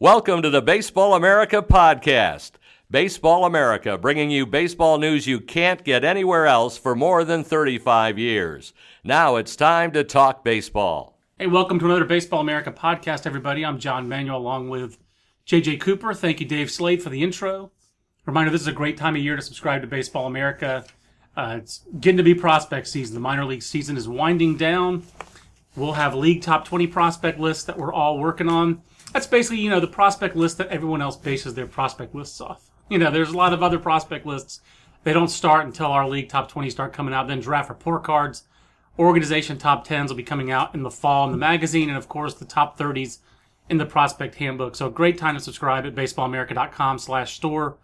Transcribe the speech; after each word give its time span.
Welcome 0.00 0.42
to 0.42 0.50
the 0.50 0.62
Baseball 0.62 1.14
America 1.14 1.60
podcast. 1.60 2.52
Baseball 2.88 3.44
America, 3.44 3.98
bringing 3.98 4.30
you 4.30 4.46
baseball 4.46 4.96
news 4.96 5.26
you 5.26 5.40
can't 5.40 5.82
get 5.82 6.04
anywhere 6.04 6.46
else 6.46 6.78
for 6.78 6.94
more 6.94 7.24
than 7.24 7.42
35 7.42 8.16
years. 8.16 8.72
Now 9.02 9.34
it's 9.34 9.56
time 9.56 9.90
to 9.94 10.04
talk 10.04 10.44
baseball. 10.44 11.18
Hey, 11.36 11.48
welcome 11.48 11.80
to 11.80 11.84
another 11.84 12.04
Baseball 12.04 12.38
America 12.38 12.70
podcast, 12.70 13.26
everybody. 13.26 13.64
I'm 13.64 13.80
John 13.80 14.08
Manuel 14.08 14.36
along 14.36 14.68
with 14.68 14.98
JJ 15.48 15.80
Cooper. 15.80 16.14
Thank 16.14 16.38
you, 16.38 16.46
Dave 16.46 16.70
Slade, 16.70 17.02
for 17.02 17.10
the 17.10 17.24
intro. 17.24 17.72
Reminder 18.24 18.52
this 18.52 18.60
is 18.60 18.68
a 18.68 18.72
great 18.72 18.98
time 18.98 19.16
of 19.16 19.22
year 19.22 19.34
to 19.34 19.42
subscribe 19.42 19.80
to 19.80 19.88
Baseball 19.88 20.28
America. 20.28 20.84
Uh, 21.36 21.56
it's 21.58 21.84
getting 21.98 22.18
to 22.18 22.22
be 22.22 22.36
prospect 22.36 22.86
season. 22.86 23.14
The 23.14 23.20
minor 23.20 23.44
league 23.44 23.64
season 23.64 23.96
is 23.96 24.06
winding 24.06 24.58
down. 24.58 25.02
We'll 25.74 25.94
have 25.94 26.14
league 26.14 26.42
top 26.42 26.64
20 26.66 26.86
prospect 26.86 27.40
lists 27.40 27.64
that 27.64 27.76
we're 27.76 27.92
all 27.92 28.20
working 28.20 28.48
on 28.48 28.82
that's 29.12 29.26
basically 29.26 29.58
you 29.58 29.70
know 29.70 29.80
the 29.80 29.86
prospect 29.86 30.36
list 30.36 30.58
that 30.58 30.68
everyone 30.68 31.02
else 31.02 31.16
bases 31.16 31.54
their 31.54 31.66
prospect 31.66 32.14
lists 32.14 32.40
off. 32.40 32.70
You 32.88 32.98
know, 32.98 33.10
there's 33.10 33.30
a 33.30 33.36
lot 33.36 33.52
of 33.52 33.62
other 33.62 33.78
prospect 33.78 34.26
lists. 34.26 34.60
They 35.04 35.12
don't 35.12 35.28
start 35.28 35.66
until 35.66 35.86
our 35.86 36.08
league 36.08 36.28
top 36.28 36.48
20 36.50 36.70
start 36.70 36.92
coming 36.92 37.14
out. 37.14 37.28
Then 37.28 37.40
draft 37.40 37.68
report 37.68 38.04
cards, 38.04 38.44
organization 38.98 39.58
top 39.58 39.86
10s 39.86 40.08
will 40.08 40.16
be 40.16 40.22
coming 40.22 40.50
out 40.50 40.74
in 40.74 40.82
the 40.82 40.90
fall 40.90 41.26
in 41.26 41.32
the 41.32 41.38
magazine, 41.38 41.88
and 41.88 41.98
of 41.98 42.08
course 42.08 42.34
the 42.34 42.44
top 42.44 42.78
30s 42.78 43.18
in 43.68 43.78
the 43.78 43.86
prospect 43.86 44.34
handbook. 44.36 44.74
So 44.74 44.88
great 44.90 45.18
time 45.18 45.34
to 45.34 45.40
subscribe 45.40 45.86
at 45.86 45.94
baseballamerica.com/store 45.94 47.78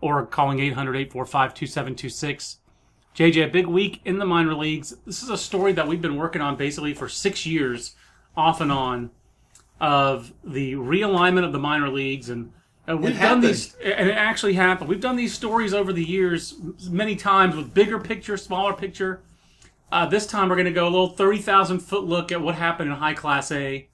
or 0.00 0.26
calling 0.26 0.58
800-845-2726. 0.58 2.56
JJ, 3.14 3.44
a 3.44 3.48
big 3.48 3.66
week 3.66 4.00
in 4.04 4.18
the 4.18 4.24
minor 4.24 4.54
leagues. 4.54 4.94
This 5.04 5.22
is 5.22 5.30
a 5.30 5.36
story 5.36 5.72
that 5.72 5.88
we've 5.88 6.00
been 6.00 6.16
working 6.16 6.40
on 6.40 6.56
basically 6.56 6.94
for 6.94 7.08
six 7.08 7.44
years, 7.44 7.96
off 8.36 8.60
and 8.60 8.70
on 8.70 9.10
of 9.80 10.32
the 10.44 10.74
realignment 10.74 11.44
of 11.44 11.52
the 11.52 11.58
minor 11.58 11.88
leagues 11.88 12.28
and 12.28 12.52
uh, 12.88 12.96
we've 12.96 13.18
done 13.18 13.40
these 13.40 13.74
and 13.76 14.08
it 14.08 14.16
actually 14.16 14.54
happened. 14.54 14.88
We've 14.88 15.00
done 15.00 15.16
these 15.16 15.32
stories 15.32 15.72
over 15.72 15.92
the 15.92 16.04
years 16.04 16.56
many 16.90 17.16
times 17.16 17.54
with 17.54 17.72
bigger 17.72 17.98
picture 17.98 18.36
smaller 18.36 18.74
picture. 18.74 19.22
Uh, 19.92 20.06
this 20.06 20.26
time 20.26 20.48
we're 20.48 20.56
going 20.56 20.66
to 20.66 20.72
go 20.72 20.84
a 20.84 20.90
little 20.90 21.08
30000 21.08 21.80
foot 21.80 22.04
look 22.04 22.32
at 22.32 22.40
what 22.40 22.54
happened 22.54 22.90
in 22.90 22.96
high 22.96 23.14
class 23.14 23.50
a 23.52 23.88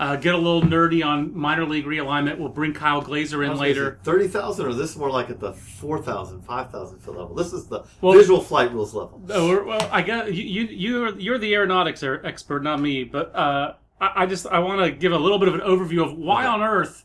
uh, 0.00 0.16
get 0.16 0.34
a 0.34 0.38
little 0.38 0.62
nerdy 0.62 1.04
on 1.04 1.36
minor 1.36 1.64
league 1.64 1.84
realignment. 1.84 2.38
We'll 2.38 2.48
bring 2.48 2.72
kyle 2.72 3.00
Glaser 3.00 3.44
in 3.44 3.56
later. 3.56 4.00
30000 4.02 4.66
or 4.66 4.74
this 4.74 4.90
is 4.90 4.96
more 4.96 5.10
like 5.10 5.30
at 5.30 5.38
the 5.38 5.52
4000 5.52 6.42
5000 6.42 6.98
foot 6.98 7.16
level? 7.16 7.34
This 7.34 7.52
is 7.52 7.66
the 7.66 7.84
well, 8.00 8.16
visual 8.16 8.40
flight 8.40 8.72
rules 8.72 8.94
level. 8.94 9.22
Oh, 9.30 9.64
well 9.64 9.88
i 9.92 10.02
guess 10.02 10.30
you, 10.30 10.42
you 10.42 10.64
you're, 10.64 11.18
you're 11.18 11.38
the 11.38 11.54
aeronautics 11.54 12.02
expert 12.02 12.62
not 12.62 12.80
me 12.80 13.04
but 13.04 13.34
uh, 13.34 13.74
I, 14.02 14.22
I 14.22 14.26
just 14.26 14.46
I 14.48 14.58
want 14.58 14.84
to 14.84 14.90
give 14.90 15.12
a 15.12 15.18
little 15.18 15.38
bit 15.38 15.48
of 15.48 15.54
an 15.54 15.60
overview 15.60 16.04
of 16.04 16.18
why 16.18 16.44
on 16.44 16.60
earth 16.60 17.04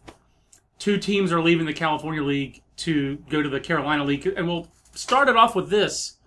two 0.79 0.97
teams 0.97 1.31
are 1.31 1.41
leaving 1.41 1.65
the 1.65 1.73
California 1.73 2.23
League 2.23 2.63
to 2.77 3.17
go 3.29 3.41
to 3.41 3.49
the 3.49 3.59
Carolina 3.59 4.03
League, 4.03 4.25
and 4.25 4.47
we'll 4.47 4.67
start 4.93 5.29
it 5.29 5.37
off 5.37 5.55
with 5.55 5.69
this. 5.69 6.17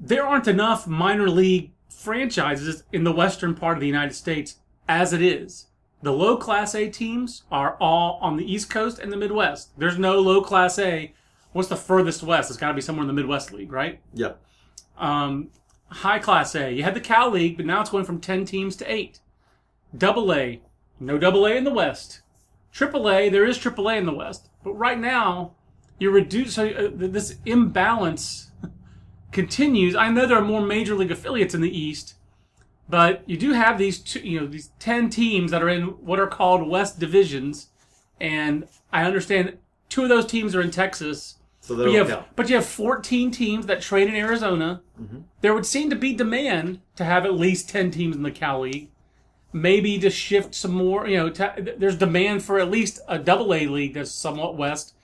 There 0.00 0.26
aren't 0.26 0.48
enough 0.48 0.86
minor 0.86 1.28
league 1.30 1.70
franchises 1.88 2.82
in 2.92 3.04
the 3.04 3.12
western 3.12 3.54
part 3.54 3.76
of 3.76 3.80
the 3.80 3.86
United 3.86 4.14
States 4.14 4.56
as 4.88 5.12
it 5.12 5.22
is. 5.22 5.66
The 6.02 6.12
low 6.12 6.36
class 6.36 6.74
A 6.74 6.88
teams 6.88 7.44
are 7.52 7.76
all 7.80 8.18
on 8.20 8.36
the 8.36 8.52
East 8.52 8.68
Coast 8.68 8.98
and 8.98 9.12
the 9.12 9.16
Midwest. 9.16 9.78
There's 9.78 9.98
no 9.98 10.18
low 10.18 10.42
class 10.42 10.78
A. 10.80 11.14
What's 11.52 11.68
the 11.68 11.76
furthest 11.76 12.24
west? 12.24 12.50
It's 12.50 12.58
got 12.58 12.68
to 12.68 12.74
be 12.74 12.80
somewhere 12.80 13.02
in 13.02 13.06
the 13.06 13.12
Midwest 13.12 13.52
League, 13.52 13.70
right? 13.70 14.00
Yeah. 14.12 14.32
Um, 14.98 15.50
high 15.88 16.18
class 16.18 16.56
A. 16.56 16.72
You 16.72 16.82
had 16.82 16.94
the 16.94 17.00
Cal 17.00 17.30
League, 17.30 17.56
but 17.56 17.66
now 17.66 17.80
it's 17.80 17.90
going 17.90 18.04
from 18.04 18.20
10 18.20 18.44
teams 18.46 18.74
to 18.76 18.92
8. 18.92 19.20
Double 19.96 20.32
A, 20.32 20.60
no 20.98 21.18
double 21.18 21.46
A 21.46 21.54
in 21.54 21.64
the 21.64 21.70
West. 21.70 22.22
Triple 22.72 23.10
A, 23.10 23.28
there 23.28 23.44
is 23.44 23.58
triple 23.58 23.88
A 23.88 23.96
in 23.96 24.06
the 24.06 24.14
West. 24.14 24.48
But 24.64 24.72
right 24.72 24.98
now, 24.98 25.52
you're 25.98 26.12
reduced, 26.12 26.54
so 26.54 26.68
uh, 26.68 26.90
this 26.92 27.36
imbalance 27.44 28.50
continues. 29.32 29.94
I 29.94 30.08
know 30.08 30.26
there 30.26 30.38
are 30.38 30.44
more 30.44 30.62
major 30.62 30.94
league 30.94 31.10
affiliates 31.10 31.54
in 31.54 31.60
the 31.60 31.76
East, 31.76 32.14
but 32.88 33.22
you 33.26 33.36
do 33.36 33.52
have 33.52 33.78
these 33.78 33.98
two, 33.98 34.20
you 34.20 34.40
know, 34.40 34.46
these 34.46 34.70
10 34.78 35.10
teams 35.10 35.50
that 35.50 35.62
are 35.62 35.68
in 35.68 35.82
what 36.04 36.18
are 36.18 36.26
called 36.26 36.68
West 36.68 36.98
divisions. 36.98 37.68
And 38.20 38.66
I 38.92 39.04
understand 39.04 39.58
two 39.88 40.02
of 40.02 40.08
those 40.08 40.26
teams 40.26 40.54
are 40.54 40.62
in 40.62 40.70
Texas. 40.70 41.36
So 41.60 41.76
but 41.76 41.90
you, 41.90 42.04
have, 42.04 42.24
but 42.34 42.48
you 42.48 42.56
have 42.56 42.66
14 42.66 43.30
teams 43.30 43.66
that 43.66 43.80
train 43.80 44.08
in 44.08 44.16
Arizona. 44.16 44.82
Mm-hmm. 45.00 45.20
There 45.42 45.54
would 45.54 45.66
seem 45.66 45.90
to 45.90 45.96
be 45.96 46.12
demand 46.12 46.80
to 46.96 47.04
have 47.04 47.24
at 47.24 47.34
least 47.34 47.68
10 47.68 47.92
teams 47.92 48.16
in 48.16 48.22
the 48.22 48.32
Cal 48.32 48.60
League 48.60 48.90
maybe 49.52 49.98
to 49.98 50.10
shift 50.10 50.54
some 50.54 50.72
more. 50.72 51.06
You 51.06 51.16
know, 51.18 51.30
to, 51.30 51.74
there's 51.78 51.96
demand 51.96 52.42
for 52.42 52.58
at 52.58 52.70
least 52.70 53.00
a 53.08 53.18
double 53.18 53.54
A 53.54 53.66
league 53.66 53.94
that's 53.94 54.10
somewhat 54.10 54.56
west. 54.56 54.94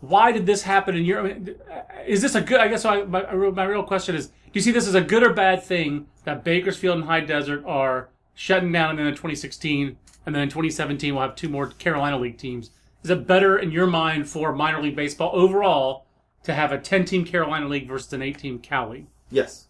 Why 0.00 0.32
did 0.32 0.46
this 0.46 0.62
happen 0.62 0.96
in 0.96 1.04
Europe? 1.04 1.24
Mean, 1.24 1.56
uh, 1.70 1.82
is 2.06 2.20
this 2.20 2.34
a 2.34 2.40
good? 2.40 2.60
I 2.60 2.68
guess 2.68 2.84
my, 2.84 3.02
my, 3.04 3.32
my 3.50 3.64
real 3.64 3.82
question 3.82 4.14
is: 4.14 4.26
Do 4.26 4.32
you 4.52 4.60
see 4.60 4.72
this 4.72 4.86
as 4.86 4.94
a 4.94 5.00
good 5.00 5.22
or 5.22 5.32
bad 5.32 5.62
thing 5.62 6.06
that 6.24 6.44
Bakersfield 6.44 6.98
and 6.98 7.06
High 7.06 7.20
Desert 7.20 7.64
are 7.66 8.08
shutting 8.34 8.72
down 8.72 8.90
and 8.90 8.98
then 8.98 9.06
in 9.06 9.14
2016, 9.14 9.96
and 10.26 10.34
then 10.34 10.42
in 10.42 10.48
2017 10.48 11.14
we'll 11.14 11.22
have 11.22 11.36
two 11.36 11.48
more 11.48 11.68
Carolina 11.68 12.18
League 12.18 12.38
teams? 12.38 12.70
Is 13.02 13.10
it 13.10 13.26
better 13.26 13.58
in 13.58 13.70
your 13.70 13.86
mind 13.86 14.28
for 14.28 14.52
minor 14.52 14.82
league 14.82 14.96
baseball 14.96 15.30
overall 15.34 16.06
to 16.42 16.54
have 16.54 16.72
a 16.72 16.78
10 16.78 17.04
team 17.04 17.24
Carolina 17.24 17.68
League 17.68 17.86
versus 17.86 18.12
an 18.14 18.22
8 18.22 18.38
team 18.38 18.58
Cal 18.58 18.90
League? 18.90 19.06
Yes 19.30 19.66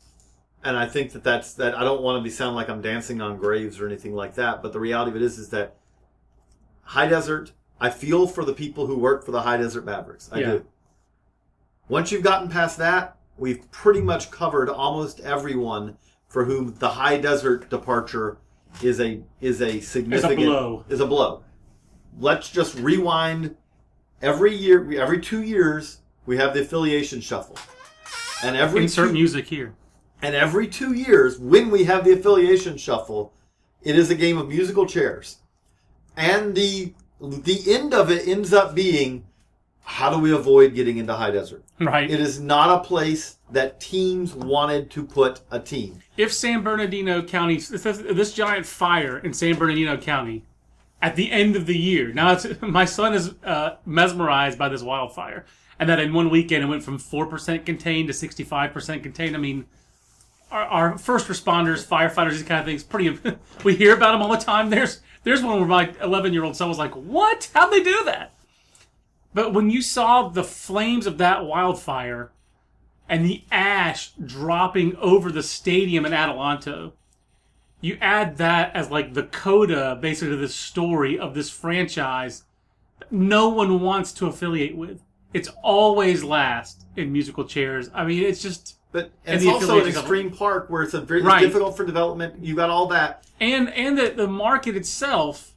and 0.64 0.76
I 0.76 0.86
think 0.86 1.12
that 1.12 1.22
that's 1.22 1.54
that. 1.54 1.76
I 1.76 1.84
don't 1.84 2.00
want 2.00 2.18
to 2.18 2.22
be 2.22 2.30
sound 2.30 2.56
like 2.56 2.68
I'm 2.68 2.80
dancing 2.80 3.20
on 3.20 3.36
graves 3.36 3.78
or 3.78 3.86
anything 3.86 4.14
like 4.14 4.34
that. 4.36 4.62
But 4.62 4.72
the 4.72 4.80
reality 4.80 5.10
of 5.10 5.16
it 5.16 5.22
is, 5.22 5.38
is 5.38 5.50
that 5.50 5.76
High 6.82 7.06
Desert. 7.06 7.52
I 7.80 7.90
feel 7.90 8.26
for 8.26 8.44
the 8.44 8.54
people 8.54 8.86
who 8.86 8.96
work 8.98 9.24
for 9.24 9.32
the 9.32 9.42
High 9.42 9.58
Desert 9.58 9.84
Mavericks. 9.84 10.30
I 10.32 10.38
yeah. 10.38 10.46
do. 10.46 10.66
Once 11.88 12.10
you've 12.10 12.22
gotten 12.22 12.48
past 12.48 12.78
that, 12.78 13.16
we've 13.36 13.70
pretty 13.70 14.00
much 14.00 14.30
covered 14.30 14.70
almost 14.70 15.20
everyone 15.20 15.98
for 16.28 16.44
whom 16.44 16.74
the 16.78 16.90
High 16.90 17.18
Desert 17.18 17.68
departure 17.68 18.38
is 18.82 19.00
a 19.00 19.22
is 19.40 19.60
a 19.60 19.80
significant 19.80 20.40
is 20.40 20.46
a 20.46 20.50
blow. 20.50 20.84
Is 20.88 21.00
a 21.00 21.06
blow. 21.06 21.44
Let's 22.18 22.48
just 22.50 22.74
rewind. 22.76 23.56
Every 24.22 24.54
year, 24.54 24.90
every 24.98 25.20
two 25.20 25.42
years, 25.42 26.00
we 26.24 26.38
have 26.38 26.54
the 26.54 26.62
affiliation 26.62 27.20
shuffle, 27.20 27.58
and 28.42 28.56
every 28.56 28.84
insert 28.84 29.08
two, 29.08 29.12
music 29.12 29.46
here. 29.46 29.74
And 30.24 30.34
every 30.34 30.66
two 30.68 30.94
years, 30.94 31.38
when 31.38 31.70
we 31.70 31.84
have 31.84 32.02
the 32.04 32.12
affiliation 32.12 32.78
shuffle, 32.78 33.34
it 33.82 33.94
is 33.94 34.10
a 34.10 34.14
game 34.14 34.38
of 34.38 34.48
musical 34.48 34.86
chairs. 34.86 35.36
And 36.16 36.54
the 36.54 36.94
the 37.20 37.62
end 37.66 37.92
of 37.92 38.10
it 38.10 38.26
ends 38.26 38.54
up 38.54 38.74
being 38.74 39.26
how 39.82 40.10
do 40.10 40.18
we 40.18 40.32
avoid 40.32 40.74
getting 40.74 40.96
into 40.96 41.12
high 41.12 41.30
desert? 41.30 41.62
Right. 41.78 42.10
It 42.10 42.20
is 42.20 42.40
not 42.40 42.70
a 42.70 42.82
place 42.82 43.36
that 43.50 43.80
teams 43.80 44.34
wanted 44.34 44.90
to 44.92 45.04
put 45.04 45.42
a 45.50 45.60
team. 45.60 45.98
If 46.16 46.32
San 46.32 46.62
Bernardino 46.62 47.22
County, 47.22 47.58
this 47.58 48.32
giant 48.32 48.64
fire 48.64 49.18
in 49.18 49.34
San 49.34 49.56
Bernardino 49.56 49.98
County, 49.98 50.46
at 51.02 51.16
the 51.16 51.30
end 51.30 51.54
of 51.54 51.66
the 51.66 51.76
year, 51.76 52.14
now 52.14 52.38
my 52.62 52.86
son 52.86 53.12
is 53.12 53.34
uh, 53.44 53.76
mesmerized 53.84 54.58
by 54.58 54.70
this 54.70 54.82
wildfire, 54.82 55.44
and 55.78 55.86
that 55.90 56.00
in 56.00 56.14
one 56.14 56.30
weekend 56.30 56.64
it 56.64 56.66
went 56.66 56.82
from 56.82 56.96
four 56.96 57.26
percent 57.26 57.66
contained 57.66 58.08
to 58.08 58.14
sixty 58.14 58.42
five 58.42 58.72
percent 58.72 59.02
contained. 59.02 59.36
I 59.36 59.38
mean, 59.38 59.66
our, 60.54 60.64
our, 60.64 60.98
first 60.98 61.26
responders, 61.26 61.84
firefighters, 61.84 62.30
these 62.30 62.42
kind 62.44 62.60
of 62.60 62.66
things. 62.66 62.84
Pretty, 62.84 63.18
we 63.64 63.74
hear 63.74 63.94
about 63.94 64.12
them 64.12 64.22
all 64.22 64.30
the 64.30 64.36
time. 64.36 64.70
There's 64.70 65.00
there's 65.24 65.42
one 65.42 65.58
where 65.58 65.66
my 65.66 65.92
11 66.00 66.32
year 66.32 66.44
old 66.44 66.56
son 66.56 66.68
was 66.68 66.78
like, 66.78 66.92
"What? 66.92 67.50
How'd 67.52 67.72
they 67.72 67.82
do 67.82 68.04
that?" 68.04 68.32
But 69.34 69.52
when 69.52 69.68
you 69.68 69.82
saw 69.82 70.28
the 70.28 70.44
flames 70.44 71.06
of 71.06 71.18
that 71.18 71.44
wildfire 71.44 72.30
and 73.08 73.24
the 73.24 73.42
ash 73.50 74.12
dropping 74.12 74.94
over 74.96 75.32
the 75.32 75.42
stadium 75.42 76.06
in 76.06 76.12
Adelanto, 76.12 76.92
you 77.80 77.98
add 78.00 78.36
that 78.36 78.74
as 78.76 78.90
like 78.90 79.12
the 79.12 79.24
coda 79.24 79.98
basically 80.00 80.30
to 80.30 80.36
this 80.36 80.54
story 80.54 81.18
of 81.18 81.34
this 81.34 81.50
franchise 81.50 82.44
that 83.00 83.10
no 83.10 83.48
one 83.48 83.80
wants 83.80 84.12
to 84.12 84.26
affiliate 84.26 84.76
with. 84.76 85.02
It's 85.32 85.50
always 85.64 86.22
last 86.22 86.86
in 86.96 87.12
musical 87.12 87.44
chairs. 87.44 87.90
I 87.92 88.04
mean, 88.04 88.22
it's 88.22 88.40
just 88.40 88.76
but 88.94 89.10
and 89.26 89.42
it's 89.42 89.46
also 89.46 89.80
an 89.80 89.88
extreme 89.88 90.30
park 90.30 90.70
where 90.70 90.82
it's 90.82 90.94
a 90.94 91.00
very 91.02 91.20
right. 91.20 91.42
difficult 91.42 91.76
for 91.76 91.84
development. 91.84 92.42
You 92.42 92.54
got 92.54 92.70
all 92.70 92.86
that, 92.86 93.26
and 93.40 93.68
and 93.74 93.98
the 93.98 94.08
the 94.10 94.26
market 94.26 94.74
itself 94.74 95.54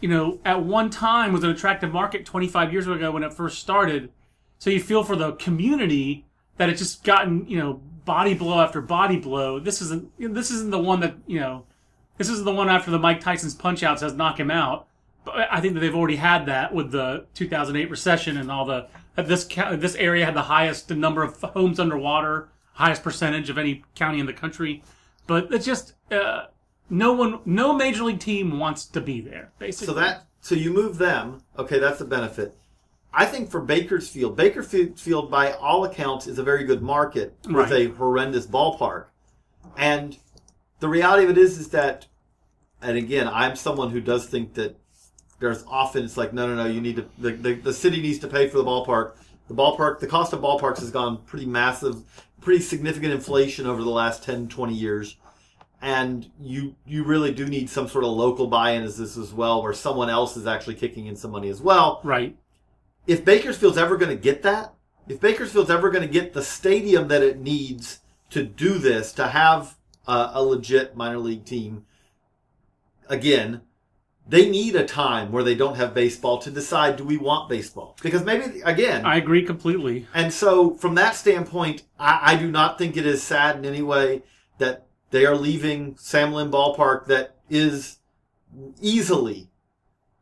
you 0.00 0.08
know, 0.08 0.38
at 0.44 0.62
one 0.62 0.90
time 0.90 1.32
was 1.32 1.42
an 1.42 1.50
attractive 1.50 1.92
market 1.92 2.26
25 2.26 2.72
years 2.72 2.86
ago 2.86 3.10
when 3.12 3.22
it 3.22 3.32
first 3.32 3.58
started. 3.58 4.10
So 4.58 4.70
you 4.70 4.80
feel 4.80 5.04
for 5.04 5.16
the 5.16 5.32
community 5.32 6.26
that 6.58 6.68
it's 6.68 6.80
just 6.80 7.04
gotten, 7.04 7.46
you 7.48 7.58
know, 7.58 7.80
body 8.04 8.34
blow 8.34 8.60
after 8.60 8.80
body 8.80 9.16
blow. 9.16 9.58
This 9.58 9.80
isn't 9.82 10.10
this 10.18 10.50
isn't 10.50 10.70
the 10.70 10.78
one 10.78 11.00
that, 11.00 11.14
you 11.26 11.40
know, 11.40 11.64
this 12.18 12.28
isn't 12.28 12.44
the 12.44 12.52
one 12.52 12.68
after 12.68 12.90
the 12.90 12.98
Mike 12.98 13.20
Tyson's 13.20 13.54
punch 13.54 13.82
out 13.82 14.00
says 14.00 14.14
knock 14.14 14.38
him 14.38 14.50
out. 14.50 14.86
But 15.24 15.48
I 15.50 15.60
think 15.60 15.74
that 15.74 15.80
they've 15.80 15.94
already 15.94 16.16
had 16.16 16.46
that 16.46 16.72
with 16.72 16.92
the 16.92 17.26
2008 17.34 17.90
recession 17.90 18.36
and 18.36 18.50
all 18.50 18.64
the 18.64 18.88
this 19.16 19.44
this 19.44 19.94
area 19.96 20.26
had 20.26 20.34
the 20.34 20.42
highest 20.42 20.90
number 20.90 21.22
of 21.22 21.40
homes 21.40 21.80
underwater, 21.80 22.48
highest 22.76 23.02
percentage 23.02 23.50
of 23.50 23.58
any 23.58 23.82
county 23.94 24.20
in 24.20 24.26
the 24.26 24.32
country. 24.32 24.82
But 25.26 25.52
it's 25.52 25.66
just 25.66 25.94
uh, 26.10 26.46
no 26.88 27.12
one, 27.12 27.40
no 27.44 27.72
major 27.72 28.04
league 28.04 28.20
team 28.20 28.58
wants 28.58 28.86
to 28.86 29.00
be 29.00 29.20
there. 29.20 29.52
Basically, 29.58 29.86
So 29.86 29.94
that 29.94 30.26
so 30.40 30.54
you 30.54 30.72
move 30.72 30.98
them. 30.98 31.42
Okay, 31.58 31.78
that's 31.78 32.00
a 32.00 32.04
benefit. 32.04 32.56
I 33.12 33.24
think 33.24 33.50
for 33.50 33.60
Bakersfield, 33.60 34.36
Bakersfield 34.36 35.30
by 35.30 35.52
all 35.52 35.84
accounts 35.84 36.26
is 36.26 36.38
a 36.38 36.42
very 36.42 36.64
good 36.64 36.82
market 36.82 37.34
with 37.46 37.70
Right. 37.70 37.88
a 37.88 37.94
horrendous 37.94 38.46
ballpark. 38.46 39.06
And 39.76 40.16
the 40.80 40.88
reality 40.88 41.24
of 41.24 41.30
it 41.30 41.38
is 41.38 41.58
is 41.58 41.68
that 41.70 42.06
and 42.82 42.98
again, 42.98 43.26
I'm 43.26 43.56
someone 43.56 43.90
who 43.90 44.00
does 44.02 44.26
think 44.26 44.54
that 44.54 44.76
there's 45.40 45.64
often 45.66 46.04
it's 46.04 46.16
like 46.16 46.32
no 46.32 46.46
no 46.46 46.54
no 46.62 46.66
you 46.70 46.80
need 46.80 46.96
to 46.96 47.06
the, 47.18 47.32
the, 47.32 47.54
the 47.54 47.72
city 47.72 48.00
needs 48.02 48.18
to 48.20 48.28
pay 48.28 48.48
for 48.48 48.58
the 48.58 48.64
ballpark. 48.64 49.16
The 49.48 49.54
ballpark 49.54 49.98
the 49.98 50.06
cost 50.06 50.32
of 50.32 50.40
ballparks 50.40 50.78
has 50.80 50.90
gone 50.90 51.18
pretty 51.24 51.46
massive, 51.46 52.02
pretty 52.46 52.62
significant 52.62 53.12
inflation 53.12 53.66
over 53.66 53.82
the 53.82 53.90
last 53.90 54.22
10 54.22 54.46
20 54.46 54.72
years 54.72 55.16
and 55.82 56.30
you 56.40 56.76
you 56.86 57.02
really 57.02 57.34
do 57.34 57.44
need 57.44 57.68
some 57.68 57.88
sort 57.88 58.04
of 58.04 58.10
local 58.10 58.46
buy-in 58.46 58.84
as 58.84 58.96
this 58.96 59.16
as 59.16 59.32
well 59.32 59.60
where 59.60 59.72
someone 59.72 60.08
else 60.08 60.36
is 60.36 60.46
actually 60.46 60.76
kicking 60.76 61.06
in 61.06 61.16
some 61.16 61.32
money 61.32 61.48
as 61.48 61.60
well 61.60 62.00
right? 62.04 62.36
if 63.08 63.24
bakersfield's 63.24 63.76
ever 63.76 63.96
going 63.96 64.16
to 64.16 64.22
get 64.22 64.44
that 64.44 64.72
if 65.08 65.18
bakersfield's 65.18 65.70
ever 65.70 65.90
going 65.90 66.06
to 66.06 66.12
get 66.12 66.34
the 66.34 66.42
stadium 66.42 67.08
that 67.08 67.20
it 67.20 67.40
needs 67.40 67.98
to 68.30 68.44
do 68.44 68.78
this 68.78 69.10
to 69.10 69.26
have 69.26 69.76
a, 70.06 70.30
a 70.34 70.40
legit 70.44 70.96
minor 70.96 71.18
league 71.18 71.44
team 71.44 71.84
again 73.08 73.60
they 74.28 74.48
need 74.50 74.74
a 74.74 74.84
time 74.84 75.30
where 75.30 75.44
they 75.44 75.54
don't 75.54 75.76
have 75.76 75.94
baseball 75.94 76.38
to 76.38 76.50
decide 76.50 76.96
do 76.96 77.04
we 77.04 77.16
want 77.16 77.48
baseball 77.48 77.96
because 78.02 78.24
maybe 78.24 78.60
again 78.62 79.06
I 79.06 79.16
agree 79.16 79.44
completely. 79.44 80.06
and 80.14 80.32
so, 80.32 80.74
from 80.74 80.94
that 80.96 81.14
standpoint, 81.14 81.82
I, 81.98 82.32
I 82.32 82.36
do 82.36 82.50
not 82.50 82.76
think 82.78 82.96
it 82.96 83.06
is 83.06 83.22
sad 83.22 83.56
in 83.56 83.64
any 83.64 83.82
way 83.82 84.22
that 84.58 84.86
they 85.10 85.24
are 85.26 85.36
leaving 85.36 85.96
Sam 85.98 86.32
Lynn 86.32 86.50
Ballpark 86.50 87.06
that 87.06 87.36
is 87.48 87.98
easily, 88.80 89.48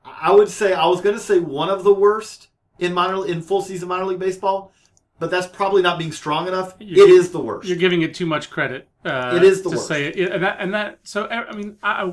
I 0.04 0.32
would 0.32 0.48
say, 0.48 0.74
I 0.74 0.86
was 0.86 1.00
going 1.00 1.14
to 1.16 1.20
say 1.22 1.38
one 1.38 1.70
of 1.70 1.84
the 1.84 1.94
worst 1.94 2.48
in 2.78 2.92
minor 2.92 3.26
in 3.26 3.40
full 3.40 3.62
season 3.62 3.88
minor 3.88 4.04
league 4.04 4.18
baseball, 4.18 4.72
but 5.18 5.30
that's 5.30 5.46
probably 5.46 5.80
not 5.82 5.98
being 5.98 6.12
strong 6.12 6.46
enough. 6.48 6.74
You- 6.78 7.04
it 7.04 7.10
is 7.10 7.30
the 7.30 7.40
worst. 7.40 7.68
You're 7.68 7.78
giving 7.78 8.02
it 8.02 8.14
too 8.14 8.26
much 8.26 8.50
credit. 8.50 8.88
Uh, 9.04 9.34
It 9.36 9.42
is 9.44 9.62
the 9.62 9.70
to 9.70 9.76
worst. 9.76 9.88
say 9.88 10.06
it, 10.08 10.32
and 10.32 10.42
that 10.42 10.56
and 10.60 10.74
that. 10.74 10.98
So 11.04 11.26
I 11.28 11.54
mean, 11.54 11.78
I, 11.82 12.12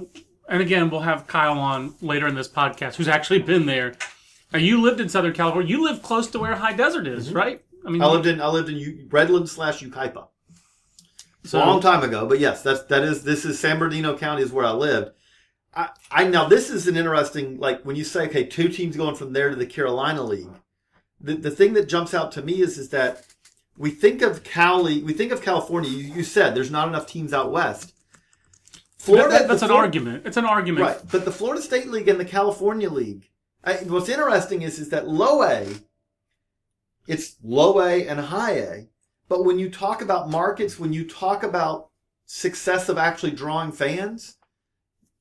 and 0.51 0.61
again, 0.61 0.89
we'll 0.89 0.99
have 1.01 1.25
Kyle 1.27 1.57
on 1.57 1.95
later 2.01 2.27
in 2.27 2.35
this 2.35 2.47
podcast, 2.47 2.95
who's 2.95 3.07
actually 3.07 3.39
been 3.39 3.65
there. 3.65 3.95
Now, 4.53 4.59
you 4.59 4.81
lived 4.81 4.99
in 4.99 5.09
Southern 5.09 5.33
California. 5.33 5.69
You 5.69 5.83
live 5.83 6.03
close 6.03 6.27
to 6.31 6.39
where 6.39 6.55
High 6.55 6.73
Desert 6.73 7.07
is, 7.07 7.33
right? 7.33 7.63
I 7.85 7.89
mean, 7.89 8.01
Mm-hmm. 8.01 8.03
I 8.03 8.13
lived 8.13 8.27
in 8.27 8.41
I 8.41 8.47
lived 8.47 8.69
in 8.69 8.75
U- 8.77 9.07
Redland 9.09 9.47
slash 9.47 9.81
Yucaipa. 9.81 10.27
so, 11.43 11.57
a 11.57 11.65
long 11.65 11.81
time 11.81 12.03
ago, 12.03 12.27
but 12.27 12.39
yes, 12.39 12.61
that's 12.61 12.83
that 12.83 13.01
is 13.03 13.23
this 13.23 13.45
is 13.45 13.57
San 13.59 13.79
Bernardino 13.79 14.15
County 14.17 14.43
is 14.43 14.51
where 14.51 14.65
I 14.65 14.71
lived. 14.71 15.11
I, 15.73 15.89
I 16.11 16.23
now 16.25 16.47
this 16.47 16.69
is 16.69 16.87
an 16.87 16.97
interesting 16.97 17.57
like 17.59 17.81
when 17.83 17.95
you 17.95 18.03
say 18.03 18.25
okay, 18.27 18.43
two 18.43 18.67
teams 18.69 18.95
going 18.97 19.15
from 19.15 19.33
there 19.33 19.49
to 19.49 19.55
the 19.55 19.65
Carolina 19.65 20.21
League. 20.21 20.49
The 21.19 21.35
the 21.35 21.49
thing 21.51 21.73
that 21.73 21.87
jumps 21.89 22.13
out 22.13 22.31
to 22.33 22.41
me 22.41 22.61
is 22.61 22.77
is 22.77 22.89
that 22.89 23.25
we 23.77 23.89
think 23.89 24.21
of 24.21 24.43
Cali, 24.43 25.01
we 25.01 25.13
think 25.13 25.31
of 25.31 25.41
California. 25.41 25.89
You, 25.89 26.13
you 26.15 26.23
said 26.23 26.53
there's 26.53 26.69
not 26.71 26.87
enough 26.89 27.07
teams 27.07 27.33
out 27.33 27.51
west. 27.51 27.93
Florida, 29.05 29.29
that- 29.29 29.47
that's 29.47 29.61
an 29.63 29.71
argument. 29.71 30.25
It's 30.25 30.37
an 30.37 30.45
argument. 30.45 30.85
right? 30.85 30.97
But 31.11 31.25
the 31.25 31.31
Florida 31.31 31.61
State 31.61 31.87
League 31.87 32.07
and 32.07 32.19
the 32.19 32.25
California 32.25 32.89
League. 32.89 33.29
I, 33.63 33.73
what's 33.75 34.09
interesting 34.09 34.61
is 34.63 34.79
is 34.79 34.89
that 34.89 35.07
low 35.07 35.43
A, 35.43 35.67
it's 37.07 37.35
low 37.43 37.81
A 37.81 38.07
and 38.07 38.19
high 38.19 38.53
A. 38.57 38.87
But 39.27 39.43
when 39.45 39.59
you 39.59 39.69
talk 39.69 40.01
about 40.01 40.29
markets, 40.29 40.79
when 40.79 40.93
you 40.93 41.07
talk 41.07 41.43
about 41.43 41.89
success 42.25 42.89
of 42.89 42.97
actually 42.97 43.31
drawing 43.31 43.71
fans, 43.71 44.37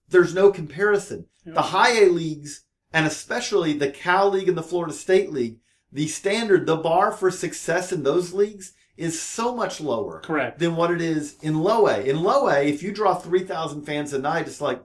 there's 0.08 0.34
no 0.34 0.50
comparison. 0.50 1.26
The 1.44 1.62
high 1.62 1.92
A 2.02 2.08
leagues, 2.08 2.64
and 2.92 3.06
especially 3.06 3.72
the 3.72 3.90
Cal 3.90 4.30
League 4.30 4.48
and 4.48 4.58
the 4.58 4.62
Florida 4.62 4.92
State 4.92 5.32
League, 5.32 5.58
the 5.92 6.06
standard, 6.08 6.66
the 6.66 6.76
bar 6.76 7.10
for 7.12 7.30
success 7.30 7.92
in 7.92 8.02
those 8.02 8.32
leagues 8.32 8.72
is 9.00 9.20
so 9.20 9.54
much 9.54 9.80
lower 9.80 10.20
Correct. 10.20 10.58
than 10.58 10.76
what 10.76 10.90
it 10.90 11.00
is 11.00 11.36
in 11.42 11.58
low 11.58 11.86
A. 11.88 11.98
In 12.00 12.22
low 12.22 12.48
A, 12.48 12.60
if 12.68 12.82
you 12.82 12.92
draw 12.92 13.14
3,000 13.14 13.82
fans 13.82 14.12
a 14.12 14.18
night, 14.18 14.46
it's 14.46 14.60
like, 14.60 14.82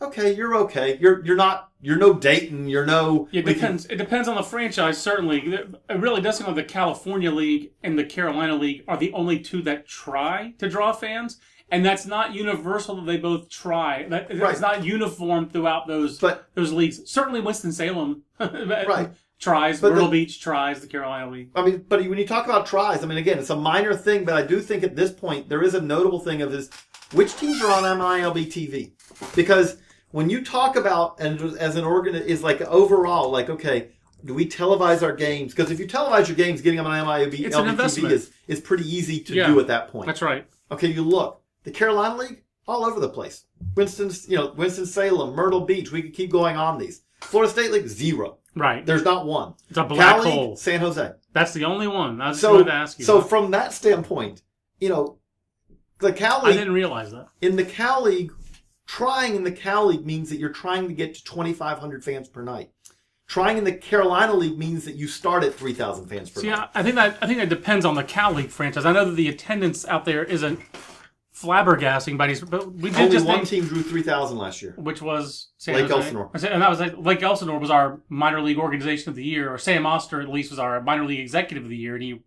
okay, 0.00 0.34
you're 0.34 0.54
okay. 0.56 0.98
You're, 1.00 1.24
you're 1.24 1.36
not, 1.36 1.70
you're 1.80 1.96
no 1.98 2.12
Dayton. 2.14 2.68
You're 2.68 2.86
no, 2.86 3.28
It 3.32 3.44
depends. 3.44 3.86
It 3.86 3.96
depends 3.96 4.28
on 4.28 4.36
the 4.36 4.42
franchise. 4.42 4.98
Certainly, 5.00 5.40
it 5.52 5.98
really 5.98 6.20
does 6.20 6.38
seem 6.38 6.46
like 6.46 6.56
the 6.56 6.64
California 6.64 7.30
League 7.30 7.72
and 7.82 7.98
the 7.98 8.04
Carolina 8.04 8.54
League 8.54 8.84
are 8.88 8.96
the 8.96 9.12
only 9.12 9.38
two 9.40 9.62
that 9.62 9.86
try 9.86 10.54
to 10.58 10.68
draw 10.68 10.92
fans, 10.92 11.38
and 11.70 11.84
that's 11.84 12.06
not 12.06 12.34
universal. 12.34 12.96
That 12.96 13.06
they 13.06 13.16
both 13.16 13.48
try. 13.48 14.06
That, 14.08 14.28
Right. 14.36 14.52
It's 14.52 14.60
not 14.60 14.84
uniform 14.84 15.48
throughout 15.50 15.86
those 15.86 16.18
But- 16.18 16.46
those 16.54 16.72
leagues. 16.72 17.08
Certainly, 17.10 17.40
Winston 17.40 17.72
Salem 17.72 18.22
Right. 18.40 19.10
Tries. 19.42 19.80
But 19.80 19.92
Myrtle 19.92 20.06
the- 20.06 20.12
Beach 20.12 20.40
tries 20.40 20.80
the 20.80 20.86
Carolina 20.86 21.30
League. 21.30 21.50
I 21.54 21.62
mean, 21.64 21.84
but 21.88 22.00
when 22.08 22.18
you 22.18 22.26
talk 22.26 22.46
about 22.46 22.64
tries, 22.66 23.02
I 23.02 23.06
mean, 23.06 23.18
again, 23.18 23.38
it's 23.38 23.50
a 23.50 23.56
minor 23.56 23.94
thing, 23.94 24.24
but 24.24 24.34
I 24.34 24.42
do 24.42 24.60
think 24.60 24.82
at 24.82 24.96
this 24.96 25.10
point 25.12 25.48
there 25.48 25.62
is 25.62 25.74
a 25.74 25.80
notable 25.80 26.20
thing 26.20 26.40
of 26.42 26.50
this: 26.52 26.70
which 27.12 27.36
teams 27.36 27.60
are 27.62 27.70
on 27.70 27.82
MILB 27.98 28.46
TV? 28.46 28.92
Because 29.36 29.76
when 30.12 30.30
you 30.30 30.44
talk 30.44 30.76
about 30.76 31.20
and 31.20 31.40
as 31.58 31.76
an 31.76 31.84
organ 31.84 32.14
is 32.14 32.42
like 32.42 32.60
overall, 32.62 33.30
like 33.30 33.50
okay, 33.50 33.88
do 34.24 34.32
we 34.34 34.46
televise 34.46 35.02
our 35.02 35.14
games? 35.14 35.52
Because 35.54 35.70
if 35.70 35.80
you 35.80 35.86
televise 35.86 36.28
your 36.28 36.36
games, 36.36 36.60
getting 36.62 36.76
them 36.78 36.86
on 36.86 37.04
MILB 37.06 37.34
It's 37.40 37.56
an 37.56 37.64
LB 37.64 37.66
TV 37.66 37.70
investment. 37.70 38.12
is 38.14 38.30
is 38.46 38.60
pretty 38.60 38.84
easy 38.88 39.20
to 39.20 39.34
Yeah. 39.34 39.48
do 39.48 39.58
at 39.60 39.66
that 39.66 39.88
point. 39.88 40.06
That's 40.06 40.22
right. 40.22 40.46
Okay, 40.70 40.88
you 40.88 41.02
look 41.02 41.42
the 41.64 41.70
Carolina 41.70 42.16
League 42.16 42.42
all 42.68 42.84
over 42.84 43.00
the 43.00 43.08
place. 43.08 43.44
Winston, 43.76 44.10
you 44.28 44.36
know, 44.36 44.52
Winston 44.56 44.86
Salem, 44.86 45.34
Myrtle 45.34 45.62
Beach. 45.62 45.90
We 45.90 46.00
could 46.02 46.14
keep 46.14 46.30
going 46.30 46.56
on 46.56 46.78
these. 46.78 47.02
Florida 47.20 47.50
State 47.52 47.72
League 47.72 47.88
zero. 47.88 48.38
Right. 48.54 48.84
There's 48.84 49.02
not 49.04 49.26
one. 49.26 49.54
It's 49.68 49.78
a 49.78 49.84
black 49.84 50.16
Cal 50.16 50.24
League, 50.24 50.32
hole. 50.34 50.56
San 50.56 50.80
Jose. 50.80 51.12
That's 51.32 51.52
the 51.54 51.64
only 51.64 51.86
one. 51.88 52.20
I 52.20 52.28
was 52.28 52.36
just 52.36 52.42
So, 52.42 52.52
wanted 52.52 52.64
to 52.66 52.72
ask 52.74 52.98
you. 52.98 53.04
so 53.04 53.20
from 53.22 53.50
that 53.52 53.72
standpoint, 53.72 54.42
you 54.80 54.88
know, 54.90 55.18
the 55.98 56.12
Cal 56.12 56.42
League. 56.42 56.54
I 56.54 56.58
didn't 56.58 56.74
realize 56.74 57.12
that. 57.12 57.28
in 57.40 57.56
the 57.56 57.64
Cal 57.64 58.02
League, 58.02 58.32
trying 58.86 59.36
in 59.36 59.44
the 59.44 59.52
Cal 59.52 59.86
League 59.86 60.04
means 60.04 60.28
that 60.30 60.36
you're 60.38 60.50
trying 60.50 60.88
to 60.88 60.94
get 60.94 61.14
to 61.14 61.24
2,500 61.24 62.04
fans 62.04 62.28
per 62.28 62.42
night. 62.42 62.70
Trying 63.28 63.56
in 63.56 63.64
the 63.64 63.72
Carolina 63.72 64.34
League 64.34 64.58
means 64.58 64.84
that 64.84 64.96
you 64.96 65.08
start 65.08 65.42
at 65.44 65.54
3,000 65.54 66.06
fans 66.06 66.28
per 66.28 66.40
See, 66.42 66.50
night. 66.50 66.68
I, 66.74 66.80
I 66.80 66.82
think 66.82 66.96
that 66.96 67.16
I 67.22 67.26
think 67.26 67.38
that 67.38 67.48
depends 67.48 67.86
on 67.86 67.94
the 67.94 68.04
Cal 68.04 68.32
League 68.34 68.50
franchise. 68.50 68.84
I 68.84 68.92
know 68.92 69.06
that 69.06 69.12
the 69.16 69.28
attendance 69.28 69.86
out 69.86 70.04
there 70.04 70.22
isn't 70.24 70.60
flabbergasting, 71.42 72.16
but, 72.16 72.28
he's, 72.28 72.40
but 72.40 72.72
we 72.72 72.90
did 72.90 72.98
Only 73.00 73.12
just 73.12 73.26
one 73.26 73.36
name- 73.38 73.46
team 73.46 73.64
drew 73.66 73.82
3,000 73.82 74.38
last 74.38 74.62
year. 74.62 74.74
which 74.76 75.02
was 75.02 75.48
San 75.58 75.74
Lake 75.74 75.88
Jose. 75.90 76.06
Elsinore. 76.06 76.30
And 76.34 76.62
that 76.62 76.70
was 76.70 76.80
like, 76.80 76.96
Lake 76.96 77.22
Elsinore 77.22 77.58
was 77.58 77.70
our 77.70 78.00
minor 78.08 78.40
league 78.40 78.58
organization 78.58 79.10
of 79.10 79.16
the 79.16 79.24
year, 79.24 79.52
or 79.52 79.58
Sam 79.58 79.86
Oster 79.86 80.20
at 80.20 80.28
least 80.28 80.50
was 80.50 80.58
our 80.58 80.80
minor 80.80 81.04
league 81.04 81.20
executive 81.20 81.64
of 81.64 81.70
the 81.70 81.76
year, 81.76 81.94
and 81.94 82.02
he 82.02 82.22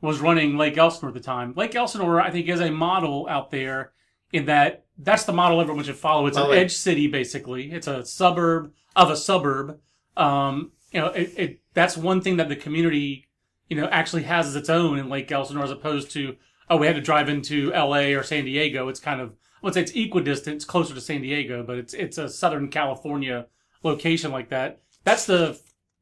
was 0.00 0.20
running 0.20 0.56
Lake 0.56 0.76
Elsinore 0.78 1.08
at 1.10 1.14
the 1.14 1.20
time. 1.20 1.54
Lake 1.56 1.74
Elsinore, 1.74 2.20
I 2.20 2.30
think, 2.30 2.48
is 2.48 2.60
a 2.60 2.70
model 2.70 3.26
out 3.28 3.50
there 3.50 3.92
in 4.32 4.44
that 4.46 4.84
that's 4.98 5.24
the 5.24 5.32
model 5.32 5.60
everyone 5.60 5.84
should 5.84 5.96
follow. 5.96 6.26
It's 6.26 6.36
By 6.36 6.46
an 6.46 6.52
edge 6.58 6.74
city, 6.74 7.06
basically. 7.06 7.70
It's 7.72 7.86
a 7.86 8.04
suburb 8.04 8.72
of 8.96 9.10
a 9.10 9.16
suburb. 9.16 9.78
Um, 10.16 10.72
you 10.92 11.00
know, 11.00 11.06
it, 11.08 11.32
it 11.36 11.60
that's 11.74 11.96
one 11.96 12.20
thing 12.20 12.36
that 12.38 12.48
the 12.48 12.56
community, 12.56 13.28
you 13.68 13.76
know, 13.76 13.86
actually 13.86 14.24
has 14.24 14.46
as 14.48 14.56
its 14.56 14.68
own 14.68 14.98
in 14.98 15.08
Lake 15.08 15.30
Elsinore, 15.30 15.64
as 15.64 15.70
opposed 15.70 16.10
to 16.12 16.36
oh, 16.70 16.76
we 16.76 16.86
had 16.86 16.96
to 16.96 17.02
drive 17.02 17.28
into 17.28 17.72
L.A. 17.72 18.14
or 18.14 18.22
San 18.22 18.44
Diego. 18.44 18.88
It's 18.88 19.00
kind 19.00 19.20
of 19.20 19.30
I 19.30 19.66
would 19.66 19.74
say 19.74 19.82
it's 19.82 19.92
equidistant, 19.92 20.56
it's 20.56 20.64
closer 20.64 20.94
to 20.94 21.00
San 21.00 21.22
Diego, 21.22 21.62
but 21.62 21.78
it's 21.78 21.94
it's 21.94 22.18
a 22.18 22.28
Southern 22.28 22.68
California 22.68 23.46
location 23.82 24.30
like 24.30 24.50
that. 24.50 24.80
That's 25.04 25.26
the 25.26 25.58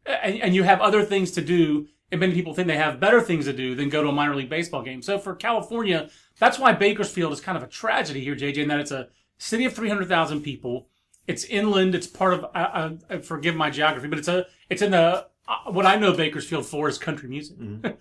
and, 0.06 0.40
and 0.40 0.54
you 0.54 0.62
have 0.62 0.80
other 0.80 1.02
things 1.02 1.30
to 1.32 1.40
do. 1.40 1.88
And 2.12 2.20
many 2.20 2.34
people 2.34 2.54
think 2.54 2.68
they 2.68 2.76
have 2.76 3.00
better 3.00 3.20
things 3.20 3.46
to 3.46 3.52
do 3.52 3.74
than 3.74 3.88
go 3.88 4.02
to 4.02 4.08
a 4.08 4.12
minor 4.12 4.36
league 4.36 4.48
baseball 4.48 4.82
game. 4.82 5.02
So 5.02 5.18
for 5.18 5.34
California, 5.34 6.08
that's 6.38 6.58
why 6.58 6.72
Bakersfield 6.72 7.32
is 7.32 7.40
kind 7.40 7.58
of 7.58 7.64
a 7.64 7.66
tragedy 7.66 8.20
here, 8.20 8.36
JJ, 8.36 8.58
in 8.58 8.68
that 8.68 8.78
it's 8.78 8.92
a 8.92 9.08
city 9.38 9.64
of 9.64 9.72
300,000 9.72 10.40
people. 10.40 10.88
It's 11.26 11.42
inland. 11.42 11.96
It's 11.96 12.06
part 12.06 12.34
of, 12.34 12.46
I, 12.54 12.96
I, 13.10 13.18
forgive 13.18 13.56
my 13.56 13.70
geography, 13.70 14.06
but 14.06 14.20
it's 14.20 14.28
a, 14.28 14.46
it's 14.70 14.82
in 14.82 14.92
the, 14.92 15.26
uh, 15.48 15.70
what 15.70 15.86
I 15.86 15.96
know 15.96 16.12
Bakersfield 16.12 16.66
for 16.66 16.88
is 16.88 16.98
country 16.98 17.28
music. 17.28 17.56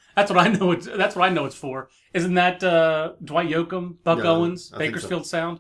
that's 0.15 0.31
what 0.31 0.39
I 0.39 0.49
know. 0.49 0.71
It's, 0.71 0.87
that's 0.87 1.15
what 1.15 1.25
I 1.29 1.33
know 1.33 1.45
it's 1.45 1.55
for. 1.55 1.89
Isn't 2.13 2.33
that, 2.35 2.63
uh, 2.63 3.13
Dwight 3.23 3.49
Yoakam, 3.49 3.95
Buck 4.03 4.19
Yeah, 4.19 4.29
Owens, 4.31 4.71
I 4.73 4.77
think 4.77 4.95
so. 4.95 4.97
Bakersfield 4.97 5.25
Sound? 5.27 5.59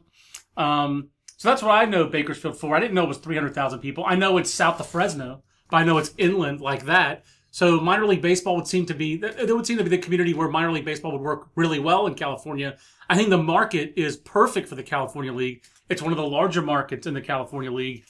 Um, 0.57 1.09
So 1.37 1.49
that's 1.49 1.61
what 1.61 1.71
I 1.71 1.85
know 1.85 2.07
Bakersfield 2.07 2.57
for. 2.57 2.75
I 2.75 2.79
didn't 2.79 2.93
know 2.93 3.03
it 3.03 3.09
was 3.09 3.17
300,000 3.17 3.79
people. 3.79 4.05
I 4.07 4.15
know 4.15 4.37
it's 4.37 4.49
south 4.51 4.79
of 4.79 4.87
Fresno, 4.87 5.43
but 5.69 5.77
I 5.77 5.83
know 5.83 5.97
it's 5.97 6.13
inland 6.17 6.61
like 6.61 6.85
that. 6.85 7.23
So 7.51 7.79
minor 7.79 8.05
league 8.05 8.21
baseball 8.21 8.55
would 8.57 8.67
seem 8.67 8.85
to 8.87 8.93
be 8.93 9.15
that 9.17 9.47
would 9.47 9.65
seem 9.65 9.77
to 9.77 9.83
be 9.83 9.89
the 9.89 9.97
community 9.97 10.33
where 10.33 10.49
minor 10.49 10.73
league 10.73 10.83
baseball 10.83 11.13
would 11.13 11.21
work 11.21 11.47
really 11.55 11.79
well 11.79 12.05
in 12.05 12.13
California. 12.15 12.75
I 13.09 13.15
think 13.15 13.29
the 13.29 13.37
market 13.37 13.93
is 13.95 14.17
perfect 14.17 14.67
for 14.67 14.75
the 14.75 14.83
California 14.83 15.31
League. 15.31 15.63
It's 15.89 16.01
one 16.01 16.11
of 16.11 16.17
the 16.17 16.27
larger 16.27 16.61
markets 16.61 17.07
in 17.07 17.13
the 17.13 17.21
California 17.21 17.71
League. 17.71 18.03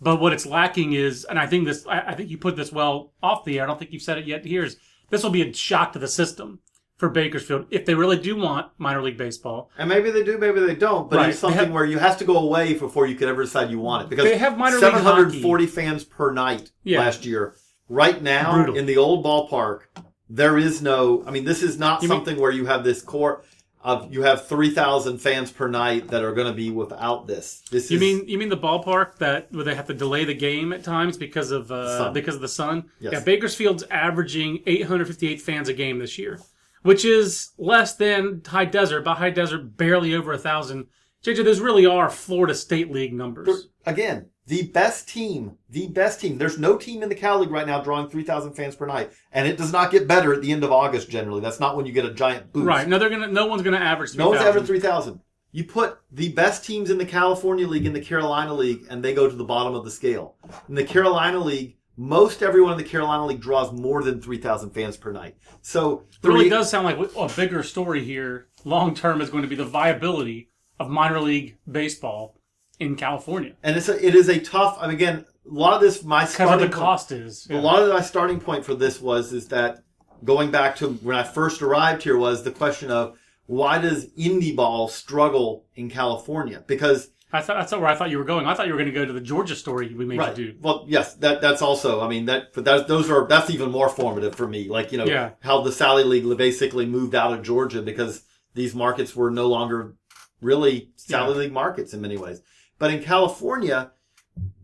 But 0.00 0.20
what 0.20 0.32
it's 0.32 0.44
lacking 0.46 0.92
is, 0.92 1.24
and 1.24 1.38
I 1.38 1.46
think 1.46 1.66
this, 1.66 1.86
I, 1.86 2.00
I 2.08 2.14
think 2.14 2.28
you 2.30 2.36
put 2.38 2.56
this 2.56 2.70
well 2.72 3.12
off 3.22 3.44
the 3.44 3.58
air. 3.58 3.64
I 3.64 3.66
don't 3.66 3.78
think 3.78 3.92
you've 3.92 4.02
said 4.02 4.18
it 4.18 4.26
yet. 4.26 4.44
Here's 4.44 4.76
this 5.10 5.22
will 5.22 5.30
be 5.30 5.42
a 5.42 5.52
shock 5.52 5.92
to 5.94 5.98
the 5.98 6.08
system 6.08 6.58
for 6.98 7.08
Bakersfield 7.08 7.66
if 7.70 7.84
they 7.86 7.94
really 7.94 8.18
do 8.18 8.36
want 8.36 8.72
minor 8.78 9.02
league 9.02 9.16
baseball. 9.18 9.70
And 9.78 9.88
maybe 9.88 10.10
they 10.10 10.22
do, 10.24 10.36
maybe 10.38 10.60
they 10.60 10.74
don't. 10.74 11.08
But 11.08 11.16
Right. 11.18 11.30
it's 11.30 11.38
something 11.38 11.58
have- 11.58 11.70
where 11.72 11.84
you 11.84 11.98
have 11.98 12.18
to 12.18 12.24
go 12.24 12.36
away 12.38 12.74
before 12.74 13.06
you 13.06 13.14
could 13.14 13.28
ever 13.28 13.42
decide 13.44 13.70
you 13.70 13.78
want 13.78 14.04
it. 14.04 14.10
Because 14.10 14.24
They 14.24 14.36
have 14.38 14.58
minor 14.58 14.76
league 14.76 14.82
740 14.94 15.66
fans 15.66 16.04
per 16.04 16.32
night 16.32 16.72
Yeah. 16.84 17.00
last 17.00 17.24
year. 17.24 17.54
Right 17.88 18.20
now, 18.20 18.54
Brutal. 18.54 18.76
in 18.76 18.86
the 18.86 18.96
old 18.96 19.24
ballpark, 19.24 19.80
there 20.28 20.58
is 20.58 20.82
no. 20.82 21.22
I 21.26 21.30
mean, 21.30 21.44
this 21.44 21.62
is 21.62 21.78
not 21.78 22.02
You 22.02 22.08
mean- 22.08 22.18
something 22.18 22.40
where 22.40 22.50
you 22.50 22.66
have 22.66 22.82
this 22.82 23.00
core 23.00 23.42
of 23.86 24.12
you 24.12 24.22
have 24.22 24.48
3,000 24.48 25.18
fans 25.18 25.52
per 25.52 25.68
night 25.68 26.08
that 26.08 26.24
are 26.24 26.32
going 26.32 26.48
to 26.48 26.52
be 26.52 26.70
without 26.70 27.28
this. 27.28 27.62
This 27.70 27.88
You 27.88 27.96
is 27.96 28.00
mean 28.00 28.28
you 28.28 28.36
mean 28.36 28.48
the 28.48 28.56
ballpark 28.56 29.16
that 29.18 29.52
where 29.52 29.62
they 29.64 29.76
have 29.76 29.86
to 29.86 29.94
delay 29.94 30.24
the 30.24 30.34
game 30.34 30.72
at 30.72 30.82
times 30.82 31.16
because 31.16 31.52
of 31.52 31.70
uh, 31.70 32.10
because 32.12 32.34
of 32.34 32.40
the 32.40 32.48
sun? 32.48 32.90
Yes. 32.98 33.12
Yeah, 33.12 33.20
Bakersfield's 33.20 33.84
averaging 33.84 34.62
858 34.66 35.40
fans 35.40 35.68
a 35.68 35.72
game 35.72 36.00
this 36.00 36.18
year, 36.18 36.40
which 36.82 37.04
is 37.04 37.50
less 37.58 37.94
than 37.94 38.42
High 38.44 38.64
Desert, 38.64 39.02
but 39.04 39.14
High 39.18 39.30
Desert 39.30 39.76
barely 39.76 40.14
over 40.14 40.32
a 40.32 40.38
thousand. 40.38 40.88
JJ, 41.24 41.44
those 41.44 41.60
really 41.60 41.86
are 41.86 42.10
Florida 42.10 42.54
State 42.54 42.90
League 42.90 43.14
numbers. 43.14 43.68
again 43.86 44.30
the 44.46 44.68
best 44.68 45.08
team. 45.08 45.58
The 45.68 45.88
best 45.88 46.20
team. 46.20 46.38
There's 46.38 46.58
no 46.58 46.76
team 46.76 47.02
in 47.02 47.08
the 47.08 47.14
Cal 47.14 47.40
League 47.40 47.50
right 47.50 47.66
now 47.66 47.80
drawing 47.80 48.08
3,000 48.08 48.52
fans 48.54 48.76
per 48.76 48.86
night, 48.86 49.10
and 49.32 49.46
it 49.48 49.56
does 49.56 49.72
not 49.72 49.90
get 49.90 50.06
better 50.06 50.32
at 50.32 50.40
the 50.42 50.52
end 50.52 50.62
of 50.64 50.70
August. 50.72 51.10
Generally, 51.10 51.40
that's 51.40 51.60
not 51.60 51.76
when 51.76 51.86
you 51.86 51.92
get 51.92 52.04
a 52.04 52.14
giant 52.14 52.52
boost. 52.52 52.66
Right? 52.66 52.88
No, 52.88 52.98
they're 52.98 53.10
gonna. 53.10 53.26
No 53.28 53.46
one's 53.46 53.62
gonna 53.62 53.76
average. 53.78 54.16
No 54.16 54.28
one's 54.28 54.40
3,000. 54.40 54.56
ever 54.58 54.66
3,000. 54.66 55.20
You 55.52 55.64
put 55.64 55.98
the 56.12 56.32
best 56.32 56.64
teams 56.64 56.90
in 56.90 56.98
the 56.98 57.06
California 57.06 57.66
League 57.66 57.86
in 57.86 57.92
the 57.92 58.00
Carolina 58.00 58.52
League, 58.52 58.86
and 58.90 59.02
they 59.02 59.14
go 59.14 59.28
to 59.28 59.34
the 59.34 59.44
bottom 59.44 59.74
of 59.74 59.84
the 59.84 59.90
scale. 59.90 60.36
In 60.68 60.74
the 60.74 60.84
Carolina 60.84 61.38
League, 61.38 61.78
most 61.96 62.42
everyone 62.42 62.72
in 62.72 62.78
the 62.78 62.84
Carolina 62.84 63.24
League 63.24 63.40
draws 63.40 63.72
more 63.72 64.02
than 64.02 64.20
3,000 64.20 64.70
fans 64.70 64.98
per 64.98 65.12
night. 65.12 65.36
So, 65.62 66.04
It 66.22 66.28
really 66.28 66.44
re- 66.44 66.50
does 66.50 66.68
sound 66.68 66.84
like 66.84 66.98
a 67.16 67.28
bigger 67.34 67.62
story 67.62 68.04
here. 68.04 68.48
Long 68.64 68.94
term 68.94 69.22
is 69.22 69.30
going 69.30 69.44
to 69.44 69.48
be 69.48 69.56
the 69.56 69.64
viability 69.64 70.50
of 70.78 70.90
minor 70.90 71.20
league 71.20 71.56
baseball 71.70 72.35
in 72.78 72.94
California 72.96 73.52
and 73.62 73.76
it's 73.76 73.88
a, 73.88 74.06
it 74.06 74.14
is 74.14 74.28
a 74.28 74.38
tough, 74.38 74.76
I 74.80 74.86
mean, 74.86 74.96
again, 74.96 75.24
a 75.50 75.54
lot 75.54 75.74
of 75.74 75.80
this, 75.80 76.02
my 76.02 76.24
because 76.24 76.30
of 76.30 76.34
starting 76.34 76.58
the 76.58 76.66
point- 76.66 76.72
cost 76.74 77.12
is. 77.12 77.46
A 77.50 77.54
lot 77.54 77.82
of 77.82 77.88
my 77.88 78.00
starting 78.02 78.40
point 78.40 78.64
for 78.64 78.74
this 78.74 79.00
was 79.00 79.32
is 79.32 79.48
that 79.48 79.82
going 80.24 80.50
back 80.50 80.76
to 80.76 80.88
when 80.88 81.16
I 81.16 81.22
first 81.22 81.62
arrived 81.62 82.02
here 82.02 82.16
was 82.16 82.42
the 82.42 82.50
question 82.50 82.90
of 82.90 83.16
why 83.46 83.78
does 83.78 84.06
indie 84.14 84.54
ball 84.56 84.88
struggle 84.88 85.64
in 85.76 85.88
California? 85.88 86.64
Because 86.66 87.10
I 87.32 87.40
thought 87.42 87.58
that's 87.58 87.72
where 87.72 87.86
I 87.86 87.94
thought 87.94 88.10
you 88.10 88.18
were 88.18 88.24
going. 88.24 88.46
I 88.46 88.54
thought 88.54 88.66
you 88.66 88.72
were 88.72 88.78
going 88.78 88.92
to 88.92 88.98
go 88.98 89.04
to 89.04 89.12
the 89.12 89.20
Georgia 89.20 89.54
story 89.54 89.94
we 89.94 90.04
made 90.04 90.18
right, 90.18 90.36
you 90.36 90.52
do. 90.52 90.58
well, 90.60 90.84
yes, 90.88 91.14
that 91.16 91.40
that's 91.40 91.62
also. 91.62 92.00
I 92.00 92.08
mean 92.08 92.24
that, 92.26 92.52
that 92.54 92.88
those 92.88 93.08
are 93.10 93.26
that's 93.26 93.50
even 93.50 93.70
more 93.70 93.88
formative 93.88 94.34
for 94.34 94.48
me. 94.48 94.68
Like 94.68 94.90
you 94.92 94.98
know 94.98 95.04
Yeah. 95.06 95.30
how 95.40 95.60
the 95.62 95.70
Sally 95.72 96.02
League 96.04 96.36
basically 96.36 96.86
moved 96.86 97.14
out 97.14 97.32
of 97.32 97.42
Georgia 97.44 97.82
because 97.82 98.22
these 98.54 98.74
markets 98.74 99.14
were 99.14 99.30
no 99.30 99.46
longer 99.48 99.94
really 100.40 100.90
Sally 100.96 101.32
Yeah. 101.32 101.38
League 101.40 101.52
markets 101.52 101.94
in 101.94 102.00
many 102.00 102.16
ways. 102.16 102.40
But 102.78 102.92
in 102.92 103.02
California, 103.02 103.92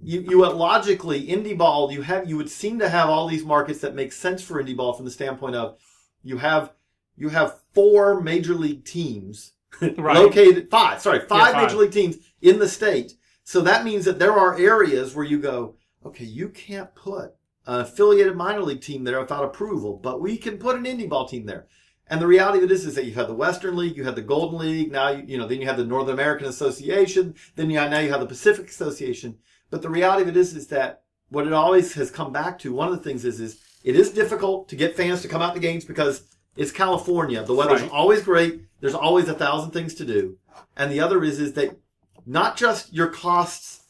you 0.02 0.20
you 0.20 0.38
would 0.38 0.52
logically 0.54 1.26
indie 1.26 1.56
ball 1.56 1.90
you 1.92 2.02
have 2.02 2.28
you 2.28 2.36
would 2.36 2.50
seem 2.50 2.78
to 2.78 2.88
have 2.88 3.08
all 3.08 3.28
these 3.28 3.44
markets 3.44 3.80
that 3.80 3.94
make 3.94 4.12
sense 4.12 4.42
for 4.42 4.62
indie 4.62 4.76
ball 4.76 4.92
from 4.92 5.04
the 5.04 5.10
standpoint 5.10 5.54
of 5.54 5.78
you 6.22 6.38
have 6.38 6.72
you 7.16 7.28
have 7.28 7.60
four 7.72 8.20
major 8.20 8.54
league 8.54 8.84
teams 8.84 9.52
Right. 9.80 10.16
located 10.16 10.70
five 10.70 11.00
sorry 11.00 11.20
five 11.20 11.52
five. 11.52 11.62
major 11.62 11.76
league 11.76 11.92
teams 11.92 12.16
in 12.40 12.58
the 12.58 12.68
state 12.68 13.14
so 13.44 13.60
that 13.62 13.84
means 13.84 14.04
that 14.04 14.18
there 14.18 14.32
are 14.32 14.58
areas 14.58 15.14
where 15.14 15.24
you 15.24 15.38
go 15.38 15.76
okay 16.04 16.24
you 16.24 16.48
can't 16.48 16.94
put 16.94 17.34
an 17.66 17.80
affiliated 17.80 18.36
minor 18.36 18.62
league 18.62 18.82
team 18.82 19.04
there 19.04 19.20
without 19.20 19.44
approval 19.44 19.96
but 20.02 20.20
we 20.20 20.36
can 20.36 20.58
put 20.58 20.76
an 20.76 20.84
indie 20.84 21.08
ball 21.08 21.26
team 21.28 21.46
there 21.46 21.66
and 22.08 22.20
the 22.20 22.26
reality 22.26 22.58
of 22.58 22.64
it 22.64 22.70
is, 22.70 22.84
is 22.84 22.94
that 22.96 23.04
you 23.06 23.14
have 23.14 23.28
the 23.28 23.34
Western 23.34 23.76
League, 23.76 23.96
you 23.96 24.04
have 24.04 24.16
the 24.16 24.22
Golden 24.22 24.58
League, 24.58 24.92
now 24.92 25.08
you, 25.10 25.24
you 25.26 25.38
know, 25.38 25.46
then 25.46 25.60
you 25.60 25.66
have 25.66 25.76
the 25.76 25.84
Northern 25.84 26.14
American 26.14 26.46
Association, 26.46 27.34
then 27.56 27.70
you 27.70 27.78
have, 27.78 27.90
now 27.90 28.00
you 28.00 28.10
have 28.10 28.20
the 28.20 28.26
Pacific 28.26 28.68
Association. 28.68 29.38
But 29.70 29.82
the 29.82 29.88
reality 29.88 30.22
of 30.22 30.28
it 30.28 30.36
is, 30.36 30.54
is 30.54 30.66
that 30.68 31.02
what 31.30 31.46
it 31.46 31.52
always 31.52 31.94
has 31.94 32.10
come 32.10 32.32
back 32.32 32.58
to, 32.60 32.72
one 32.74 32.88
of 32.88 32.96
the 32.96 33.02
things 33.02 33.24
is, 33.24 33.40
is 33.40 33.60
it 33.84 33.96
is 33.96 34.10
difficult 34.10 34.68
to 34.68 34.76
get 34.76 34.96
fans 34.96 35.22
to 35.22 35.28
come 35.28 35.40
out 35.40 35.54
to 35.54 35.60
games 35.60 35.84
because 35.84 36.24
it's 36.56 36.70
California. 36.70 37.42
The 37.42 37.54
weather's 37.54 37.80
Right. 37.82 37.90
always 37.90 38.22
great. 38.22 38.60
There's 38.80 38.94
always 38.94 39.28
a 39.28 39.34
thousand 39.34 39.70
things 39.70 39.94
to 39.94 40.04
do. 40.04 40.36
And 40.76 40.92
the 40.92 41.00
other 41.00 41.24
is, 41.24 41.40
is 41.40 41.54
that 41.54 41.78
not 42.26 42.56
just 42.56 42.92
your 42.92 43.08
costs, 43.08 43.80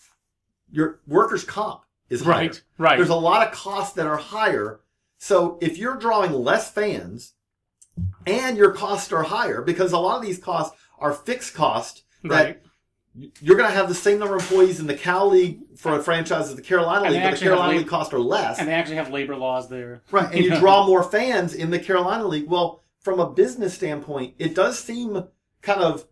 your 0.71 1.01
workers' 1.07 1.45
comp 1.45 1.83
is 2.09 2.23
higher. 2.23 2.47
Right, 2.47 2.63
right. 2.79 2.97
There's 2.97 3.09
a 3.09 3.15
lot 3.17 3.47
of 3.47 3.53
costs 3.53 3.95
that 3.97 4.07
are 4.07 4.17
higher. 4.17 4.81
So 5.19 5.59
if 5.61 5.79
you're 5.79 5.97
drawing 5.97 6.33
less 6.33 6.71
fans 6.71 7.33
and 8.27 8.57
your 8.57 8.73
costs 8.73 9.13
are 9.13 9.23
higher, 9.23 9.63
because 9.63 9.93
a 9.93 9.99
lot 9.99 10.17
of 10.17 10.23
these 10.23 10.39
costs 10.39 10.77
are 10.99 11.13
fixed 11.13 11.55
costs 11.55 12.03
that 12.25 12.31
Right. 12.31 12.63
you're 13.41 13.57
going 13.57 13.69
to 13.69 13.75
have 13.75 13.89
the 13.89 13.95
same 13.95 14.19
number 14.19 14.37
of 14.37 14.43
employees 14.43 14.81
in 14.81 14.87
the 14.87 14.95
Cal 14.95 15.29
League 15.29 15.61
for 15.77 15.99
a 15.99 16.03
franchise 16.03 16.49
as 16.49 16.55
the 16.57 16.63
Carolina 16.63 17.11
League, 17.11 17.23
but 17.23 17.33
the 17.33 17.39
Carolina 17.45 17.79
League 17.79 17.89
costs 17.89 18.15
are 18.15 18.21
less. 18.21 18.59
And 18.59 18.69
they 18.69 18.73
actually 18.73 18.97
have 18.97 19.11
labor 19.11 19.37
laws 19.37 19.69
there. 19.69 20.03
Right, 20.11 20.33
and 20.33 20.45
you 20.45 20.57
draw 20.59 20.87
more 20.87 21.03
fans 21.03 21.55
in 21.55 21.71
the 21.71 21.79
Carolina 21.79 22.27
League. 22.27 22.49
Well, 22.49 22.83
from 23.01 23.19
a 23.19 23.29
business 23.29 23.75
standpoint, 23.75 24.35
it 24.39 24.55
does 24.55 24.79
seem 24.79 25.25
kind 25.61 25.81
of 25.83 26.07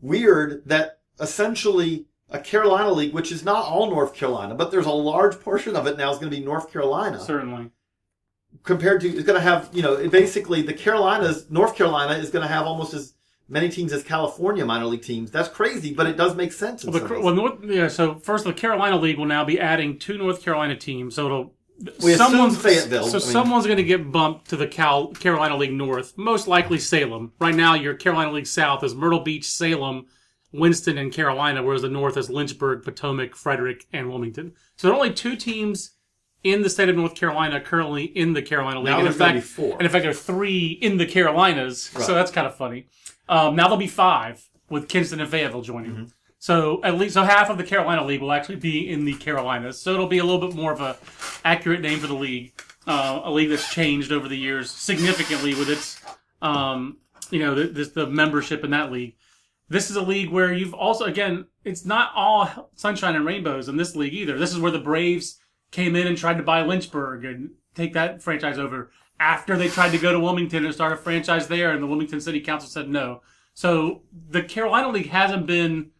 weird 0.00 0.62
that 0.66 0.98
essentially 1.20 2.06
a 2.28 2.38
Carolina 2.40 2.90
League, 2.92 3.12
which 3.14 3.30
is 3.30 3.44
not 3.44 3.64
all 3.66 3.88
North 3.88 4.14
Carolina, 4.14 4.54
but 4.54 4.70
there's 4.70 4.86
a 4.86 4.90
large 4.90 5.38
portion 5.40 5.76
of 5.76 5.86
it 5.86 5.96
now 5.96 6.10
is 6.10 6.18
going 6.18 6.30
to 6.30 6.36
be 6.36 6.42
North 6.44 6.72
Carolina, 6.72 7.20
Certainly. 7.20 7.70
Compared 8.62 9.00
to 9.02 9.08
it's 9.08 9.24
going 9.24 9.38
to 9.38 9.40
have 9.40 9.68
you 9.72 9.82
know 9.82 10.08
basically 10.08 10.62
the 10.62 10.72
Carolinas, 10.72 11.50
North 11.50 11.76
Carolina 11.76 12.14
is 12.14 12.30
going 12.30 12.42
to 12.42 12.52
have 12.52 12.66
almost 12.66 12.94
as 12.94 13.14
many 13.48 13.68
teams 13.68 13.92
as 13.92 14.02
California 14.02 14.64
minor 14.64 14.86
league 14.86 15.02
teams. 15.02 15.30
That's 15.30 15.48
crazy, 15.48 15.92
but 15.92 16.06
it 16.06 16.16
does 16.16 16.34
make 16.34 16.52
sense. 16.52 16.84
Well, 16.84 16.98
the, 16.98 17.20
well, 17.20 17.34
North, 17.34 17.64
yeah, 17.64 17.88
so 17.88 18.14
first, 18.14 18.44
the 18.44 18.52
Carolina 18.52 18.96
League 18.96 19.18
will 19.18 19.26
now 19.26 19.44
be 19.44 19.60
adding 19.60 19.98
two 19.98 20.16
North 20.16 20.42
Carolina 20.42 20.76
teams. 20.76 21.14
So 21.14 21.26
it'll 21.26 21.54
We 22.02 22.14
someone's 22.14 22.56
Fayetteville. 22.56 23.04
So 23.04 23.18
I 23.18 23.20
mean- 23.20 23.30
someone's 23.30 23.66
going 23.66 23.76
to 23.76 23.84
get 23.84 24.10
bumped 24.10 24.48
to 24.50 24.56
the 24.56 24.66
Cal, 24.66 25.08
Carolina 25.08 25.56
League 25.56 25.72
North. 25.72 26.16
Most 26.16 26.48
likely 26.48 26.78
Salem. 26.78 27.32
Right 27.38 27.54
now, 27.54 27.74
your 27.74 27.94
Carolina 27.94 28.32
League 28.32 28.46
South 28.46 28.82
is 28.84 28.94
Myrtle 28.94 29.20
Beach, 29.20 29.44
Salem, 29.44 30.06
Winston, 30.52 30.98
and 30.98 31.12
Carolina, 31.12 31.62
whereas 31.62 31.82
the 31.82 31.88
North 31.88 32.16
is 32.16 32.30
Lynchburg, 32.30 32.84
Potomac, 32.84 33.34
Frederick, 33.34 33.86
and 33.92 34.08
Wilmington. 34.08 34.52
So 34.76 34.86
there 34.86 34.94
are 34.94 35.00
only 35.00 35.12
two 35.12 35.36
teams 35.36 35.92
in 36.44 36.62
the 36.62 36.70
state 36.70 36.88
of 36.88 36.96
North 36.96 37.14
Carolina 37.14 37.60
currently 37.60 38.04
in 38.04 38.32
the 38.32 38.42
Carolina 38.42 38.80
League. 38.80 38.86
Now 38.86 38.98
and 38.98 39.06
in 39.06 39.12
fact, 39.12 39.44
four. 39.44 39.72
and 39.72 39.82
in 39.82 39.88
fact, 39.88 40.02
there 40.02 40.10
are 40.10 40.14
three 40.14 40.66
in 40.80 40.96
the 40.96 41.06
Carolinas. 41.06 41.90
Right. 41.94 42.04
So 42.04 42.14
that's 42.14 42.30
kind 42.30 42.46
of 42.46 42.56
funny. 42.56 42.88
Um, 43.28 43.56
now 43.56 43.64
there'll 43.64 43.76
be 43.76 43.86
five 43.86 44.48
with 44.68 44.88
Kinston 44.88 45.20
and 45.20 45.30
Fayetteville 45.30 45.62
joining. 45.62 45.92
Mm-hmm. 45.92 46.04
So 46.38 46.82
at 46.82 46.98
least 46.98 47.14
so 47.14 47.22
half 47.22 47.50
of 47.50 47.58
the 47.58 47.62
Carolina 47.62 48.04
League 48.04 48.20
will 48.20 48.32
actually 48.32 48.56
be 48.56 48.90
in 48.90 49.04
the 49.04 49.14
Carolinas. 49.14 49.78
So 49.78 49.92
it'll 49.94 50.08
be 50.08 50.18
a 50.18 50.24
little 50.24 50.40
bit 50.40 50.56
more 50.56 50.72
of 50.72 50.80
a 50.80 50.96
accurate 51.44 51.80
name 51.80 52.00
for 52.00 52.08
the 52.08 52.14
league. 52.14 52.52
Uh, 52.84 53.20
a 53.22 53.30
league 53.30 53.48
that's 53.48 53.72
changed 53.72 54.10
over 54.10 54.26
the 54.26 54.36
years 54.36 54.68
significantly 54.68 55.54
with 55.54 55.70
its, 55.70 56.02
um, 56.40 56.96
you 57.30 57.38
know, 57.38 57.54
the, 57.54 57.68
this, 57.68 57.90
the 57.90 58.08
membership 58.08 58.64
in 58.64 58.70
that 58.72 58.90
league. 58.90 59.14
This 59.68 59.88
is 59.88 59.94
a 59.94 60.02
league 60.02 60.30
where 60.30 60.52
you've 60.52 60.74
also 60.74 61.04
again, 61.04 61.46
it's 61.62 61.84
not 61.84 62.10
all 62.16 62.70
sunshine 62.74 63.14
and 63.14 63.24
rainbows 63.24 63.68
in 63.68 63.76
this 63.76 63.94
league 63.94 64.12
either. 64.12 64.36
This 64.36 64.52
is 64.52 64.58
where 64.58 64.72
the 64.72 64.80
Braves 64.80 65.38
came 65.72 65.96
in 65.96 66.06
and 66.06 66.16
tried 66.16 66.36
to 66.36 66.44
buy 66.44 66.62
Lynchburg 66.62 67.24
and 67.24 67.50
take 67.74 67.94
that 67.94 68.22
franchise 68.22 68.58
over 68.58 68.92
after 69.18 69.56
they 69.56 69.68
tried 69.68 69.90
to 69.90 69.98
go 69.98 70.12
to 70.12 70.20
Wilmington 70.20 70.64
and 70.64 70.74
start 70.74 70.92
a 70.92 70.96
franchise 70.96 71.48
there, 71.48 71.72
and 71.72 71.82
the 71.82 71.86
Wilmington 71.86 72.20
City 72.20 72.40
Council 72.40 72.68
said 72.68 72.88
no. 72.88 73.22
So 73.54 74.02
the 74.28 74.42
Carolina 74.42 74.88
League 74.88 75.10
hasn't 75.10 75.46
been 75.46 75.90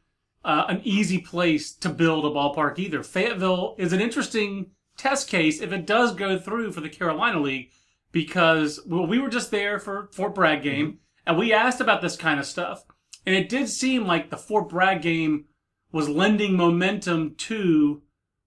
uh, 0.44 0.66
an 0.68 0.80
easy 0.84 1.18
place 1.18 1.72
to 1.76 1.88
build 1.88 2.24
a 2.24 2.30
ballpark 2.30 2.78
either. 2.78 3.02
Fayetteville 3.02 3.74
is 3.78 3.92
an 3.92 4.00
interesting 4.00 4.70
test 4.96 5.28
case 5.28 5.60
if 5.60 5.72
it 5.72 5.86
does 5.86 6.14
go 6.14 6.38
through 6.38 6.72
for 6.72 6.80
the 6.80 6.88
Carolina 6.88 7.40
League 7.40 7.70
because 8.10 8.80
well, 8.86 9.06
we 9.06 9.18
were 9.18 9.30
just 9.30 9.50
there 9.50 9.78
for 9.78 10.10
Fort 10.12 10.34
Bragg 10.34 10.62
game 10.62 10.98
and 11.26 11.38
we 11.38 11.52
asked 11.52 11.80
about 11.80 12.02
this 12.02 12.16
kind 12.16 12.40
of 12.40 12.46
stuff, 12.46 12.84
and 13.24 13.34
it 13.34 13.48
did 13.48 13.68
seem 13.68 14.04
like 14.04 14.30
the 14.30 14.36
Fort 14.36 14.68
Bragg 14.68 15.02
game 15.02 15.44
was 15.92 16.08
lending 16.08 16.56
momentum 16.56 17.34
to 17.36 18.02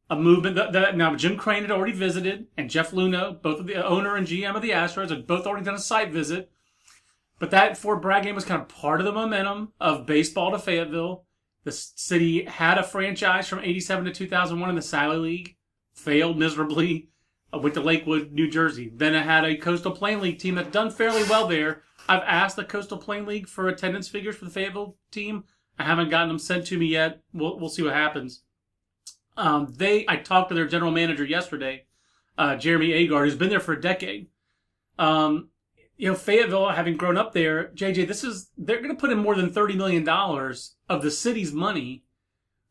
a 0.10 0.16
movement 0.16 0.56
that, 0.56 0.72
that 0.74 0.96
now 0.96 1.16
Jim 1.16 1.38
Crane 1.38 1.64
had 1.64 1.72
already 1.72 1.94
visited 1.94 2.48
and 2.58 2.70
Jeff 2.70 2.92
Luhnow, 2.92 3.42
both 3.42 3.60
of 3.60 3.68
the 3.68 3.86
owner 3.86 4.16
and 4.16 4.28
GM 4.28 4.56
of 4.56 4.62
the 4.62 4.70
Astros, 4.72 5.10
had 5.10 5.28
both 5.28 5.48
already 5.48 5.66
done 5.66 5.76
a 5.76 5.80
site 5.80 6.12
visit. 6.12 6.52
But 7.40 7.52
that 7.52 7.78
Fort 7.78 8.02
Bragg 8.02 8.24
game 8.24 8.36
was 8.36 8.46
kind 8.46 8.62
of 8.62 8.70
part 8.70 9.02
of 9.02 9.06
the 9.06 9.12
momentum 9.12 9.74
of 9.80 10.06
baseball 10.06 10.52
to 10.52 10.60
Fayetteville. 10.60 11.26
The 11.64 11.72
city 11.72 12.46
had 12.46 12.78
a 12.78 12.84
franchise 12.84 13.48
from 13.48 13.60
87 13.60 14.06
to 14.06 14.12
2001 14.12 14.70
in 14.70 14.76
the 14.76 14.82
Sally 14.82 15.18
League, 15.18 15.56
failed 15.94 16.38
miserably, 16.38 17.10
uh, 17.52 17.58
went 17.58 17.74
to 17.74 17.82
Lakewood, 17.82 18.32
New 18.32 18.50
Jersey. 18.50 18.92
Then 18.94 19.16
it 19.16 19.24
had 19.24 19.44
a 19.44 19.58
Coastal 19.58 19.92
Plain 19.92 20.22
League 20.22 20.40
team 20.40 20.56
that 20.56 20.72
done 20.72 20.92
fairly 20.92 21.24
well 21.24 21.48
there. 21.48 21.82
I've 22.08 22.24
asked 22.24 22.56
the 22.56 22.64
Coastal 22.64 23.00
Plain 23.00 23.26
League 23.26 23.50
for 23.50 23.68
attendance 23.68 24.08
figures 24.08 24.36
for 24.36 24.46
the 24.46 24.52
Fayetteville 24.52 24.96
team. 25.10 25.46
I 25.80 25.84
haven't 25.84 26.10
gotten 26.10 26.30
them 26.30 26.40
sent 26.40 26.68
to 26.68 26.78
me 26.78 26.86
yet. 26.86 27.22
We'll, 27.34 27.60
we'll 27.60 27.70
see 27.70 27.82
what 27.82 27.94
happens. 27.94 28.44
Um, 29.38 29.74
they, 29.75 30.06
I 30.08 30.18
talked 30.18 30.50
to 30.50 30.56
their 30.56 30.68
general 30.68 30.92
manager 30.92 31.25
yesterday, 31.25 31.86
uh, 32.38 32.56
Jeremy 32.56 32.89
Aagard, 32.89 33.25
who's 33.25 33.36
been 33.36 33.50
there 33.50 33.60
for 33.60 33.74
a 33.74 33.82
decade. 33.82 34.27
Um, 34.98 35.50
you 35.98 36.10
know, 36.10 36.15
Fayetteville, 36.15 36.70
having 36.70 36.98
grown 36.98 37.18
up 37.18 37.34
there, 37.34 37.72
JJ, 37.75 38.08
this 38.08 38.24
is 38.24 38.50
they're 38.58 38.82
going 38.82 38.96
to 38.96 39.00
put 39.00 39.12
in 39.12 39.18
more 39.18 39.36
than 39.36 39.51
thirty 39.51 39.75
million 39.75 40.04
dollars 40.04 40.75
of 40.89 41.01
the 41.01 41.12
city's 41.12 41.54
money 41.54 42.04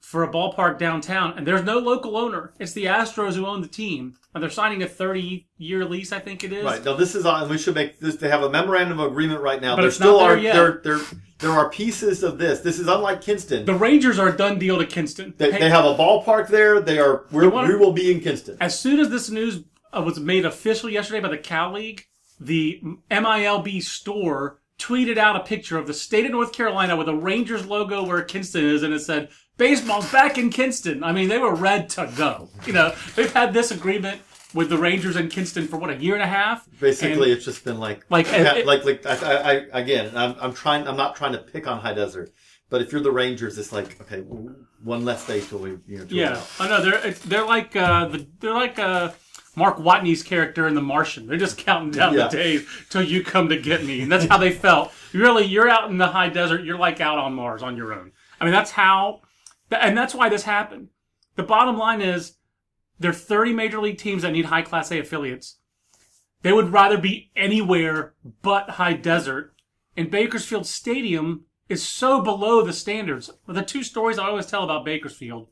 for 0.01 0.23
a 0.23 0.31
ballpark 0.31 0.79
downtown, 0.79 1.37
and 1.37 1.47
there's 1.47 1.65
no 1.65 1.79
local 1.79 2.17
owner. 2.17 2.53
It's 2.59 2.73
the 2.73 2.85
Astros 2.85 3.35
who 3.35 3.47
own 3.47 3.63
the 3.63 3.69
team, 3.69 4.17
and 4.35 4.43
they're 4.43 4.51
signing 4.51 4.83
a 4.83 4.89
thirty-year 4.89 5.85
lease, 5.85 6.13
I 6.13 6.19
think 6.19 6.43
it 6.45 6.53
is. 6.53 6.65
Right 6.65 6.85
now, 6.85 6.95
this 6.95 7.15
is 7.15 7.25
on. 7.25 7.49
We 7.49 7.57
should 7.59 7.75
make 7.75 8.01
this. 8.01 8.17
They 8.17 8.29
have 8.29 8.43
a 8.43 8.51
memorandum 8.51 8.99
of 9.01 9.13
agreement 9.13 9.41
right 9.41 9.61
now. 9.61 9.77
But 9.77 9.83
there 9.83 9.89
it's 9.89 9.97
still 9.97 10.19
not 10.19 10.29
there 10.29 10.37
are 10.37 10.39
yet. 10.39 10.55
there 10.55 10.81
there 10.85 11.01
there 11.39 11.51
are 11.51 11.69
pieces 11.71 12.23
of 12.23 12.39
this. 12.39 12.61
This 12.61 12.79
is 12.79 12.89
unlike 12.89 13.21
Kinston. 13.21 13.65
The 13.65 13.75
Rangers 13.75 14.19
are 14.19 14.29
a 14.29 14.37
done 14.37 14.59
deal 14.59 14.79
to 14.79 14.87
Kinston. 14.87 15.35
They, 15.37 15.53
Hey, 15.53 15.59
they 15.61 15.71
have 15.71 15.85
a 15.85 15.95
ballpark 15.95 16.49
there. 16.49 16.81
They 16.81 16.99
are. 16.99 17.25
We're, 17.31 17.49
wanna- 17.49 17.69
we 17.69 17.77
will 17.77 17.93
be 17.93 18.13
in 18.13 18.21
Kinston. 18.21 18.57
as 18.61 18.79
soon 18.79 19.01
as 19.01 19.11
this 19.11 19.31
news 19.31 19.63
uh, 19.97 20.03
was 20.03 20.19
made 20.19 20.45
official 20.45 20.91
yesterday 20.91 21.21
by 21.21 21.29
the 21.29 21.39
Cal 21.39 21.73
League, 21.73 22.05
the 22.41 22.83
MILB 23.11 23.83
store 23.83 24.61
tweeted 24.79 25.17
out 25.17 25.37
a 25.37 25.41
picture 25.41 25.79
of 25.79 25.87
the 25.87 25.95
state 25.95 26.25
of 26.27 26.33
North 26.33 26.53
Carolina 26.53 26.97
with 26.97 27.09
a 27.09 27.15
Rangers 27.15 27.65
logo 27.65 28.03
where 28.03 28.23
Kinston 28.23 28.65
is, 28.65 28.83
and 28.83 28.93
it 28.93 28.99
said, 29.01 29.29
"Baseball's 29.57 30.11
back 30.11 30.39
in 30.39 30.51
Kinston." 30.51 31.03
I 31.05 31.13
mean, 31.13 31.29
they 31.29 31.39
were 31.39 31.55
red 31.55 31.89
to 31.91 32.11
go. 32.17 32.49
You 32.67 32.73
know, 32.73 32.95
they've 33.17 33.33
had 33.33 33.53
this 33.53 33.71
agreement 33.71 34.21
with 34.53 34.69
the 34.69 34.79
Rangers 34.79 35.17
in 35.17 35.29
Kinston 35.29 35.67
for 35.67 35.77
what 35.79 35.91
a 35.91 35.97
year 35.97 36.15
and 36.15 36.23
a 36.23 36.27
half. 36.29 36.67
Basically, 36.81 37.31
And- 37.31 37.33
it's 37.39 37.45
just 37.45 37.65
been 37.65 37.79
like 37.79 38.05
Like, 38.09 38.27
yeah, 38.27 38.55
it- 38.55 38.67
like 38.67 38.85
like 38.85 39.05
I, 39.07 39.15
I, 39.17 39.43
I 39.43 39.53
again. 39.81 40.13
I'm, 40.17 40.37
I'm 40.41 40.55
trying. 40.55 40.87
I'm 40.89 40.97
not 40.97 41.17
trying 41.17 41.33
to 41.33 41.39
pick 41.39 41.67
on 41.67 41.81
High 41.81 41.95
Desert, 41.95 42.33
but 42.71 42.83
if 42.83 42.93
you're 42.93 43.01
the 43.03 43.13
Rangers, 43.13 43.59
it's 43.59 43.73
like 43.73 44.01
okay, 44.03 44.21
one 44.21 45.05
less 45.05 45.27
day 45.27 45.41
till 45.41 45.59
we 45.59 45.71
you 45.87 45.99
know. 45.99 46.05
till 46.05 46.17
yeah. 46.17 46.41
I 46.61 46.69
know 46.69 46.83
they're 46.83 47.11
they're 47.13 47.47
like 47.47 47.75
uh, 47.77 48.07
the 48.09 48.27
they're 48.41 48.53
like 48.55 48.79
uh, 48.79 49.13
Mark 49.57 49.79
Watney's 49.79 50.23
character 50.23 50.67
in 50.69 50.75
The 50.75 50.83
Martian. 50.83 51.27
They're 51.27 51.37
just 51.39 51.59
counting 51.59 51.91
down 51.93 52.15
Yeah. 52.15 52.29
the 52.29 52.37
days 52.37 52.67
till 52.91 53.03
you 53.03 53.23
come 53.25 53.49
to 53.49 53.57
get 53.57 53.85
me, 53.85 54.03
and 54.03 54.11
that's 54.13 54.25
how 54.27 54.37
they 54.39 54.51
felt. 54.51 54.93
Really, 55.13 55.45
you're 55.45 55.69
out 55.69 55.91
in 55.91 55.99
the 55.99 56.09
high 56.09 56.29
desert. 56.29 56.65
You're 56.65 56.79
like 56.79 57.01
out 57.01 57.19
on 57.19 57.35
Mars 57.35 57.63
on 57.63 57.77
your 57.77 57.93
own. 57.95 58.11
I 58.41 58.45
mean, 58.45 58.53
that's 58.53 58.73
how, 58.73 59.21
and 59.81 59.97
that's 59.97 60.15
why 60.15 60.29
this 60.29 60.45
happened. 60.45 60.89
The 61.37 61.43
bottom 61.43 61.77
line 61.77 62.01
is, 62.01 62.37
there 62.99 63.11
are 63.11 63.15
30 63.15 63.53
major 63.53 63.81
league 63.81 63.99
teams 63.99 64.23
that 64.23 64.33
need 64.33 64.47
high 64.47 64.63
class 64.63 64.91
A 64.93 65.01
affiliates. 65.01 65.59
They 66.43 66.53
would 66.53 66.73
rather 66.73 66.99
be 66.99 67.31
anywhere 67.35 68.15
but 68.43 68.71
high 68.71 68.93
desert. 68.93 69.55
And 69.97 70.11
Bakersfield 70.11 70.67
Stadium 70.67 71.47
is 71.69 71.83
so 71.83 72.21
below 72.21 72.63
the 72.63 72.73
standards. 72.73 73.31
The 73.47 73.63
two 73.63 73.83
stories 73.83 74.19
I 74.19 74.27
always 74.27 74.47
tell 74.47 74.65
about 74.65 74.85
Bakersfield 74.85 75.49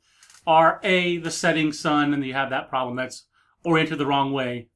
are 0.47 0.81
A, 0.83 1.17
the 1.19 1.31
setting 1.31 1.73
sun, 1.73 2.13
and 2.13 2.25
you 2.25 2.35
have 2.35 2.51
that 2.51 2.69
problem 2.69 2.97
that's 2.97 3.27
oriented 3.65 3.99
the 3.99 4.07
wrong 4.07 4.33
way. 4.33 4.69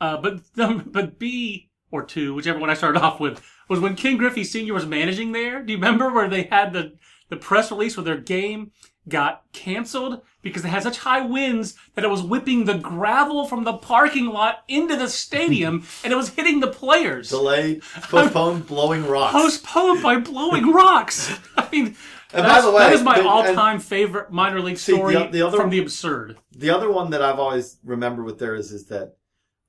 Uh, 0.00 0.16
but 0.18 0.40
but 0.92 1.18
B 1.18 1.70
or 1.90 2.04
two, 2.04 2.34
whichever 2.34 2.58
one 2.58 2.70
I 2.70 2.74
started 2.74 3.02
off 3.02 3.20
with, 3.20 3.42
was 3.68 3.80
when 3.80 3.96
Ken 3.96 4.16
Griffey 4.16 4.44
Sr. 4.44 4.74
was 4.74 4.86
managing 4.86 5.32
there. 5.32 5.62
Do 5.62 5.72
you 5.72 5.78
remember 5.78 6.12
where 6.12 6.28
they 6.28 6.44
had 6.44 6.72
the, 6.72 6.94
the 7.28 7.36
press 7.36 7.70
release 7.70 7.96
with 7.96 8.06
their 8.06 8.18
game 8.18 8.72
got 9.08 9.42
canceled 9.52 10.22
because 10.42 10.64
it 10.64 10.68
had 10.68 10.82
such 10.82 10.98
high 10.98 11.20
winds 11.20 11.74
that 11.94 12.04
it 12.04 12.10
was 12.10 12.22
whipping 12.22 12.64
the 12.64 12.74
gravel 12.78 13.46
from 13.46 13.64
the 13.64 13.72
parking 13.74 14.26
lot 14.26 14.64
into 14.68 14.96
the 14.96 15.08
stadium 15.08 15.86
and 16.04 16.12
it 16.12 16.16
was 16.16 16.30
hitting 16.30 16.60
the 16.60 16.66
players. 16.68 17.28
Delayed, 17.30 17.82
postponed, 18.02 18.66
blowing 18.66 19.06
rocks. 19.06 19.32
Postponed 19.32 20.02
by 20.02 20.16
blowing 20.18 20.72
rocks. 20.72 21.36
I 21.56 21.68
mean, 21.70 21.96
And 22.32 22.44
by 22.46 22.60
the 22.60 22.70
way, 22.70 22.78
that 22.84 22.92
is 22.94 23.02
my 23.02 23.20
the- 23.20 23.28
all-time 23.28 23.78
favorite 23.78 24.30
minor 24.32 24.60
league 24.60 24.78
See, 24.78 24.92
the- 24.92 24.98
story 24.98 25.14
the 25.30 25.46
other- 25.46 25.56
from 25.58 25.70
the 25.70 25.78
absurd. 25.80 26.38
the 26.52 26.70
other 26.70 26.90
one 26.90 27.10
that 27.10 27.22
I've 27.22 27.38
always 27.38 27.78
remembered 27.84 28.24
with 28.24 28.38
there 28.38 28.54
is 28.54 28.72
is 28.72 28.86
that 28.86 29.16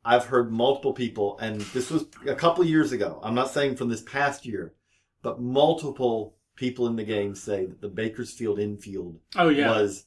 I've 0.07 0.25
heard 0.25 0.51
multiple 0.51 0.93
people, 0.93 1.37
and 1.39 1.59
this 1.61 1.89
was 1.89 2.05
a 2.27 2.35
couple 2.35 2.63
years 2.63 2.91
ago. 2.91 3.19
I'm 3.23 3.33
not 3.33 3.49
saying 3.49 3.75
from 3.75 3.89
this 3.89 4.01
past 4.03 4.45
year, 4.45 4.73
but 5.23 5.41
multiple 5.41 6.34
people 6.55 6.87
in 6.87 6.95
the 6.95 7.03
game 7.03 7.35
say 7.35 7.65
that 7.65 7.81
the 7.81 7.87
Bakersfield 7.89 8.59
infield 8.59 9.19
Oh 9.35 9.49
yeah. 9.49 9.69
was 9.69 10.05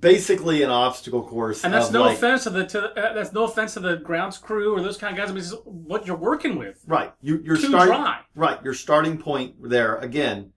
basically 0.00 0.62
an 0.62 0.70
obstacle 0.70 1.22
course. 1.22 1.64
And 1.64 1.72
that's 1.72 1.90
no 1.90 2.02
like, 2.02 2.16
offense 2.16 2.44
to 2.44 2.50
the 2.50 2.66
to, 2.66 2.82
uh, 2.90 3.14
that's 3.14 3.32
no 3.32 3.44
offense 3.44 3.74
to 3.74 3.80
the 3.80 3.96
grounds 3.96 4.38
crew 4.38 4.74
or 4.74 4.82
those 4.82 4.96
kind 4.98 5.12
of 5.12 5.18
guys. 5.18 5.30
I 5.30 5.34
mean, 5.34 5.42
this 5.42 5.52
is 5.52 5.58
what 5.64 6.06
you're 6.06 6.16
working 6.16 6.56
with. 6.58 6.82
Right, 6.86 7.12
you, 7.20 7.40
you're 7.44 7.56
Too 7.56 7.68
starting. 7.68 7.94
dry. 7.94 8.20
Right, 8.34 8.62
your 8.64 8.74
starting 8.74 9.18
point 9.18 9.54
there 9.62 9.96
again. 9.98 10.52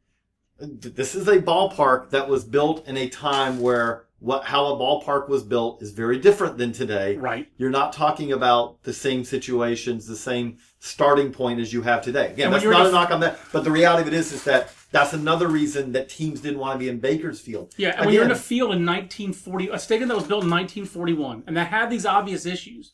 This 0.58 1.16
is 1.16 1.28
a 1.28 1.38
ballpark 1.42 2.12
that 2.12 2.30
was 2.30 2.46
built 2.46 2.88
in 2.88 2.96
a 2.96 3.10
time 3.10 3.60
where 3.60 4.06
what 4.20 4.46
how 4.46 4.68
a 4.68 4.78
ballpark 4.78 5.28
was 5.28 5.44
built 5.44 5.82
is 5.84 5.92
very 5.92 6.18
different 6.18 6.58
than 6.58 6.72
today. 6.72 7.18
Right. 7.18 7.50
You're 7.58 7.70
not 7.70 7.92
talking 7.92 8.32
about 8.32 8.82
the 8.84 8.94
same 8.94 9.26
situations, 9.26 10.08
the 10.08 10.16
same 10.16 10.58
starting 10.80 11.34
point 11.34 11.60
as 11.60 11.74
you 11.74 11.82
have 11.82 12.02
today. 12.02 12.32
Again, 12.32 12.52
that's 12.52 12.64
not 12.64 12.86
a 12.86 12.90
a- 12.90 12.92
knock 12.92 13.12
on 13.12 13.20
that, 13.20 13.38
but 13.52 13.66
the 13.66 13.72
reality 13.72 14.04
of 14.04 14.08
it 14.08 14.14
is, 14.14 14.32
is 14.32 14.46
that 14.46 14.70
that's 14.96 15.14
another 15.14 15.48
reason 15.50 15.92
that 15.92 16.08
teams 16.08 16.40
didn't 16.40 16.58
want 16.60 16.76
to 16.76 16.80
be 16.80 16.88
in 16.90 17.00
Bakersfield. 17.00 17.74
Yeah, 17.78 17.90
and 17.98 18.06
when 18.06 18.16
you're 18.16 18.24
in 18.24 18.32
a 18.32 18.36
field 18.36 18.72
in 18.72 18.86
1940, 18.86 19.68
a 19.70 19.78
stadium 19.78 20.08
that 20.10 20.16
was 20.16 20.24
built 20.24 20.44
in 20.46 20.50
1941, 20.50 21.44
and 21.48 21.58
that 21.58 21.68
had 21.68 21.90
these 21.90 22.06
obvious 22.06 22.46
issues, 22.46 22.94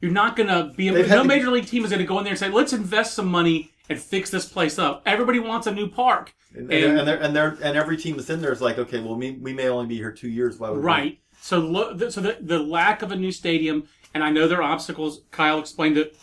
you're 0.00 0.12
not 0.12 0.36
going 0.36 0.48
to 0.48 0.72
be. 0.76 0.86
Had 0.86 1.08
no 1.08 1.22
to- 1.22 1.28
major 1.28 1.50
league 1.50 1.66
team 1.66 1.84
is 1.84 1.90
going 1.90 2.00
to 2.00 2.06
go 2.06 2.18
in 2.18 2.24
there 2.24 2.32
and 2.32 2.38
say, 2.38 2.48
"Let's 2.48 2.72
invest 2.72 3.14
some 3.14 3.26
money 3.26 3.70
and 3.88 3.98
fix 4.00 4.30
this 4.30 4.46
place 4.46 4.78
up." 4.78 5.02
Everybody 5.04 5.40
wants 5.40 5.66
a 5.66 5.72
new 5.74 5.88
park, 5.88 6.32
and, 6.54 6.72
and, 6.72 6.98
and, 7.00 7.08
they're, 7.08 7.20
and, 7.20 7.34
they're, 7.34 7.58
and 7.62 7.76
every 7.76 7.96
team 7.96 8.16
that's 8.16 8.30
in 8.30 8.40
there 8.40 8.52
is 8.52 8.60
like, 8.60 8.78
okay, 8.78 9.00
well, 9.00 9.16
we, 9.16 9.32
we 9.32 9.52
may 9.52 9.68
only 9.68 9.86
be 9.86 9.96
here 9.96 10.12
two 10.12 10.28
years. 10.30 10.58
Why 10.58 10.70
would 10.70 10.78
we- 10.78 10.84
Right. 10.84 11.18
So, 11.40 11.58
lo- 11.58 11.98
so 12.08 12.20
the, 12.20 12.36
the 12.40 12.60
lack 12.60 13.02
of 13.02 13.10
a 13.10 13.16
new 13.16 13.32
stadium, 13.32 13.88
and 14.14 14.22
I 14.22 14.30
know 14.30 14.46
there 14.46 14.58
are 14.62 14.72
obstacles. 14.72 15.22
Kyle 15.32 15.58
explained 15.58 15.98
it, 15.98 16.16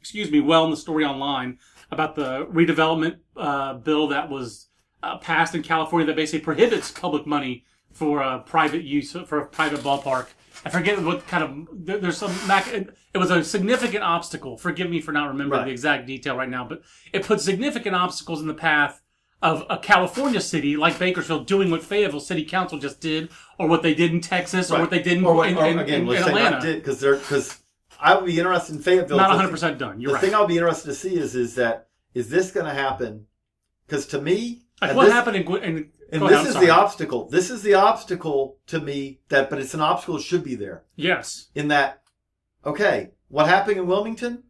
excuse 0.00 0.30
me, 0.30 0.40
well 0.40 0.64
in 0.64 0.70
the 0.70 0.76
story 0.76 1.04
online 1.04 1.58
about 1.90 2.14
the 2.14 2.46
redevelopment 2.46 3.16
uh, 3.36 3.74
bill 3.74 4.08
that 4.08 4.28
was 4.30 4.68
uh, 5.02 5.16
passed 5.18 5.54
in 5.54 5.62
California 5.62 6.06
that 6.06 6.16
basically 6.16 6.40
prohibits 6.44 6.90
public 6.90 7.26
money 7.26 7.64
for 7.92 8.22
uh, 8.22 8.38
private 8.40 8.84
use 8.84 9.12
for 9.12 9.38
a 9.38 9.46
private 9.46 9.80
ballpark. 9.80 10.26
I 10.64 10.70
forget 10.70 11.00
what 11.02 11.26
kind 11.28 11.44
of 11.44 11.68
there, 11.86 11.98
there's 11.98 12.18
some 12.18 12.32
it 13.14 13.18
was 13.18 13.30
a 13.30 13.42
significant 13.44 14.02
obstacle. 14.04 14.58
Forgive 14.58 14.90
me 14.90 15.00
for 15.00 15.12
not 15.12 15.28
remembering 15.28 15.60
Right. 15.60 15.66
the 15.66 15.70
exact 15.72 16.06
detail 16.06 16.36
right 16.36 16.48
now, 16.48 16.64
but 16.66 16.82
it 17.12 17.24
put 17.24 17.40
significant 17.40 17.94
obstacles 17.94 18.40
in 18.40 18.48
the 18.48 18.54
path 18.54 19.00
of 19.40 19.64
a 19.70 19.78
California 19.78 20.40
city 20.40 20.76
like 20.76 20.98
Bakersfield 20.98 21.46
doing 21.46 21.70
what 21.70 21.82
Fayetteville 21.84 22.18
City 22.20 22.44
Council 22.44 22.76
just 22.78 23.00
did, 23.00 23.28
or 23.56 23.68
what 23.68 23.82
they 23.84 23.94
did 23.94 24.10
in 24.10 24.20
Texas, 24.20 24.68
or 24.70 24.74
Right. 24.74 24.80
what 24.80 24.90
they 24.90 24.98
did 25.00 25.18
in, 25.18 25.24
or, 25.24 25.34
what- 25.34 25.48
in, 25.48 25.56
or 25.56 25.66
in- 25.66 25.78
again, 25.78 26.02
in- 26.02 26.08
in 26.08 26.22
Atlanta. 26.22 26.60
did 26.60 26.80
because 26.82 26.98
they're 27.00 27.16
because 27.16 27.56
I 28.00 28.14
would 28.16 28.26
be 28.26 28.38
interested 28.38 28.76
in 28.76 28.82
Fayetteville. 28.82 29.16
Not 29.16 29.30
100 29.30 29.50
percent 29.50 29.78
done. 29.78 30.00
You're 30.00 30.10
the 30.10 30.14
right. 30.14 30.20
thing 30.24 30.34
I'll 30.34 30.46
be 30.46 30.56
interested 30.56 30.88
to 30.88 30.94
see 30.94 31.16
is 31.16 31.34
is 31.34 31.54
that 31.56 31.88
is 32.14 32.28
this 32.30 32.50
going 32.50 32.66
to 32.66 32.72
happen? 32.74 33.26
Because 33.86 34.06
to 34.08 34.20
me, 34.20 34.62
like 34.80 34.94
what 34.94 35.04
this- 35.04 35.12
happened 35.12 35.36
in, 35.36 35.46
in 35.56 35.90
And 36.12 36.20
go 36.20 36.26
ahead, 36.26 36.40
this 36.40 36.48
is 36.48 36.52
sorry. 36.54 36.66
the 36.66 36.72
obstacle. 36.72 37.28
This 37.28 37.50
is 37.50 37.62
the 37.62 37.74
obstacle 37.74 38.58
to 38.68 38.80
me 38.80 39.20
that, 39.28 39.50
but 39.50 39.58
it's 39.58 39.74
an 39.74 39.80
obstacle 39.80 40.16
that 40.16 40.22
should 40.24 40.44
be 40.44 40.54
there. 40.54 40.84
yes. 40.96 41.48
In 41.54 41.68
that, 41.68 42.02
okay, 42.64 43.10
what 43.28 43.46
happened 43.48 43.78
in 43.78 43.86
Wilmington? 43.86 44.44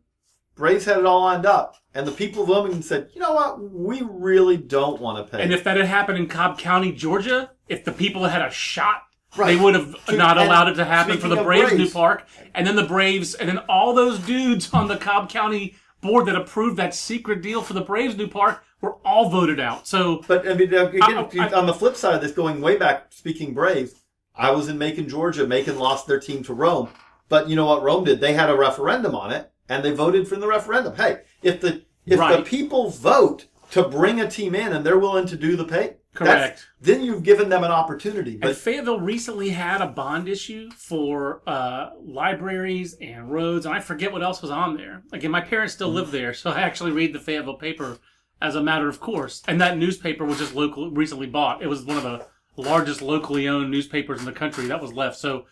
Braves 0.55 0.87
had 0.87 0.99
it 0.99 1.07
all 1.07 1.21
lined 1.23 1.47
up, 1.47 1.77
and 1.95 2.05
the 2.05 2.11
people 2.13 2.43
of 2.43 2.49
Wilmington 2.49 2.83
said, 2.83 3.11
"You 3.15 3.21
know 3.21 3.33
what? 3.33 3.61
We 3.63 4.03
really 4.03 4.57
don't 4.57 5.01
want 5.01 5.25
to 5.25 5.31
pay." 5.37 5.41
And 5.43 5.53
if 5.53 5.63
that 5.63 5.77
had 5.77 5.87
happened 5.87 6.19
in 6.19 6.27
Cobb 6.27 6.59
County, 6.59 6.91
Georgia, 6.91 7.53
if 7.69 7.85
the 7.85 7.93
people 7.93 8.25
had 8.25 8.43
a 8.43 8.51
shot, 8.51 9.03
Right. 9.39 9.57
they 9.57 9.63
would 9.63 9.75
have 9.75 9.95
not 10.11 10.37
allowed 10.37 10.69
it 10.69 10.75
to 10.75 10.85
happen 10.85 11.19
for 11.19 11.29
the 11.29 11.43
Braves, 11.43 11.71
Braves- 11.71 11.79
new 11.79 11.91
park. 11.91 12.27
And 12.55 12.67
then 12.67 12.77
the 12.77 12.85
Braves, 12.85 13.35
and 13.35 13.49
then 13.49 13.59
all 13.69 13.95
those 13.95 14.19
dudes 14.19 14.73
on 14.75 14.89
the 14.89 14.97
Cobb 14.97 15.31
County 15.31 15.77
board 16.01 16.27
that 16.27 16.37
approved 16.37 16.77
that 16.77 16.95
secret 16.95 17.43
deal 17.43 17.63
for 17.63 17.73
the 17.75 17.81
Braves 17.81 18.17
new 18.17 18.29
park 18.29 18.63
were 18.81 18.95
all 19.05 19.29
voted 19.29 19.59
out. 19.61 19.87
So 19.87 20.23
But 20.29 20.49
I 20.49 20.55
mean, 20.55 20.73
again, 20.73 21.29
I- 21.39 21.49
I- 21.49 21.53
on 21.53 21.67
the 21.67 21.75
flip 21.75 21.97
side 21.97 22.15
of 22.15 22.21
this, 22.21 22.33
going 22.33 22.61
way 22.61 22.77
back, 22.77 23.07
speaking 23.11 23.55
Braves, 23.55 23.95
I 24.37 24.51
was 24.53 24.69
in 24.69 24.79
Macon, 24.79 25.09
Georgia. 25.09 25.47
Macon 25.47 25.79
lost 25.79 26.07
their 26.07 26.21
team 26.21 26.43
to 26.45 26.55
Rome, 26.55 26.89
but 27.29 27.49
you 27.49 27.57
know 27.57 27.67
what 27.67 27.83
Rome 27.83 28.05
did? 28.05 28.21
They 28.21 28.35
had 28.35 28.51
a 28.51 28.57
referendum 28.57 29.15
on 29.17 29.33
it, 29.33 29.51
and 29.69 29.85
they 29.85 29.91
voted 29.91 30.29
for 30.29 30.37
the 30.37 30.47
referendum. 30.47 30.95
Hey, 30.97 31.19
if 31.43 31.61
the 31.61 31.83
if 32.07 32.19
the 32.19 32.43
people 32.43 32.89
vote 32.91 33.47
to 33.73 33.83
bring 33.83 34.21
a 34.21 34.31
team 34.31 34.55
in 34.55 34.73
and 34.73 34.87
they're 34.87 34.99
willing 34.99 35.27
to 35.27 35.37
do 35.37 35.57
the 35.57 35.65
pay, 35.65 35.97
that's- 36.19 36.47
Correct. 36.49 36.69
Then 36.81 37.03
you've 37.03 37.23
given 37.23 37.49
them 37.49 37.65
an 37.65 37.71
opportunity. 37.71 38.33
And 38.33 38.41
But 38.41 38.57
Fayetteville 38.57 39.01
recently 39.01 39.51
had 39.51 39.81
a 39.81 39.87
bond 39.87 40.29
issue 40.29 40.71
for 40.73 41.43
uh, 41.47 41.91
libraries 42.01 42.95
and 43.01 43.31
roads, 43.31 43.67
and 43.67 43.75
I 43.75 43.81
forget 43.81 44.13
what 44.13 44.23
else 44.23 44.43
was 44.43 44.51
on 44.51 44.77
there. 44.77 45.03
Again, 45.13 45.31
my 45.31 45.41
parents 45.41 45.73
Mm-hmm. 45.75 45.79
still 45.79 45.91
live 45.93 46.11
there, 46.11 46.33
so 46.35 46.51
I 46.53 46.61
actually 46.61 46.93
read 46.93 47.13
the 47.13 47.21
Fayetteville 47.21 47.55
paper 47.59 47.99
as 48.41 48.55
a 48.55 48.63
matter 48.63 48.89
of 48.89 49.01
course. 49.01 49.43
And 49.49 49.61
that 49.61 49.77
newspaper 49.79 50.25
was 50.25 50.39
just 50.39 50.55
local, 50.55 50.91
recently 50.91 51.27
bought. 51.27 51.63
It 51.63 51.67
was 51.67 51.85
one 51.85 51.97
of 51.97 52.03
the 52.05 52.27
largest 52.57 53.03
locally 53.03 53.49
owned 53.49 53.71
newspapers 53.71 54.21
in 54.21 54.27
the 54.27 54.33
country 54.33 54.67
that 54.67 54.81
was 54.81 54.93
left. 54.93 55.17
So 55.17 55.47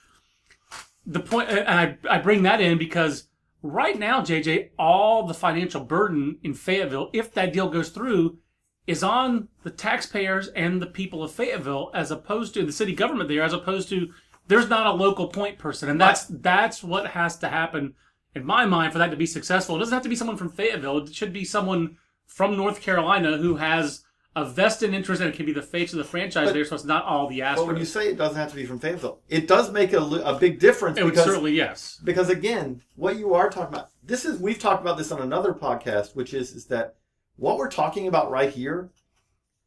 the 1.05 1.21
point, 1.21 1.49
and 1.51 1.69
I, 1.69 1.99
I 2.09 2.19
bring 2.19 2.43
that 2.45 2.61
in 2.61 2.79
because 2.79 3.29
right 3.63 3.99
now, 3.99 4.21
JJ, 4.21 4.71
all 4.79 5.27
the 5.27 5.35
financial 5.35 5.83
burden 5.83 6.39
in 6.43 6.55
Fayetteville, 6.55 7.11
if 7.13 7.33
that 7.35 7.53
deal 7.53 7.69
goes 7.69 7.91
through, 7.91 8.39
is 8.87 9.03
on 9.03 9.49
the 9.63 9.71
taxpayers 9.71 10.49
and 10.49 10.81
the 10.81 10.87
people 10.87 11.23
of 11.23 11.33
Fayetteville, 11.33 11.91
as 11.95 12.11
opposed 12.11 12.55
to 12.55 12.65
the 12.65 12.73
city 12.73 12.95
government 12.95 13.29
there, 13.29 13.43
as 13.43 13.53
opposed 13.53 13.89
to 13.89 14.13
there's 14.49 14.69
not 14.69 14.87
a 14.87 14.93
local 14.93 15.29
point 15.29 15.59
person, 15.59 15.89
and 15.89 16.01
that's 16.01 16.25
that's 16.25 16.83
what 16.83 17.09
has 17.09 17.37
to 17.39 17.49
happen 17.49 17.95
in 18.35 18.45
my 18.45 18.65
mind 18.65 18.93
for 18.93 18.99
that 18.99 19.11
to 19.11 19.17
be 19.17 19.27
successful. 19.27 19.77
It 19.77 19.81
doesn't 19.81 19.95
have 19.95 20.03
to 20.05 20.09
be 20.09 20.17
someone 20.17 20.37
from 20.37 20.51
Fayetteville; 20.51 20.99
it 20.99 21.15
should 21.15 21.33
be 21.33 21.45
someone 21.45 21.97
from 22.27 22.57
North 22.57 22.81
Carolina 22.81 23.39
who 23.39 23.57
has 23.57 24.05
a 24.37 24.45
vested 24.45 24.93
interest 24.93 25.23
and 25.23 25.33
can 25.33 25.47
be 25.47 25.53
the 25.53 25.63
face 25.63 25.93
of 25.95 25.99
the 25.99 26.05
franchise 26.05 26.49
But- 26.49 26.55
there. 26.55 26.65
So 26.65 26.75
it's 26.75 26.85
not 26.85 27.05
all 27.05 27.27
the 27.27 27.41
Astros. 27.41 27.57
But 27.57 27.67
when 27.67 27.77
you 27.79 27.87
say 27.87 28.09
it 28.09 28.19
doesn't 28.19 28.37
have 28.37 28.51
to 28.51 28.57
be 28.57 28.67
from 28.67 28.79
Fayetteville, 28.79 29.19
it 29.29 29.49
does 29.49 29.73
make 29.73 29.95
a, 29.95 30.01
a 30.01 30.39
big 30.39 30.61
difference 30.61 30.99
it 30.99 31.05
would 31.05 31.15
because 31.15 31.25
certainly 31.25 31.53
yes. 31.53 31.99
because 32.05 32.29
again, 32.29 32.83
what 32.95 33.17
you 33.17 33.35
are 33.35 33.49
talking 33.49 33.75
about, 33.75 33.91
this 34.05 34.25
is 34.25 34.39
we've 34.39 34.59
talked 34.59 34.83
about 34.83 34.99
this 34.99 35.11
on 35.11 35.23
another 35.23 35.53
podcast, 35.53 36.15
which 36.15 36.35
is 36.35 36.53
is 36.53 36.67
that 36.67 36.97
what 37.37 37.59
we're 37.59 37.71
talking 37.71 38.09
about 38.09 38.31
right 38.31 38.51
here, 38.51 38.91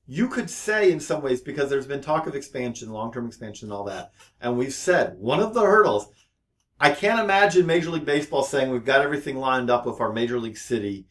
you 0.08 0.28
could 0.28 0.50
say 0.50 0.92
in 0.92 1.00
some 1.00 1.22
ways 1.22 1.42
because 1.42 1.70
there's 1.70 1.86
been 1.88 2.02
talk 2.02 2.28
of 2.28 2.36
expansion, 2.36 2.90
long 2.90 3.14
term 3.14 3.28
expansion, 3.28 3.68
and 3.68 3.74
all 3.74 3.84
that, 3.86 4.12
and 4.42 4.58
we've 4.58 4.74
said 4.74 5.16
one 5.18 5.40
of 5.40 5.54
the 5.54 5.62
hurdles. 5.62 6.08
I 6.82 6.92
can't 6.92 7.20
imagine 7.20 7.66
Major 7.66 7.90
League 7.90 8.06
Baseball 8.06 8.42
saying 8.44 8.72
we've 8.72 8.86
got 8.86 9.02
everything 9.02 9.36
lined 9.36 9.70
up 9.70 9.86
with 9.86 10.00
our 10.00 10.14
Major 10.14 10.40
League 10.40 10.58
city, 10.58 11.06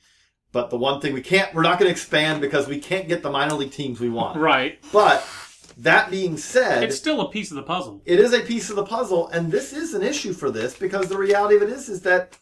but 0.50 0.70
the 0.70 0.78
one 0.78 1.00
thing 1.00 1.12
we 1.12 1.20
can't, 1.20 1.54
we're 1.54 1.62
not 1.62 1.78
going 1.78 1.88
to 1.88 1.92
expand 1.92 2.40
because 2.40 2.66
we 2.66 2.78
can't 2.80 3.06
get 3.06 3.22
the 3.22 3.30
minor 3.30 3.54
league 3.54 3.70
teams 3.70 4.00
we 4.00 4.08
want. 4.08 4.38
Right. 4.38 4.78
But 4.92 5.28
that 5.76 6.10
being 6.10 6.38
said, 6.38 6.82
It's 6.82 6.96
still 6.96 7.20
a 7.20 7.30
piece 7.30 7.50
of 7.50 7.56
the 7.56 7.62
puzzle. 7.62 8.02
it 8.06 8.18
is 8.18 8.32
a 8.32 8.40
piece 8.40 8.70
of 8.70 8.76
the 8.76 8.84
puzzle, 8.86 9.28
and 9.28 9.52
this 9.52 9.72
is 9.74 9.92
an 9.94 10.02
issue 10.02 10.32
for 10.32 10.50
this 10.50 10.74
because 10.76 11.08
the 11.08 11.18
reality 11.18 11.56
of 11.56 11.62
it 11.62 11.68
is 11.68 11.90
is 11.90 12.00
that 12.02 12.36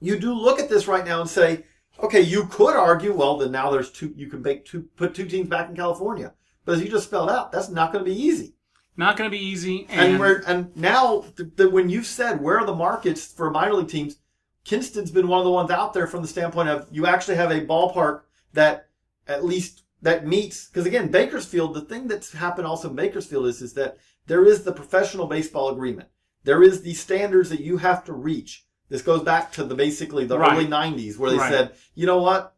you 0.00 0.18
do 0.18 0.34
look 0.34 0.58
at 0.58 0.68
this 0.68 0.88
right 0.88 1.06
now 1.06 1.20
and 1.20 1.30
say, 1.30 1.64
okay, 2.02 2.20
you 2.20 2.46
could 2.46 2.76
argue, 2.76 3.12
well, 3.12 3.36
then 3.36 3.52
now 3.52 3.70
there's 3.70 3.90
two, 3.90 4.12
you 4.16 4.28
can 4.28 4.42
make 4.42 4.64
two, 4.64 4.82
put 4.96 5.14
two 5.14 5.26
teams 5.26 5.48
back 5.48 5.68
in 5.68 5.76
California, 5.76 6.34
but 6.64 6.76
as 6.76 6.82
you 6.82 6.88
just 6.88 7.06
spelled 7.06 7.30
out, 7.30 7.52
that's 7.52 7.68
not 7.68 7.92
going 7.92 8.04
to 8.04 8.10
be 8.10 8.20
easy. 8.20 8.54
Not 8.96 9.16
going 9.16 9.30
to 9.30 9.36
be 9.36 9.42
easy. 9.42 9.86
And, 9.88 10.00
And, 10.00 10.20
we're 10.20 10.42
and 10.46 10.76
now 10.76 11.24
the, 11.36 11.44
the, 11.56 11.70
when 11.70 11.88
you've 11.88 12.06
said 12.06 12.40
where 12.40 12.58
are 12.58 12.66
the 12.66 12.74
markets 12.74 13.26
for 13.26 13.50
minor 13.50 13.74
league 13.74 13.88
teams, 13.88 14.16
Kinston's 14.64 15.10
been 15.10 15.28
one 15.28 15.38
of 15.38 15.44
the 15.44 15.50
ones 15.50 15.70
out 15.70 15.94
there 15.94 16.06
from 16.06 16.22
the 16.22 16.28
standpoint 16.28 16.68
of 16.68 16.86
you 16.90 17.06
actually 17.06 17.36
have 17.36 17.50
a 17.50 17.64
ballpark 17.64 18.22
that 18.52 18.88
at 19.26 19.44
least 19.44 19.82
that 20.02 20.26
meets 20.26 20.66
because 20.66 20.86
again 20.86 21.10
Bakersfield 21.10 21.74
the 21.74 21.80
thing 21.80 22.08
that's 22.08 22.32
happened 22.32 22.66
also 22.66 22.90
in 22.90 22.96
Bakersfield 22.96 23.46
is 23.46 23.62
is 23.62 23.74
that 23.74 23.98
there 24.26 24.44
is 24.44 24.62
the 24.62 24.72
professional 24.72 25.26
baseball 25.26 25.70
agreement 25.70 26.08
there 26.44 26.62
is 26.62 26.82
the 26.82 26.94
standards 26.94 27.50
that 27.50 27.60
you 27.60 27.78
have 27.78 28.04
to 28.04 28.12
reach 28.12 28.66
this 28.90 29.00
goes 29.02 29.22
back 29.22 29.50
to 29.52 29.64
the 29.64 29.74
basically 29.74 30.26
the 30.26 30.38
Right. 30.38 30.52
early 30.52 30.66
90s 30.66 31.16
where 31.16 31.30
they 31.30 31.38
Right. 31.38 31.50
said 31.50 31.72
you 31.94 32.04
know 32.06 32.18
what 32.18 32.54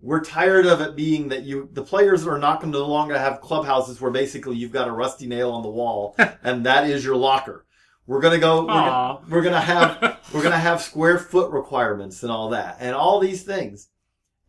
we're 0.00 0.22
tired 0.24 0.64
of 0.66 0.80
it 0.80 0.94
being 0.94 1.28
that 1.28 1.42
you 1.42 1.68
the 1.72 1.82
players 1.82 2.26
are 2.26 2.38
not 2.38 2.60
going 2.60 2.72
to 2.72 2.78
no 2.78 2.86
longer 2.86 3.18
have 3.18 3.40
clubhouses 3.40 4.00
where 4.00 4.10
basically 4.10 4.56
you've 4.56 4.72
got 4.72 4.88
a 4.88 4.92
rusty 4.92 5.26
nail 5.26 5.50
on 5.50 5.62
the 5.62 5.68
wall 5.68 6.14
and 6.44 6.64
that 6.66 6.88
is 6.88 7.04
your 7.04 7.16
locker 7.16 7.64
we're 8.06 8.20
going 8.20 8.34
to 8.34 8.40
go 8.40 8.62
we're 8.62 8.68
gonna, 8.68 9.20
we're 9.28 9.42
gonna 9.42 9.60
have 9.60 10.18
we're 10.32 10.42
gonna 10.42 10.56
have 10.58 10.80
square 10.80 11.18
foot 11.18 11.50
requirements 11.50 12.22
and 12.22 12.30
all 12.32 12.50
that 12.50 12.76
and 12.80 12.94
all 12.94 13.18
these 13.20 13.42
things 13.42 13.88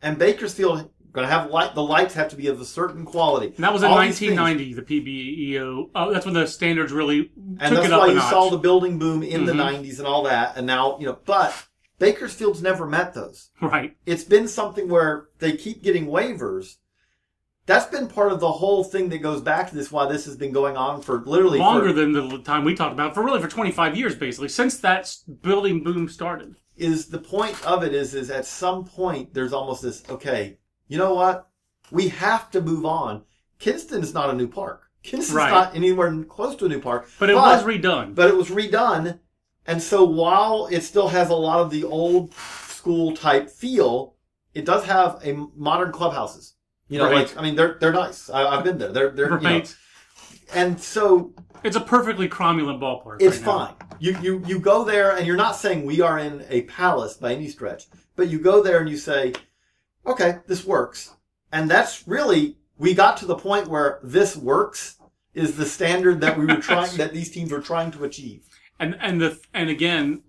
and 0.01 0.17
bakersfield 0.17 0.89
gonna 1.13 1.27
have 1.27 1.49
light 1.51 1.75
the 1.75 1.83
lights 1.83 2.13
have 2.13 2.29
to 2.29 2.35
be 2.35 2.47
of 2.47 2.59
a 2.61 2.65
certain 2.65 3.05
quality 3.05 3.47
and 3.47 3.57
that 3.63 3.73
was 3.73 3.83
in 3.83 3.89
All 3.91 3.99
these 3.99 4.17
things. 4.19 4.37
1990, 4.37 4.73
the 4.73 5.55
PBEO. 5.55 5.89
Oh, 5.95 6.11
that's 6.13 6.25
when 6.25 6.33
the 6.33 6.47
standards 6.47 6.91
really 6.91 7.31
and 7.59 7.59
took 7.59 7.83
that's 7.83 7.85
it 7.87 7.91
up 7.93 7.99
why 8.01 8.07
you 8.13 8.19
saw 8.21 8.49
the 8.49 8.57
building 8.57 8.97
boom 8.99 9.21
in 9.23 9.45
the 9.45 9.53
Mhm. 9.53 9.83
90s 9.83 9.99
and 9.99 10.07
all 10.07 10.23
that 10.23 10.55
and 10.57 10.65
now 10.67 10.97
you 10.99 11.05
know 11.05 11.17
but 11.25 11.67
bakersfield's 11.99 12.61
never 12.61 12.87
met 12.87 13.13
those 13.13 13.49
right. 13.61 13.95
it's 14.05 14.23
been 14.23 14.47
something 14.47 14.89
where 14.89 15.27
they 15.39 15.51
keep 15.55 15.83
getting 15.83 16.07
waivers 16.07 16.77
that's 17.67 17.85
been 17.85 18.07
part 18.07 18.31
of 18.31 18.39
the 18.39 18.51
whole 18.51 18.83
thing 18.83 19.09
that 19.09 19.19
goes 19.19 19.39
back 19.41 19.69
to 19.69 19.75
this 19.75 19.91
why 19.91 20.07
this 20.11 20.25
has 20.25 20.35
been 20.35 20.51
going 20.51 20.75
on 20.75 21.01
for 21.01 21.21
literally 21.25 21.59
for- 21.59 21.63
Longer 21.65 21.93
than 21.93 22.11
the 22.11 22.39
time 22.39 22.63
we 22.65 22.73
talked 22.73 22.93
about, 22.93 23.13
for 23.13 23.21
really 23.23 23.39
for 23.39 23.47
25 23.47 23.95
years, 23.95 24.15
basically, 24.15 24.49
since 24.49 24.79
that 24.79 25.15
building 25.43 25.83
boom 25.83 26.09
started. 26.09 26.55
is 26.75 27.07
the 27.09 27.19
point 27.19 27.55
of 27.63 27.83
it 27.83 27.93
is 27.93 28.15
is 28.15 28.31
at 28.31 28.45
some 28.47 28.83
point 28.83 29.33
there's 29.35 29.53
almost 29.53 29.83
this 29.83 30.01
okay 30.09 30.57
you 30.91 30.97
know 30.97 31.13
what 31.13 31.47
we 31.89 32.09
have 32.09 32.51
to 32.51 32.59
move 32.61 32.85
on 32.85 33.23
kinston 33.59 34.01
is 34.03 34.13
not 34.13 34.29
a 34.29 34.33
new 34.33 34.47
park 34.47 34.79
kinston's 35.03 35.35
Right. 35.35 35.49
not 35.51 35.75
anywhere 35.75 36.11
close 36.25 36.55
to 36.57 36.65
a 36.65 36.69
new 36.69 36.81
park 36.81 37.09
But 37.19 37.29
it 37.29 37.35
was 37.35 37.63
redone. 37.63 38.13
but 38.13 38.27
it 38.29 38.35
was 38.35 38.49
redone 38.49 39.19
and 39.65 39.81
so 39.81 40.03
while 40.03 40.67
it 40.75 40.81
still 40.81 41.07
has 41.07 41.29
a 41.29 41.33
lot 41.47 41.59
of 41.61 41.71
the 41.71 41.83
old 41.85 42.33
school 42.33 43.15
type 43.15 43.49
feel 43.49 44.15
it 44.53 44.65
does 44.65 44.83
have 44.85 45.19
a 45.23 45.31
modern 45.55 45.91
clubhouses 45.91 46.55
you 46.89 46.97
know 46.99 47.05
Right. 47.09 47.27
like 47.27 47.37
i 47.37 47.41
mean 47.41 47.55
they're 47.55 47.77
they're 47.79 47.93
nice 48.05 48.29
I, 48.29 48.45
i've 48.53 48.63
been 48.65 48.77
there 48.77 48.91
they're 48.91 49.11
they're 49.11 49.29
you 49.35 49.39
know, 49.39 49.49
right. 49.49 49.75
and 50.53 50.79
so 50.79 51.33
It's 51.63 51.77
a 51.77 51.85
perfectly 51.95 52.27
cromulent 52.27 52.79
ballpark. 52.79 53.17
it's 53.21 53.37
right 53.37 53.45
now. 53.45 53.57
fine. 53.67 53.75
You, 54.05 54.17
you 54.25 54.33
you 54.49 54.57
go 54.59 54.83
there 54.83 55.09
and 55.15 55.23
you're 55.27 55.43
not 55.45 55.55
saying 55.63 55.85
we 55.85 56.01
are 56.01 56.17
in 56.27 56.43
a 56.49 56.59
palace 56.63 57.13
by 57.23 57.29
any 57.37 57.47
stretch, 57.55 57.81
but 58.17 58.25
you 58.31 58.39
go 58.39 58.55
there 58.65 58.79
and 58.81 58.89
you 58.89 58.97
say, 58.97 59.21
okay, 60.05 60.39
this 60.47 60.65
works, 60.65 61.15
and 61.51 61.69
that's 61.69 62.07
really 62.07 62.57
we 62.77 62.93
got 62.93 63.17
to 63.17 63.25
the 63.25 63.35
point 63.35 63.67
where 63.67 63.99
this 64.03 64.35
works 64.35 64.97
is 65.33 65.55
the 65.55 65.65
standard 65.65 66.19
that 66.21 66.37
we 66.37 66.45
were 66.45 66.55
trying 66.61 66.97
that 66.97 67.13
these 67.13 67.29
teams 67.31 67.51
were 67.51 67.61
trying 67.61 67.91
to 67.91 68.03
achieve. 68.03 68.47
And 68.79 68.97
and 68.99 69.21
the 69.21 69.39
and 69.53 69.69
again, 69.69 70.23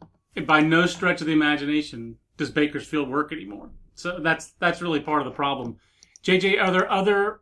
by 0.46 0.61
no 0.61 0.87
stretch 0.87 1.20
of 1.20 1.26
the 1.26 1.32
imagination 1.32 2.16
does 2.37 2.50
Bakersfield 2.50 3.08
work 3.08 3.32
anymore. 3.32 3.70
So 3.94 4.18
that's 4.20 4.52
that's 4.58 4.82
really 4.82 5.00
part 5.00 5.22
of 5.22 5.26
the 5.26 5.32
problem. 5.35 5.76
JJ, 6.24 6.62
are 6.62 6.70
there 6.70 6.90
other 6.90 7.40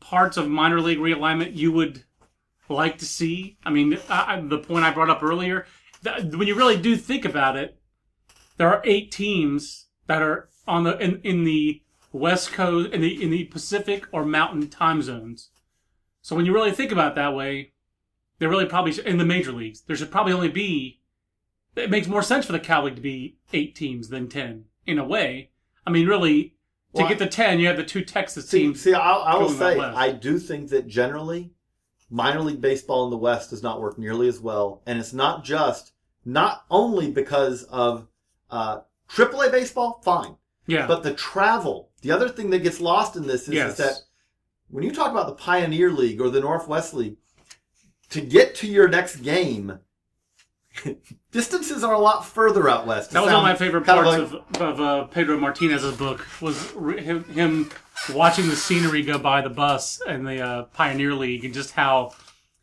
parts 0.00 0.36
of 0.36 0.48
minor 0.48 0.80
league 0.80 0.98
realignment 0.98 1.56
you 1.56 1.72
would 1.72 2.04
like 2.68 2.98
to 2.98 3.06
see? 3.06 3.56
I 3.64 3.70
mean, 3.70 3.98
I, 4.08 4.36
I- 4.36 4.40
the 4.40 4.58
point 4.58 4.84
I 4.84 4.90
brought 4.92 5.10
up 5.10 5.22
earlier, 5.22 5.66
when 6.04 6.46
you 6.48 6.54
really 6.54 6.80
do 6.80 6.96
think 6.96 7.24
about 7.24 7.56
it, 7.56 7.78
there 8.58 8.68
are 8.68 8.82
eight 8.84 9.10
teams 9.10 9.86
that 10.06 10.22
are 10.22 10.48
on 10.66 10.84
the 10.84 10.96
in, 10.98 11.20
in 11.22 11.44
the 11.44 11.82
West 12.12 12.52
Coast 12.52 12.90
in 12.92 13.00
the 13.00 13.22
in 13.22 13.30
the 13.30 13.44
Pacific 13.44 14.06
or 14.12 14.24
Mountain 14.24 14.68
time 14.68 15.02
zones. 15.02 15.50
So 16.20 16.36
when 16.36 16.46
you 16.46 16.54
really 16.54 16.72
think 16.72 16.92
about 16.92 17.12
it 17.12 17.14
that 17.16 17.34
way, 17.34 17.72
there 18.38 18.48
really 18.48 18.66
probably 18.66 18.92
should, 18.92 19.06
in 19.06 19.18
the 19.18 19.24
major 19.24 19.52
leagues 19.52 19.82
there 19.82 19.96
should 19.96 20.10
probably 20.10 20.32
only 20.32 20.48
be. 20.48 21.00
It 21.74 21.90
makes 21.90 22.06
more 22.06 22.22
sense 22.22 22.44
for 22.44 22.52
the 22.52 22.60
Cal 22.60 22.84
League 22.84 22.96
to 22.96 23.00
be 23.00 23.38
eight 23.52 23.74
teams 23.74 24.08
than 24.08 24.28
ten 24.28 24.64
in 24.86 24.98
a 24.98 25.04
way. 25.04 25.50
I 25.86 25.90
mean, 25.90 26.06
really, 26.06 26.54
to 26.94 27.00
Well, 27.02 27.08
get 27.08 27.18
to 27.18 27.26
ten, 27.26 27.58
you 27.58 27.66
have 27.66 27.78
the 27.78 27.84
two 27.84 28.04
Texas 28.04 28.48
See, 28.48 28.64
teams. 28.64 28.82
see, 28.82 28.92
I'll, 28.92 29.22
I 29.22 29.36
will 29.36 29.48
say. 29.48 29.78
I 29.78 30.12
do 30.12 30.38
think 30.38 30.68
that 30.68 30.86
generally, 30.86 31.54
minor 32.10 32.42
league 32.42 32.60
baseball 32.60 33.04
in 33.04 33.10
the 33.10 33.16
West 33.16 33.50
does 33.50 33.62
not 33.62 33.80
work 33.80 33.98
nearly 33.98 34.28
as 34.28 34.38
well, 34.38 34.82
and 34.86 34.98
it's 34.98 35.14
not 35.14 35.44
just 35.44 35.92
not 36.26 36.64
only 36.70 37.10
because 37.10 37.62
of 37.64 38.06
uh, 38.50 38.80
AAA 39.08 39.50
baseball, 39.50 40.00
fine. 40.04 40.36
Yeah, 40.66 40.86
But 40.86 41.02
the 41.02 41.12
travel, 41.14 41.90
the 42.02 42.10
other 42.10 42.28
thing 42.28 42.50
that 42.50 42.60
gets 42.60 42.80
lost 42.80 43.16
in 43.16 43.26
this 43.26 43.42
is, 43.48 43.54
Yes. 43.54 43.70
is 43.72 43.76
that 43.78 43.94
when 44.68 44.84
you 44.84 44.92
talk 44.92 45.10
about 45.10 45.26
the 45.26 45.34
Pioneer 45.34 45.90
League 45.90 46.20
or 46.20 46.30
the 46.30 46.40
Northwest 46.40 46.94
League, 46.94 47.16
to 48.10 48.20
get 48.20 48.54
to 48.56 48.66
your 48.66 48.88
next 48.88 49.16
game, 49.16 49.78
distances 51.32 51.84
are 51.84 51.94
a 51.94 51.98
lot 51.98 52.24
further 52.26 52.68
out 52.68 52.86
west. 52.86 53.10
That 53.10 53.20
was 53.22 53.30
one 53.32 53.40
of 53.40 53.42
my 53.42 53.54
favorite 53.54 53.84
kind 53.84 54.02
parts 54.04 54.32
like- 54.32 54.42
of, 54.56 54.62
of 54.62 54.80
uh, 54.80 55.04
Pedro 55.06 55.38
Martinez's 55.38 55.96
book 55.96 56.26
was 56.40 56.72
re- 56.74 57.02
him, 57.02 57.24
him 57.24 57.70
watching 58.14 58.48
the 58.48 58.56
scenery 58.56 59.02
go 59.02 59.18
by 59.18 59.40
the 59.42 59.50
bus 59.50 60.00
and 60.06 60.26
the 60.26 60.40
uh, 60.40 60.62
Pioneer 60.64 61.14
League 61.14 61.44
and 61.44 61.52
just 61.54 61.72
how 61.72 62.12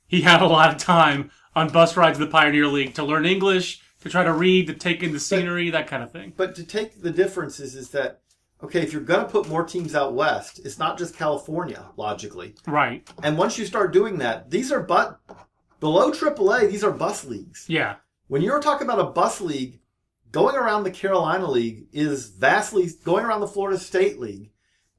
he 0.07 0.21
had 0.21 0.41
a 0.41 0.47
lot 0.47 0.71
of 0.73 0.77
time 0.77 1.31
on 1.55 1.69
bus 1.69 1.95
rides 1.97 2.17
in 2.17 2.23
the 2.25 2.29
Pioneer 2.31 2.67
League 2.67 2.93
to 2.95 3.03
learn 3.03 3.25
English, 3.25 3.81
to 4.01 4.09
try 4.09 4.23
to 4.23 4.33
read, 4.33 4.67
to 4.67 4.73
take 4.73 5.03
in 5.03 5.13
the 5.13 5.19
scenery, 5.19 5.69
that 5.69 5.87
kind 5.87 6.03
of 6.03 6.11
thing. 6.11 6.33
But 6.35 6.55
to 6.55 6.63
take 6.63 7.01
the 7.01 7.11
difference 7.11 7.59
is, 7.59 7.75
is 7.75 7.89
that 7.89 8.21
okay, 8.63 8.81
if 8.81 8.91
you're 8.91 9.01
going 9.01 9.21
to 9.21 9.31
put 9.31 9.47
more 9.47 9.63
teams 9.63 9.95
out 9.95 10.13
west, 10.13 10.59
it's 10.65 10.77
not 10.77 10.97
just 10.97 11.15
California, 11.15 11.85
logically. 11.97 12.55
Right? 12.67 13.09
And 13.23 13.37
once 13.37 13.57
you 13.57 13.65
start 13.65 13.93
doing 13.93 14.17
that, 14.17 14.49
these 14.49 14.71
are 14.71 14.81
but 14.81 15.19
below 15.79 16.11
AAA, 16.11 16.69
these 16.69 16.83
are 16.83 16.91
bus 16.91 17.25
leagues. 17.25 17.65
Yeah. 17.67 17.95
When 18.27 18.41
you're 18.41 18.61
talking 18.61 18.85
about 18.85 18.99
a 18.99 19.11
bus 19.11 19.41
league, 19.41 19.79
going 20.31 20.55
around 20.55 20.83
the 20.83 20.91
Carolina 20.91 21.49
League 21.49 21.87
is 21.91 22.29
vastly 22.29 22.89
going 23.03 23.25
around 23.25 23.41
the 23.41 23.47
Florida 23.47 23.79
State 23.79 24.19
League 24.19 24.51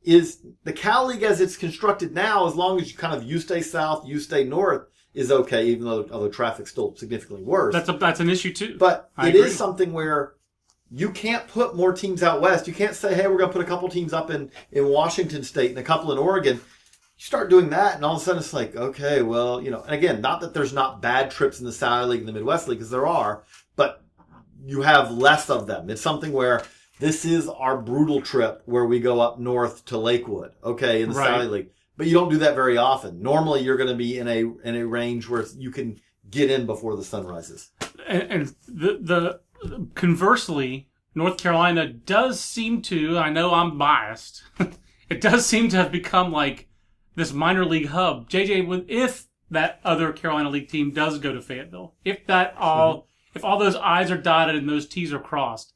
is 0.02 0.40
the 0.64 0.72
Cal 0.72 1.06
League 1.06 1.22
as 1.22 1.40
it's 1.40 1.56
constructed 1.56 2.14
now, 2.14 2.46
as 2.46 2.54
long 2.54 2.80
as 2.80 2.90
you 2.90 2.96
kind 2.96 3.14
of 3.14 3.22
you 3.22 3.38
stay 3.38 3.60
south, 3.60 4.06
you 4.06 4.18
stay 4.18 4.44
north, 4.44 4.88
is 5.14 5.30
okay, 5.32 5.66
even 5.66 5.84
though 5.84 6.06
although 6.12 6.28
traffic's 6.28 6.70
still 6.70 6.94
significantly 6.96 7.44
worse. 7.44 7.72
That's 7.72 7.88
a 7.88 7.92
that's 7.94 8.20
an 8.20 8.30
issue 8.30 8.52
too. 8.52 8.76
But 8.78 9.10
I 9.16 9.28
it 9.28 9.34
is 9.34 9.40
agree. 9.42 9.52
something 9.54 9.92
where 9.92 10.34
you 10.90 11.10
can't 11.10 11.46
put 11.48 11.76
more 11.76 11.92
teams 11.92 12.22
out 12.22 12.40
west. 12.40 12.66
You 12.66 12.74
can't 12.74 12.94
say, 12.96 13.14
hey, 13.14 13.28
we're 13.28 13.38
going 13.38 13.50
to 13.50 13.52
put 13.52 13.62
a 13.64 13.68
couple 13.68 13.88
teams 13.88 14.12
up 14.12 14.28
in, 14.30 14.50
in 14.72 14.88
Washington 14.88 15.44
State 15.44 15.70
and 15.70 15.78
a 15.78 15.84
couple 15.84 16.10
in 16.10 16.18
Oregon. 16.18 16.56
You 16.56 17.24
start 17.24 17.48
doing 17.50 17.70
that, 17.70 17.94
and 17.94 18.04
all 18.04 18.16
of 18.16 18.22
a 18.22 18.24
sudden 18.24 18.40
it's 18.40 18.52
like, 18.52 18.74
okay, 18.74 19.22
well, 19.22 19.62
you 19.62 19.70
know, 19.70 19.82
and 19.82 19.94
again, 19.94 20.20
not 20.20 20.40
that 20.40 20.52
there's 20.52 20.72
not 20.72 21.00
bad 21.00 21.30
trips 21.30 21.60
in 21.60 21.66
the 21.66 21.72
Sally 21.72 22.08
League 22.08 22.20
and 22.20 22.28
the 22.28 22.32
Midwest 22.32 22.66
League, 22.66 22.78
because 22.78 22.90
there 22.90 23.06
are, 23.06 23.44
but 23.76 24.02
you 24.64 24.82
have 24.82 25.12
less 25.12 25.48
of 25.48 25.66
them. 25.66 25.90
It's 25.90 26.02
something 26.02 26.32
where 26.32 26.64
this 26.98 27.24
is 27.24 27.48
our 27.48 27.76
brutal 27.76 28.20
trip 28.20 28.62
where 28.64 28.84
we 28.84 28.98
go 29.00 29.20
up 29.20 29.38
north 29.38 29.84
to 29.86 29.98
Lakewood, 29.98 30.52
okay, 30.64 31.02
in 31.02 31.10
the 31.10 31.14
Right. 31.14 31.26
Sally 31.26 31.46
League. 31.46 31.70
But 32.00 32.06
you 32.06 32.14
don't 32.14 32.30
do 32.30 32.38
that 32.38 32.54
very 32.54 32.78
often. 32.78 33.22
Normally, 33.22 33.60
you're 33.60 33.76
going 33.76 33.90
to 33.90 33.94
be 33.94 34.18
in 34.18 34.26
a 34.26 34.38
in 34.64 34.74
a 34.74 34.86
range 34.86 35.28
where 35.28 35.44
you 35.58 35.70
can 35.70 36.00
get 36.30 36.50
in 36.50 36.64
before 36.64 36.96
the 36.96 37.04
sun 37.04 37.26
rises. 37.26 37.72
and, 38.08 38.22
and 38.22 38.54
the 38.66 39.40
the 39.62 39.86
conversely, 39.94 40.88
North 41.14 41.36
Carolina 41.36 41.86
does 41.88 42.40
seem 42.40 42.80
to. 42.84 43.18
I 43.18 43.28
know 43.28 43.52
I'm 43.52 43.76
biased. 43.76 44.42
it 45.10 45.20
does 45.20 45.44
seem 45.44 45.68
to 45.68 45.76
have 45.76 45.92
become 45.92 46.32
like 46.32 46.70
this 47.16 47.34
minor 47.34 47.66
league 47.66 47.88
hub. 47.88 48.30
JJ, 48.30 48.86
if 48.88 49.28
that 49.50 49.78
other 49.84 50.10
Carolina 50.10 50.48
League 50.48 50.70
team 50.70 50.92
does 50.92 51.18
go 51.18 51.34
to 51.34 51.42
Fayetteville, 51.42 51.96
if 52.02 52.26
that 52.28 52.54
all, 52.56 52.94
mm-hmm. 52.94 53.36
if 53.36 53.44
all 53.44 53.58
those 53.58 53.76
I's 53.76 54.10
are 54.10 54.16
dotted 54.16 54.54
and 54.56 54.66
those 54.66 54.88
T's 54.88 55.12
are 55.12 55.20
crossed, 55.20 55.74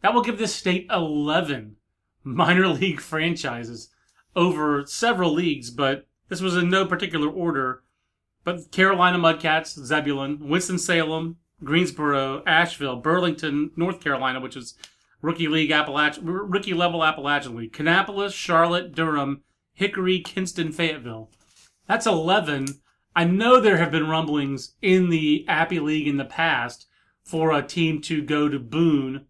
that 0.00 0.12
will 0.12 0.22
give 0.22 0.38
this 0.38 0.56
state 0.56 0.88
eleven 0.90 1.76
minor 2.24 2.66
league 2.66 2.98
franchises 2.98 3.91
over 4.34 4.86
several 4.86 5.32
leagues. 5.32 5.70
But 5.70 6.06
this 6.28 6.40
was 6.40 6.56
in 6.56 6.70
no 6.70 6.86
particular 6.86 7.28
order. 7.28 7.82
But 8.44 8.72
Carolina 8.72 9.18
Mudcats, 9.18 9.78
Zebulon, 9.78 10.48
Winston-Salem, 10.48 11.36
Greensboro, 11.62 12.42
Asheville, 12.44 12.96
Burlington, 12.96 13.70
North 13.76 14.00
Carolina, 14.00 14.40
which 14.40 14.56
is 14.56 14.74
rookie 15.20 15.46
league 15.46 15.70
Appalachian, 15.70 16.24
rookie 16.24 16.74
level 16.74 17.04
Appalachian 17.04 17.54
League, 17.56 17.72
Kannapolis, 17.72 18.32
Charlotte, 18.32 18.92
Durham, 18.92 19.42
Hickory, 19.74 20.20
Kinston, 20.20 20.72
Fayetteville. 20.72 21.30
That's 21.86 22.06
11. 22.06 22.66
I 23.14 23.24
know 23.24 23.60
there 23.60 23.76
have 23.76 23.92
been 23.92 24.08
rumblings 24.08 24.74
in 24.82 25.10
the 25.10 25.44
Appy 25.48 25.78
League 25.78 26.08
in 26.08 26.16
the 26.16 26.24
past 26.24 26.86
for 27.22 27.52
a 27.52 27.62
team 27.62 28.00
to 28.02 28.22
go 28.22 28.48
to 28.48 28.58
Boone 28.58 29.26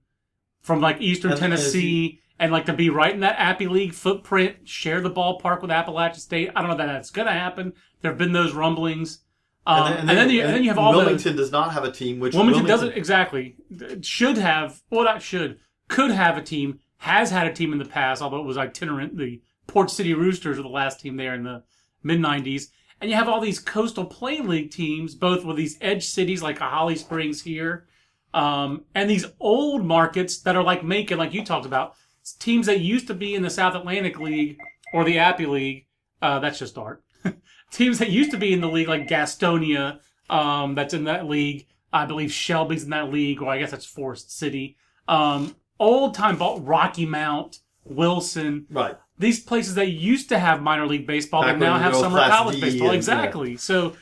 from 0.62 0.80
like 0.80 1.00
Eastern 1.00 1.32
if 1.32 1.38
Tennessee 1.38 2.20
and 2.42 2.50
like 2.50 2.66
to 2.66 2.72
be 2.72 2.90
right 2.90 3.14
in 3.14 3.20
that 3.20 3.36
Appy 3.38 3.68
League 3.68 3.94
footprint, 3.94 4.68
share 4.68 5.00
the 5.00 5.10
ballpark 5.10 5.62
with 5.62 5.70
Appalachian 5.70 6.18
State. 6.18 6.50
I 6.56 6.60
don't 6.60 6.70
know 6.70 6.76
that 6.76 6.86
that's 6.86 7.10
going 7.10 7.28
to 7.28 7.32
happen. 7.32 7.72
There 8.00 8.10
have 8.10 8.18
been 8.18 8.32
those 8.32 8.52
rumblings. 8.52 9.20
Um, 9.64 9.92
and, 9.92 10.08
then, 10.08 10.28
you, 10.28 10.42
and 10.42 10.52
then 10.52 10.64
you 10.64 10.70
have 10.70 10.78
all 10.78 10.90
the 10.90 10.98
Wilmington 10.98 11.36
does 11.36 11.52
not 11.52 11.72
have 11.72 11.84
a 11.84 11.92
team, 11.92 12.18
which 12.18 12.34
Wilmington 12.34 12.66
doesn't 12.66 12.94
exactly 12.94 13.54
should 14.00 14.38
have. 14.38 14.82
Well, 14.90 15.04
not 15.04 15.22
should 15.22 15.60
could 15.86 16.10
have 16.10 16.36
a 16.36 16.42
team. 16.42 16.80
Has 16.96 17.30
had 17.30 17.46
a 17.46 17.52
team 17.52 17.72
in 17.72 17.78
the 17.78 17.84
past, 17.84 18.20
although 18.20 18.40
it 18.40 18.46
was 18.46 18.58
itinerant. 18.58 19.16
The 19.16 19.40
Port 19.68 19.88
City 19.88 20.12
Roosters 20.12 20.56
were 20.56 20.64
the 20.64 20.68
last 20.68 20.98
team 20.98 21.16
there 21.16 21.34
in 21.34 21.44
the 21.44 21.62
mid 22.02 22.18
'90s, 22.18 22.70
and 23.00 23.08
you 23.08 23.16
have 23.16 23.28
all 23.28 23.40
these 23.40 23.60
Coastal 23.60 24.04
Plain 24.04 24.48
League 24.48 24.72
teams, 24.72 25.14
both 25.14 25.44
with 25.44 25.56
these 25.56 25.78
edge 25.80 26.06
cities 26.06 26.42
like 26.42 26.60
a 26.60 26.68
Holly 26.68 26.96
Springs 26.96 27.42
here, 27.42 27.86
um, 28.34 28.84
and 28.96 29.08
these 29.08 29.26
old 29.38 29.84
markets 29.84 30.40
that 30.40 30.56
are 30.56 30.64
like 30.64 30.82
Macon, 30.82 31.18
like 31.18 31.34
you 31.34 31.44
talked 31.44 31.66
about, 31.66 31.94
teams 32.38 32.66
that 32.66 32.80
used 32.80 33.06
to 33.08 33.14
be 33.14 33.34
in 33.34 33.42
the 33.42 33.50
South 33.50 33.74
Atlantic 33.74 34.18
League 34.18 34.58
or 34.92 35.04
the 35.04 35.18
Appy 35.18 35.46
League. 35.46 35.86
Uh, 36.20 36.38
that's 36.38 36.58
just 36.58 36.78
art. 36.78 37.02
teams 37.72 37.98
that 37.98 38.10
used 38.10 38.30
to 38.30 38.36
be 38.36 38.52
in 38.52 38.60
the 38.60 38.68
league, 38.68 38.88
like 38.88 39.08
Gastonia, 39.08 39.98
um, 40.30 40.74
that's 40.74 40.94
in 40.94 41.04
that 41.04 41.26
league. 41.26 41.66
I 41.92 42.06
believe 42.06 42.32
Shelby's 42.32 42.84
in 42.84 42.90
that 42.90 43.10
league, 43.12 43.42
or 43.42 43.48
I 43.50 43.58
guess 43.58 43.70
that's 43.70 43.84
Forest 43.84 44.30
City. 44.36 44.76
Um, 45.08 45.56
old 45.78 46.14
time 46.14 46.38
ball, 46.38 46.60
Rocky 46.60 47.04
Mount, 47.04 47.58
Wilson. 47.84 48.66
Right. 48.70 48.96
These 49.18 49.40
places 49.40 49.74
that 49.74 49.88
used 49.88 50.28
to 50.30 50.38
have 50.38 50.62
minor 50.62 50.86
league 50.86 51.06
baseball 51.06 51.42
Back 51.42 51.58
that 51.58 51.64
now 51.64 51.78
have 51.78 51.94
summer 51.94 52.18
college 52.28 52.56
D 52.56 52.60
baseball. 52.60 52.88
and- 52.88 52.96
exactly. 52.96 53.56
So 53.56 53.94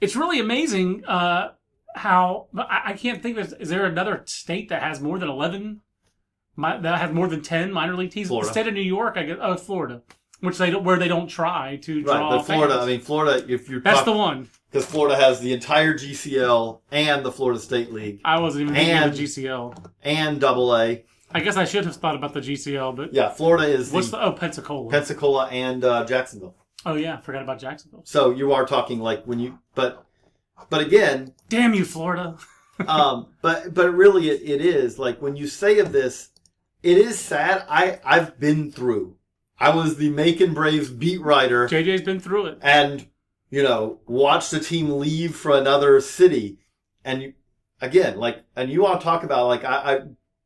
it's 0.00 0.16
really 0.16 0.40
amazing 0.40 1.04
uh, 1.04 1.52
how 1.94 2.48
I, 2.56 2.82
I 2.86 2.92
can't 2.94 3.22
think. 3.22 3.36
Of, 3.38 3.54
is 3.60 3.68
there 3.68 3.84
another 3.84 4.22
state 4.26 4.70
that 4.70 4.82
has 4.82 5.00
more 5.00 5.18
than 5.18 5.28
eleven? 5.28 5.80
Mi- 6.56 6.78
That 6.80 7.00
has 7.00 7.12
more 7.12 7.28
than 7.28 7.42
ten 7.42 7.72
minor 7.72 7.94
league 7.94 8.10
teams. 8.10 8.28
Florida. 8.28 8.46
The 8.48 8.52
state 8.52 8.66
of 8.68 8.74
New 8.74 8.80
York, 8.80 9.16
I 9.16 9.22
guess. 9.24 9.38
Oh, 9.40 9.56
Florida, 9.56 10.02
which 10.40 10.58
they 10.58 10.70
don't, 10.70 10.84
where 10.84 10.96
they 10.98 11.08
don't 11.08 11.28
try 11.28 11.76
to 11.82 12.02
draw. 12.02 12.14
Right, 12.14 12.30
but 12.38 12.42
Florida, 12.44 12.74
fans. 12.74 12.84
I 12.84 12.86
mean, 12.86 13.00
Florida, 13.00 13.44
if 13.52 13.68
you're 13.68 13.80
that's 13.80 14.02
the 14.02 14.12
one. 14.12 14.48
because 14.70 14.86
Florida 14.86 15.16
has 15.16 15.40
the 15.40 15.52
entire 15.52 15.94
GCL 15.94 16.80
and 16.90 17.24
the 17.24 17.32
Florida 17.32 17.60
State 17.60 17.92
League 17.92 18.20
I 18.24 18.40
wasn't 18.40 18.62
even 18.62 18.74
thinking 18.74 18.94
And- 18.94 19.10
of 19.10 19.16
the 19.16 19.24
GCL. 19.24 19.86
and 20.02 20.40
Double 20.40 20.76
A. 20.76 21.04
I 21.36 21.40
guess 21.40 21.56
I 21.56 21.64
should 21.64 21.84
have 21.84 21.96
thought 21.96 22.14
about 22.14 22.32
the 22.32 22.40
GCL, 22.40 22.94
but 22.94 23.12
Yeah, 23.12 23.28
Florida 23.30 23.66
is 23.66 23.90
what's 23.90 24.10
the, 24.10 24.18
the 24.18 24.24
oh 24.24 24.32
Pensacola? 24.32 24.88
Pensacola 24.90 25.46
and 25.48 25.82
uh, 25.84 26.04
Jacksonville. 26.04 26.54
oh 26.86 26.94
yeah, 26.94 27.16
forgot 27.20 27.42
about 27.42 27.58
Jacksonville. 27.58 28.02
So 28.04 28.30
you 28.30 28.52
are 28.52 28.64
talking 28.64 29.00
like 29.00 29.24
when 29.24 29.40
you, 29.40 29.58
but, 29.74 30.04
but 30.70 30.80
again, 30.80 31.34
Damn 31.48 31.74
you, 31.74 31.84
Florida! 31.84 32.36
um, 32.86 33.26
but 33.42 33.74
but 33.74 33.92
really 33.92 34.28
it, 34.30 34.42
it 34.48 34.60
is 34.64 34.96
like 34.98 35.20
when 35.20 35.34
you 35.36 35.48
say 35.48 35.78
of 35.80 35.90
this, 35.90 36.28
it 36.84 36.98
is 36.98 37.18
sad. 37.18 37.64
I 37.68 37.98
I've 38.04 38.38
been 38.38 38.70
through. 38.70 39.16
I 39.58 39.74
was 39.74 39.96
the 39.96 40.10
Macon 40.10 40.52
Braves 40.52 40.90
beat 40.90 41.20
writer. 41.20 41.68
JJ's 41.68 42.02
been 42.02 42.20
through 42.20 42.46
it. 42.46 42.58
and 42.62 43.06
you 43.50 43.62
know 43.62 44.00
watch 44.06 44.50
the 44.50 44.60
team 44.60 44.98
leave 44.98 45.34
for 45.36 45.52
another 45.56 46.00
city 46.00 46.58
and 47.04 47.22
you, 47.22 47.32
again 47.80 48.18
like 48.18 48.42
and 48.56 48.70
you 48.70 48.82
to 48.82 48.98
talk 48.98 49.22
about 49.22 49.46
like 49.46 49.64
I, 49.64 49.76
I 49.76 50.00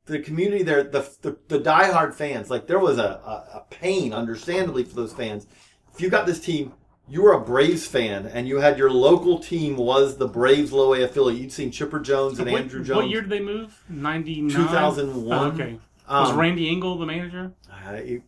the 0.06 0.18
community 0.18 0.62
there 0.62 0.82
the, 0.82 1.08
the 1.22 1.38
the 1.48 1.58
diehard 1.58 2.12
fans 2.14 2.50
like 2.50 2.66
there 2.66 2.78
was 2.78 2.98
a, 2.98 3.02
a, 3.02 3.58
a 3.58 3.66
pain 3.70 4.12
understandably 4.12 4.84
for 4.84 4.94
those 4.94 5.12
fans 5.12 5.46
if 5.94 6.00
you 6.00 6.10
got 6.10 6.26
this 6.26 6.40
team 6.40 6.74
you 7.08 7.22
were 7.22 7.32
a 7.32 7.40
Braves 7.40 7.86
fan 7.86 8.26
and 8.26 8.46
you 8.46 8.58
had 8.58 8.76
your 8.76 8.90
local 8.90 9.38
team 9.38 9.76
was 9.76 10.18
the 10.18 10.28
Braves 10.28 10.72
low 10.72 10.92
A 10.92 11.02
affiliate 11.04 11.40
you'd 11.40 11.52
seen 11.52 11.70
Chipper 11.70 12.00
Jones 12.00 12.38
and 12.38 12.50
What, 12.50 12.64
Andruw 12.64 12.84
Jones 12.84 12.90
what 12.90 13.08
year 13.08 13.22
did 13.22 13.30
they 13.30 13.40
move? 13.40 13.82
Ninety 13.88 14.42
nine. 14.42 14.50
2001. 14.50 15.52
okay. 15.54 15.78
Was 16.08 16.30
Um, 16.30 16.38
Randy 16.38 16.68
Ingle 16.68 16.98
the 16.98 17.06
manager? 17.06 17.52
I- 17.70 17.94
it- 17.94 18.22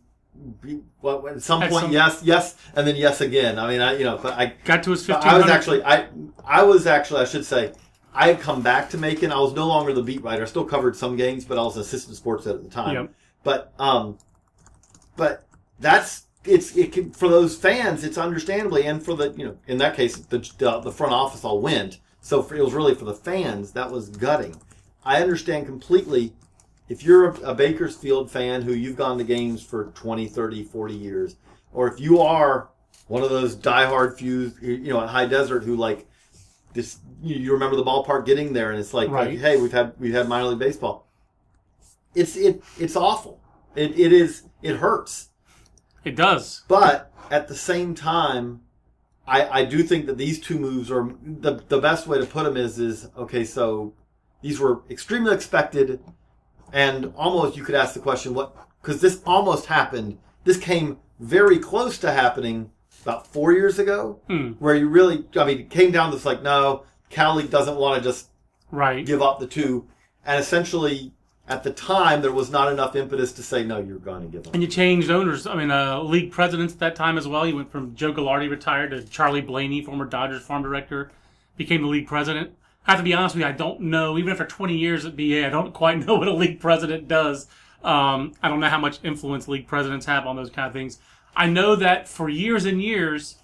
well, 1.01 1.27
at 1.27 1.41
some 1.41 1.61
At 1.61 1.69
point 1.69 1.83
some- 1.83 1.91
yes 1.91 2.21
yes 2.23 2.55
and 2.75 2.87
then 2.87 2.95
yes 2.95 3.21
again 3.21 3.59
I 3.59 3.67
mean 3.67 3.81
I 3.81 3.97
you 3.97 4.05
know 4.05 4.17
but 4.17 4.33
I 4.33 4.53
Got 4.65 4.81
to 4.83 4.91
his 4.91 5.05
fifteen 5.05 5.29
I 5.29 5.37
was 5.37 5.47
actually 5.47 5.83
I 5.83 6.07
I 6.45 6.63
was 6.63 6.87
actually 6.87 7.21
I 7.21 7.25
should 7.25 7.45
say 7.45 7.73
I 8.13 8.27
had 8.27 8.41
come 8.41 8.61
back 8.61 8.89
to 8.89 8.97
Macon. 8.97 9.31
I 9.31 9.39
was 9.39 9.53
no 9.53 9.67
longer 9.67 9.93
the 9.93 10.03
beat 10.03 10.21
writer. 10.21 10.43
I 10.43 10.45
still 10.45 10.65
covered 10.65 10.95
some 10.95 11.15
games, 11.15 11.45
but 11.45 11.57
I 11.57 11.61
was 11.61 11.75
an 11.75 11.81
assistant 11.81 12.17
sports 12.17 12.45
editor 12.45 12.63
at 12.63 12.69
the 12.69 12.73
time. 12.75 12.95
Yep. 12.95 13.13
But 13.43 13.73
um, 13.79 14.17
but 15.15 15.45
that's 15.79 16.23
it's 16.43 16.75
it 16.75 16.91
can, 16.91 17.11
for 17.11 17.29
those 17.29 17.55
fans. 17.55 18.03
It's 18.03 18.17
understandably, 18.17 18.85
and 18.85 19.03
for 19.03 19.15
the 19.15 19.31
you 19.31 19.45
know 19.45 19.57
in 19.67 19.77
that 19.77 19.95
case 19.95 20.17
the 20.17 20.39
the, 20.57 20.79
the 20.79 20.91
front 20.91 21.13
office 21.13 21.43
all 21.43 21.61
went. 21.61 21.99
So 22.21 22.41
for, 22.43 22.55
it 22.55 22.63
was 22.63 22.73
really 22.73 22.95
for 22.95 23.05
the 23.05 23.13
fans 23.13 23.71
that 23.71 23.91
was 23.91 24.09
gutting. 24.09 24.55
I 25.05 25.21
understand 25.21 25.65
completely. 25.65 26.33
If 26.91 27.03
you're 27.05 27.29
a, 27.29 27.51
a 27.51 27.55
Bakersfield 27.55 28.29
fan 28.29 28.63
who 28.63 28.73
you've 28.73 28.97
gone 28.97 29.17
to 29.17 29.23
games 29.23 29.63
for 29.63 29.85
20, 29.95 30.27
30, 30.27 30.65
40 30.65 30.93
years, 30.93 31.37
or 31.71 31.87
if 31.87 32.01
you 32.01 32.19
are 32.19 32.69
one 33.07 33.23
of 33.23 33.29
those 33.29 33.55
diehard 33.55 34.17
few, 34.17 34.51
you 34.61 34.91
know, 34.91 34.99
at 34.99 35.07
High 35.07 35.25
Desert 35.25 35.63
who 35.63 35.77
like 35.77 36.05
this, 36.73 36.99
you, 37.23 37.37
you 37.37 37.53
remember 37.53 37.77
the 37.77 37.83
ballpark 37.85 38.25
getting 38.25 38.51
there, 38.51 38.71
and 38.71 38.77
it's 38.79 38.93
like, 38.93 39.09
Right. 39.09 39.29
like, 39.29 39.39
hey, 39.39 39.55
we've 39.55 39.71
had 39.71 39.93
we've 39.99 40.13
had 40.13 40.27
minor 40.27 40.47
league 40.49 40.59
baseball. 40.59 41.07
It's 42.13 42.35
it 42.35 42.61
it's 42.77 42.97
awful. 42.97 43.39
It 43.73 43.97
it 43.97 44.11
is 44.11 44.43
it 44.61 44.75
hurts, 44.75 45.29
It 46.03 46.17
does. 46.17 46.63
but 46.67 47.13
at 47.29 47.47
the 47.47 47.55
same 47.55 47.95
time, 47.95 48.63
I 49.25 49.61
I 49.61 49.65
do 49.65 49.81
think 49.81 50.07
that 50.07 50.17
these 50.17 50.41
two 50.41 50.59
moves 50.59 50.91
are 50.91 51.09
the 51.23 51.63
the 51.69 51.79
best 51.79 52.05
way 52.05 52.17
to 52.19 52.25
put 52.25 52.43
them 52.43 52.57
is 52.57 52.79
is 52.79 53.07
okay. 53.15 53.45
So 53.45 53.93
these 54.41 54.59
were 54.59 54.81
extremely 54.89 55.33
expected, 55.33 56.01
and 56.73 57.11
almost 57.15 57.57
you 57.57 57.63
could 57.63 57.75
ask 57.75 57.93
the 57.93 57.99
question 57.99 58.33
what 58.33 58.55
because 58.81 59.01
this 59.01 59.21
almost 59.25 59.67
happened. 59.67 60.17
This 60.43 60.57
came 60.57 60.97
very 61.19 61.59
close 61.59 61.97
to 61.99 62.11
happening 62.11 62.71
about 63.03 63.27
four 63.27 63.51
years 63.53 63.79
ago, 63.79 64.19
Hmm. 64.27 64.51
where 64.59 64.75
you 64.75 64.87
really 64.87 65.25
I 65.35 65.45
mean 65.45 65.59
it 65.59 65.69
came 65.69 65.91
down 65.91 66.09
to 66.09 66.15
this 66.17 66.25
like 66.25 66.41
no, 66.43 66.83
Cal 67.09 67.35
League 67.35 67.49
doesn't 67.51 67.75
want 67.77 67.97
to 68.01 68.09
just 68.09 68.29
Right. 68.71 69.05
give 69.05 69.21
up 69.21 69.39
the 69.39 69.47
two, 69.47 69.85
and 70.25 70.39
essentially 70.39 71.11
at 71.47 71.63
the 71.63 71.71
time 71.71 72.21
there 72.21 72.31
was 72.31 72.49
not 72.49 72.71
enough 72.71 72.95
impetus 72.95 73.33
to 73.33 73.43
say 73.43 73.63
no, 73.65 73.77
you're 73.79 73.97
going 73.97 74.21
to 74.21 74.27
give 74.29 74.47
up. 74.47 74.53
And 74.53 74.63
you 74.63 74.69
changed 74.69 75.09
owners. 75.11 75.45
I 75.45 75.55
mean, 75.55 75.69
uh, 75.71 76.01
league 76.01 76.31
presidents 76.31 76.73
at 76.73 76.79
that 76.79 76.95
time 76.95 77.17
as 77.17 77.27
well. 77.27 77.45
You 77.45 77.55
went 77.57 77.69
from 77.71 77.93
Joe 77.95 78.13
Gagliardi 78.13 78.49
retired 78.49 78.91
to 78.91 79.03
Charlie 79.03 79.41
Blaney, 79.41 79.81
former 79.83 80.05
Dodgers 80.05 80.43
farm 80.43 80.63
director, 80.63 81.11
became 81.57 81.81
the 81.81 81.87
league 81.89 82.07
president. 82.07 82.51
I 82.87 82.91
have 82.91 82.99
to 82.99 83.03
be 83.03 83.13
honest 83.13 83.35
with 83.35 83.41
you, 83.43 83.47
I 83.47 83.51
don't 83.51 83.81
know. 83.81 84.17
Even 84.17 84.31
after 84.31 84.45
20 84.45 84.75
years 84.75 85.05
at 85.05 85.15
BA, 85.15 85.45
I 85.45 85.49
don't 85.49 85.73
quite 85.73 85.99
know 86.05 86.15
what 86.15 86.27
a 86.27 86.33
league 86.33 86.59
president 86.59 87.07
does. 87.07 87.47
Um, 87.83 88.33
I 88.43 88.49
don't 88.49 88.59
know 88.59 88.69
how 88.69 88.79
much 88.79 88.99
influence 89.03 89.47
league 89.47 89.67
presidents 89.67 90.05
have 90.05 90.25
on 90.27 90.35
those 90.35 90.49
kind 90.49 90.67
of 90.67 90.73
things. 90.73 90.99
I 91.35 91.47
know 91.47 91.75
that 91.75 92.07
for 92.07 92.29
years 92.29 92.65
and 92.65 92.81
years, 92.81 93.37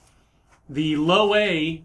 the 0.69 0.95
low 0.97 1.33
A 1.35 1.83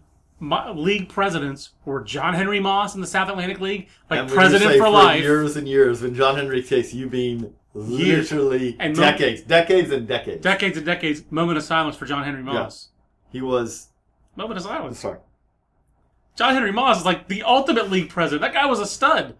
league 0.75 1.07
presidents 1.09 1.69
were 1.85 2.01
John 2.03 2.33
Henry 2.33 2.59
Moss 2.59 2.95
in 2.95 3.01
the 3.01 3.07
South 3.07 3.29
Atlantic 3.29 3.61
League, 3.61 3.87
like 4.09 4.19
And 4.19 4.29
when 4.29 4.33
you 4.33 4.35
president 4.35 4.71
say 4.71 4.77
for 4.77 4.89
life. 4.89 5.21
years 5.21 5.55
and 5.55 5.67
years. 5.67 6.01
When 6.01 6.13
John 6.15 6.35
Henry 6.35 6.61
takes 6.61 6.93
you 6.93 7.09
mean 7.09 7.53
literally 7.73 8.75
And 8.79 8.95
decades, 8.95 9.41
decades 9.41 9.91
and 9.91 10.05
decades. 10.07 10.41
Decades 10.41 10.77
and 10.77 10.85
decades. 10.85 11.23
Moment 11.31 11.57
of 11.57 11.63
silence 11.63 11.95
for 11.95 12.05
John 12.05 12.23
Henry 12.23 12.43
Moss. 12.43 12.89
he 13.31 13.41
was. 13.41 13.87
Moment 14.35 14.57
of 14.57 14.63
silence. 14.63 14.99
Sorry. 14.99 15.19
John 16.35 16.53
Henry 16.53 16.71
Moss 16.71 16.99
is 16.99 17.05
like 17.05 17.27
the 17.27 17.43
ultimate 17.43 17.91
league 17.91 18.09
president. 18.09 18.41
That 18.41 18.53
guy 18.53 18.65
was 18.65 18.79
a 18.79 18.85
stud. 18.85 19.35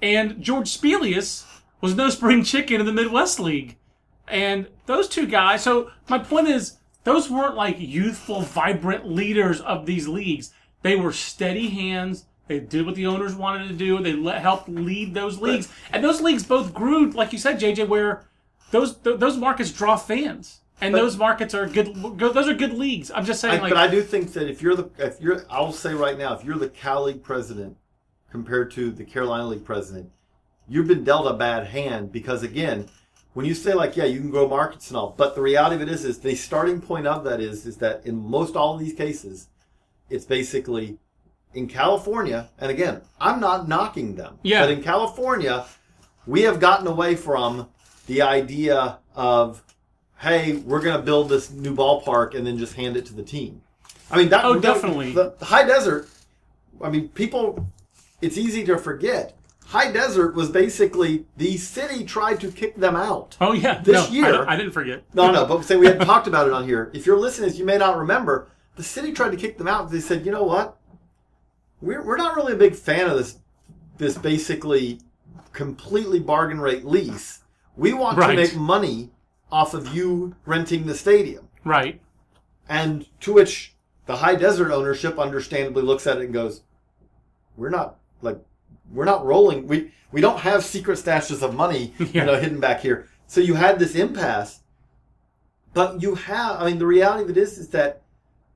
And 0.00 0.40
George 0.42 0.68
Spelius 0.68 1.44
was 1.80 1.94
no 1.94 2.10
spring 2.10 2.44
chicken 2.44 2.80
in 2.80 2.86
the 2.86 2.92
Midwest 2.92 3.40
League. 3.40 3.76
And 4.28 4.68
those 4.86 5.08
two 5.08 5.26
guys, 5.26 5.62
so 5.62 5.90
my 6.08 6.18
point 6.18 6.48
is, 6.48 6.78
those 7.04 7.30
weren't 7.30 7.54
like 7.54 7.76
youthful, 7.78 8.42
vibrant 8.42 9.08
leaders 9.08 9.60
of 9.60 9.86
these 9.86 10.08
leagues. 10.08 10.52
They 10.82 10.96
were 10.96 11.12
steady 11.12 11.68
hands. 11.68 12.26
They 12.48 12.60
did 12.60 12.86
what 12.86 12.94
the 12.94 13.06
owners 13.06 13.34
wanted 13.34 13.68
to 13.68 13.74
do. 13.74 14.00
They 14.02 14.12
let, 14.12 14.40
helped 14.40 14.68
lead 14.68 15.14
those 15.14 15.38
leagues. 15.38 15.68
And 15.92 16.02
those 16.02 16.20
leagues 16.20 16.44
both 16.44 16.74
grew, 16.74 17.10
like 17.10 17.32
you 17.32 17.38
said, 17.38 17.60
JJ, 17.60 17.88
where 17.88 18.24
those 18.70 18.96
th- 18.96 19.18
those 19.18 19.36
markets 19.36 19.72
draw 19.72 19.96
fans. 19.96 20.60
And 20.80 20.92
But- 20.92 20.98
those 20.98 21.16
markets 21.16 21.54
are 21.54 21.66
good, 21.66 21.94
good. 22.18 22.34
Those 22.34 22.48
are 22.48 22.54
good 22.54 22.74
leagues. 22.74 23.10
I'm 23.14 23.24
just 23.24 23.40
saying, 23.40 23.60
I, 23.60 23.62
like, 23.62 23.72
but 23.72 23.78
I 23.78 23.88
do 23.88 24.02
think 24.02 24.32
that 24.34 24.48
if 24.48 24.60
you're 24.60 24.74
the 24.74 24.90
if 24.98 25.20
you're 25.20 25.44
I'll 25.50 25.72
say 25.72 25.94
right 25.94 26.18
now 26.18 26.34
if 26.34 26.44
you're 26.44 26.58
the 26.58 26.68
Cal 26.68 27.04
League 27.04 27.22
president 27.22 27.76
compared 28.30 28.70
to 28.72 28.90
the 28.90 29.04
Carolina 29.04 29.46
League 29.46 29.64
president, 29.64 30.10
you've 30.68 30.86
been 30.88 31.02
dealt 31.04 31.26
a 31.26 31.32
bad 31.32 31.68
hand 31.68 32.12
because 32.12 32.42
again, 32.42 32.88
when 33.32 33.46
you 33.46 33.54
say 33.54 33.72
like 33.72 33.96
yeah 33.96 34.04
you 34.04 34.20
can 34.20 34.30
grow 34.30 34.46
markets 34.48 34.90
and 34.90 34.98
all, 34.98 35.14
but 35.16 35.34
the 35.34 35.40
reality 35.40 35.76
of 35.76 35.82
it 35.82 35.88
is 35.88 36.04
is 36.04 36.18
the 36.18 36.34
starting 36.34 36.80
point 36.80 37.06
of 37.06 37.24
that 37.24 37.40
is 37.40 37.64
is 37.64 37.78
that 37.78 38.04
in 38.04 38.16
most 38.16 38.54
all 38.54 38.74
of 38.74 38.80
these 38.80 38.92
cases, 38.94 39.48
it's 40.10 40.26
basically 40.26 40.98
in 41.54 41.68
California, 41.68 42.50
and 42.58 42.70
again 42.70 43.00
I'm 43.18 43.40
not 43.40 43.66
knocking 43.66 44.16
them, 44.16 44.38
Yeah. 44.42 44.60
but 44.66 44.70
in 44.72 44.82
California, 44.82 45.64
we 46.26 46.42
have 46.42 46.60
gotten 46.60 46.86
away 46.86 47.14
from 47.16 47.68
the 48.08 48.20
idea 48.20 48.98
of 49.14 49.62
hey, 50.18 50.56
we're 50.56 50.80
going 50.80 50.96
to 50.96 51.02
build 51.02 51.28
this 51.28 51.50
new 51.50 51.74
ballpark 51.74 52.34
and 52.34 52.46
then 52.46 52.58
just 52.58 52.74
hand 52.74 52.96
it 52.96 53.06
to 53.06 53.14
the 53.14 53.22
team. 53.22 53.62
I 54.10 54.16
mean, 54.18 54.28
that 54.30 54.44
Oh, 54.44 54.58
definitely. 54.58 55.12
The, 55.12 55.34
the 55.38 55.44
high 55.44 55.64
desert. 55.66 56.08
I 56.80 56.90
mean, 56.90 57.08
people. 57.10 57.68
It's 58.22 58.38
easy 58.38 58.64
to 58.64 58.78
forget. 58.78 59.36
High 59.66 59.90
desert 59.90 60.34
was 60.36 60.48
basically 60.48 61.26
the 61.36 61.56
city 61.56 62.04
tried 62.04 62.40
to 62.40 62.50
kick 62.52 62.76
them 62.76 62.94
out. 62.96 63.36
oh 63.40 63.52
yeah, 63.52 63.80
this 63.82 64.08
no, 64.08 64.14
year- 64.14 64.44
I, 64.48 64.54
I 64.54 64.56
didn't 64.56 64.72
forget. 64.72 65.02
No, 65.12 65.30
no, 65.32 65.44
but 65.44 65.64
say 65.64 65.76
we 65.76 65.86
had 65.86 66.00
talked 66.02 66.28
about 66.28 66.46
it 66.46 66.52
on 66.52 66.64
here. 66.64 66.90
If 66.94 67.04
you're 67.04 67.18
listening, 67.18 67.52
you 67.54 67.64
may 67.64 67.76
not 67.76 67.98
remember. 67.98 68.48
The 68.76 68.82
city 68.84 69.12
tried 69.12 69.30
to 69.30 69.36
kick 69.36 69.58
them 69.58 69.66
out. 69.68 69.90
They 69.90 70.00
said, 70.00 70.24
you 70.24 70.30
know 70.32 70.44
what? 70.44 70.76
We're, 71.80 72.02
we're 72.02 72.16
not 72.16 72.36
really 72.36 72.52
a 72.52 72.56
big 72.56 72.74
fan 72.74 73.08
of 73.10 73.16
this. 73.18 73.38
This 73.98 74.16
basically 74.16 75.00
completely 75.52 76.20
bargain 76.20 76.60
rate 76.60 76.84
lease. 76.84 77.40
We 77.76 77.92
want 77.92 78.18
Right. 78.18 78.30
to 78.30 78.36
make 78.36 78.54
money 78.56 79.10
off 79.56 79.72
of 79.72 79.94
you 79.94 80.36
renting 80.44 80.86
the 80.86 80.94
stadium. 80.94 81.48
Right. 81.64 81.98
And 82.68 83.06
to 83.20 83.32
which 83.32 83.74
the 84.04 84.16
high 84.16 84.34
desert 84.34 84.70
ownership 84.70 85.18
understandably 85.18 85.82
looks 85.82 86.06
at 86.06 86.18
it 86.18 86.24
and 86.24 86.34
goes, 86.34 86.62
"We're 87.56 87.70
not 87.70 87.96
like 88.20 88.38
we're 88.92 89.06
not 89.06 89.24
rolling. 89.24 89.66
We 89.66 89.92
we 90.12 90.20
don't 90.20 90.40
have 90.40 90.62
secret 90.62 90.98
stashes 90.98 91.42
of 91.42 91.54
money, 91.54 91.94
Yeah. 91.98 92.06
you 92.12 92.24
know, 92.24 92.38
hidden 92.38 92.60
back 92.60 92.80
here." 92.80 93.08
So 93.26 93.40
you 93.40 93.54
had 93.54 93.78
this 93.78 93.94
impasse. 93.94 94.60
But 95.72 96.02
you 96.02 96.14
have, 96.14 96.60
I 96.60 96.66
mean, 96.66 96.78
the 96.78 96.86
reality 96.86 97.24
of 97.24 97.30
it 97.30 97.36
is, 97.36 97.58
is 97.58 97.68
that 97.68 98.02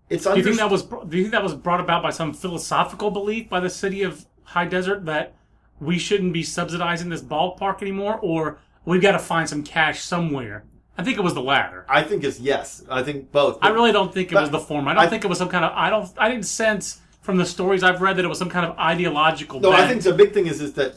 it's 0.09 0.25
Do 0.25 0.37
you 0.37 0.43
think 0.43 0.57
that 0.57 0.71
was 0.71 0.83
do 0.85 1.17
you 1.17 1.23
think 1.25 1.33
that 1.33 1.43
was 1.43 1.55
brought 1.55 1.81
about 1.81 2.03
by 2.03 2.11
some 2.11 2.33
philosophical 2.35 3.11
belief 3.11 3.49
by 3.49 3.61
the 3.61 3.71
city 3.71 4.03
of 4.03 4.27
High 4.43 4.67
Desert 4.67 5.05
that 5.07 5.35
we 5.81 5.99
shouldn't 5.99 6.33
be 6.33 6.43
subsidizing 6.43 7.09
this 7.09 7.23
ballpark 7.23 7.81
anymore, 7.81 8.19
or 8.21 8.59
we've 8.85 9.01
got 9.03 9.13
to 9.13 9.19
find 9.19 9.49
some 9.49 9.63
cash 9.63 10.03
somewhere? 10.03 10.65
I 11.01 11.05
think 11.05 11.17
it 11.19 11.23
was 11.23 11.35
the 11.35 11.43
latter. 11.43 11.87
I 11.89 12.03
think 12.03 12.25
it's 12.25 12.39
yes. 12.39 12.85
I 12.91 13.03
think 13.03 13.33
both. 13.33 13.59
I 13.63 13.69
really 13.71 13.91
don't 13.93 14.13
think 14.13 14.31
it 14.31 14.35
But 14.35 14.43
was 14.43 14.51
the 14.51 14.59
former. 14.61 14.91
I 14.91 14.95
don't 14.95 15.03
I- 15.05 15.09
think 15.09 15.25
it 15.25 15.29
was 15.29 15.39
some 15.39 15.49
kind 15.49 15.65
of. 15.65 15.73
I 15.75 15.89
don't. 15.91 16.09
I 16.19 16.29
didn't 16.29 16.45
sense 16.47 17.01
from 17.23 17.37
the 17.39 17.47
stories 17.47 17.83
I've 17.83 18.01
read 18.03 18.17
that 18.17 18.25
it 18.25 18.29
was 18.29 18.39
some 18.39 18.51
kind 18.51 18.67
of 18.67 18.77
ideological. 18.79 19.61
No, 19.61 19.73
I 19.73 19.89
think 19.89 20.03
the 20.03 20.13
big 20.13 20.33
thing 20.33 20.47
is 20.47 20.61
is 20.61 20.75
that 20.75 20.95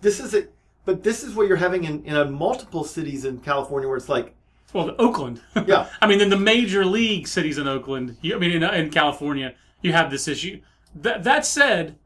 this 0.00 0.18
is 0.20 0.32
it. 0.34 0.52
But 0.86 1.02
this 1.02 1.22
is 1.22 1.34
what 1.34 1.46
you're 1.48 1.56
having 1.56 1.84
in, 1.84 2.04
in 2.04 2.14
a 2.16 2.24
multiple 2.26 2.84
cities 2.84 3.24
in 3.24 3.38
California 3.40 3.88
where 3.88 3.96
it's 3.96 4.08
like, 4.10 4.34
Well, 4.74 4.94
Oakland. 4.98 5.40
Yeah. 5.66 5.88
I 6.02 6.06
mean, 6.06 6.20
in 6.20 6.28
the 6.28 6.38
major 6.38 6.84
league 6.84 7.26
cities 7.26 7.56
in 7.56 7.66
Oakland, 7.66 8.16
you, 8.20 8.36
I 8.36 8.38
mean, 8.38 8.50
in, 8.52 8.62
in 8.62 8.90
California, 8.90 9.54
you 9.80 9.92
have 9.94 10.10
this 10.10 10.28
issue. 10.28 10.60
That, 10.94 11.24
that 11.24 11.46
said, 11.46 11.96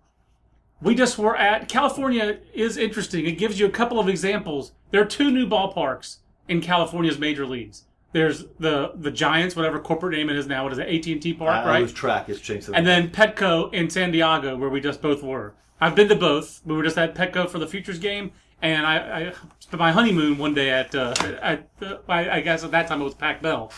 we 0.80 0.94
just 0.94 1.18
were 1.18 1.36
at 1.36 1.68
California 1.68 2.38
is 2.54 2.76
interesting. 2.76 3.26
It 3.26 3.32
gives 3.32 3.58
you 3.58 3.66
a 3.66 3.70
couple 3.70 3.98
of 3.98 4.08
examples. 4.08 4.70
There 4.92 5.02
are 5.02 5.04
two 5.06 5.30
new 5.32 5.46
ballparks 5.48 6.18
in 6.48 6.60
California's 6.60 7.18
major 7.18 7.46
leagues. 7.46 7.84
There's 8.12 8.44
the 8.58 8.92
the 8.94 9.10
Giants, 9.10 9.54
whatever 9.54 9.78
corporate 9.78 10.14
name 10.16 10.30
it 10.30 10.36
is 10.36 10.46
now. 10.46 10.64
What 10.64 10.72
is 10.72 10.78
it? 10.78 10.88
AT 10.88 11.06
and 11.06 11.20
T 11.22 11.34
Park, 11.34 11.50
I, 11.54 11.62
I 11.62 11.66
right? 11.68 11.82
lose 11.82 11.92
track. 11.92 12.28
It's 12.28 12.40
changed. 12.40 12.70
and 12.72 12.86
then 12.86 13.10
Petco 13.10 13.72
in 13.74 13.90
San 13.90 14.10
Diego, 14.10 14.56
where 14.56 14.70
we 14.70 14.80
just 14.80 15.02
both 15.02 15.22
were. 15.22 15.54
I've 15.80 15.94
been 15.94 16.08
to 16.08 16.16
both. 16.16 16.60
We 16.64 16.74
were 16.74 16.82
just 16.82 16.96
at 16.98 17.14
Petco 17.14 17.48
for 17.48 17.58
the 17.58 17.66
Futures 17.66 17.98
game, 17.98 18.32
and 18.62 18.86
I, 18.86 18.96
I 19.28 19.32
spent 19.60 19.78
my 19.78 19.92
honeymoon 19.92 20.38
one 20.38 20.54
day 20.54 20.70
at 20.70 20.94
uh, 20.94 21.14
at 21.42 21.68
uh, 21.82 21.98
I, 22.08 22.30
I 22.30 22.40
guess 22.40 22.64
at 22.64 22.70
that 22.70 22.88
time 22.88 23.00
it 23.02 23.04
was 23.04 23.14
Pac 23.14 23.42
Bell. 23.42 23.70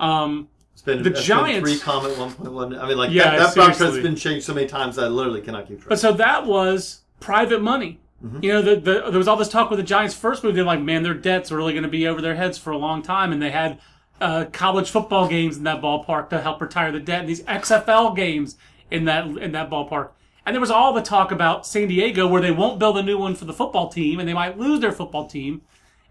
Um, 0.00 0.48
been, 0.84 1.02
The 1.02 1.10
Giants- 1.10 1.68
three 1.68 1.78
comment 1.78 2.16
one 2.18 2.32
point 2.32 2.52
one. 2.52 2.78
I 2.78 2.86
mean, 2.88 2.96
like 2.96 3.10
Yeah, 3.10 3.36
that, 3.36 3.38
that 3.38 3.54
broadcast 3.54 3.80
has 3.80 3.98
been 3.98 4.14
changed 4.16 4.46
so 4.46 4.54
many 4.54 4.66
times 4.68 4.98
I 4.98 5.08
literally 5.08 5.40
cannot 5.42 5.66
keep 5.68 5.78
track. 5.80 5.88
but 5.90 5.98
so 5.98 6.12
that 6.12 6.46
was 6.46 7.02
private 7.20 7.60
money. 7.60 7.98
You 8.40 8.52
know, 8.52 8.62
the, 8.62 8.76
the, 8.76 9.10
there 9.10 9.18
was 9.18 9.28
all 9.28 9.36
this 9.36 9.48
talk 9.48 9.68
with 9.70 9.78
the 9.78 9.82
Giants 9.84 10.14
first 10.14 10.42
move. 10.42 10.54
They're 10.54 10.64
like, 10.64 10.80
man, 10.80 11.02
their 11.02 11.14
debts 11.14 11.52
are 11.52 11.56
really 11.56 11.74
going 11.74 11.82
to 11.84 11.88
be 11.88 12.08
over 12.08 12.20
their 12.22 12.34
heads 12.34 12.56
for 12.58 12.70
a 12.70 12.78
long 12.78 13.02
time, 13.02 13.30
and 13.30 13.40
they 13.42 13.50
had 13.50 13.78
uh, 14.20 14.46
college 14.52 14.90
football 14.90 15.28
games 15.28 15.58
in 15.58 15.64
that 15.64 15.82
ballpark 15.82 16.30
to 16.30 16.40
help 16.40 16.60
retire 16.60 16.90
the 16.90 16.98
debt, 17.00 17.20
and 17.20 17.28
these 17.28 17.42
XFL 17.42 18.16
games 18.16 18.56
in 18.90 19.04
that 19.04 19.26
in 19.26 19.52
that 19.52 19.68
ballpark. 19.70 20.10
And 20.46 20.54
there 20.54 20.60
was 20.60 20.70
all 20.70 20.92
the 20.94 21.02
talk 21.02 21.30
about 21.30 21.66
San 21.66 21.88
Diego, 21.88 22.26
where 22.26 22.40
they 22.40 22.50
won't 22.52 22.78
build 22.78 22.96
a 22.96 23.02
new 23.02 23.18
one 23.18 23.34
for 23.34 23.44
the 23.44 23.52
football 23.52 23.88
team, 23.88 24.18
and 24.18 24.28
they 24.28 24.32
might 24.34 24.56
lose 24.58 24.80
their 24.80 24.92
football 24.92 25.26
team. 25.26 25.60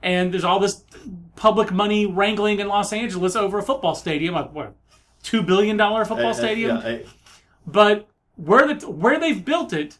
And 0.04 0.32
there's 0.32 0.44
all 0.44 0.60
this 0.60 0.84
public 1.36 1.72
money 1.72 2.06
wrangling 2.06 2.60
in 2.60 2.68
Los 2.68 2.94
Angeles 2.94 3.36
over 3.36 3.58
a 3.58 3.63
football 3.63 3.96
stadium, 3.96 4.36
a 4.36 4.44
what, 4.44 4.76
two 5.24 5.41
billion 5.41 5.76
dollar 5.76 6.06
football 6.06 6.28
Uh, 6.28 6.32
uh, 6.32 6.34
stadium. 6.34 6.78
yeah, 6.78 6.88
I- 6.88 7.06
But 7.65 8.08
where 8.36 8.72
the 8.74 8.88
where 8.88 9.20
they've 9.20 9.44
built 9.44 9.74
it, 9.74 9.98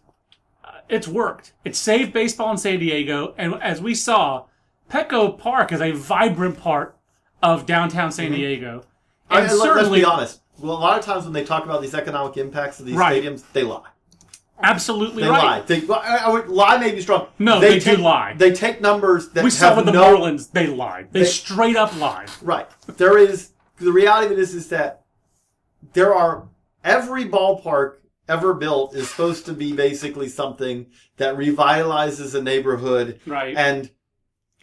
it's 0.90 1.08
worked. 1.08 1.54
It 1.64 1.76
saved 1.76 2.14
baseball 2.14 2.52
in 2.52 2.58
San 2.58 2.80
Diego, 2.80 3.34
and 3.38 3.56
as 3.62 3.82
we 3.82 3.96
saw, 3.96 4.46
Petco 4.90 5.38
Park 5.38 5.72
is 5.72 5.82
a 5.82 5.92
vibrant 5.92 6.58
part 6.60 6.98
of 7.42 7.66
downtown 7.66 8.12
San 8.12 8.28
mm-hmm. 8.28 8.36
Diego. 8.36 8.84
I- 9.30 9.42
And 9.42 9.58
let- 9.58 9.76
let's 9.76 9.90
be 9.90 10.04
honest. 10.04 10.42
Well, 10.60 10.78
a 10.78 10.80
lot 10.80 10.98
of 10.98 11.04
times 11.04 11.26
when 11.26 11.34
they 11.34 11.44
talk 11.44 11.66
about 11.66 11.82
these 11.82 11.94
economic 11.96 12.38
impacts 12.38 12.80
of 12.80 12.86
these 12.86 12.96
Right. 12.96 13.22
stadiums, 13.22 13.44
they 13.54 13.64
lie. 13.64 13.82
absolutely 14.64 15.24
They 15.24 15.30
right. 15.30 15.44
lie. 15.44 15.62
They, 15.62 15.86
I, 15.94 16.18
I 16.24 16.30
would, 16.30 16.48
lie 16.48 16.78
may 16.78 16.92
be 16.92 17.02
strong. 17.02 17.28
No, 17.40 17.60
they 17.60 17.74
do 17.74 17.82
take, 17.96 18.00
lie. 18.00 18.36
They 18.38 18.54
take 18.54 18.80
numbers 18.80 19.30
that 19.32 19.44
We 19.44 19.50
saw 19.50 19.76
with 19.76 19.86
the 19.86 19.92
no 19.92 20.18
Marlins, 20.18 20.50
they 20.52 20.68
lied. 20.68 21.10
They, 21.12 21.22
They- 21.22 21.26
straight 21.26 21.76
up 21.76 21.94
lied. 22.00 22.30
Right. 22.42 22.68
There 22.96 23.18
is 23.18 23.50
the 23.80 23.92
reality 23.92 24.28
of 24.28 24.32
it 24.32 24.40
is 24.40 24.56
is 24.56 24.70
that 24.70 25.04
there 25.92 26.16
are 26.16 26.48
every 26.86 27.26
ballpark 27.26 27.96
ever 28.28 28.54
built 28.54 28.96
is 28.96 29.10
supposed 29.10 29.46
to 29.46 29.54
be 29.54 29.74
basically 29.74 30.30
something 30.30 30.88
that 31.18 31.36
revitalizes 31.36 32.36
a 32.36 32.42
neighborhood. 32.42 33.20
Right. 33.26 33.56
And 33.56 33.92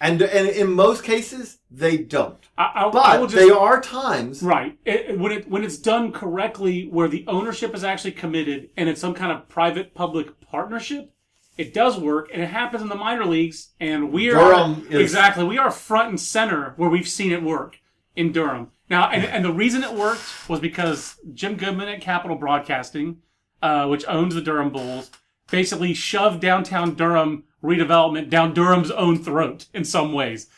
and 0.01 0.21
and 0.23 0.49
in 0.49 0.73
most 0.73 1.05
cases 1.05 1.59
they 1.71 1.97
don't. 1.97 2.39
I, 2.59 2.65
I, 2.65 2.89
I 2.89 2.91
But 2.91 3.21
will 3.21 3.27
just, 3.27 3.37
they 3.37 3.51
are 3.51 3.81
times 3.81 4.43
Right. 4.43 4.77
It, 4.85 5.19
when 5.19 5.33
it 5.33 5.49
when 5.49 5.65
it's 5.65 5.79
done 5.79 6.13
correctly, 6.13 6.89
where 6.89 7.09
the 7.09 7.25
ownership 7.29 7.75
is 7.75 7.85
actually 7.85 8.13
committed 8.13 8.71
and 8.77 8.89
it's 8.89 9.01
some 9.01 9.15
kind 9.15 9.33
of 9.33 9.49
private 9.49 9.95
public 9.95 10.41
partnership, 10.41 11.13
it 11.57 11.73
does 11.73 11.99
work 11.99 12.31
and 12.33 12.43
it 12.43 12.47
happens 12.49 12.83
in 12.83 12.89
the 12.89 12.95
minor 12.97 13.25
leagues. 13.25 13.71
And 13.79 14.13
we 14.13 14.31
are 14.31 14.35
Durham 14.35 14.87
is- 14.91 15.01
exactly 15.01 15.45
we 15.45 15.59
are 15.59 15.71
front 15.71 16.09
and 16.09 16.21
center 16.21 16.75
where 16.77 16.91
we've 16.91 17.09
seen 17.09 17.33
it 17.33 17.43
work 17.43 17.79
in 18.17 18.33
Durham. 18.33 18.71
Now, 18.91 19.09
and, 19.09 19.25
and 19.25 19.43
the 19.43 19.53
reason 19.53 19.83
it 19.83 19.95
worked 19.95 20.51
was 20.51 20.61
because 20.61 21.17
Jim 21.33 21.57
Goodmon 21.57 21.91
at 21.95 22.03
Capitol 22.03 22.37
Broadcasting, 22.37 23.19
uh, 23.63 23.87
which 23.87 24.05
owns 24.09 24.35
the 24.35 24.43
Durham 24.43 24.71
Bulls, 24.71 25.11
basically 25.51 25.95
shoved 25.95 26.41
downtown 26.41 26.95
Durham 26.95 27.45
redevelopment 27.63 28.29
down 28.29 28.53
Durham's 28.53 28.91
own 28.91 29.23
throat 29.23 29.67
in 29.73 29.85
some 29.85 30.13
ways 30.13 30.49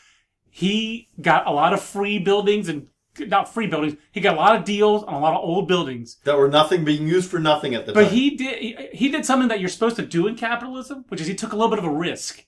he 0.55 1.09
got 1.19 1.45
a 1.47 1.51
lot 1.51 1.73
of 1.73 1.81
free 1.81 2.17
buildings 2.17 2.69
and 2.69 2.87
not 3.19 3.53
free 3.53 3.67
buildings. 3.67 3.97
He 4.13 4.21
got 4.21 4.37
a 4.37 4.39
lot 4.39 4.55
of 4.55 4.63
deals 4.63 5.03
on 5.03 5.13
a 5.13 5.19
lot 5.19 5.33
of 5.33 5.43
old 5.43 5.67
buildings. 5.67 6.15
that 6.23 6.37
were 6.37 6.47
nothing 6.47 6.85
being 6.85 7.09
used 7.09 7.29
for 7.29 7.39
nothing 7.39 7.75
at 7.75 7.85
the 7.85 7.91
But 7.91 8.03
time. 8.03 8.09
But 8.09 8.13
he 8.13 8.29
did 8.37 8.59
he, 8.59 8.77
he 8.93 9.09
did 9.09 9.25
something 9.25 9.49
that 9.49 9.59
you're 9.59 9.67
supposed 9.67 9.97
to 9.97 10.05
do 10.05 10.27
in 10.27 10.37
capitalism, 10.37 11.03
which 11.09 11.19
is 11.19 11.27
he 11.27 11.35
took 11.35 11.51
a 11.51 11.57
little 11.57 11.69
bit 11.69 11.79
of 11.79 11.83
a 11.83 11.89
risk. 11.89 12.45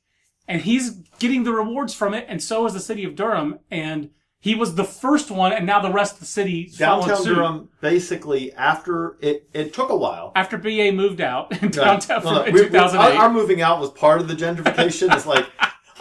And 0.47 0.61
he's 0.61 0.91
getting 1.19 1.43
the 1.43 1.51
rewards 1.51 1.93
from 1.93 2.13
it, 2.13 2.25
and 2.29 2.41
so 2.41 2.65
is 2.65 2.71
the 2.71 2.79
city 2.79 3.03
of 3.03 3.15
Durham. 3.15 3.59
And 3.69 4.11
he 4.47 4.55
was 4.55 4.75
the 4.75 4.83
first 4.83 5.29
one, 5.29 5.51
and 5.51 5.65
now 5.65 5.79
the 5.81 5.91
rest 5.91 6.13
of 6.15 6.19
the 6.21 6.25
city 6.25 6.71
Downtown. 6.77 7.23
Durham, 7.23 7.69
basically, 7.81 8.53
after 8.53 9.17
it, 9.21 9.47
it 9.53 9.73
took 9.73 9.89
a 9.89 9.95
while. 9.95 10.31
After 10.35 10.57
BA 10.57 10.91
moved 10.93 11.21
out 11.21 11.51
in 11.61 11.69
downtown 11.71 12.23
No, 12.23 12.33
no, 12.35 12.43
in 12.43 12.53
we- 12.53 12.69
we- 12.69 12.77
our, 12.77 12.95
our 12.97 13.29
moving 13.29 13.61
out 13.61 13.79
was 13.79 13.91
part 13.91 14.21
of 14.21 14.27
the 14.27 14.33
gentrification. 14.35 15.13
it's 15.13 15.25
like, 15.25 15.45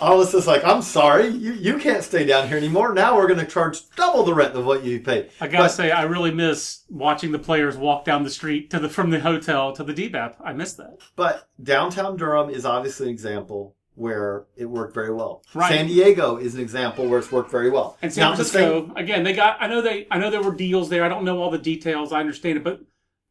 I 0.01 0.12
was 0.14 0.30
just 0.32 0.47
like, 0.47 0.62
I'm 0.62 0.82
sorry, 0.82 1.28
you, 1.28 1.55
you 1.55 1.78
can't 1.78 2.05
stay 2.05 2.26
down 2.26 2.49
here 2.49 2.59
anymore. 2.59 2.92
Now 2.92 3.16
we're 3.16 3.26
going 3.28 3.40
to 3.40 3.47
charge 3.47 3.78
double 3.97 4.24
the 4.24 4.34
rent 4.34 4.55
of 4.55 4.66
what 4.66 4.84
you 4.84 5.01
paid. 5.01 5.30
I 5.40 5.49
gotta 5.49 5.64
But- 5.64 5.68
say, 5.70 5.90
I 5.90 6.03
really 6.03 6.32
miss 6.32 6.82
watching 6.90 7.32
the 7.32 7.38
players 7.38 7.76
walk 7.78 8.05
down 8.05 8.22
the 8.22 8.30
street 8.30 8.68
to 8.70 8.78
the 8.78 8.88
from 8.90 9.09
the 9.11 9.20
hotel 9.20 9.72
to 9.72 9.82
the 9.82 9.94
DBAP. 9.94 10.34
I 10.44 10.53
miss 10.53 10.74
that. 10.74 10.99
But 11.16 11.49
downtown 11.62 12.16
Durham 12.16 12.51
is 12.51 12.66
obviously 12.66 13.07
an 13.07 13.12
example 13.12 13.74
where 13.97 14.44
it 14.57 14.66
worked 14.66 14.94
very 14.94 15.12
well. 15.12 15.42
Right. 15.55 15.72
San 15.72 15.86
Diego 15.88 16.36
is 16.36 16.55
an 16.55 16.61
example 16.61 17.07
where 17.09 17.18
it's 17.18 17.32
worked 17.32 17.51
very 17.51 17.70
well. 17.70 17.99
And 18.03 18.12
San 18.12 18.22
Now, 18.22 18.30
the 18.30 18.36
Francisco, 18.44 18.86
same- 18.86 18.97
again, 18.97 19.24
they 19.24 19.32
got. 19.32 19.57
I 19.61 19.66
know 19.66 19.82
they. 19.82 20.07
I 20.11 20.18
know 20.18 20.30
there 20.30 20.42
were 20.42 20.55
deals 20.55 20.88
there. 20.88 21.03
I 21.05 21.09
don't 21.09 21.24
know 21.24 21.42
all 21.42 21.51
the 21.51 21.59
details. 21.59 22.12
I 22.12 22.20
understand 22.20 22.59
it, 22.59 22.64
but 22.64 22.82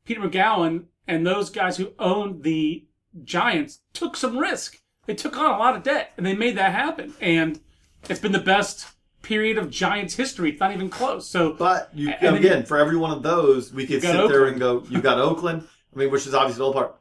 Peter 0.05 0.20
Magowan 0.22 0.86
and 1.07 1.26
those 1.26 1.49
guys 1.49 1.78
who 1.78 1.93
owned 1.99 2.43
the 2.43 2.86
Giants 3.24 3.80
took 3.93 4.18
some 4.18 4.38
risk. 4.38 4.82
They 5.05 5.13
took 5.16 5.38
on 5.38 5.45
a 5.53 5.57
lot 5.57 5.76
of 5.76 5.84
debt, 5.84 6.11
and 6.18 6.26
they 6.26 6.36
made 6.36 6.57
that 6.57 6.74
happen. 6.74 7.13
And 7.22 7.59
it's 8.09 8.20
been 8.20 8.32
the 8.32 8.39
best 8.39 8.88
period 9.22 9.57
of 9.57 9.70
Giants 9.70 10.16
history. 10.16 10.51
It's 10.51 10.59
not 10.59 10.72
even 10.74 10.89
close. 10.89 11.28
So, 11.28 11.53
But 11.53 11.89
you 11.93 12.13
again, 12.22 12.66
for 12.66 12.78
every 12.78 12.97
one 12.97 13.11
of 13.11 13.24
those, 13.24 13.72
we 13.74 13.86
could 13.88 14.01
sit 14.01 14.28
there 14.30 14.45
and 14.45 14.59
go, 14.59 14.84
you've 14.89 15.03
got 15.03 15.20
Oakland, 15.20 15.68
I 15.93 15.99
mean, 15.99 16.11
which 16.11 16.28
is 16.28 16.34
obviously 16.34 16.59
the 16.59 16.66
old 16.66 16.76
part. 16.76 16.95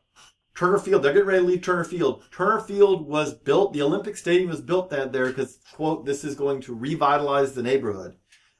Turner 0.55 0.79
Field, 0.79 1.03
they're 1.03 1.13
getting 1.13 1.29
ready 1.29 1.41
to 1.41 1.47
leave 1.47 1.63
Turner 1.63 1.85
Field. 1.85 2.25
Turner 2.31 2.61
Field 2.61 3.07
was 3.07 3.35
built, 3.35 3.73
the 3.73 3.83
Olympic 3.83 4.17
Stadium 4.17 4.51
was 4.51 4.61
built 4.61 4.91
that 4.91 5.13
there 5.13 5.27
because, 5.27 5.59
quote, 5.73 6.07
this 6.07 6.23
is 6.23 6.35
going 6.35 6.61
to 6.63 6.75
revitalize 6.75 7.55
the 7.55 7.63
neighborhood. 7.63 8.17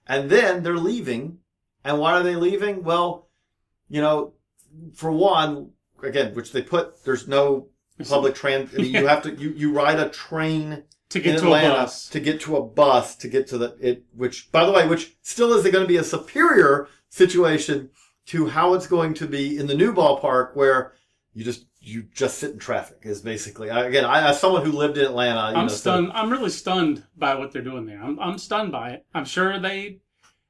And 0.07 0.29
then 0.29 0.63
they're 0.63 0.77
leaving. 0.77 1.39
And 1.85 1.99
why 1.99 2.13
are 2.13 2.23
they 2.23 2.37
leaving? 2.37 2.83
Well, 2.83 3.29
you 3.89 4.01
know, 4.01 4.35
for 4.95 5.13
one, 5.13 5.71
again, 6.03 6.35
which 6.35 6.53
they 6.53 6.63
put, 6.63 7.05
there's 7.05 7.29
no 7.29 7.69
public 8.09 8.35
trans. 8.37 8.75
I 8.75 8.79
mean, 8.79 8.95
you 8.95 9.07
have 9.07 9.23
to, 9.23 9.35
you, 9.35 9.51
you 9.51 9.73
ride 9.73 10.01
a 10.01 10.09
train 10.09 10.85
to 11.11 11.21
get 11.21 11.37
in 11.37 11.41
to 11.43 11.47
Atlanta 11.47 11.75
a 11.75 11.77
bus, 11.77 12.09
to 12.09 12.21
get 12.21 12.41
to 12.41 12.57
a 12.57 12.63
bus 12.63 13.15
to 13.17 13.29
get 13.29 13.47
to 13.49 13.59
the 13.59 13.77
it 13.81 14.05
which 14.15 14.51
by 14.51 14.65
the 14.65 14.73
way 14.73 14.89
which 14.89 15.17
still 15.23 15.53
is 15.53 15.65
it 15.65 15.71
going 15.71 15.85
to 15.85 15.89
be 15.89 15.97
a 15.97 16.03
superior 16.05 16.89
situation 17.09 17.91
to 18.27 18.47
how 18.47 18.75
it's 18.75 18.87
going 18.89 19.15
to 19.15 19.27
be 19.27 19.57
in 19.57 19.67
the 19.67 19.75
new 19.75 19.93
ballpark 19.93 20.57
where 20.57 20.93
you 21.33 21.45
just 21.45 21.67
you 21.87 22.05
just 22.15 22.39
sit 22.39 22.53
in 22.53 22.59
traffic 22.59 22.99
is 23.03 23.21
basically 23.21 23.71
I- 23.71 23.85
again 23.87 24.05
I 24.05 24.29
as 24.29 24.41
someone 24.41 24.65
who 24.65 24.73
lived 24.73 24.97
in 24.99 25.05
Atlanta 25.05 25.51
you 25.51 25.57
I'm 25.57 25.63
know, 25.67 25.69
so- 25.69 25.77
stunned. 25.77 26.13
I'm 26.13 26.31
really 26.31 26.51
stunned 26.51 27.05
by 27.17 27.35
what 27.35 27.53
they're 27.53 27.63
doing 27.63 27.87
there. 27.87 28.03
I'm, 28.03 28.19
I'm 28.19 28.39
stunned 28.39 28.73
by 28.73 28.91
it. 28.91 29.07
I'm 29.15 29.25
sure 29.25 29.59
they 29.59 29.99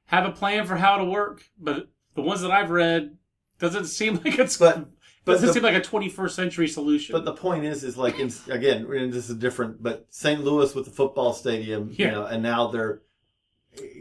have 0.07 0.25
a 0.25 0.31
plan 0.31 0.65
for 0.65 0.75
how 0.75 0.97
to 0.97 1.03
work, 1.05 1.43
but 1.59 1.89
the 2.15 2.21
ones 2.21 2.41
that 2.41 2.51
I've 2.51 2.69
read 2.69 3.17
doesn't 3.59 3.85
seem 3.85 4.15
like 4.25 4.39
it's 4.39 4.57
But- 4.57 4.87
but 5.25 5.33
doesn't 5.33 5.47
the- 5.47 5.53
seem 5.53 5.63
like 5.63 5.73
a 5.75 5.81
21st 5.81 6.31
century 6.31 6.67
solution. 6.67 7.13
But 7.13 7.25
the 7.25 7.33
point 7.33 7.65
is, 7.65 7.83
is 7.83 7.97
like 7.97 8.19
in, 8.19 8.31
again, 8.49 8.87
this 9.09 9.27
is 9.29 9.35
different. 9.37 9.81
But 9.81 10.05
St. 10.11 10.43
Louis 10.43 10.75
with 10.75 10.85
the 10.85 10.91
football 10.91 11.33
stadium, 11.33 11.89
Yeah. 11.91 12.05
you 12.05 12.11
know, 12.11 12.25
and 12.27 12.43
now 12.43 12.67
they're 12.67 13.01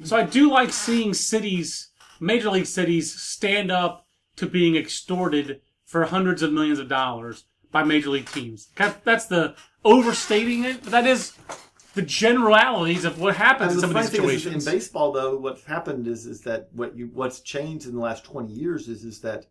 so 0.04 0.16
I 0.16 0.22
do 0.24 0.50
like 0.52 0.70
seeing 0.72 1.14
cities, 1.14 1.90
major 2.20 2.50
league 2.50 2.66
cities, 2.66 3.12
stand 3.20 3.72
up 3.72 4.06
to 4.36 4.46
being 4.46 4.76
extorted 4.76 5.62
for 5.94 6.06
hundreds 6.06 6.42
of 6.42 6.52
millions 6.52 6.80
of 6.80 6.88
dollars 6.88 7.44
by 7.70 7.84
major 7.84 8.10
league 8.10 8.28
teams. 8.28 8.66
That's 9.04 9.26
the 9.26 9.54
overstating 9.84 10.64
it, 10.64 10.82
but 10.82 10.90
that 10.90 11.06
is 11.06 11.34
the 11.94 12.02
generalities 12.02 13.04
of 13.04 13.20
what 13.20 13.36
happens 13.36 13.74
And 13.74 13.76
in 13.76 13.80
some 13.80 13.96
of 13.96 14.02
these 14.02 14.10
thing 14.10 14.24
is, 14.28 14.42
situations. 14.42 14.66
in 14.66 14.72
baseball, 14.72 15.12
though, 15.12 15.36
what's 15.36 15.62
happened 15.62 16.08
is 16.08 16.26
is 16.26 16.40
that 16.40 16.68
what 16.72 16.96
you 16.96 17.12
what's 17.14 17.38
changed 17.42 17.86
in 17.86 17.94
the 17.94 18.00
last 18.00 18.24
twenty 18.24 18.52
years 18.52 18.88
is 18.88 19.04
is 19.04 19.20
that 19.20 19.46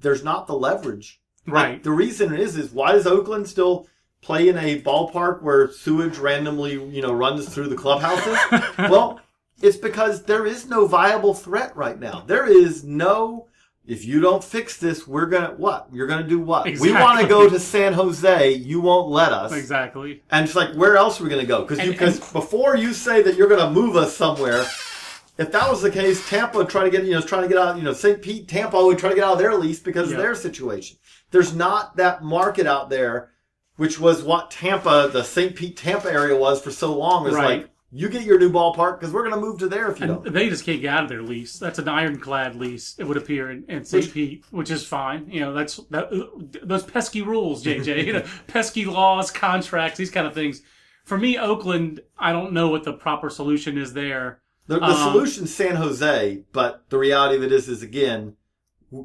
there's 0.00 0.24
not 0.24 0.48
the 0.48 0.54
leverage. 0.54 1.20
Right. 1.46 1.74
Like, 1.74 1.84
the 1.84 1.92
reason 1.92 2.34
is 2.34 2.56
is 2.56 2.72
why 2.72 2.90
does 2.90 3.06
Oakland 3.06 3.46
still 3.46 3.86
play 4.20 4.48
in 4.48 4.58
a 4.58 4.82
ballpark 4.82 5.42
where 5.42 5.70
sewage 5.70 6.18
randomly 6.18 6.72
you 6.72 7.02
know 7.02 7.12
runs 7.12 7.48
through 7.48 7.68
the 7.68 7.76
clubhouses? 7.76 8.36
well, 8.90 9.20
it's 9.62 9.76
because 9.76 10.24
there 10.24 10.44
is 10.44 10.66
no 10.66 10.88
viable 10.88 11.34
threat 11.34 11.76
right 11.76 12.00
now. 12.00 12.24
There 12.26 12.48
is 12.48 12.82
no. 12.82 13.46
If 13.86 14.06
you 14.06 14.20
don't 14.20 14.42
fix 14.42 14.78
this, 14.78 15.06
we're 15.06 15.26
gonna 15.26 15.54
what? 15.58 15.88
You're 15.92 16.06
gonna 16.06 16.26
do 16.26 16.38
what? 16.38 16.64
We 16.78 16.90
want 16.92 17.20
to 17.20 17.26
go 17.26 17.48
to 17.50 17.60
San 17.60 17.92
Jose. 17.92 18.52
You 18.54 18.80
won't 18.80 19.08
let 19.10 19.30
us. 19.32 19.52
exactly. 19.52 20.22
And 20.30 20.46
it's 20.46 20.54
like, 20.56 20.74
where 20.74 20.96
else 20.96 21.20
are 21.20 21.24
we 21.24 21.28
going 21.30 21.42
to 21.42 21.46
go? 21.46 21.62
Because 21.66 21.86
because 21.86 22.18
before 22.32 22.76
you 22.76 22.94
say 22.94 23.20
that 23.22 23.36
you're 23.36 23.48
going 23.48 23.60
to 23.60 23.70
move 23.70 23.94
us 23.96 24.16
somewhere, 24.16 24.62
if 25.36 25.52
that 25.52 25.68
was 25.68 25.82
the 25.82 25.90
case, 25.90 26.26
Tampa 26.30 26.56
would 26.56 26.70
try 26.70 26.84
to 26.84 26.90
get 26.90 27.04
you 27.04 27.12
know 27.12 27.20
trying 27.20 27.42
to 27.42 27.48
get 27.48 27.58
out. 27.58 27.76
You 27.76 27.82
know, 27.82 27.92
St. 27.92 28.22
Pete, 28.22 28.48
Tampa 28.48 28.82
would 28.82 28.98
try 28.98 29.10
to 29.10 29.14
get 29.14 29.24
out 29.24 29.34
of 29.34 29.38
their 29.38 29.54
lease 29.54 29.80
because 29.80 30.08
Yeah. 30.10 30.16
of 30.16 30.22
their 30.22 30.34
situation. 30.34 30.96
There's 31.30 31.54
not 31.54 31.96
that 31.96 32.22
market 32.22 32.66
out 32.66 32.88
there, 32.88 33.32
which 33.76 34.00
was 34.00 34.22
what 34.22 34.50
Tampa, 34.50 35.10
the 35.12 35.24
St. 35.24 35.54
Pete, 35.54 35.76
Tampa 35.76 36.10
area 36.10 36.36
was 36.36 36.62
for 36.62 36.70
so 36.70 36.96
long. 36.96 37.26
Is 37.26 37.34
Right. 37.34 37.60
like 37.60 37.70
you 37.96 38.08
get 38.08 38.22
your 38.24 38.38
new 38.40 38.50
ballpark 38.50 38.98
because 38.98 39.12
we're 39.14 39.22
going 39.22 39.34
to 39.34 39.40
move 39.40 39.58
to 39.60 39.68
there 39.68 39.88
if 39.90 40.00
you 40.00 40.06
And 40.12 40.24
don't. 40.24 40.32
they 40.34 40.48
just 40.48 40.64
can't 40.64 40.80
get 40.80 40.92
out 40.92 41.04
of 41.04 41.08
their 41.08 41.22
lease. 41.22 41.58
That's 41.58 41.78
an 41.78 41.88
ironclad 41.88 42.56
lease. 42.56 42.96
It 42.98 43.04
would 43.04 43.16
appear 43.16 43.50
in, 43.52 43.64
in 43.68 43.84
St. 43.84 44.04
Which- 44.04 44.12
Pete, 44.12 44.44
which 44.50 44.70
is 44.70 44.84
fine. 44.84 45.30
You 45.30 45.40
know, 45.40 45.52
that's 45.54 45.76
that, 45.90 46.08
those 46.62 46.82
pesky 46.82 47.22
rules, 47.22 47.62
JJ. 47.64 48.04
you 48.04 48.12
know, 48.14 48.24
pesky 48.48 48.84
laws, 48.84 49.30
contracts, 49.30 49.96
these 49.96 50.10
kind 50.10 50.26
of 50.26 50.34
things. 50.34 50.60
For 51.04 51.16
me, 51.16 51.38
Oakland, 51.38 52.00
I 52.18 52.32
don't 52.32 52.52
know 52.52 52.68
what 52.68 52.82
the 52.84 52.94
proper 52.94 53.30
solution 53.30 53.78
is 53.78 53.92
there. 53.92 54.40
The, 54.66 54.78
the 54.80 54.86
Um, 54.86 55.12
solution's 55.12 55.54
San 55.54 55.76
Jose, 55.76 56.42
but 56.52 56.84
the 56.88 56.98
reality 56.98 57.36
of 57.36 57.42
it 57.42 57.52
is, 57.52 57.68
is 57.68 57.82
again, 57.82 58.36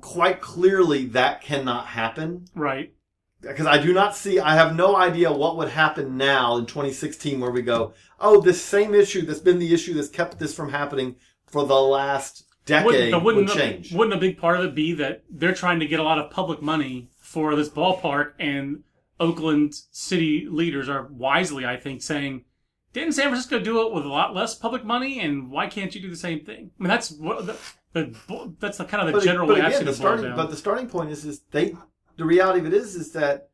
quite 0.01 0.39
clearly 0.41 1.05
that 1.07 1.41
cannot 1.41 1.87
happen. 1.87 2.45
Right. 2.55 2.93
Because 3.41 3.67
I 3.67 3.77
do 3.81 3.93
not 3.93 4.15
see, 4.15 4.39
I 4.39 4.55
have 4.55 4.75
no 4.75 4.95
idea 4.95 5.31
what 5.31 5.57
would 5.57 5.69
happen 5.69 6.17
now 6.17 6.57
in 6.57 6.65
2016 6.65 7.39
where 7.39 7.51
we 7.51 7.61
go, 7.61 7.93
oh, 8.19 8.41
this 8.41 8.61
same 8.61 8.93
issue 8.93 9.25
that's 9.25 9.39
been 9.39 9.59
the 9.59 9.73
issue 9.73 9.93
that's 9.93 10.09
kept 10.09 10.39
this 10.39 10.53
from 10.53 10.71
happening 10.71 11.15
for 11.47 11.65
the 11.65 11.79
last 11.79 12.45
decade 12.65 13.11
but 13.11 13.23
would 13.23 13.35
wouldn't, 13.35 13.53
change. 13.53 13.93
A, 13.93 13.97
wouldn't 13.97 14.15
a 14.15 14.19
big 14.19 14.37
part 14.37 14.59
of 14.59 14.65
it 14.65 14.75
be 14.75 14.93
that 14.93 15.23
they're 15.29 15.53
trying 15.53 15.79
to 15.79 15.87
get 15.87 15.99
a 15.99 16.03
lot 16.03 16.19
of 16.19 16.31
public 16.31 16.61
money 16.61 17.09
for 17.17 17.55
this 17.55 17.69
ballpark, 17.69 18.33
and 18.39 18.83
Oakland 19.19 19.75
city 19.91 20.47
leaders 20.49 20.89
are 20.89 21.07
wisely, 21.11 21.65
I 21.65 21.77
think, 21.77 22.01
saying, 22.01 22.45
"Didn't 22.93 23.13
San 23.13 23.25
Francisco 23.25 23.59
do 23.59 23.85
it 23.85 23.93
with 23.93 24.05
a 24.05 24.09
lot 24.09 24.33
less 24.33 24.55
public 24.55 24.83
money, 24.83 25.19
and 25.19 25.51
why 25.51 25.67
can't 25.67 25.93
you 25.93 26.01
do 26.01 26.09
the 26.09 26.15
same 26.15 26.43
thing?" 26.43 26.71
I 26.79 26.83
mean, 26.83 26.89
that's 26.89 27.11
what 27.11 27.45
the, 27.45 27.57
the 27.93 28.55
that's 28.59 28.77
the 28.77 28.85
kind 28.85 29.07
of 29.07 29.13
the 29.13 29.19
but, 29.19 29.23
general 29.23 29.47
but 29.47 29.59
way 29.59 29.65
again, 29.65 29.85
the 29.85 29.93
starting, 29.93 30.35
but 30.35 30.49
the 30.49 30.57
starting 30.57 30.87
point 30.87 31.11
is, 31.11 31.25
is 31.25 31.41
they, 31.51 31.75
the 32.19 32.25
reality 32.25 32.59
of 32.59 32.65
it 32.67 32.73
is, 32.73 32.95
is 32.95 33.11
that, 33.13 33.49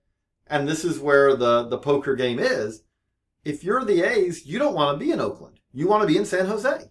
and 0.47 0.68
this 0.68 0.84
is 0.84 0.99
where 0.99 1.36
the, 1.36 1.68
the 1.70 1.78
poker 1.78 2.16
game 2.16 2.39
is, 2.39 2.84
if 3.45 3.63
you're 3.63 3.86
the 3.86 4.01
A's, 4.01 4.45
you 4.45 4.59
don't 4.59 4.76
want 4.76 4.99
to 4.99 5.05
be 5.05 5.11
in 5.11 5.22
Oakland. 5.22 5.59
You 5.72 5.88
want 5.88 6.01
to 6.01 6.07
be 6.07 6.18
in 6.18 6.26
San 6.26 6.47
Jose. 6.47 6.89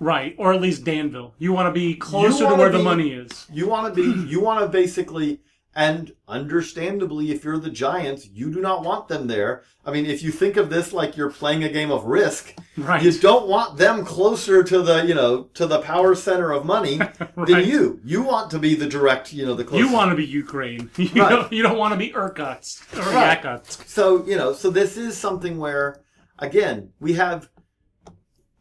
right, 0.00 0.34
or 0.38 0.52
at 0.52 0.60
least 0.60 0.84
Danville. 0.84 1.34
You 1.38 1.52
want 1.52 1.66
to 1.66 1.72
be 1.72 1.94
closer 1.96 2.46
to 2.46 2.54
where 2.54 2.70
the 2.70 2.78
money 2.78 3.12
is. 3.12 3.46
You 3.52 3.66
want 3.68 3.94
to 3.94 4.00
be, 4.00 4.30
you 4.30 4.40
want 4.40 4.60
to 4.60 4.68
basically, 4.68 5.40
and 5.78 6.12
understandably, 6.26 7.30
if 7.30 7.44
you're 7.44 7.56
the 7.56 7.70
Giants, 7.70 8.26
you 8.32 8.52
do 8.52 8.60
not 8.60 8.82
want 8.82 9.06
them 9.06 9.28
there. 9.28 9.62
I 9.86 9.92
mean, 9.92 10.06
if 10.06 10.24
you 10.24 10.32
think 10.32 10.56
of 10.56 10.70
this 10.70 10.92
like 10.92 11.16
you're 11.16 11.30
playing 11.30 11.62
a 11.62 11.68
game 11.68 11.92
of 11.92 12.02
risk, 12.04 12.52
Right. 12.76 13.00
you 13.00 13.12
don't 13.12 13.46
want 13.46 13.76
them 13.78 14.04
closer 14.04 14.64
to 14.64 14.82
the, 14.82 15.04
you 15.04 15.14
know, 15.14 15.44
to 15.54 15.66
the 15.68 15.78
power 15.80 16.16
center 16.16 16.50
of 16.50 16.64
money 16.66 16.98
Right. 17.36 17.46
than 17.46 17.64
you. 17.64 18.00
You 18.04 18.22
want 18.22 18.50
to 18.50 18.58
be 18.58 18.74
the 18.74 18.88
direct, 18.88 19.32
you 19.32 19.46
know, 19.46 19.54
the 19.54 19.62
closest. 19.64 19.88
You 19.88 19.94
want 19.94 20.10
to 20.10 20.16
be 20.16 20.26
Ukraine. 20.26 20.90
You, 20.96 21.22
Right. 21.22 21.30
don't, 21.30 21.52
you 21.52 21.62
don't 21.62 21.78
want 21.78 21.92
to 21.92 21.96
be 21.98 22.12
Irkutsk 22.12 22.96
or 22.98 23.02
Right. 23.12 23.40
Yakutsk. 23.40 23.86
So, 23.88 24.26
you 24.26 24.36
know, 24.36 24.52
so 24.52 24.70
this 24.70 24.96
is 24.96 25.16
something 25.16 25.58
where, 25.58 26.00
again, 26.40 26.90
we 26.98 27.12
have 27.12 27.48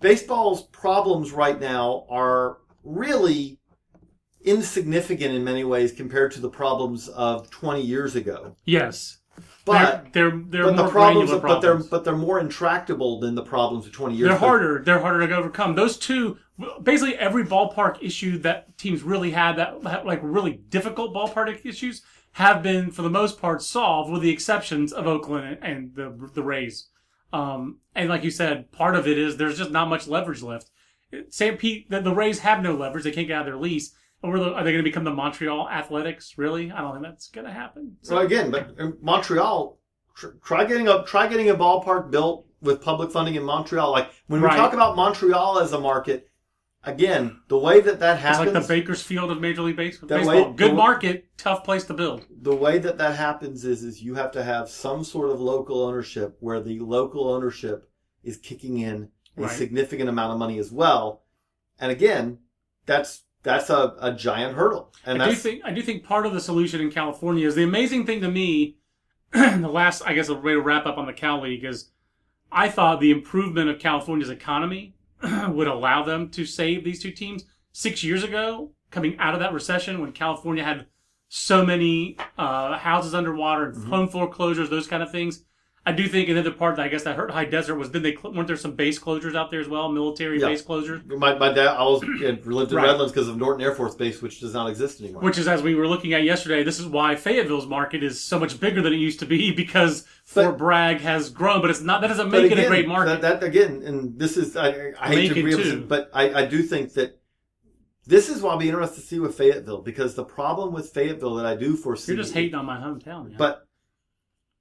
baseball's 0.02 0.62
problems 0.68 1.32
right 1.32 1.60
now 1.60 2.06
are 2.12 2.58
really 2.84 3.58
insignificant 4.48 5.36
in 5.36 5.44
many 5.44 5.64
ways 5.64 5.92
compared 5.92 6.32
to 6.32 6.40
the 6.40 6.50
problems 6.50 7.08
of 7.10 7.50
20 7.50 7.82
years 7.82 8.16
ago. 8.16 8.56
Yes. 8.66 9.18
But 9.66 10.14
they're 10.14 10.32
they're, 10.32 10.40
they're 10.48 10.64
but 10.64 10.76
more 10.76 10.86
the 10.86 10.92
problems, 10.92 11.30
granular 11.30 11.40
but 11.40 11.60
they're 11.60 11.76
but 11.76 12.04
they're 12.06 12.16
more 12.16 12.40
intractable 12.40 13.20
than 13.20 13.36
the 13.36 13.44
problems 13.44 13.86
of 13.86 13.92
20 13.92 14.16
years 14.16 14.28
ago. 14.28 14.30
They're 14.30 14.38
ago. 14.38 14.48
harder. 14.48 14.84
They're 14.84 15.00
harder 15.00 15.28
to 15.28 15.36
overcome. 15.36 15.76
Those 15.76 15.98
two, 15.98 16.38
basically 16.82 17.16
every 17.18 17.44
ballpark 17.44 18.02
issue 18.02 18.38
that 18.40 18.78
teams 18.78 19.04
really 19.04 19.32
had, 19.32 19.58
that 19.58 20.06
like 20.06 20.22
really 20.24 20.54
difficult 20.54 21.14
ballpark 21.14 21.66
issues, 21.66 22.02
have 22.34 22.64
been 22.64 22.92
for 22.92 23.02
the 23.02 23.10
most 23.10 23.42
part 23.42 23.62
solved, 23.62 24.10
with 24.10 24.22
the 24.22 24.30
exceptions 24.30 24.94
of 24.94 25.06
Oakland 25.06 25.58
and 25.62 25.94
the 25.96 26.30
the 26.34 26.44
Rays. 26.44 26.88
Um, 27.34 27.80
and 27.94 28.08
like 28.08 28.24
you 28.24 28.32
said, 28.32 28.72
part 28.72 28.96
of 28.96 29.06
it 29.06 29.18
is 29.18 29.36
there's 29.36 29.58
just 29.58 29.72
not 29.72 29.90
much 29.90 30.08
leverage 30.08 30.42
left. 30.42 30.70
St. 31.30 31.60
Pete, 31.60 31.90
the, 31.90 32.02
the 32.02 32.14
Rays 32.14 32.40
have 32.40 32.62
no 32.62 32.74
leverage. 32.74 33.04
They 33.04 33.12
can't 33.12 33.28
get 33.28 33.36
out 33.36 33.42
of 33.42 33.48
their 33.48 33.58
lease. 33.58 33.94
Or 34.24 34.40
the- 34.40 34.54
are 34.54 34.64
they 34.64 34.72
going 34.72 34.84
to 34.84 34.90
become 34.90 35.04
the 35.04 35.12
Montreal 35.14 35.70
Athletics? 35.70 36.38
Really? 36.38 36.72
I 36.72 36.82
don't 36.82 36.94
think 36.94 37.04
that's 37.04 37.30
going 37.30 37.46
to 37.46 37.54
happen. 37.54 37.98
So 38.02 38.18
again, 38.20 38.50
but 38.52 38.74
uh, 38.80 38.92
Montreal, 39.02 39.78
try 40.44 40.66
getting 40.66 40.88
a 40.88 41.04
try 41.06 41.28
getting 41.28 41.50
a 41.50 41.56
ballpark 41.56 42.10
built 42.12 42.46
with 42.62 42.82
public 42.82 43.12
funding 43.12 43.36
in 43.36 43.44
Montreal. 43.44 43.92
Like 43.92 44.10
when 44.28 44.42
we 44.42 44.48
Right. 44.48 44.58
talk 44.58 44.74
about 44.74 44.96
Montreal 44.96 45.60
as 45.60 45.74
a 45.74 45.80
market, 45.80 46.30
again, 46.84 47.40
the 47.48 47.58
way 47.60 47.80
that 47.82 48.00
that 48.00 48.14
It's 48.16 48.24
happens, 48.24 48.54
like 48.56 48.64
the 48.64 48.68
Bakersfield 48.68 49.30
of 49.30 49.40
Major 49.40 49.62
League 49.62 49.76
Base- 49.76 50.00
Baseball. 50.00 50.26
way- 50.48 50.54
Good 50.56 50.72
the- 50.72 50.76
market, 50.76 51.26
tough 51.38 51.64
place 51.64 51.84
to 51.86 51.94
build. 51.94 52.26
the 52.42 52.56
way 52.56 52.80
that 52.80 52.98
that 52.98 53.16
happens 53.16 53.66
is 53.66 53.84
is 53.84 54.02
you 54.02 54.16
have 54.16 54.32
to 54.32 54.44
have 54.44 54.68
some 54.70 55.04
sort 55.04 55.30
of 55.30 55.40
local 55.40 55.84
ownership 55.84 56.38
where 56.40 56.60
the 56.60 56.80
local 56.80 57.30
ownership 57.30 57.88
is 58.24 58.38
kicking 58.38 58.80
in 58.80 59.10
a 59.38 59.42
Right. 59.44 59.52
significant 59.52 60.10
amount 60.10 60.34
of 60.34 60.40
money 60.40 60.58
as 60.58 60.72
well. 60.72 61.22
And 61.80 61.92
again, 61.92 62.40
that's 62.88 63.22
that's 63.48 63.70
a, 63.70 63.96
a 64.00 64.12
giant 64.14 64.56
hurdle. 64.56 64.94
And 65.06 65.24
I 65.24 65.30
do 65.30 65.36
think 65.36 65.62
I 65.64 65.72
do 65.72 65.82
think 65.82 66.04
part 66.04 66.26
of 66.26 66.34
the 66.34 66.42
solution 66.42 66.82
in 66.82 66.92
California 66.92 67.48
is 67.48 67.56
the 67.56 67.64
amazing 67.64 68.06
thing 68.06 68.22
to 68.22 68.30
me. 68.30 68.78
the 69.32 69.70
last, 69.70 70.04
I 70.06 70.14
guess, 70.14 70.30
a 70.30 70.36
way 70.36 70.54
to 70.54 70.62
wrap 70.62 70.86
up 70.86 70.98
on 70.98 71.06
the 71.06 71.14
Cal 71.14 71.42
League 71.42 71.66
is, 71.66 71.92
I 72.52 72.70
thought 72.70 73.00
the 73.02 73.12
improvement 73.12 73.70
of 73.70 73.80
California's 73.80 74.30
economy 74.30 74.96
would 75.50 75.68
allow 75.68 76.04
them 76.04 76.30
to 76.30 76.46
save 76.46 76.84
these 76.84 77.02
two 77.02 77.12
teams. 77.12 77.44
Six 77.74 78.04
years 78.04 78.24
ago, 78.24 78.72
coming 78.90 79.18
out 79.20 79.34
of 79.34 79.40
that 79.42 79.54
recession, 79.54 80.00
when 80.02 80.12
California 80.14 80.64
had 80.64 80.88
so 81.30 81.66
many 81.66 82.18
uh, 82.38 82.78
houses 82.78 83.14
underwater 83.14 83.66
and 83.66 83.76
Mm-hmm. 83.76 83.90
home 83.90 84.08
foreclosures, 84.08 84.70
those 84.70 84.88
kind 84.88 85.04
of 85.04 85.12
things. 85.12 85.44
I 85.88 85.94
do 85.94 86.06
think 86.10 86.28
another 86.28 86.52
part 86.52 86.76
that 86.76 86.82
I 86.84 86.90
guess 86.90 87.04
that 87.04 87.16
hurt 87.16 87.32
High 87.32 87.46
Desert 87.46 87.76
was 87.76 87.88
did 87.90 88.04
they 88.04 88.18
weren't 88.22 88.46
there 88.46 88.58
some 88.58 88.74
base 88.74 89.00
closures 89.00 89.36
out 89.38 89.52
there 89.52 89.62
as 89.62 89.70
well, 89.70 89.90
military 89.90 90.38
Yeah. 90.42 90.48
base 90.50 90.62
closures? 90.62 91.06
my, 91.08 91.38
my 91.38 91.52
dad. 91.54 91.68
I 91.68 91.84
was 91.84 92.04
lived 92.04 92.22
in 92.24 92.76
Right. 92.76 92.86
Redlands 92.88 93.14
because 93.14 93.30
of 93.30 93.38
Norton 93.38 93.62
Air 93.64 93.74
Force 93.74 93.96
Base, 93.96 94.22
which 94.22 94.42
does 94.42 94.54
not 94.54 94.70
exist 94.70 95.00
anymore. 95.00 95.22
Which 95.22 95.38
is, 95.38 95.48
as 95.48 95.64
we 95.64 95.76
were 95.76 95.88
looking 95.88 96.12
at 96.14 96.24
yesterday, 96.24 96.62
this 96.62 96.78
is 96.78 96.88
why 96.88 97.16
Fayetteville's 97.16 97.68
market 97.68 98.04
is 98.04 98.22
so 98.22 98.38
much 98.38 98.60
bigger 98.60 98.82
than 98.82 98.92
it 98.92 98.98
used 98.98 99.20
to 99.20 99.26
be 99.26 99.52
because 99.54 100.02
But- 100.36 100.44
Fort 100.44 100.58
Bragg 100.58 100.98
has 101.00 101.30
grown, 101.30 101.62
but 101.62 101.70
it's 101.70 101.80
not. 101.82 102.02
That 102.02 102.08
doesn't 102.08 102.30
make 102.32 102.52
it 102.52 102.58
a 102.58 102.62
again, 102.62 102.68
great 102.68 102.88
market. 102.90 103.22
That, 103.22 103.40
that 103.40 103.48
again, 103.48 103.82
and 103.86 104.20
this 104.20 104.36
is 104.36 104.58
I, 104.58 104.92
I 105.00 105.08
hate 105.08 105.30
to 105.34 105.40
agree 105.40 105.56
with 105.56 105.88
but 105.88 106.10
I, 106.14 106.42
I 106.42 106.46
do 106.48 106.64
think 106.64 106.96
that 106.96 107.18
this 108.06 108.28
is 108.28 108.42
why 108.42 108.52
I'll 108.52 108.58
be 108.58 108.68
interested 108.68 109.00
to 109.00 109.08
see 109.08 109.20
with 109.20 109.36
Fayetteville 109.38 109.84
because 109.84 110.16
the 110.16 110.26
problem 110.26 110.74
with 110.74 110.90
Fayetteville 110.90 111.36
that 111.36 111.46
I 111.46 111.56
do 111.56 111.78
foresee 111.78 112.12
You're 112.12 112.24
just 112.24 112.34
hating 112.34 112.56
on 112.56 112.66
my 112.66 112.76
hometown. 112.78 113.30
man. 113.30 113.36
But 113.38 113.66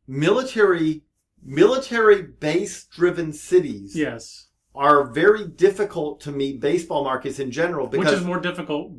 military 0.07 1.03
military 1.43 2.23
base 2.23 2.85
driven 2.85 3.33
cities 3.33 3.95
yes, 3.97 4.49
are 4.75 5.05
very 5.05 5.47
difficult 5.47 6.21
to 6.21 6.33
meet 6.33 6.61
baseball 6.61 7.05
markets 7.05 7.39
in 7.39 7.51
general 7.51 7.89
which 7.89 8.09
is 8.09 8.25
more 8.25 8.41
difficult, 8.41 8.93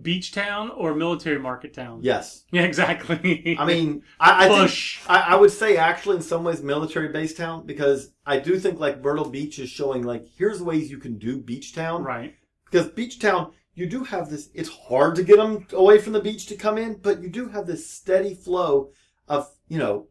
beach 0.00 0.32
town 0.32 0.70
or 0.70 0.94
military 0.94 1.38
market 1.38 1.74
town? 1.74 2.00
yes. 2.02 2.44
yeah, 2.50 2.62
exactly. 2.62 3.56
I 3.58 3.64
mean, 3.64 4.02
I, 4.18 4.46
I 4.46 4.48
Push. 4.48 4.98
think 4.98 5.10
I, 5.10 5.32
I 5.32 5.34
would 5.36 5.50
say 5.50 5.76
actually 5.76 6.16
in 6.16 6.22
some 6.22 6.44
ways 6.44 6.62
military 6.62 7.08
base 7.08 7.34
town 7.34 7.66
because 7.66 8.12
I 8.26 8.38
do 8.38 8.58
think 8.58 8.80
like 8.80 9.02
Myrtle 9.02 9.28
Beach 9.28 9.58
is 9.58 9.68
showing 9.68 10.02
like 10.02 10.26
here's 10.36 10.62
ways 10.62 10.90
you 10.90 10.98
can 10.98 11.18
do 11.18 11.38
beach 11.38 11.74
town 11.74 12.02
right. 12.02 12.34
because 12.70 12.88
beach 12.88 13.18
town 13.18 13.52
you 13.74 13.86
do 13.86 14.04
have 14.04 14.30
this 14.30 14.50
it's 14.54 14.68
hard 14.68 15.14
to 15.16 15.22
get 15.22 15.36
them 15.36 15.66
away 15.72 15.98
from 15.98 16.12
the 16.12 16.20
beach 16.20 16.46
to 16.46 16.56
come 16.56 16.78
in 16.78 16.94
but 16.94 17.22
you 17.22 17.28
do 17.28 17.48
have 17.48 17.66
this 17.66 17.90
steady 17.90 18.34
flow 18.34 18.90
of 19.28 19.50
you 19.68 19.78
know 19.78 20.06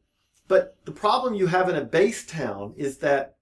but 0.51 0.75
the 0.83 0.91
problem 0.91 1.33
you 1.33 1.47
have 1.47 1.69
in 1.69 1.75
a 1.77 1.85
base 1.99 2.25
town 2.25 2.73
is 2.75 2.97
that 2.97 3.37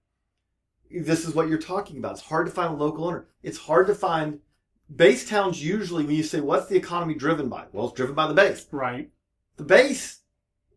this 0.92 1.26
is 1.26 1.34
what 1.34 1.48
you're 1.48 1.58
talking 1.58 1.98
about. 1.98 2.12
It's 2.12 2.20
hard 2.20 2.46
to 2.46 2.52
find 2.52 2.72
a 2.72 2.76
local 2.76 3.04
owner. 3.04 3.26
It's 3.42 3.58
hard 3.58 3.88
to 3.88 3.96
find 3.96 4.38
base 4.94 5.28
towns 5.28 5.60
usually 5.60 6.04
when 6.04 6.14
you 6.14 6.22
say 6.22 6.38
what's 6.40 6.68
the 6.68 6.76
economy 6.76 7.14
driven 7.14 7.48
by? 7.48 7.64
Well 7.72 7.86
it's 7.88 7.96
driven 7.96 8.14
by 8.14 8.28
the 8.28 8.34
base. 8.34 8.64
Right. 8.70 9.10
the 9.56 9.64
base 9.64 10.20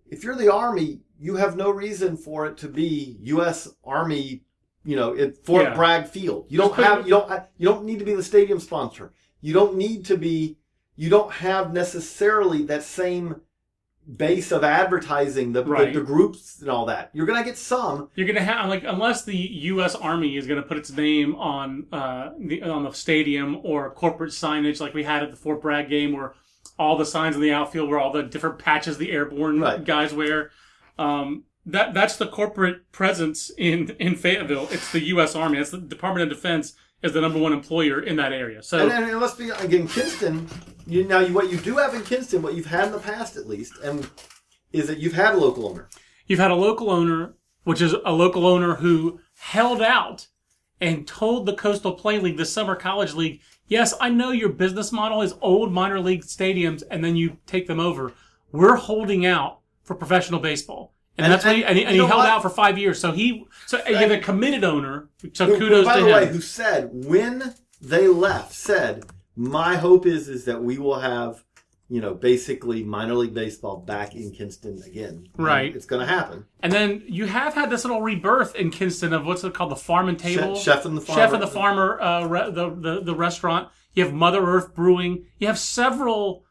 if 0.09 0.23
you're 0.23 0.35
the 0.35 0.51
army 0.51 1.01
you 1.19 1.35
have 1.35 1.55
no 1.55 1.69
reason 1.69 2.17
for 2.17 2.47
it 2.47 2.57
to 2.63 2.67
be 2.67 3.17
u.s 3.21 3.69
army 3.83 4.41
you 4.83 4.95
know 4.95 5.15
at 5.15 5.37
fort 5.45 5.65
Yeah. 5.65 5.75
bragg 5.75 6.07
field. 6.07 6.47
You 6.49 6.57
don't 6.57 6.73
have 6.75 7.05
you 7.05 7.11
don't 7.11 7.29
you 7.59 7.65
don't 7.69 7.85
need 7.85 7.99
to 7.99 8.05
be 8.05 8.15
the 8.15 8.23
stadium 8.33 8.59
sponsor. 8.59 9.13
You 9.39 9.53
don't 9.53 9.75
need 9.85 10.05
to 10.05 10.17
be 10.17 10.57
you 10.95 11.09
don't 11.11 11.31
have 11.47 11.73
necessarily 11.73 12.63
that 12.71 12.81
same 12.81 13.27
base 14.17 14.51
of 14.51 14.63
advertising 14.63 15.53
the, 15.53 15.63
Right. 15.63 15.93
the, 15.93 15.99
the 15.99 16.05
groups 16.05 16.59
and 16.61 16.69
all 16.69 16.85
that 16.87 17.09
you're 17.13 17.25
gonna 17.25 17.43
get 17.43 17.57
some 17.57 18.09
You're 18.15 18.27
gonna 18.27 18.43
have 18.43 18.67
like 18.69 18.83
unless 18.83 19.23
the 19.23 19.35
U.S. 19.37 19.95
Army 19.95 20.35
is 20.35 20.45
gonna 20.45 20.61
put 20.61 20.77
its 20.77 20.91
name 20.91 21.35
on 21.35 21.87
uh 21.91 22.31
the 22.37 22.61
on 22.63 22.83
the 22.83 22.91
stadium 22.91 23.59
or 23.63 23.89
corporate 23.91 24.31
signage 24.31 24.79
like 24.81 24.93
we 24.93 25.03
had 25.03 25.23
at 25.23 25.31
the 25.31 25.37
Fort 25.37 25.61
Bragg 25.61 25.89
game, 25.89 26.11
where 26.11 26.33
all 26.77 26.97
the 26.97 27.05
signs 27.05 27.35
in 27.35 27.41
the 27.41 27.51
outfield 27.53 27.89
were 27.89 27.99
all 27.99 28.11
the 28.11 28.23
different 28.23 28.59
patches 28.59 28.97
the 28.97 29.11
airborne 29.11 29.59
Right. 29.61 29.83
guys 29.85 30.13
wear. 30.13 30.51
Um, 30.99 31.43
that 31.65 31.93
that's 31.93 32.17
the 32.17 32.27
corporate 32.27 32.91
presence 32.91 33.51
in 33.57 33.95
in 33.99 34.15
Fayetteville. 34.15 34.67
It's 34.71 34.91
the 34.91 35.01
U.S. 35.05 35.33
Army. 35.35 35.59
It's 35.59 35.71
the 35.71 35.77
Department 35.77 36.29
of 36.29 36.35
Defense 36.35 36.73
is 37.03 37.13
the 37.13 37.21
number 37.21 37.37
one 37.37 37.53
employer 37.53 38.01
in 38.01 38.15
that 38.15 38.33
area. 38.33 38.63
So 38.63 38.79
and, 38.79 38.91
and, 38.91 39.05
and 39.05 39.19
let's 39.19 39.35
be 39.35 39.49
again 39.49 39.87
kinston 39.87 40.47
you 40.87 41.05
now 41.05 41.19
you, 41.19 41.33
what 41.33 41.51
you 41.51 41.57
do 41.57 41.77
have 41.77 41.93
in 41.93 42.01
kinston 42.03 42.41
what 42.41 42.55
you've 42.55 42.65
had 42.65 42.87
in 42.87 42.91
the 42.91 42.99
past 42.99 43.37
at 43.37 43.47
least 43.47 43.73
and 43.83 44.09
is 44.71 44.87
that 44.87 44.97
you've 44.97 45.13
had 45.13 45.35
a 45.35 45.37
local 45.37 45.67
owner 45.67 45.87
You've 46.25 46.39
had 46.39 46.51
a 46.51 46.55
local 46.55 46.89
owner, 46.89 47.35
which 47.63 47.81
is 47.81 47.93
a 48.05 48.11
local 48.11 48.47
owner 48.47 48.75
who 48.75 49.19
held 49.37 49.81
out 49.81 50.27
and 50.79 51.07
told 51.07 51.45
the 51.45 51.53
Coastal 51.53 51.93
Plain 51.93 52.23
League, 52.23 52.37
the 52.37 52.45
Summer 52.45 52.75
College 52.75 53.13
League, 53.13 53.41
yes, 53.67 53.93
I 53.99 54.09
know 54.09 54.31
your 54.31 54.49
business 54.49 54.91
model 54.91 55.21
is 55.21 55.35
old 55.41 55.71
minor 55.71 55.99
league 55.99 56.23
stadiums 56.23 56.83
and 56.89 57.03
then 57.03 57.15
you 57.15 57.37
take 57.45 57.67
them 57.67 57.79
over. 57.79 58.13
We're 58.51 58.75
holding 58.75 59.25
out 59.25 59.59
for 59.83 59.95
professional 59.95 60.39
baseball. 60.39 60.92
And, 61.17 61.25
And- 61.25 61.33
that's 61.33 61.45
what 61.45 61.55
he, 61.55 61.61
and 61.63 61.69
and 61.71 61.77
he, 61.77 61.85
and 61.85 61.93
he 61.93 61.97
held 61.99 62.11
what? 62.19 62.29
out 62.29 62.41
for 62.41 62.49
five 62.49 62.77
years. 62.77 62.99
So 62.99 63.11
he, 63.11 63.45
so 63.67 63.79
you 63.87 63.95
have 63.95 64.11
a 64.11 64.17
committed 64.19 64.63
owner. 64.63 65.09
So 65.33 65.45
who, 65.45 65.57
kudos 65.59 65.85
by 65.85 65.97
to 65.97 66.01
the 66.01 66.07
him. 66.07 66.13
way, 66.15 66.27
who 66.27 66.41
said 66.41 66.89
when 66.91 67.53
they 67.81 68.07
left, 68.07 68.53
said, 68.53 69.05
"My 69.35 69.75
hope 69.75 70.05
is 70.05 70.27
is 70.27 70.45
that 70.45 70.63
we 70.63 70.77
will 70.79 70.99
have, 70.99 71.43
you 71.89 72.01
know, 72.01 72.15
basically 72.15 72.83
minor 72.83 73.13
league 73.13 73.33
baseball 73.35 73.77
back 73.77 74.15
in 74.15 74.31
Kinston 74.31 74.81
again. 74.87 75.27
And 75.37 75.45
Right. 75.45 75.75
it's 75.75 75.85
going 75.85 75.99
to 75.99 76.11
happen. 76.11 76.45
And 76.61 76.71
then 76.73 77.03
you 77.07 77.27
have 77.27 77.53
had 77.53 77.69
this 77.69 77.83
little 77.85 78.01
rebirth 78.01 78.55
in 78.55 78.71
Kinston 78.71 79.13
of 79.13 79.25
what's 79.25 79.43
it 79.43 79.53
called, 79.53 79.69
the 79.69 79.75
Farm 79.75 80.09
and 80.09 80.17
Table, 80.17 80.55
Chef, 80.55 80.77
Chef 80.77 80.85
and 80.85 80.97
the 80.97 81.01
Farmer. 81.01 81.21
Chef 81.21 81.33
and 81.33 81.43
the 81.43 81.47
Farmer, 81.47 82.01
uh, 82.01 82.25
re- 82.25 82.49
the, 82.51 82.69
the 82.73 83.01
the 83.03 83.13
restaurant. 83.15 83.69
You 83.93 84.03
have 84.03 84.13
Mother 84.13 84.41
Earth 84.43 84.73
Brewing. 84.73 85.25
You 85.37 85.45
have 85.45 85.59
several. 85.59 86.43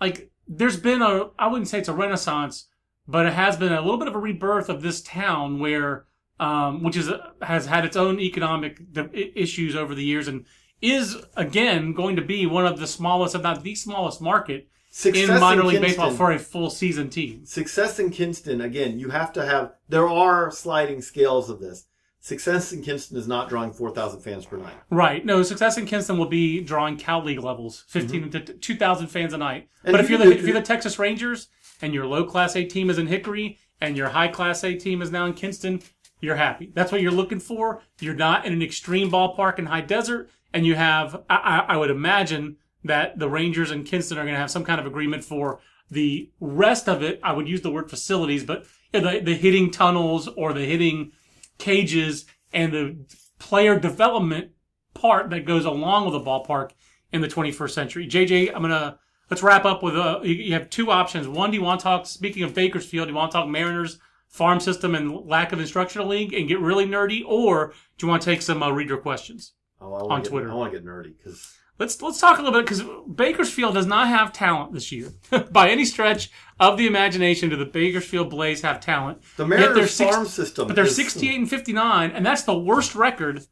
Like, 0.00 0.30
there's 0.46 0.78
been 0.78 1.02
a. 1.02 1.28
I 1.38 1.48
wouldn't 1.48 1.68
say 1.68 1.78
it's 1.80 1.88
a 1.88 1.92
renaissance, 1.92 2.67
but 3.08 3.26
it 3.26 3.32
has 3.32 3.56
been 3.56 3.72
a 3.72 3.80
little 3.80 3.96
bit 3.96 4.06
of 4.06 4.14
a 4.14 4.18
rebirth 4.18 4.68
of 4.68 4.82
this 4.82 5.00
town 5.00 5.58
where, 5.58 6.04
um, 6.38 6.82
which 6.82 6.96
is 6.96 7.10
has 7.42 7.66
had 7.66 7.84
its 7.84 7.96
own 7.96 8.20
economic 8.20 8.80
issues 9.12 9.74
over 9.74 9.94
the 9.94 10.04
years 10.04 10.28
and 10.28 10.44
is 10.80 11.16
again 11.36 11.92
going 11.94 12.14
to 12.14 12.22
be 12.22 12.46
one 12.46 12.66
of 12.66 12.78
the 12.78 12.86
smallest, 12.86 13.34
if 13.34 13.42
not 13.42 13.64
the 13.64 13.74
smallest 13.74 14.20
market 14.20 14.68
Success 14.90 15.28
in 15.28 15.40
minor 15.40 15.64
league 15.64 15.80
baseball 15.80 16.10
for 16.10 16.32
a 16.32 16.38
full 16.38 16.70
season 16.70 17.10
team. 17.10 17.44
Success 17.44 17.98
in 17.98 18.10
Kinston 18.10 18.60
again. 18.60 18.98
You 18.98 19.10
have 19.10 19.32
to 19.34 19.44
have. 19.44 19.74
There 19.88 20.08
are 20.08 20.50
sliding 20.50 21.02
scales 21.02 21.50
of 21.50 21.60
this. 21.60 21.86
Success 22.20 22.72
in 22.72 22.82
Kinston 22.82 23.16
is 23.16 23.28
not 23.28 23.48
drawing 23.48 23.72
four 23.72 23.90
thousand 23.90 24.20
fans 24.20 24.44
per 24.44 24.56
night. 24.56 24.74
Right. 24.90 25.24
No, 25.24 25.42
success 25.42 25.78
in 25.78 25.86
Kinston 25.86 26.18
will 26.18 26.26
be 26.26 26.60
drawing 26.60 26.96
Cal 26.96 27.22
League 27.22 27.38
levels, 27.38 27.84
15 27.88 28.30
to 28.30 28.40
2,000 28.40 29.06
fans 29.06 29.32
a 29.32 29.38
night. 29.38 29.68
Mm-hmm. 29.68 29.86
And 29.86 29.92
but 29.92 30.00
if 30.00 30.10
you're 30.10 30.18
the 30.18 30.32
if 30.32 30.42
you're 30.42 30.54
the 30.54 30.62
Texas 30.62 30.98
Rangers 30.98 31.48
and 31.80 31.94
your 31.94 32.06
low 32.06 32.24
class 32.24 32.56
A 32.56 32.64
team 32.64 32.90
is 32.90 32.98
in 32.98 33.06
Hickory 33.06 33.58
and 33.80 33.96
your 33.96 34.08
high 34.08 34.28
class 34.28 34.64
A 34.64 34.74
team 34.74 35.02
is 35.02 35.10
now 35.10 35.26
in 35.26 35.34
Kinston, 35.34 35.82
you're 36.20 36.36
happy. 36.36 36.70
That's 36.74 36.90
what 36.90 37.00
you're 37.00 37.12
looking 37.12 37.40
for. 37.40 37.80
You're 38.00 38.14
not 38.14 38.44
in 38.44 38.52
an 38.52 38.62
extreme 38.62 39.10
ballpark 39.10 39.58
in 39.58 39.66
high 39.66 39.82
desert, 39.82 40.30
and 40.52 40.66
you 40.66 40.74
have. 40.74 41.22
I, 41.30 41.64
I, 41.68 41.76
would 41.76 41.90
imagine 41.90 42.56
that 42.84 43.18
the 43.18 43.28
Rangers 43.28 43.70
and 43.70 43.86
Kinston 43.86 44.18
are 44.18 44.24
going 44.24 44.34
to 44.34 44.40
have 44.40 44.50
some 44.50 44.64
kind 44.64 44.80
of 44.80 44.86
agreement 44.86 45.24
for 45.24 45.60
the 45.90 46.30
rest 46.40 46.88
of 46.88 47.02
it. 47.02 47.20
I 47.22 47.32
would 47.32 47.48
use 47.48 47.60
the 47.60 47.70
word 47.70 47.88
facilities, 47.88 48.44
but 48.44 48.66
the 48.92 49.20
the 49.22 49.34
hitting 49.34 49.70
tunnels 49.70 50.28
or 50.28 50.52
the 50.52 50.64
hitting 50.64 51.12
cages 51.58 52.26
and 52.52 52.72
the 52.72 52.96
player 53.38 53.78
development 53.78 54.50
part 54.94 55.30
that 55.30 55.44
goes 55.44 55.64
along 55.64 56.04
with 56.04 56.14
the 56.14 56.30
ballpark 56.30 56.70
in 57.12 57.20
the 57.20 57.28
21st 57.28 57.70
century. 57.70 58.08
JJ, 58.08 58.52
I'm 58.54 58.62
gonna 58.62 58.98
let's 59.30 59.42
wrap 59.42 59.64
up 59.64 59.82
with 59.82 59.96
uh 59.96 60.20
you- 60.22 60.52
have 60.52 60.70
two 60.70 60.90
options. 60.90 61.26
One, 61.28 61.50
do 61.50 61.56
you 61.56 61.62
want 61.62 61.80
to 61.80 61.84
talk? 61.84 62.06
Speaking 62.06 62.42
of 62.42 62.54
Bakersfield, 62.54 63.08
do 63.08 63.12
you 63.12 63.16
want 63.16 63.30
to 63.32 63.38
talk 63.38 63.48
Mariners 63.48 63.98
farm 64.28 64.60
system 64.60 64.94
and 64.94 65.26
lack 65.26 65.52
of 65.52 65.60
instructional 65.60 66.06
league 66.06 66.34
and 66.34 66.46
get 66.48 66.60
really 66.60 66.84
nerdy, 66.86 67.22
or 67.26 67.72
do 67.96 68.06
you 68.06 68.08
want 68.10 68.22
to 68.22 68.30
take 68.30 68.42
some 68.42 68.62
uh, 68.62 68.70
reader 68.70 68.96
questions? 68.98 69.52
Oh, 69.80 70.08
On 70.08 70.22
get, 70.22 70.28
Twitter. 70.30 70.50
I 70.50 70.54
want 70.54 70.72
to 70.72 70.78
get 70.78 70.86
nerdy 70.86 71.14
because 71.16 71.54
Let's 71.78 72.02
let's 72.02 72.18
talk 72.20 72.40
a 72.40 72.42
little 72.42 72.58
bit 72.60 72.66
because 72.68 72.82
Bakersfield 73.14 73.74
does 73.74 73.86
not 73.86 74.08
have 74.08 74.32
talent 74.32 74.72
this 74.72 74.90
year 74.90 75.12
by 75.52 75.70
any 75.70 75.84
stretch 75.84 76.28
of 76.58 76.76
the 76.76 76.88
imagination. 76.88 77.50
Do 77.50 77.56
the 77.56 77.64
Bakersfield 77.64 78.30
Blaze 78.30 78.62
have 78.62 78.80
talent? 78.80 79.22
the 79.36 79.46
Mariners 79.46 79.94
six- 79.94 80.10
farm 80.12 80.26
system. 80.26 80.66
But 80.66 80.74
they're 80.74 80.86
is- 80.86 80.96
68 80.96 81.36
and 81.38 81.48
59, 81.48 82.10
and 82.10 82.26
that's 82.26 82.42
the 82.42 82.58
worst 82.58 82.96
record 82.96 83.46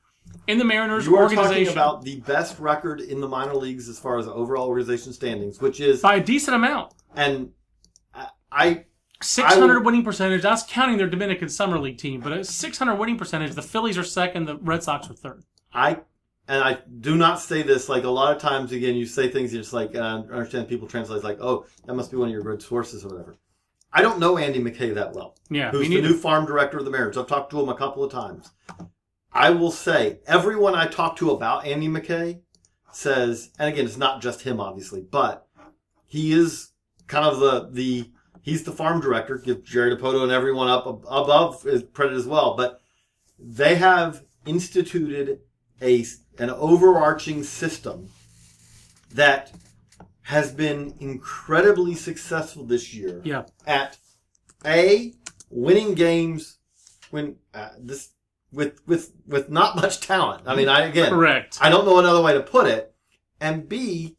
in 0.47 0.59
the 0.59 0.65
Mariners 0.65 1.07
You 1.07 1.17
are 1.17 1.23
organization 1.25 1.65
talking 1.67 1.73
about 1.73 2.03
the 2.03 2.21
best 2.21 2.59
record 2.59 3.01
in 3.01 3.21
the 3.21 3.29
minor 3.29 3.55
leagues 3.55 3.89
as 3.89 3.99
far 3.99 4.19
as 4.19 4.27
overall 4.29 4.69
organization 4.69 5.13
standings, 5.13 5.61
which 5.61 5.81
is 5.81 6.01
by 6.01 6.17
a 6.17 6.23
decent 6.23 6.55
amount. 6.55 6.93
and 7.15 7.51
I- 8.15 8.29
I 8.53 8.85
600 9.23 9.85
winning 9.85 10.05
percentage. 10.05 10.43
That's 10.43 10.63
counting 10.69 10.99
their 10.99 11.09
Dominican 11.09 11.49
Summer 11.49 11.79
League 11.79 11.99
team, 11.99 12.21
but 12.21 12.33
a 12.33 12.45
600 12.45 12.95
winning 12.97 13.17
percentage. 13.19 13.55
The 13.55 13.63
Phillies 13.63 13.97
are 13.99 14.05
second. 14.05 14.45
The 14.45 14.57
Red 14.57 14.83
Sox 14.83 15.11
are 15.11 15.15
third. 15.15 15.43
I 15.73 16.01
and 16.49 16.63
I 16.63 16.79
do 17.01 17.17
not 17.17 17.41
say 17.41 17.63
this 17.63 17.89
like 17.89 18.05
a 18.05 18.11
lot 18.11 18.35
of 18.37 18.41
times. 18.41 18.73
Again, 18.73 18.95
you 18.95 19.05
say 19.07 19.29
things 19.29 19.53
you're 19.53 19.63
just 19.63 19.73
like 19.73 19.97
I 19.97 20.17
understand 20.19 20.69
people 20.69 20.87
translate 20.87 21.25
like, 21.25 21.39
oh, 21.41 21.65
that 21.87 21.95
must 21.95 22.11
be 22.11 22.17
one 22.19 22.29
of 22.29 22.33
your 22.33 22.43
good 22.43 22.63
sources 22.63 23.05
or 23.05 23.09
whatever. 23.09 23.37
I 23.93 24.03
don't 24.03 24.19
know 24.19 24.37
Andy 24.37 24.61
McKay 24.61 24.95
that 24.95 25.13
well. 25.15 25.35
Yeah, 25.49 25.71
who's 25.71 25.89
the 25.89 26.03
new 26.03 26.15
farm 26.17 26.45
director 26.45 26.77
of 26.79 26.85
the 26.85 26.91
Mariners? 26.91 27.17
I've 27.17 27.27
talked 27.27 27.51
to 27.53 27.61
him 27.61 27.69
a 27.71 27.75
couple 27.75 28.05
of 28.05 28.13
times. 28.13 28.51
I 29.37 29.51
will 29.51 29.71
say 29.71 30.21
everyone 30.27 30.75
I 30.75 30.87
talk 30.87 31.17
to 31.17 31.31
about 31.31 31.67
Andy 31.67 31.89
McKay 31.89 32.41
says, 32.91 33.51
and 33.59 33.69
again, 33.69 33.85
it's 33.85 33.99
not 33.99 34.23
just 34.23 34.43
him, 34.43 34.61
obviously, 34.61 35.03
but 35.03 35.47
he 36.07 36.33
is 36.33 36.71
kind 37.07 37.27
of 37.27 37.39
the 37.39 37.69
the 37.71 38.11
he's 38.41 38.65
the 38.65 38.73
farm 38.73 39.01
director. 39.01 39.37
Give 39.37 39.63
Jerry 39.63 39.95
Dipoto 39.95 40.23
and 40.23 40.33
everyone 40.33 40.69
up 40.69 40.87
above 40.87 41.63
his 41.65 41.85
credit 41.93 42.17
as 42.17 42.27
well, 42.27 42.57
but 42.57 42.81
they 43.39 43.75
have 43.75 44.23
instituted 44.47 45.41
a 45.83 46.07
an 46.39 46.49
overarching 46.49 47.43
system 47.43 48.09
that 49.13 49.53
has 50.23 50.51
been 50.51 50.95
incredibly 50.99 51.95
successful 51.95 52.65
this 52.65 52.95
year 52.95 53.21
Yeah, 53.23 53.45
at 53.67 53.99
a 54.65 55.13
winning 55.51 55.95
games 55.95 56.59
when 57.11 57.37
uh, 57.55 57.69
this 57.79 58.16
with 58.53 58.81
with 58.87 59.13
with 59.27 59.51
not 59.51 59.77
much 59.77 60.01
talent. 60.01 60.43
I 60.47 60.55
mean, 60.57 60.69
I 60.69 60.87
again, 60.87 61.11
correct. 61.11 61.59
I 61.61 61.69
don't 61.69 61.85
know 61.85 61.99
another 61.99 62.23
way 62.23 62.33
to 62.33 62.41
put 62.41 62.67
it. 62.67 62.95
And 63.41 63.69
B, 63.69 64.17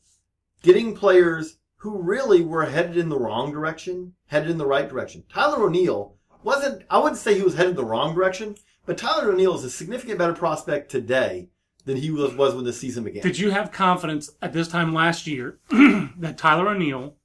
getting 0.61 0.95
players 0.95 1.57
who 1.77 2.01
really 2.01 2.43
were 2.43 2.65
headed 2.65 2.97
in 2.97 3.09
the 3.09 3.19
wrong 3.19 3.51
direction, 3.51 4.13
headed 4.27 4.49
in 4.49 4.57
the 4.57 4.65
right 4.65 4.87
direction. 4.87 5.23
Tyler 5.31 5.65
O'Neill 5.65 6.15
wasn't. 6.43 6.83
I 6.89 6.99
wouldn't 6.99 7.17
say 7.17 7.35
he 7.35 7.43
was 7.43 7.55
headed 7.55 7.75
the 7.75 7.85
wrong 7.85 8.13
direction, 8.13 8.55
but 8.85 8.97
Tyler 8.97 9.31
O'Neill 9.31 9.55
is 9.55 9.63
a 9.63 9.69
significant 9.69 10.19
better 10.19 10.33
prospect 10.33 10.91
today 10.91 11.49
than 11.85 11.97
he 11.97 12.11
was 12.11 12.33
was 12.35 12.53
when 12.53 12.65
the 12.65 12.73
season 12.73 13.03
began. 13.03 13.23
Did 13.23 13.39
you 13.39 13.51
have 13.51 13.71
confidence 13.71 14.29
at 14.41 14.53
this 14.53 14.67
time 14.67 14.93
last 14.93 15.25
year 15.25 15.59
that 15.69 16.37
Tyler 16.37 16.69
O'Neill, 16.69 17.15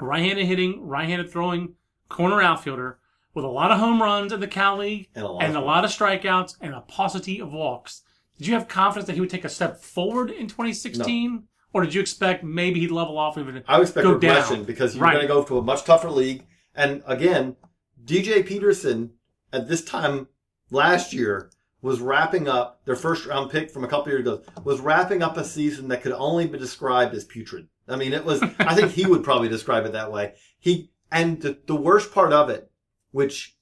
right-handed 0.00 0.46
hitting, 0.46 0.86
right-handed 0.86 1.30
throwing, 1.30 1.74
corner 2.08 2.40
outfielder 2.40 2.98
with 3.34 3.44
a 3.44 3.48
lot 3.48 3.70
of 3.72 3.78
home 3.78 4.00
runs 4.00 4.32
in 4.32 4.40
the 4.40 4.46
Cal 4.48 4.78
League 4.78 5.08
And 5.14 5.24
a 5.24 5.28
lot 5.28 5.42
and 5.44 5.56
of- 5.56 5.62
a 5.62 5.66
lot 5.66 5.84
of 5.84 5.90
strikeouts 5.90 6.56
and 6.60 6.72
a 6.74 6.80
paucity 6.80 7.40
of 7.40 7.52
walks? 7.52 8.02
Did 8.38 8.46
you 8.48 8.54
have 8.54 8.66
confidence 8.68 9.06
that 9.06 9.14
he 9.14 9.20
would 9.20 9.30
take 9.30 9.44
a 9.44 9.48
step 9.48 9.80
forward 9.80 10.30
in 10.30 10.46
2016, 10.48 11.44
or 11.72 11.84
did 11.84 11.94
you 11.94 12.00
expect 12.00 12.42
maybe 12.44 12.80
he'd 12.80 12.90
level 12.90 13.18
off 13.18 13.38
even 13.38 13.62
I 13.68 13.78
would 13.78 13.82
expect 13.84 14.04
go 14.04 14.12
regression 14.12 14.56
down? 14.58 14.64
because 14.64 14.94
you're 14.96 15.04
Right. 15.04 15.12
going 15.14 15.22
to 15.26 15.32
go 15.32 15.42
to 15.44 15.58
a 15.58 15.62
much 15.62 15.84
tougher 15.84 16.10
league. 16.10 16.46
And 16.74 17.02
again, 17.06 17.56
DJ 18.04 18.42
Peterson 18.44 19.12
at 19.52 19.68
this 19.68 19.84
time 19.84 20.28
last 20.70 21.12
year 21.12 21.50
was 21.80 22.00
wrapping 22.00 22.48
up 22.48 22.84
their 22.86 22.96
first 22.96 23.26
round 23.26 23.50
pick 23.50 23.70
from 23.70 23.84
a 23.84 23.88
couple 23.88 24.08
years 24.10 24.20
ago 24.22 24.42
was 24.64 24.80
wrapping 24.80 25.22
up 25.22 25.36
a 25.36 25.44
season 25.44 25.88
that 25.88 26.02
could 26.02 26.12
only 26.12 26.46
be 26.46 26.58
described 26.58 27.14
as 27.14 27.24
putrid. 27.24 27.68
I 27.86 27.96
mean, 27.96 28.12
it 28.14 28.24
was. 28.24 28.42
I 28.58 28.74
think 28.74 28.92
he 28.92 29.04
would 29.06 29.22
probably 29.22 29.48
describe 29.48 29.84
it 29.84 29.92
that 29.92 30.10
way. 30.10 30.34
He 30.58 30.90
and 31.12 31.40
the, 31.42 31.58
the 31.66 31.76
worst 31.76 32.12
part 32.12 32.32
of 32.32 32.48
it, 32.50 32.70
which 33.14 33.54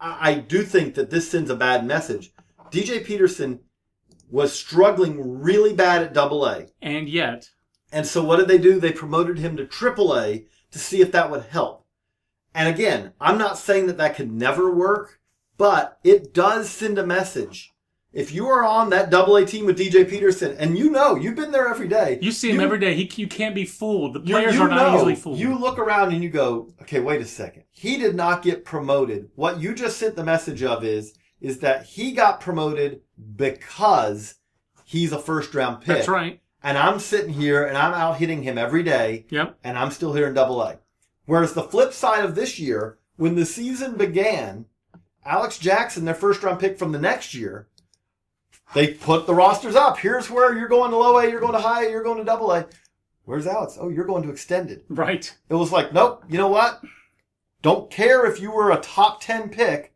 I, 0.00 0.30
I 0.30 0.34
do 0.36 0.62
think 0.62 0.94
that 0.94 1.10
this 1.10 1.30
sends 1.30 1.50
a 1.50 1.54
bad 1.54 1.86
message. 1.86 2.32
DJ 2.70 3.04
Peterson 3.04 3.60
was 4.30 4.54
struggling 4.54 5.42
really 5.42 5.74
bad 5.74 6.02
at 6.02 6.14
Double 6.14 6.46
A. 6.46 6.68
And 6.80 7.06
yet, 7.06 7.50
And 7.92 8.06
so 8.06 8.24
what 8.24 8.38
did 8.38 8.48
they 8.48 8.56
do? 8.56 8.80
They 8.80 8.92
promoted 8.92 9.38
him 9.38 9.58
to 9.58 9.66
AAA 9.66 10.46
to 10.70 10.78
see 10.78 11.02
if 11.02 11.12
that 11.12 11.30
would 11.30 11.44
help. 11.44 11.84
And 12.54 12.66
again, 12.66 13.12
I'm 13.20 13.36
not 13.36 13.58
saying 13.58 13.88
that 13.88 13.98
that 13.98 14.16
could 14.16 14.32
never 14.32 14.74
work, 14.74 15.20
but 15.58 15.98
it 16.02 16.32
does 16.32 16.70
send 16.70 16.98
a 16.98 17.06
message. 17.06 17.73
If 18.14 18.32
you 18.32 18.46
are 18.46 18.64
on 18.64 18.90
that 18.90 19.10
double 19.10 19.34
A 19.36 19.44
team 19.44 19.66
with 19.66 19.76
DJ 19.76 20.08
Peterson, 20.08 20.56
and 20.56 20.78
you 20.78 20.88
know, 20.88 21.16
you've 21.16 21.34
been 21.34 21.50
there 21.50 21.68
every 21.68 21.88
day. 21.88 22.18
you 22.22 22.30
see 22.30 22.50
him 22.52 22.60
every 22.60 22.78
day. 22.78 22.94
He 22.94 23.10
you 23.20 23.26
can't 23.26 23.56
be 23.56 23.64
fooled. 23.64 24.14
The 24.14 24.20
you- 24.20 24.34
players 24.36 24.54
you 24.54 24.62
are 24.62 24.68
not 24.68 24.92
know, 24.92 24.96
easily 24.98 25.16
fooled. 25.16 25.38
You 25.38 25.58
look 25.58 25.78
around 25.80 26.12
and 26.12 26.22
you 26.22 26.30
go, 26.30 26.72
okay, 26.82 27.00
wait 27.00 27.20
a 27.20 27.24
second. 27.24 27.64
He 27.72 27.96
did 27.96 28.14
not 28.14 28.42
get 28.42 28.64
promoted. 28.64 29.30
What 29.34 29.60
you 29.60 29.74
just 29.74 29.96
sent 29.98 30.14
the 30.14 30.22
message 30.22 30.62
of 30.62 30.84
is, 30.84 31.14
is 31.40 31.58
that 31.58 31.84
he 31.86 32.12
got 32.12 32.40
promoted 32.40 33.00
because 33.36 34.36
he's 34.84 35.12
a 35.12 35.18
first 35.18 35.54
round 35.54 35.78
pick. 35.80 35.88
That's 35.96 36.08
right. 36.08 36.40
And 36.62 36.78
I'm 36.78 36.98
sitting 37.00 37.34
here 37.34 37.66
and 37.66 37.76
I'm 37.76 37.92
out 37.92 38.18
hitting 38.18 38.42
him 38.44 38.56
every 38.56 38.82
day 38.84 39.26
Yep. 39.30 39.58
and 39.64 39.76
I'm 39.76 39.90
still 39.90 40.12
here 40.14 40.28
in 40.28 40.34
double 40.34 40.62
A. 40.62 40.78
Whereas 41.26 41.52
the 41.52 41.62
flip 41.64 41.92
side 41.92 42.24
of 42.24 42.34
this 42.36 42.58
year, 42.58 42.98
when 43.16 43.34
the 43.34 43.44
season 43.44 43.96
began, 43.96 44.66
Alex 45.26 45.58
Jackson, 45.58 46.04
their 46.04 46.14
first 46.14 46.42
round 46.42 46.60
pick 46.60 46.78
from 46.78 46.92
the 46.92 46.98
next 46.98 47.34
year, 47.34 47.68
they 48.74 48.88
put 48.94 49.26
the 49.26 49.34
rosters 49.34 49.74
up. 49.76 49.98
Here's 49.98 50.28
where 50.28 50.56
you're 50.56 50.68
going 50.68 50.90
to 50.90 50.96
low 50.96 51.18
A, 51.18 51.28
you're 51.28 51.40
going 51.40 51.52
to 51.54 51.60
high 51.60 51.86
A, 51.86 51.90
you're 51.90 52.02
going 52.02 52.18
to 52.18 52.24
double 52.24 52.52
A. 52.52 52.66
Where's 53.24 53.46
Alex? 53.46 53.78
Oh, 53.80 53.88
you're 53.88 54.04
going 54.04 54.22
to 54.24 54.30
extended. 54.30 54.82
Right. 54.88 55.34
It 55.48 55.54
was 55.54 55.72
like, 55.72 55.92
nope, 55.92 56.24
you 56.28 56.36
know 56.36 56.48
what? 56.48 56.82
Don't 57.62 57.90
care 57.90 58.26
if 58.26 58.40
you 58.40 58.50
were 58.50 58.70
a 58.70 58.80
top 58.80 59.22
10 59.22 59.48
pick. 59.48 59.94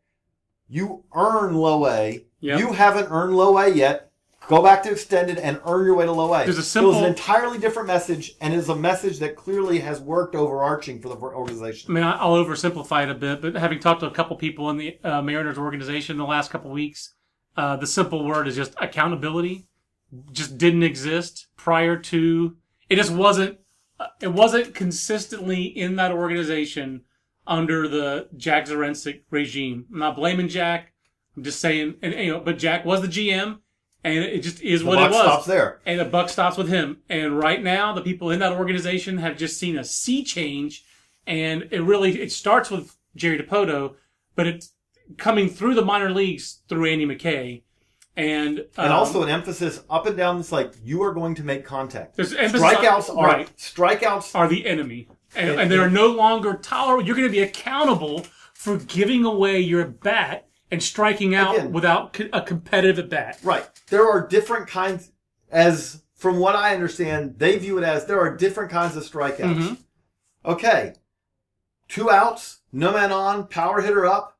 You 0.69 1.05
earn 1.15 1.55
low 1.55 1.87
A. 1.87 2.25
Yep. 2.41 2.59
You 2.59 2.73
haven't 2.73 3.11
earned 3.11 3.37
low 3.37 3.59
A 3.59 3.69
yet. 3.69 4.11
Go 4.49 4.63
back 4.63 4.83
to 4.85 4.91
extended 4.91 5.37
and 5.37 5.61
earn 5.67 5.85
your 5.85 5.95
way 5.95 6.07
to 6.07 6.13
low 6.13 6.33
A. 6.33 6.45
There's 6.45 6.75
a 6.75 6.79
It 6.79 6.83
was 6.83 6.97
an 6.97 7.05
entirely 7.05 7.59
different 7.59 7.87
message 7.87 8.33
and 8.41 8.55
is 8.55 8.71
a 8.71 8.75
message 8.75 9.19
that 9.19 9.37
clearly 9.37 9.81
has 9.81 10.01
worked 10.01 10.35
overarching 10.35 11.03
for 11.03 11.11
the 11.11 11.17
organization. 11.17 11.91
I 11.91 11.95
mean, 11.95 12.05
I'll 12.05 12.43
oversimplify 12.43 13.03
it 13.03 13.11
a 13.11 13.15
bit, 13.15 13.43
but 13.43 13.55
having 13.57 13.79
talked 13.79 14.01
to 14.01 14.07
a 14.07 14.11
couple 14.11 14.37
people 14.37 14.71
in 14.71 14.79
the 14.79 14.99
uh, 15.05 15.21
Mariners 15.21 15.59
organization 15.59 16.15
in 16.15 16.19
the 16.19 16.25
last 16.25 16.51
couple 16.51 16.71
weeks, 16.71 17.13
uh, 17.59 17.77
the 17.77 17.87
simple 17.87 18.25
word 18.25 18.47
is 18.49 18.57
just 18.57 18.75
accountability. 18.81 19.67
Just 20.33 20.57
didn't 20.57 20.85
exist 20.85 21.49
prior 21.57 21.97
to. 22.13 22.57
It 22.89 22.97
just 22.97 23.13
wasn't. 23.13 23.59
uh, 24.01 24.07
It 24.23 24.33
wasn't 24.33 24.75
consistently 24.75 25.65
in 25.65 25.97
that 25.97 26.13
organization 26.13 27.03
under 27.47 27.89
the 27.89 28.29
Jack 28.37 28.67
Zduriencik 28.67 29.23
regime. 29.31 29.87
I'm 29.93 29.99
not 29.99 30.17
blaming 30.17 30.49
Jack. 30.49 30.93
I'm 31.37 31.43
just 31.45 31.61
saying, 31.61 31.95
and 32.03 32.15
you 32.15 32.33
know, 32.33 32.41
but 32.41 32.59
Jack 32.59 32.85
was 32.85 33.01
the 33.03 33.09
GM, 33.09 33.59
and 34.05 34.15
it 34.37 34.43
just 34.43 34.61
is 34.63 34.81
The 34.83 34.87
what 34.89 34.97
buck 34.97 35.11
it 35.11 35.15
was 35.15 35.23
stops 35.23 35.47
there. 35.47 35.81
and 35.87 36.01
the 36.01 36.05
buck 36.05 36.29
stops 36.31 36.57
with 36.57 36.69
him. 36.69 36.99
And 37.09 37.39
right 37.39 37.63
now, 37.63 37.93
the 37.93 38.03
people 38.03 38.31
in 38.31 38.39
that 38.41 38.53
organization 38.53 39.19
have 39.19 39.37
just 39.37 39.59
seen 39.59 39.77
a 39.79 39.85
sea 39.85 40.25
change, 40.25 40.85
and 41.27 41.69
it 41.71 41.81
really 41.83 42.21
it 42.21 42.33
starts 42.33 42.71
with 42.71 42.97
Jerry 43.15 43.39
Dipoto, 43.39 43.95
but 44.37 44.47
it's 44.47 44.73
coming 45.17 45.49
through 45.49 45.75
the 45.75 45.85
minor 45.85 46.11
leagues 46.11 46.61
through 46.69 46.87
Andy 46.91 47.07
McKay, 47.07 47.63
and 48.17 48.59
And 48.59 48.69
um, 48.77 48.93
also 48.93 49.23
an 49.23 49.29
emphasis 49.29 49.83
up 49.89 50.07
and 50.07 50.17
down. 50.17 50.41
It's 50.41 50.53
like 50.53 50.75
you 50.83 51.03
are 51.03 51.15
going 51.15 51.35
to 51.37 51.45
make 51.45 51.65
contact. 51.65 52.17
There's 52.17 52.35
emphasis 52.35 52.63
on- 52.63 52.75
Strikeouts 52.75 53.17
are 53.17 53.27
right. 53.27 53.57
strikeouts. 53.57 54.35
are 54.35 54.49
the 54.49 54.67
enemy, 54.67 55.09
and, 55.37 55.61
and 55.61 55.71
they're 55.71 55.91
no 55.91 56.09
longer 56.09 56.55
tolerable. 56.55 57.05
You're 57.05 57.17
going 57.17 57.29
to 57.29 57.33
be 57.33 57.43
accountable 57.43 58.27
for 58.55 58.77
giving 58.77 59.25
away 59.25 59.61
your 59.61 59.85
bat 59.87 60.49
and 60.71 60.83
striking 60.83 61.35
out 61.35 61.55
Again. 61.57 61.73
without 61.73 62.19
a 62.33 62.43
competitive 62.43 62.99
at 62.99 63.09
bat. 63.09 63.39
Right. 63.43 63.67
There 63.89 64.07
are 64.09 64.27
different 64.27 64.67
kinds. 64.69 65.13
As 65.51 66.03
from 66.15 66.39
what 66.41 66.57
I 66.57 66.75
understand, 66.75 67.39
they 67.39 67.57
view 67.57 67.79
it 67.79 67.85
as 67.85 68.05
there 68.07 68.21
are 68.21 68.37
different 68.37 68.71
kinds 68.71 68.97
of 68.97 69.05
strikeouts. 69.05 69.39
Mm-hmm. 69.39 69.75
Okay, 70.45 70.95
two 71.89 72.11
outs, 72.11 72.61
no 72.73 72.93
man 72.93 73.13
on, 73.13 73.47
power 73.49 73.81
hitter 73.81 74.07
up, 74.07 74.38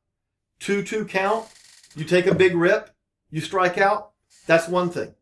two 0.59 0.83
two 0.83 1.05
count. 1.05 1.47
You 1.95 2.05
take 2.05 2.27
a 2.27 2.35
big 2.35 2.55
rip, 2.55 2.89
you 3.31 3.41
strike 3.41 3.77
out. 3.77 4.11
That's 4.47 4.67
one 4.67 4.89
thing. 4.89 5.13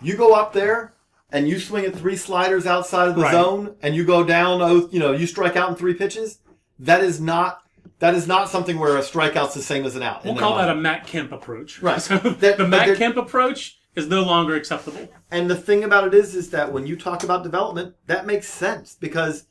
You 0.00 0.16
go 0.16 0.34
up 0.34 0.52
there 0.52 0.94
and 1.30 1.48
you 1.48 1.58
swing 1.58 1.84
at 1.84 1.94
three 1.96 2.16
sliders 2.16 2.66
outside 2.66 3.08
of 3.08 3.14
the 3.16 3.22
Right. 3.22 3.32
zone, 3.32 3.76
and 3.82 3.94
you 3.94 4.04
go 4.04 4.22
down. 4.24 4.60
Oh, 4.60 4.88
you 4.92 4.98
know, 4.98 5.12
you 5.12 5.26
strike 5.26 5.56
out 5.56 5.70
in 5.70 5.76
three 5.76 5.94
pitches. 5.94 6.38
That 6.78 7.02
is 7.02 7.20
not. 7.20 7.60
That 8.00 8.14
is 8.14 8.26
not 8.26 8.48
something 8.48 8.78
where 8.80 8.96
a 8.96 9.00
strikeout's 9.02 9.54
the 9.54 9.62
same 9.62 9.84
as 9.84 9.94
an 9.94 10.02
out. 10.02 10.24
We'll 10.24 10.34
call 10.36 10.56
that 10.56 10.68
a 10.68 10.74
Matt 10.74 11.06
Kemp 11.06 11.30
approach. 11.32 11.80
Right. 11.80 12.00
So 12.02 12.18
That- 12.18 12.58
the 12.58 12.66
Matt 12.66 12.96
Kemp 12.98 13.16
approach 13.16 13.78
is 13.94 14.08
no 14.08 14.22
longer 14.22 14.56
acceptable. 14.56 15.08
And 15.30 15.48
the 15.48 15.54
thing 15.56 15.84
about 15.84 16.08
it 16.08 16.14
is, 16.14 16.34
is 16.34 16.50
that 16.50 16.72
when 16.72 16.86
you 16.86 16.96
talk 16.96 17.22
about 17.22 17.42
development, 17.44 17.94
that 18.06 18.26
makes 18.26 18.48
sense 18.48 18.96
because 18.98 19.46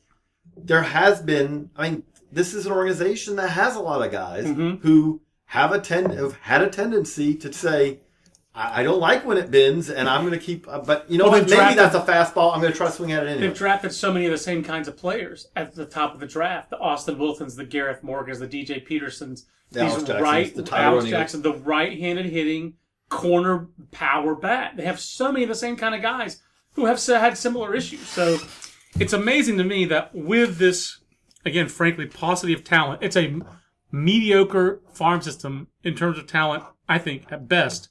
there 0.56 0.82
has 0.82 1.22
been. 1.22 1.70
I 1.76 1.88
mean, 1.90 2.02
this 2.32 2.54
is 2.54 2.66
an 2.66 2.72
organization 2.72 3.36
that 3.36 3.50
has 3.50 3.76
a 3.76 3.80
lot 3.80 4.04
of 4.04 4.10
guys 4.10 4.46
Mm-hmm. 4.46 4.86
who 4.86 5.20
have 5.46 5.70
a 5.72 5.78
ten 5.78 6.10
have 6.10 6.34
had 6.38 6.62
a 6.62 6.68
tendency 6.70 7.34
to 7.36 7.52
say, 7.52 8.00
"I, 8.54 8.80
I 8.80 8.82
don't 8.82 9.00
like 9.00 9.26
when 9.26 9.36
it 9.36 9.50
bends, 9.50 9.90
and 9.90 10.08
I'm 10.08 10.22
going 10.26 10.32
to 10.38 10.44
keep." 10.44 10.66
Uh, 10.66 10.78
but 10.80 11.10
you 11.10 11.18
know 11.18 11.24
Well, 11.24 11.32
what? 11.40 11.42
Maybe 11.50 11.56
drafted- 11.56 11.78
that's 11.78 11.94
a 11.94 12.00
fastball. 12.00 12.54
I'm 12.54 12.60
going 12.60 12.72
to 12.72 12.76
try 12.76 12.86
to 12.86 12.92
swing 12.92 13.12
at 13.12 13.24
it 13.24 13.28
anyway. 13.28 13.48
They've 13.48 13.56
drafted 13.56 13.92
so 13.92 14.12
many 14.12 14.24
of 14.26 14.32
the 14.32 14.38
same 14.38 14.64
kinds 14.64 14.88
of 14.88 14.96
players 14.96 15.48
at 15.56 15.74
the 15.74 15.84
top 15.84 16.14
of 16.14 16.20
the 16.20 16.26
draft: 16.26 16.70
the 16.70 16.78
Austin 16.78 17.18
Wilsons, 17.18 17.54
the 17.56 17.64
Gareth 17.66 18.02
Morgans, 18.02 18.38
the 18.38 18.48
DJ 18.48 18.84
Petersons. 18.84 19.46
The 19.70 19.80
these 19.84 19.92
Alex 19.94 20.10
right, 20.22 20.54
the 20.54 20.68
Alex. 20.76 21.06
Jackson, 21.06 21.40
the 21.42 21.54
right-handed 21.54 22.26
hitting 22.26 22.74
corner 23.08 23.68
power 23.90 24.34
bat. 24.34 24.72
They 24.76 24.84
have 24.84 25.00
so 25.00 25.30
many 25.32 25.44
of 25.44 25.48
the 25.48 25.54
same 25.54 25.76
kind 25.76 25.94
of 25.94 26.02
guys 26.02 26.42
who 26.74 26.86
have 26.86 27.02
had 27.06 27.36
similar 27.38 27.74
issues. 27.74 28.00
So 28.06 28.38
it's 28.98 29.12
amazing 29.12 29.58
to 29.58 29.64
me 29.64 29.84
that 29.86 30.14
with 30.14 30.58
this 30.58 30.98
again, 31.44 31.68
frankly, 31.68 32.06
paucity 32.06 32.52
of 32.52 32.64
talent. 32.64 33.02
It's 33.02 33.16
a 33.16 33.40
mediocre 33.90 34.80
farm 34.92 35.20
system 35.20 35.68
in 35.84 35.94
terms 35.94 36.18
of 36.18 36.26
talent, 36.26 36.64
I 36.88 36.98
think, 36.98 37.30
at 37.30 37.48
best. 37.48 37.88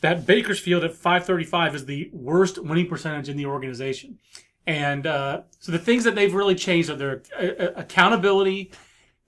That 0.00 0.26
Bakersfield 0.26 0.84
at 0.84 0.94
535 0.94 1.74
is 1.74 1.86
the 1.86 2.10
worst 2.12 2.62
winning 2.62 2.88
percentage 2.88 3.28
in 3.28 3.36
the 3.36 3.46
organization. 3.46 4.18
And 4.66 5.06
uh, 5.06 5.42
so 5.58 5.72
the 5.72 5.78
things 5.78 6.04
that 6.04 6.14
they've 6.14 6.32
really 6.32 6.54
changed 6.54 6.90
are 6.90 6.96
their 6.96 7.22
uh, 7.38 7.62
uh 7.62 7.72
accountability. 7.76 8.72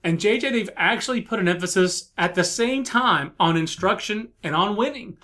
And 0.03 0.19
JJ, 0.19 0.51
they've 0.51 0.69
actually 0.75 1.21
put 1.21 1.39
an 1.39 1.47
emphasis 1.47 2.11
at 2.17 2.35
the 2.35 2.43
same 2.43 2.83
time 2.83 3.33
on 3.39 3.57
instruction 3.57 4.29
and 4.43 4.55
on 4.55 4.75
winning. 4.75 5.17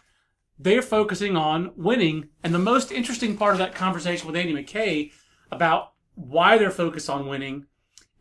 They're 0.59 0.81
focusing 0.81 1.35
on 1.35 1.71
winning. 1.75 2.29
And 2.43 2.53
the 2.53 2.59
most 2.59 2.91
interesting 2.91 3.37
part 3.37 3.53
of 3.53 3.59
that 3.59 3.75
conversation 3.75 4.27
with 4.27 4.35
Andy 4.35 4.53
McKay 4.53 5.11
about 5.51 5.93
why 6.15 6.57
they're 6.57 6.71
focused 6.71 7.09
on 7.09 7.27
winning 7.27 7.65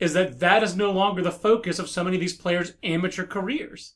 is 0.03 0.15
that 0.15 0.41
that 0.41 0.65
is 0.65 0.75
no 0.75 0.91
longer 0.91 1.23
the 1.23 1.31
focus 1.31 1.79
of 1.79 1.89
so 1.89 2.03
many 2.03 2.17
of 2.17 2.21
these 2.21 2.35
players' 2.35 2.75
amateur 2.83 3.25
careers. 3.25 3.95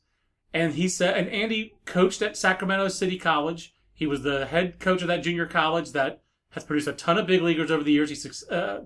And 0.54 0.74
he 0.74 0.88
said, 0.88 1.16
and 1.16 1.28
Andy 1.28 1.74
coached 1.84 2.22
at 2.22 2.36
Sacramento 2.36 2.86
City 2.86 3.18
College. 3.18 3.74
He 3.92 4.06
was 4.06 4.22
the 4.22 4.46
head 4.46 4.78
coach 4.78 5.02
of 5.02 5.08
that 5.08 5.24
junior 5.24 5.46
college 5.46 5.90
that 5.92 6.22
has 6.50 6.62
produced 6.62 6.86
a 6.86 6.92
ton 6.92 7.18
of 7.18 7.26
big 7.26 7.42
leaguers 7.42 7.72
over 7.72 7.82
the 7.82 7.90
years. 7.90 8.10
He 8.10 8.30
uh, 8.54 8.82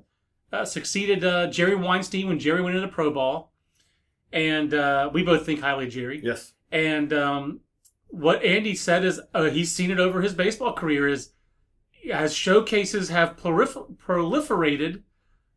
uh, 0.51 0.65
succeeded 0.65 1.23
uh, 1.23 1.49
Jerry 1.49 1.75
Weinstein 1.75 2.27
when 2.27 2.39
Jerry 2.39 2.63
went 2.63 2.77
into 2.77 2.89
pro 2.89 3.13
ball, 3.13 3.53
and 4.33 4.73
uh, 4.73 5.11
we 5.13 5.23
both 5.23 5.45
think 5.45 5.61
highly 5.61 5.89
of 5.89 5.93
Jerry. 5.93 6.23
Yes. 6.25 6.55
And 6.73 7.13
um, 7.13 7.61
what 8.09 8.43
Andy 8.43 8.75
said 8.75 9.05
is 9.05 9.21
uh, 9.35 9.51
he's 9.51 9.71
seen 9.71 9.91
it 9.91 10.01
over 10.01 10.23
his 10.23 10.33
baseball 10.33 10.73
career 10.73 11.07
is 11.07 11.33
as 12.11 12.33
showcases 12.33 13.11
have 13.11 13.37
prolifer- 13.37 13.95
proliferated, 13.99 15.03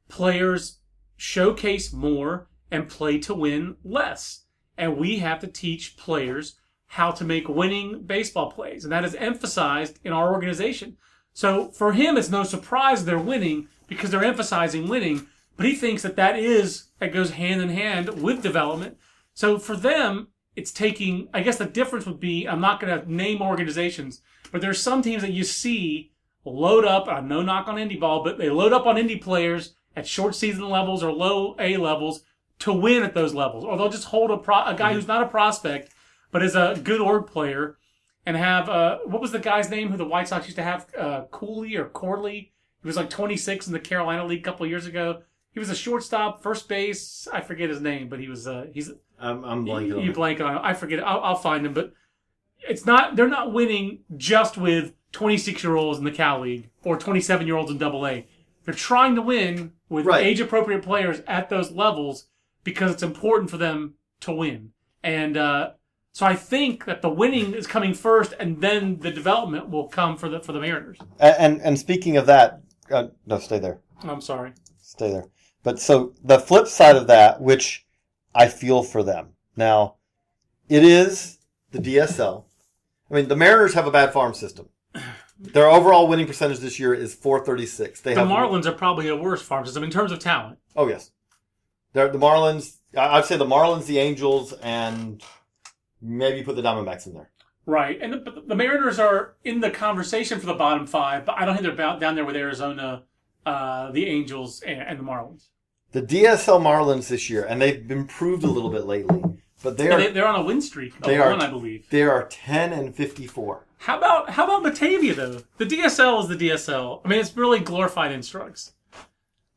players 0.10 0.80
showcase 1.16 1.94
more 1.94 2.50
and 2.72 2.90
play 2.90 3.20
to 3.20 3.34
win 3.34 3.78
less. 3.84 4.46
And 4.78 4.98
we 4.98 5.20
have 5.20 5.40
to 5.42 5.48
teach 5.48 5.98
players 5.98 6.56
how 6.88 7.12
to 7.12 7.24
make 7.24 7.48
winning 7.48 8.04
baseball 8.04 8.52
plays. 8.52 8.84
And 8.84 8.92
that 8.92 9.06
is 9.06 9.16
emphasized 9.16 10.00
in 10.04 10.14
our 10.14 10.34
organization. 10.34 10.98
So 11.34 11.70
for 11.70 11.94
him, 11.94 12.18
it's 12.18 12.30
no 12.30 12.44
surprise 12.44 13.06
they're 13.06 13.18
winning 13.20 13.68
because 13.88 14.12
they're 14.12 14.24
emphasizing 14.24 14.88
winning. 14.88 15.28
But 15.58 15.66
he 15.66 15.76
thinks 15.76 16.02
that 16.04 16.16
that 16.16 16.38
is, 16.38 16.90
that 17.00 17.14
goes 17.14 17.32
hand 17.32 17.62
in 17.62 17.70
hand 17.70 18.22
with 18.22 18.42
development. 18.42 18.98
So 19.34 19.58
for 19.60 19.76
them, 19.76 20.30
it's 20.56 20.72
taking, 20.72 21.30
I 21.34 21.42
guess 21.42 21.58
the 21.58 21.66
difference 21.66 22.06
would 22.06 22.20
be, 22.20 22.48
I'm 22.48 22.62
not 22.62 22.80
going 22.80 23.00
to 23.00 23.12
name 23.12 23.42
organizations, 23.42 24.22
but 24.52 24.62
there's 24.62 24.82
some 24.82 25.02
teams 25.02 25.24
that 25.24 25.32
you 25.32 25.44
see 25.44 26.12
load 26.46 26.86
up, 26.86 27.08
uh, 27.08 27.22
no 27.22 27.42
knock 27.42 27.68
on 27.68 27.76
indie 27.76 28.00
ball, 28.00 28.24
but 28.24 28.38
they 28.38 28.50
load 28.50 28.74
up 28.74 28.86
on 28.86 28.96
indie 28.96 29.22
players 29.22 29.76
at 29.96 30.08
short 30.08 30.36
season 30.36 30.70
levels 30.70 31.04
or 31.04 31.12
low 31.12 31.56
A 31.60 31.78
levels 31.78 32.24
to 32.60 32.74
win 32.74 33.04
at 33.04 33.14
those 33.14 33.34
levels. 33.34 33.64
Or 33.64 33.78
they'll 33.78 33.90
just 33.90 34.06
hold 34.06 34.32
a, 34.32 34.38
pro- 34.38 34.66
a 34.66 34.76
guy 34.76 34.90
mm-hmm. 34.90 34.96
who's 34.96 35.08
not 35.08 35.24
a 35.24 35.28
prospect, 35.28 35.92
but 36.32 36.44
is 36.44 36.56
a 36.56 36.80
good 36.84 37.02
org 37.02 37.28
player 37.28 37.78
and 38.26 38.38
have, 38.38 38.70
uh, 38.70 39.00
what 39.06 39.22
was 39.22 39.32
the 39.32 39.40
guy's 39.40 39.70
name 39.70 39.90
who 39.90 39.98
the 39.98 40.06
White 40.06 40.28
Sox 40.28 40.46
used 40.46 40.58
to 40.58 40.64
have? 40.64 40.88
Uh, 40.98 41.24
Cooley 41.32 41.76
or 41.76 41.86
Corley? 41.86 42.54
He 42.82 42.88
was 42.88 42.96
like 42.96 43.10
26 43.10 43.68
in 43.68 43.74
the 43.74 43.80
Carolina 43.80 44.26
League 44.26 44.40
a 44.40 44.44
couple 44.44 44.66
years 44.66 44.86
ago. 44.86 45.24
He 45.52 45.60
was 45.60 45.70
a 45.70 45.76
shortstop, 45.76 46.42
first 46.42 46.68
base. 46.68 47.28
I 47.32 47.42
forget 47.42 47.70
his 47.70 47.80
name, 47.80 48.10
but 48.10 48.20
he 48.20 48.28
was, 48.28 48.48
uh, 48.48 48.68
he's, 48.74 48.92
I'm, 49.20 49.44
I'm 49.46 49.66
blanking 49.66 49.88
you, 49.88 50.02
you 50.02 50.14
blank 50.14 50.42
on 50.42 50.54
him. 50.54 50.60
I 50.64 50.74
forget. 50.74 51.06
I'll, 51.06 51.20
I'll 51.22 51.36
find 51.36 51.66
him, 51.66 51.74
but 51.74 51.94
it's 52.68 52.86
not, 52.86 53.16
they're 53.16 53.28
not 53.28 53.54
winning 53.54 54.00
just 54.18 54.58
with 54.58 54.94
26 55.12 55.64
year 55.64 55.76
olds 55.76 56.00
in 56.00 56.06
the 56.06 56.12
Cal 56.12 56.42
League 56.42 56.70
or 56.84 56.98
27 56.98 57.46
year 57.46 57.56
olds 57.56 57.72
in 57.72 57.78
Double 57.78 58.06
A. 58.08 58.28
They're 58.66 58.74
trying 58.74 59.16
to 59.16 59.22
win 59.22 59.74
with 59.94 60.08
right. 60.08 60.26
age 60.26 60.40
appropriate 60.40 60.82
players 60.82 61.22
at 61.28 61.50
those 61.50 61.72
levels 61.72 62.26
because 62.64 62.92
it's 62.92 63.04
important 63.04 63.52
for 63.52 63.58
them 63.58 63.94
to 64.22 64.32
win. 64.32 64.72
And 65.04 65.38
uh, 65.38 65.72
so 66.12 66.26
I 66.26 66.36
think 66.36 66.86
that 66.86 67.04
the 67.04 67.10
winning 67.10 67.54
is 67.54 67.68
coming 67.68 67.94
first, 67.94 68.34
and 68.40 68.60
then 68.60 69.00
the 69.00 69.12
development 69.12 69.70
will 69.70 69.88
come 69.88 70.18
for 70.18 70.30
the 70.30 70.40
for 70.40 70.52
the 70.52 70.60
Mariners. 70.60 70.98
And 71.20 71.36
and, 71.38 71.62
and 71.62 71.80
speaking 71.80 72.18
of 72.18 72.26
that, 72.26 72.62
uh, 72.90 73.08
no, 73.28 73.38
stay 73.38 73.60
there. 73.60 73.80
I'm 74.02 74.22
sorry. 74.22 74.54
Stay 74.82 75.12
there. 75.12 75.26
But 75.62 75.80
so 75.80 76.14
the 76.24 76.40
flip 76.40 76.68
side 76.68 76.96
of 76.96 77.08
that, 77.08 77.40
which 77.40 77.86
I 78.34 78.48
feel 78.48 78.82
for 78.82 79.04
them 79.04 79.30
now, 79.56 79.96
it 80.70 80.84
is 80.84 81.38
the 81.72 81.80
DSL. 81.80 82.46
I 83.12 83.14
mean, 83.14 83.28
the 83.28 83.36
Mariners 83.36 83.76
have 83.76 83.86
a 83.86 83.92
bad 83.92 84.12
farm 84.12 84.34
system. 84.34 84.70
Their 85.52 85.70
overall 85.70 86.08
winning 86.08 86.26
percentage 86.26 86.60
this 86.60 86.80
year 86.80 86.94
is 86.94 87.14
436. 87.14 88.02
They 88.02 88.14
the 88.14 88.22
have 88.22 88.30
Marlins 88.30 88.66
are 88.66 88.72
probably 88.72 89.10
a 89.10 89.16
worse 89.16 89.42
farm 89.42 89.66
system 89.66 89.84
in 89.84 89.90
terms 89.90 90.12
of 90.12 90.20
talent. 90.20 90.58
Oh 90.76 90.88
yes, 90.88 91.12
They're, 91.92 92.10
the 92.10 92.18
Marlins. 92.18 92.78
I'd 92.96 93.26
say 93.26 93.38
the 93.38 93.46
Marlins, 93.46 93.86
the 93.86 94.00
Angels, 94.00 94.54
and 94.54 95.22
maybe 96.02 96.44
put 96.44 96.56
the 96.56 96.62
Diamondbacks 96.62 97.08
in 97.08 97.14
there. 97.14 97.30
Right, 97.66 97.98
and 98.02 98.14
the, 98.14 98.44
the 98.46 98.56
Mariners 98.56 99.00
are 99.00 99.36
in 99.44 99.62
the 99.62 99.72
conversation 99.72 100.40
for 100.40 100.46
the 100.46 100.54
bottom 100.54 100.86
five, 100.86 101.26
but 101.26 101.36
I 101.38 101.46
don't 101.46 101.56
think 101.56 101.64
they're 101.64 101.74
about 101.74 102.00
down 102.00 102.16
there 102.16 102.26
with 102.26 102.36
Arizona, 102.36 103.04
uh, 103.46 103.92
the 103.92 104.06
Angels, 104.06 104.62
and, 104.62 104.82
and 104.82 105.00
the 105.00 105.04
Marlins. 105.04 105.48
The 105.92 106.02
DSL 106.02 106.62
Marlins 106.62 107.08
this 107.08 107.30
year, 107.30 107.46
and 107.46 107.62
they've 107.62 107.90
improved 107.90 108.44
a 108.44 108.50
little 108.50 108.70
bit 108.70 108.86
lately, 108.86 109.22
but 109.64 109.78
they 109.78 109.90
are 109.90 110.12
they, 110.12 110.20
are 110.20 110.28
on 110.28 110.42
a 110.42 110.44
win 110.44 110.62
streak. 110.62 111.00
They 111.00 111.18
are, 111.18 111.32
one, 111.32 111.42
I 111.42 111.50
believe. 111.50 111.90
They 111.90 112.04
are 112.04 112.28
ten 112.28 112.74
and 112.74 112.94
fifty-four. 112.94 113.66
How 113.80 113.98
about 113.98 114.32
how 114.32 114.44
about 114.44 114.64
Batavia 114.64 115.16
though? 115.16 115.42
The 115.58 115.66
DSL 115.66 116.22
is 116.22 116.28
the 116.28 116.36
DSL. 116.36 117.02
I 117.04 117.08
mean, 117.08 117.20
it's 117.20 117.36
really 117.36 117.60
glorified 117.60 118.12
instructs. 118.12 118.74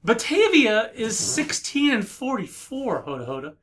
Batavia 0.05 0.93
is 0.95 1.19
sixteen 1.19 1.93
and 1.93 2.07
forty-four. 2.07 3.03
Hoda 3.03 3.29
Hoda, 3.29 3.55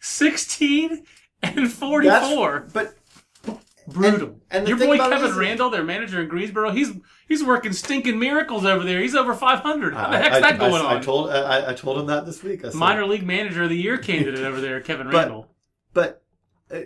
sixteen 0.00 1.04
and 1.42 1.72
forty-four. 1.72 2.66
That's, 2.68 2.72
but 2.72 3.54
brutal. 3.86 4.40
And, 4.50 4.66
and 4.66 4.68
Your 4.68 4.76
boy 4.76 4.98
Kevin 4.98 5.30
Randel, 5.30 5.70
their 5.70 5.84
manager 5.84 6.20
in 6.20 6.28
Greensboro, 6.28 6.72
he's 6.72 6.90
he's 7.28 7.44
working 7.44 7.72
stinking 7.72 8.18
miracles 8.18 8.64
over 8.64 8.84
there. 8.84 9.00
He's 9.00 9.14
over 9.14 9.34
five 9.34 9.60
hundred. 9.60 9.94
How 9.94 10.10
the 10.10 10.18
heck's 10.18 10.36
I, 10.36 10.40
that 10.40 10.58
going 10.58 10.82
I, 10.82 10.84
on? 10.84 10.96
I 10.96 11.00
told 11.00 11.30
I, 11.30 11.70
I, 11.70 11.74
told 11.74 11.98
him 11.98 12.06
that 12.06 12.26
this 12.26 12.42
week. 12.42 12.74
Minor 12.74 13.06
league 13.06 13.24
manager 13.24 13.62
of 13.62 13.70
the 13.70 13.76
year 13.76 13.98
candidate 13.98 14.44
over 14.44 14.60
there, 14.60 14.80
Kevin 14.80 15.06
Randel. 15.06 15.46
But, 15.92 16.22
uh, 16.70 16.80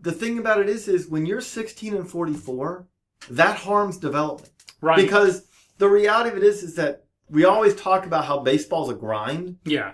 the 0.00 0.12
thing 0.12 0.38
about 0.38 0.60
it 0.60 0.68
is, 0.68 0.88
is 0.88 1.08
when 1.08 1.26
you're 1.26 1.40
16 1.40 1.94
and 1.94 2.08
44, 2.08 2.86
that 3.30 3.56
harms 3.58 3.98
development. 3.98 4.50
Right. 4.80 4.96
Because 4.96 5.46
the 5.78 5.88
reality 5.88 6.30
of 6.30 6.36
it 6.36 6.42
is, 6.42 6.62
is 6.62 6.74
that 6.74 7.04
we 7.30 7.44
always 7.44 7.74
talk 7.74 8.04
about 8.04 8.24
how 8.24 8.40
baseball's 8.40 8.90
a 8.90 8.94
grind. 8.94 9.58
Yeah. 9.64 9.92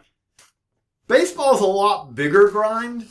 Baseball's 1.07 1.61
a 1.61 1.67
lot 1.67 2.15
bigger 2.15 2.49
grind 2.49 3.07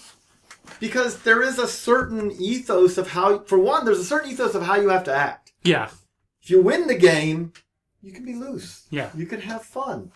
because 0.80 1.22
there 1.24 1.41
is 1.41 1.60
a 1.60 1.68
certain 1.68 2.32
ethos 2.39 2.97
of 2.97 3.10
how, 3.10 3.39
for 3.43 3.58
one, 3.58 3.86
there's 3.86 3.99
a 3.99 4.05
certain 4.05 4.32
ethos 4.32 4.55
of 4.55 4.64
how 4.64 4.76
you 4.76 4.89
have 4.89 5.03
to 5.05 5.16
act. 5.16 5.53
Yeah. 5.64 5.89
If 6.41 6.49
you 6.49 6.62
win 6.62 6.88
the 6.88 6.95
game, 6.95 7.53
you 8.01 8.12
can 8.12 8.26
be 8.26 8.36
loose. 8.36 8.86
Yeah. 8.89 9.10
You 9.16 9.26
can 9.26 9.41
have 9.41 9.64
fun 9.64 10.12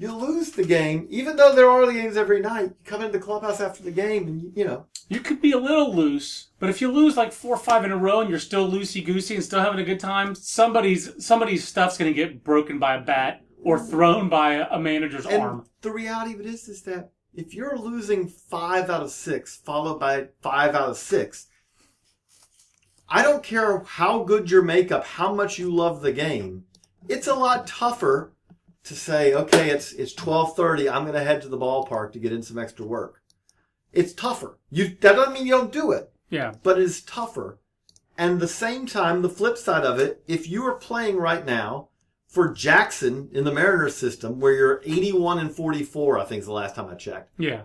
you 0.00 0.14
lose 0.14 0.50
the 0.52 0.64
game, 0.64 1.06
even 1.10 1.36
though 1.36 1.54
there 1.54 1.68
are 1.68 1.84
the 1.84 1.92
games 1.92 2.16
every 2.16 2.40
night. 2.40 2.62
You 2.62 2.76
come 2.84 3.02
into 3.02 3.18
the 3.18 3.24
clubhouse 3.24 3.60
after 3.60 3.82
the 3.82 3.90
game, 3.90 4.26
and 4.26 4.42
you, 4.42 4.52
you 4.56 4.64
know 4.64 4.86
you 5.10 5.20
could 5.20 5.42
be 5.42 5.52
a 5.52 5.58
little 5.58 5.94
loose. 5.94 6.48
But 6.58 6.70
if 6.70 6.80
you 6.80 6.90
lose 6.90 7.18
like 7.18 7.32
four 7.32 7.56
or 7.56 7.58
five 7.58 7.84
in 7.84 7.92
a 7.92 7.96
row, 7.96 8.20
and 8.20 8.30
you're 8.30 8.38
still 8.38 8.70
loosey 8.70 9.04
goosey 9.04 9.34
and 9.34 9.44
still 9.44 9.60
having 9.60 9.78
a 9.78 9.84
good 9.84 10.00
time, 10.00 10.34
somebody's 10.34 11.24
somebody's 11.24 11.68
stuff's 11.68 11.98
going 11.98 12.10
to 12.10 12.16
get 12.16 12.42
broken 12.42 12.78
by 12.78 12.94
a 12.94 13.00
bat 13.00 13.42
or 13.62 13.78
thrown 13.78 14.30
by 14.30 14.54
a, 14.54 14.78
manager's 14.78 15.26
and 15.26 15.42
arm. 15.42 15.66
The 15.82 15.92
reality 15.92 16.32
of 16.32 16.40
it 16.40 16.46
is, 16.46 16.66
is 16.66 16.82
that 16.82 17.10
if 17.34 17.54
you're 17.54 17.76
losing 17.76 18.26
five 18.26 18.88
out 18.88 19.02
of 19.02 19.10
six, 19.10 19.56
followed 19.56 20.00
by 20.00 20.28
five 20.40 20.74
out 20.74 20.88
of 20.88 20.96
six, 20.96 21.48
I 23.06 23.22
don't 23.22 23.42
care 23.42 23.80
how 23.80 24.24
good 24.24 24.50
your 24.50 24.62
makeup, 24.62 25.04
how 25.04 25.34
much 25.34 25.58
you 25.58 25.70
love 25.74 26.00
the 26.00 26.12
game. 26.12 26.64
It's 27.06 27.26
a 27.26 27.34
lot 27.34 27.66
tougher 27.66 28.32
to 28.84 28.94
say, 28.94 29.34
okay, 29.34 29.70
it's 29.70 29.92
it's 29.92 30.12
twelve 30.12 30.56
thirty. 30.56 30.88
I'm 30.88 31.02
going 31.02 31.14
to 31.14 31.24
head 31.24 31.42
to 31.42 31.48
the 31.48 31.58
ballpark 31.58 32.12
to 32.12 32.18
get 32.18 32.32
in 32.32 32.42
some 32.42 32.58
extra 32.58 32.84
work. 32.84 33.22
It's 33.92 34.12
tougher. 34.12 34.58
You 34.70 34.96
that 35.00 35.14
doesn't 35.14 35.34
mean 35.34 35.46
you 35.46 35.52
don't 35.52 35.72
do 35.72 35.92
it. 35.92 36.12
Yeah. 36.30 36.54
But 36.62 36.78
it's 36.78 37.00
tougher. 37.00 37.58
And 38.16 38.38
the 38.38 38.48
same 38.48 38.86
time, 38.86 39.22
the 39.22 39.28
flip 39.28 39.56
side 39.56 39.84
of 39.84 39.98
it, 39.98 40.22
if 40.26 40.48
you 40.48 40.64
are 40.66 40.74
playing 40.74 41.16
right 41.16 41.44
now 41.44 41.88
for 42.28 42.52
Jackson 42.52 43.28
in 43.32 43.44
the 43.44 43.52
Mariners 43.52 43.96
system, 43.96 44.40
where 44.40 44.52
you're 44.52 44.82
81 44.84 45.38
and 45.38 45.50
44, 45.50 46.18
I 46.18 46.24
think 46.24 46.40
is 46.40 46.46
the 46.46 46.52
last 46.52 46.76
time 46.76 46.88
I 46.88 46.94
checked. 46.94 47.30
Yeah. 47.38 47.62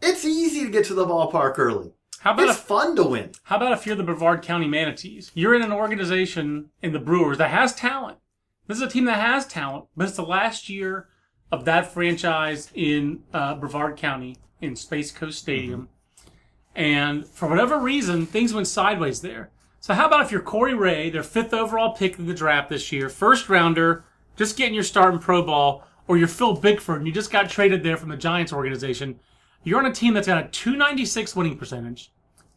It's 0.00 0.24
easy 0.24 0.64
to 0.64 0.70
get 0.70 0.86
to 0.86 0.94
the 0.94 1.06
ballpark 1.06 1.58
early. 1.58 1.92
How 2.20 2.32
about 2.32 2.48
it's 2.48 2.58
if, 2.58 2.64
fun 2.64 2.96
to 2.96 3.04
win? 3.04 3.32
How 3.44 3.56
about 3.56 3.72
if 3.72 3.86
you're 3.86 3.94
the 3.94 4.02
Brevard 4.02 4.42
County 4.42 4.66
Manatees? 4.66 5.30
You're 5.34 5.54
in 5.54 5.62
an 5.62 5.72
organization 5.72 6.70
in 6.82 6.92
the 6.92 6.98
Brewers 6.98 7.38
that 7.38 7.50
has 7.50 7.74
talent. 7.74 8.18
This 8.66 8.78
is 8.78 8.82
a 8.82 8.88
team 8.88 9.04
that 9.04 9.20
has 9.20 9.46
talent, 9.46 9.86
but 9.96 10.08
it's 10.08 10.16
the 10.16 10.24
last 10.24 10.68
year 10.68 11.08
of 11.52 11.64
that 11.64 11.92
franchise 11.92 12.70
in 12.74 13.22
uh, 13.32 13.54
Brevard 13.54 13.96
County 13.96 14.36
in 14.60 14.74
Space 14.74 15.12
Coast 15.12 15.38
Stadium. 15.38 15.82
Mm-hmm. 15.82 16.30
And 16.74 17.26
for 17.26 17.48
whatever 17.48 17.78
reason, 17.78 18.26
things 18.26 18.52
went 18.52 18.66
sideways 18.66 19.22
there. 19.22 19.50
So 19.80 19.94
how 19.94 20.06
about 20.06 20.22
if 20.22 20.32
you're 20.32 20.42
Corey 20.42 20.74
Ray, 20.74 21.10
their 21.10 21.22
fifth 21.22 21.54
overall 21.54 21.94
pick 21.94 22.18
in 22.18 22.26
the 22.26 22.34
draft 22.34 22.68
this 22.68 22.90
year, 22.90 23.08
first 23.08 23.48
rounder, 23.48 24.04
just 24.36 24.56
getting 24.56 24.74
your 24.74 24.82
start 24.82 25.14
in 25.14 25.20
pro 25.20 25.42
ball, 25.42 25.86
or 26.08 26.18
you're 26.18 26.28
Phil 26.28 26.54
Bickford 26.54 26.98
and 26.98 27.06
you 27.06 27.12
just 27.12 27.30
got 27.30 27.48
traded 27.48 27.82
there 27.82 27.96
from 27.96 28.08
the 28.08 28.16
Giants 28.16 28.52
organization, 28.52 29.18
you're 29.62 29.78
on 29.78 29.86
a 29.86 29.92
team 29.92 30.14
that's 30.14 30.26
got 30.26 30.44
a 30.44 30.48
296 30.48 31.34
winning 31.34 31.56
percentage. 31.56 32.12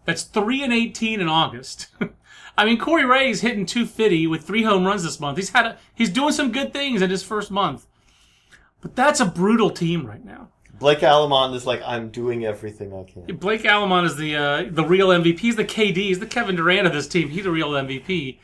That's 0.05 0.23
3 0.23 0.63
and 0.63 0.73
18 0.73 1.21
in 1.21 1.27
August. 1.27 1.87
I 2.57 2.65
mean, 2.65 2.77
Corey 2.77 3.05
Ray's 3.05 3.41
hitting 3.41 3.65
250 3.65 4.27
with 4.27 4.43
three 4.43 4.63
home 4.63 4.85
runs 4.85 5.03
this 5.03 5.19
month. 5.19 5.37
He's 5.37 5.51
had 5.51 5.65
a, 5.65 5.77
he's 5.95 6.09
doing 6.09 6.33
some 6.33 6.51
good 6.51 6.73
things 6.73 7.01
in 7.01 7.09
his 7.09 7.23
first 7.23 7.51
month. 7.51 7.85
But 8.81 8.95
that's 8.95 9.19
a 9.19 9.25
brutal 9.25 9.69
team 9.69 10.05
right 10.05 10.23
now. 10.23 10.49
Blake 10.79 11.03
Allemand 11.03 11.53
is 11.55 11.65
like, 11.65 11.81
I'm 11.85 12.09
doing 12.09 12.45
everything 12.45 12.93
I 12.93 13.03
can. 13.03 13.35
Blake 13.37 13.65
Allemand 13.65 14.05
is 14.07 14.15
the 14.15 14.35
uh, 14.35 14.65
the 14.69 14.85
real 14.85 15.09
MVP. 15.09 15.39
He's 15.39 15.57
the 15.57 15.65
KD. 15.65 15.97
He's 15.97 16.19
the 16.19 16.25
Kevin 16.25 16.55
Durant 16.55 16.87
of 16.87 16.93
this 16.93 17.07
team. 17.07 17.29
He's 17.29 17.43
the 17.43 17.51
real 17.51 17.71
MVP. 17.71 18.39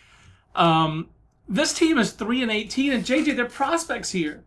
Um, 0.53 1.09
this 1.47 1.73
team 1.73 1.97
is 1.97 2.11
three 2.11 2.41
and 2.41 2.51
eighteen, 2.51 2.91
and 2.91 3.05
JJ, 3.05 3.37
they're 3.37 3.45
prospects 3.45 4.11
here. 4.11 4.43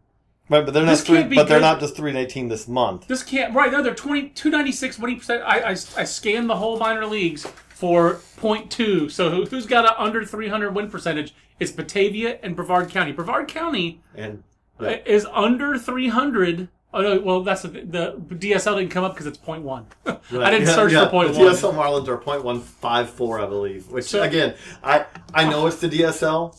Right, 0.51 0.64
but 0.64 0.72
they're 0.72 0.84
not 0.84 0.90
This 0.92 1.05
three, 1.05 1.18
can't 1.18 1.30
be 1.30 1.36
but 1.36 1.49
they're 1.49 1.61
not 1.61 1.78
just 1.80 1.94
three 1.96 2.11
and 2.11 2.18
eighteen 2.18 2.49
this 2.49 2.66
month. 2.68 3.07
This 3.07 3.22
can't 3.22 3.55
right. 3.55 3.70
No, 3.70 3.82
they're 3.82 3.94
20, 3.94 4.30
296 4.30 4.99
winning 4.99 5.18
percent. 5.18 5.42
I, 5.44 5.61
I 5.61 5.70
I 5.70 5.74
scanned 6.05 6.49
the 6.49 6.57
whole 6.57 6.78
minor 6.78 7.05
leagues 7.07 7.46
for 7.68 8.14
0.2. 8.40 9.11
So 9.11 9.30
who, 9.30 9.44
who's 9.44 9.66
got 9.66 9.84
an 9.84 9.92
under 9.99 10.24
three 10.24 10.49
hundred 10.49 10.74
win 10.74 10.90
percentage? 10.90 11.34
It's 11.61 11.72
Batavia 11.72 12.38
and 12.42 12.57
Brevard 12.57 12.88
County. 12.88 13.12
Brevard 13.12 13.49
County 13.49 14.01
And 14.14 14.42
is 14.80 15.26
under 15.32 15.76
three 15.78 16.09
hundred. 16.09 16.68
Oh 16.94 17.03
no, 17.03 17.20
well 17.20 17.42
that's 17.42 17.62
the, 17.62 17.68
the 17.68 18.14
DSL 18.30 18.78
didn't 18.78 18.90
come 18.90 19.05
up 19.05 19.12
because 19.12 19.26
it's 19.26 19.36
0.1. 19.36 19.84
I 20.07 20.51
didn't 20.51 20.66
Yeah, 20.68 20.74
search 20.74 20.92
yeah, 20.92 21.05
for 21.05 21.11
point 21.11 21.34
The 21.34 21.40
one. 21.40 21.53
DSL 21.53 21.74
Marlins 21.74 22.09
are 22.09 22.16
.154, 22.16 23.44
I 23.44 23.46
believe. 23.46 23.88
Which 23.88 24.07
So- 24.07 24.22
again, 24.22 24.55
I 24.82 25.05
I 25.34 25.44
know 25.51 25.66
it's 25.66 25.76
the 25.80 25.88
DSL. 25.90 26.59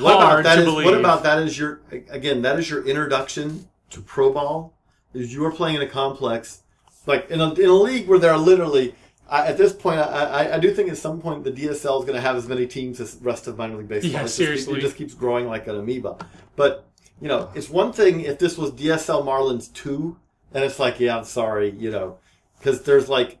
What 0.00 0.16
about 0.16 0.42
that 0.44 0.58
is- 0.58 0.66
what 0.84 0.94
about 0.94 1.22
that 1.22 1.38
is 1.42 1.58
your 1.58 1.80
again 2.10 2.42
that 2.42 2.58
is 2.58 2.68
your 2.70 2.84
introduction 2.86 3.68
to 3.90 4.00
pro 4.00 4.32
ball. 4.32 4.74
Is 5.12 5.34
you 5.34 5.44
are 5.44 5.50
playing 5.52 5.76
in 5.76 5.82
a 5.82 5.88
complex 5.88 6.62
like 7.06 7.30
in 7.30 7.40
a, 7.40 7.52
in 7.54 7.68
a 7.68 7.72
league 7.74 8.06
where 8.08 8.18
there 8.18 8.32
are 8.32 8.38
literally. 8.38 8.94
I, 9.28 9.46
at 9.46 9.56
this 9.58 9.72
point, 9.72 10.00
I, 10.00 10.04
I, 10.24 10.54
I 10.56 10.58
do 10.58 10.74
think 10.74 10.90
at 10.90 10.96
some 10.96 11.20
point 11.20 11.44
the 11.44 11.52
DSL 11.52 12.00
is 12.00 12.04
going 12.04 12.14
to 12.14 12.20
have 12.20 12.34
as 12.34 12.48
many 12.48 12.66
teams 12.66 12.98
as 13.00 13.14
the 13.14 13.24
rest 13.24 13.46
of 13.46 13.56
minor 13.56 13.76
league 13.76 13.86
baseball. 13.88 14.10
Yeah, 14.10 14.18
It 14.20 14.22
just 14.24 14.34
seriously. 14.34 14.78
it 14.78 14.80
just 14.82 14.96
keeps 14.96 15.14
growing 15.14 15.46
like 15.46 15.68
an 15.68 15.76
amoeba. 15.76 16.16
But 16.56 16.84
you 17.20 17.28
know, 17.28 17.48
it's 17.54 17.70
one 17.70 17.92
thing 17.92 18.22
if 18.22 18.38
this 18.40 18.58
was 18.58 18.72
DSL 18.72 19.24
Marlins 19.24 19.72
two, 19.72 20.16
and 20.52 20.64
it's 20.64 20.78
like, 20.80 20.98
yeah, 20.98 21.16
I'm 21.16 21.24
sorry, 21.24 21.70
you 21.70 21.90
know, 21.92 22.18
because 22.58 22.82
there's 22.82 23.08
like, 23.08 23.38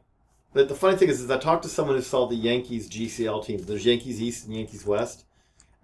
but 0.52 0.68
the 0.68 0.74
funny 0.76 0.96
thing 0.96 1.08
is, 1.08 1.20
is 1.20 1.30
I 1.30 1.38
talked 1.38 1.64
to 1.64 1.68
someone 1.68 1.96
who 1.96 2.02
saw 2.02 2.26
the 2.26 2.36
Yankees 2.36 2.88
GCL 2.88 3.44
teams. 3.44 3.66
There's 3.66 3.84
Yankees 3.84 4.20
East 4.22 4.46
and 4.46 4.54
Yankees 4.54 4.86
West, 4.86 5.24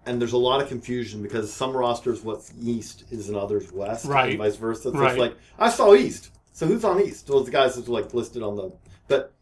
and 0.07 0.19
there's 0.21 0.33
a 0.33 0.37
lot 0.37 0.61
of 0.61 0.67
confusion 0.67 1.21
because 1.21 1.51
some 1.51 1.75
rosters 1.75 2.21
what's 2.23 2.51
East 2.61 3.03
is 3.11 3.29
in 3.29 3.35
others 3.35 3.71
West, 3.71 4.05
Right. 4.05 4.29
and 4.31 4.37
vice 4.39 4.55
versa. 4.55 4.83
So 4.83 4.91
Right. 4.91 5.11
it's 5.11 5.19
like 5.19 5.35
I 5.59 5.69
saw 5.69 5.93
East, 5.93 6.31
so 6.53 6.65
who's 6.65 6.83
on 6.83 7.01
East? 7.01 7.29
Well, 7.29 7.43
the 7.43 7.51
guys 7.51 7.75
that's 7.75 7.87
like 7.87 8.13
listed 8.13 8.41
on 8.41 8.55
the, 8.55 8.71
but 9.07 9.33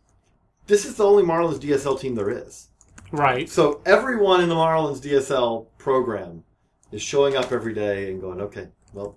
this 0.68 0.86
is 0.86 0.96
the 0.96 1.06
only 1.06 1.24
Marlins 1.24 1.60
DSL 1.60 1.96
team 2.00 2.16
there 2.16 2.30
is. 2.30 2.68
Right. 3.12 3.48
So 3.50 3.82
everyone 3.86 4.42
in 4.42 4.50
the 4.50 4.56
Marlins 4.56 5.00
DSL 5.02 5.68
program 5.78 6.44
is 6.92 7.02
showing 7.02 7.36
up 7.36 7.52
every 7.52 7.74
day 7.74 8.12
and 8.12 8.20
going, 8.20 8.42
okay, 8.42 8.68
well, 8.94 9.16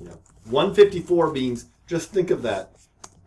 you 0.00 0.06
know, 0.08 0.18
154 0.50 1.32
means 1.32 1.66
just 1.86 2.10
think 2.10 2.30
of 2.30 2.42
that. 2.42 2.72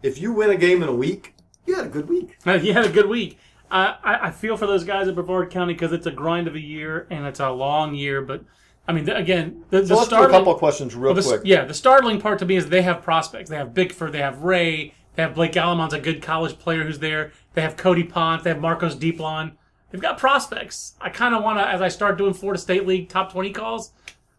If 0.04 0.20
you 0.22 0.34
win 0.34 0.50
a 0.50 0.58
game 0.58 0.84
in 0.84 0.90
a 0.90 0.94
week, 0.96 1.36
you 1.66 1.76
had 1.76 1.86
a 1.86 1.90
good 1.90 2.10
week. 2.10 2.38
You 2.46 2.74
had 2.74 2.86
a 2.86 2.90
good 2.90 3.08
week. 3.08 3.38
I, 3.72 4.28
I, 4.28 4.32
feel 4.32 4.58
for 4.58 4.68
those 4.68 4.84
guys 4.84 5.08
at 5.08 5.16
Brevard 5.16 5.50
County 5.50 5.74
because 5.74 5.94
it's 5.94 6.06
a 6.06 6.12
grind 6.12 6.48
of 6.48 6.56
a 6.56 6.60
year 6.60 7.08
and 7.10 7.26
it's 7.26 7.40
a 7.40 7.50
long 7.50 7.96
year. 7.96 8.22
But 8.22 8.44
I 8.88 8.92
mean, 8.92 9.06
the, 9.06 9.16
again, 9.16 9.64
the, 9.70 9.82
the 9.82 9.96
let's 9.96 10.10
do 10.10 10.22
a 10.22 10.30
couple 10.30 10.52
of 10.52 10.60
questions 10.60 10.94
real 10.94 11.14
well, 11.14 11.22
the- 11.22 11.28
quick. 11.28 11.42
yeah, 11.46 11.64
the 11.64 11.74
startling 11.74 12.20
part 12.20 12.40
to 12.40 12.46
me 12.46 12.58
is 12.58 12.68
they 12.68 12.82
have 12.82 13.02
prospects. 13.02 13.50
They 13.50 13.56
have 13.56 13.74
Bickford, 13.74 14.12
they 14.12 14.20
have 14.20 14.44
Ray, 14.44 14.94
they 15.16 15.24
have 15.24 15.36
Blake 15.36 15.54
Allemand's 15.54 15.94
a 15.94 16.00
good 16.00 16.22
college 16.22 16.60
player 16.60 16.84
who's 16.84 17.00
there. 17.00 17.32
They 17.54 17.62
have 17.62 17.78
Cody 17.78 18.04
Ponce, 18.04 18.44
they 18.44 18.50
have 18.50 18.60
Marcos 18.60 18.96
Diplan. 18.96 19.54
They've 19.90 20.02
got 20.02 20.18
prospects. 20.18 20.96
I 21.00 21.10
kind 21.10 21.36
of 21.36 21.44
want 21.44 21.60
to, 21.60 21.68
as 21.68 21.82
I 21.82 21.88
start 21.88 22.18
doing 22.18 22.34
Florida 22.34 22.60
State 22.60 22.86
League 22.86 23.10
top 23.10 23.32
twenty 23.32 23.52
calls, 23.52 23.92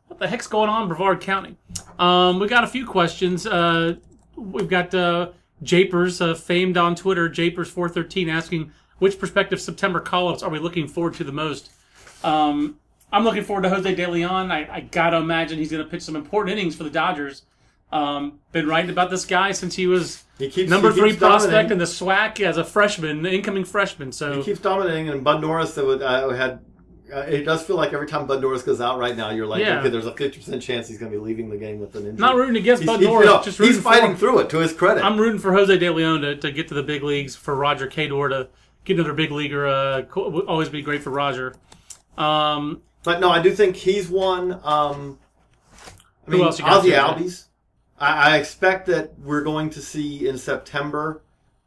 what 0.08 0.18
the 0.18 0.28
heck's 0.28 0.46
going 0.46 0.68
on 0.68 0.82
in 0.82 0.88
Brevard 0.88 1.20
County? 1.22 1.56
Um, 1.98 2.38
we 2.38 2.48
got 2.48 2.64
a 2.64 2.68
few 2.68 2.86
questions. 2.86 3.46
Uh, 3.46 3.96
we've 4.36 4.68
got 4.68 4.94
uh, 4.94 5.30
Japers, 5.62 6.20
uh, 6.20 6.34
famed 6.34 6.76
on 6.76 6.94
Twitter, 6.94 7.30
Japers413, 7.30 8.30
asking 8.30 8.72
which 9.02 9.18
prospective 9.18 9.60
September 9.60 9.98
call-ups 9.98 10.44
are 10.44 10.48
we 10.48 10.60
looking 10.60 10.86
forward 10.86 11.12
to 11.14 11.24
the 11.24 11.32
most? 11.32 11.72
Um, 12.22 12.76
I'm 13.12 13.24
looking 13.24 13.42
forward 13.42 13.62
to 13.62 13.68
Jose 13.68 13.92
De 13.96 14.06
Leon. 14.06 14.52
I, 14.52 14.76
I 14.76 14.80
gotta 14.80 15.16
imagine 15.16 15.58
he's 15.58 15.72
gonna 15.72 15.84
pitch 15.84 16.02
some 16.02 16.14
important 16.14 16.56
innings 16.56 16.76
for 16.76 16.84
the 16.84 16.90
Dodgers. 16.90 17.42
Um, 17.90 18.38
been 18.52 18.68
writing 18.68 18.90
about 18.90 19.10
this 19.10 19.24
guy 19.26 19.50
since 19.52 19.74
he 19.74 19.86
was 19.88 20.22
He 20.38 20.48
keeps 20.48 20.70
number 20.70 20.92
he 20.92 20.98
three 21.00 21.16
prospect 21.16 21.50
dominating. 21.52 21.72
in 21.72 21.78
the 21.78 21.84
SWAC 21.84 22.40
as 22.40 22.56
a 22.56 22.64
freshman, 22.64 23.22
the 23.22 23.30
incoming 23.34 23.64
freshman. 23.64 24.12
So 24.12 24.36
He 24.38 24.42
keeps 24.44 24.60
dominating, 24.60 25.08
and 25.10 25.22
Bud 25.24 25.40
Norris 25.42 25.74
that 25.74 25.84
would, 25.84 26.00
uh, 26.00 26.28
had. 26.30 26.60
Uh, 27.12 27.18
it 27.28 27.42
does 27.44 27.62
feel 27.62 27.76
like 27.76 27.92
every 27.92 28.06
time 28.06 28.26
Bud 28.26 28.40
Norris 28.40 28.62
goes 28.62 28.80
out 28.80 28.98
right 28.98 29.14
now, 29.14 29.28
you're 29.28 29.46
like, 29.46 29.60
Yeah. 29.60 29.80
okay, 29.80 29.90
there's 29.90 30.06
a 30.06 30.12
50% 30.12 30.62
chance 30.62 30.88
he's 30.88 30.96
going 30.96 31.12
to 31.12 31.18
be 31.18 31.22
leaving 31.22 31.50
the 31.50 31.58
game 31.58 31.78
with 31.78 31.94
an 31.94 32.06
injury. 32.06 32.16
not 32.18 32.36
rooting 32.36 32.56
against 32.56 32.82
He's, 32.84 32.86
Bud 32.90 33.00
he's- 33.00 33.10
Norris, 33.10 33.26
no, 33.26 33.42
just 33.42 33.58
rooting 33.58 33.74
he's 33.74 33.82
fighting 33.84 34.16
through 34.16 34.38
it. 34.38 34.48
To 34.48 34.58
his 34.60 34.72
credit, 34.72 35.04
I'm 35.04 35.18
rooting 35.18 35.38
for 35.38 35.52
Jose 35.52 35.76
De 35.76 35.90
Leon 35.90 36.22
to, 36.22 36.36
to 36.36 36.50
get 36.50 36.68
to 36.68 36.74
the 36.74 36.82
big 36.82 37.02
leagues 37.02 37.36
for 37.36 37.54
Roger 37.54 37.86
Cador 37.88 38.30
to 38.30 38.48
get 38.84 38.98
another 38.98 39.14
big 39.14 39.30
leaguer. 39.30 39.66
Uh, 39.66 40.02
would 40.16 40.46
always 40.46 40.68
be 40.68 40.82
great 40.82 41.02
for 41.02 41.10
Roger. 41.10 41.54
Um, 42.16 42.82
But 43.02 43.20
no, 43.20 43.30
I 43.30 43.42
do 43.42 43.52
think 43.52 43.76
he's 43.76 44.08
one. 44.08 44.52
Um, 44.62 45.18
I 46.26 46.30
mean, 46.30 46.40
Ozzy? 46.42 46.92
Albies. 46.92 47.46
I, 47.98 48.32
I 48.32 48.36
expect 48.38 48.86
that 48.86 49.18
we're 49.18 49.42
going 49.42 49.70
to 49.70 49.80
see 49.80 50.28
in 50.28 50.38
September. 50.38 51.22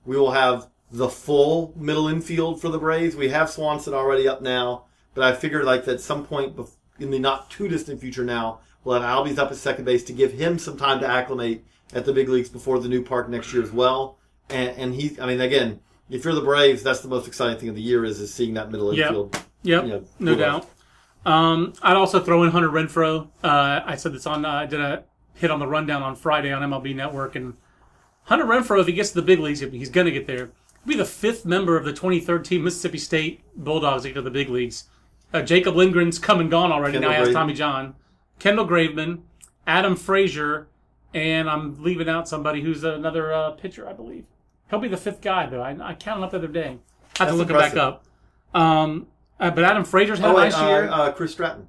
We 0.05 0.17
will 0.17 0.31
have 0.31 0.67
the 0.91 1.09
full 1.09 1.73
middle 1.75 2.07
infield 2.07 2.61
for 2.61 2.69
the 2.69 2.77
Braves. 2.77 3.15
We 3.15 3.29
have 3.29 3.49
Swanson 3.49 3.93
already 3.93 4.27
up 4.27 4.41
now, 4.41 4.85
but 5.13 5.23
I 5.23 5.35
figure 5.35 5.63
like 5.63 5.87
at 5.87 5.99
some 5.99 6.25
point 6.25 6.55
bef- 6.55 6.75
in 6.99 7.09
the 7.09 7.19
not 7.19 7.49
too 7.49 7.67
distant 7.67 7.99
future 7.99 8.23
now, 8.23 8.59
we'll 8.83 9.01
have 9.01 9.09
Albies 9.09 9.37
up 9.37 9.51
at 9.51 9.57
second 9.57 9.83
base 9.83 10.03
to 10.05 10.13
give 10.13 10.31
him 10.33 10.57
some 10.59 10.77
time 10.77 10.99
to 10.99 11.07
acclimate 11.07 11.65
at 11.93 12.05
the 12.05 12.13
big 12.13 12.29
leagues 12.29 12.49
before 12.49 12.79
the 12.79 12.87
new 12.87 13.01
park 13.01 13.27
next 13.27 13.51
year 13.53 13.63
as 13.63 13.71
well. 13.71 14.17
And, 14.49 14.69
and 14.77 14.95
he, 14.95 15.19
I 15.19 15.25
mean, 15.25 15.41
again, 15.41 15.81
if 16.09 16.23
you're 16.23 16.33
the 16.35 16.41
Braves, 16.41 16.83
that's 16.83 16.99
the 17.01 17.07
most 17.07 17.27
exciting 17.27 17.57
thing 17.59 17.69
of 17.69 17.75
the 17.75 17.81
year 17.81 18.05
is 18.05 18.19
is 18.19 18.33
seeing 18.33 18.53
that 18.55 18.71
middle 18.71 18.93
Yep. 18.93 19.07
infield. 19.07 19.37
Yep, 19.63 19.85
Yeah, 19.87 19.99
no 20.19 20.35
doubt. 20.35 20.69
Um, 21.25 21.73
I'd 21.81 21.97
also 21.97 22.19
throw 22.19 22.43
in 22.43 22.51
Hunter 22.51 22.69
Renfroe. 22.69 23.27
Uh, 23.43 23.81
I 23.85 23.95
said 23.95 24.13
this 24.13 24.27
on. 24.27 24.45
Uh, 24.45 24.49
I 24.49 24.65
did 24.67 24.79
a 24.79 25.03
hit 25.33 25.49
on 25.49 25.59
the 25.59 25.67
rundown 25.67 26.03
on 26.03 26.15
Friday 26.15 26.51
on 26.51 26.61
MLB 26.61 26.95
Network, 26.95 27.35
and 27.35 27.55
Hunter 28.25 28.45
Renfroe, 28.45 28.79
if 28.79 28.87
he 28.87 28.93
gets 28.93 29.09
to 29.09 29.15
the 29.15 29.21
big 29.23 29.39
leagues, 29.39 29.59
he's 29.59 29.89
going 29.89 30.05
to 30.05 30.11
get 30.11 30.27
there. 30.27 30.51
He'll 30.83 30.87
be 30.87 30.95
the 30.95 31.05
fifth 31.05 31.45
member 31.45 31.77
of 31.77 31.85
the 31.85 31.91
2013 31.93 32.63
Mississippi 32.63 32.99
State 32.99 33.41
Bulldogs 33.55 34.03
to 34.03 34.09
get 34.09 34.15
to 34.15 34.21
the 34.21 34.29
big 34.31 34.49
leagues. 34.49 34.85
Uh, 35.33 35.41
Jacob 35.41 35.75
Lindgren's 35.75 36.19
come 36.19 36.39
and 36.39 36.49
gone 36.51 36.71
already. 36.71 36.93
Kendall 36.93 37.11
now 37.11 37.17
he 37.17 37.25
has 37.25 37.33
Tommy 37.33 37.53
John, 37.53 37.95
Kendall 38.39 38.67
Graveman, 38.67 39.21
Adam 39.65 39.95
Frazier, 39.95 40.67
and 41.13 41.49
I'm 41.49 41.81
leaving 41.83 42.07
out 42.07 42.27
somebody 42.27 42.61
who's 42.61 42.83
another 42.83 43.33
uh, 43.33 43.51
pitcher, 43.51 43.89
I 43.89 43.93
believe. 43.93 44.25
He'll 44.69 44.79
be 44.79 44.87
the 44.87 44.97
fifth 44.97 45.21
guy 45.21 45.45
though. 45.47 45.61
I, 45.61 45.75
I 45.89 45.93
counted 45.93 46.23
up 46.23 46.31
the 46.31 46.37
other 46.37 46.47
day. 46.47 46.61
I 46.67 46.69
have 46.69 46.77
to 46.77 47.25
That's 47.25 47.33
look 47.37 47.49
it 47.49 47.53
back 47.53 47.75
up. 47.75 48.03
Um, 48.53 49.07
uh, 49.39 49.51
but 49.51 49.63
Adam 49.63 49.83
Frazier's 49.83 50.19
had 50.19 50.29
Oh, 50.29 50.31
a 50.31 50.35
wait, 50.35 50.51
nice 50.51 50.59
year. 50.61 50.89
uh, 50.89 50.97
uh, 50.97 51.11
Chris 51.11 51.31
Stratton. 51.33 51.67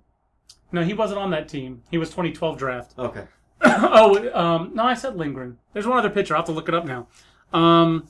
no, 0.73 0.83
he 0.83 0.95
wasn't 0.95 1.19
on 1.21 1.31
that 1.31 1.49
team. 1.49 1.83
He 1.91 1.99
was 1.99 2.11
2012 2.11 2.59
draft. 2.59 2.95
Okay. 2.99 3.25
oh, 3.65 4.31
um, 4.39 4.71
no, 4.75 4.85
I 4.85 4.95
said 4.95 5.17
Lindgren. 5.17 5.59
There's 5.73 5.87
one 5.87 5.99
other 5.99 6.11
pitcher. 6.11 6.35
I'll 6.35 6.41
have 6.41 6.47
to 6.47 6.53
look 6.53 6.69
it 6.69 6.75
up 6.75 6.85
now. 6.85 7.09
Um, 7.53 8.09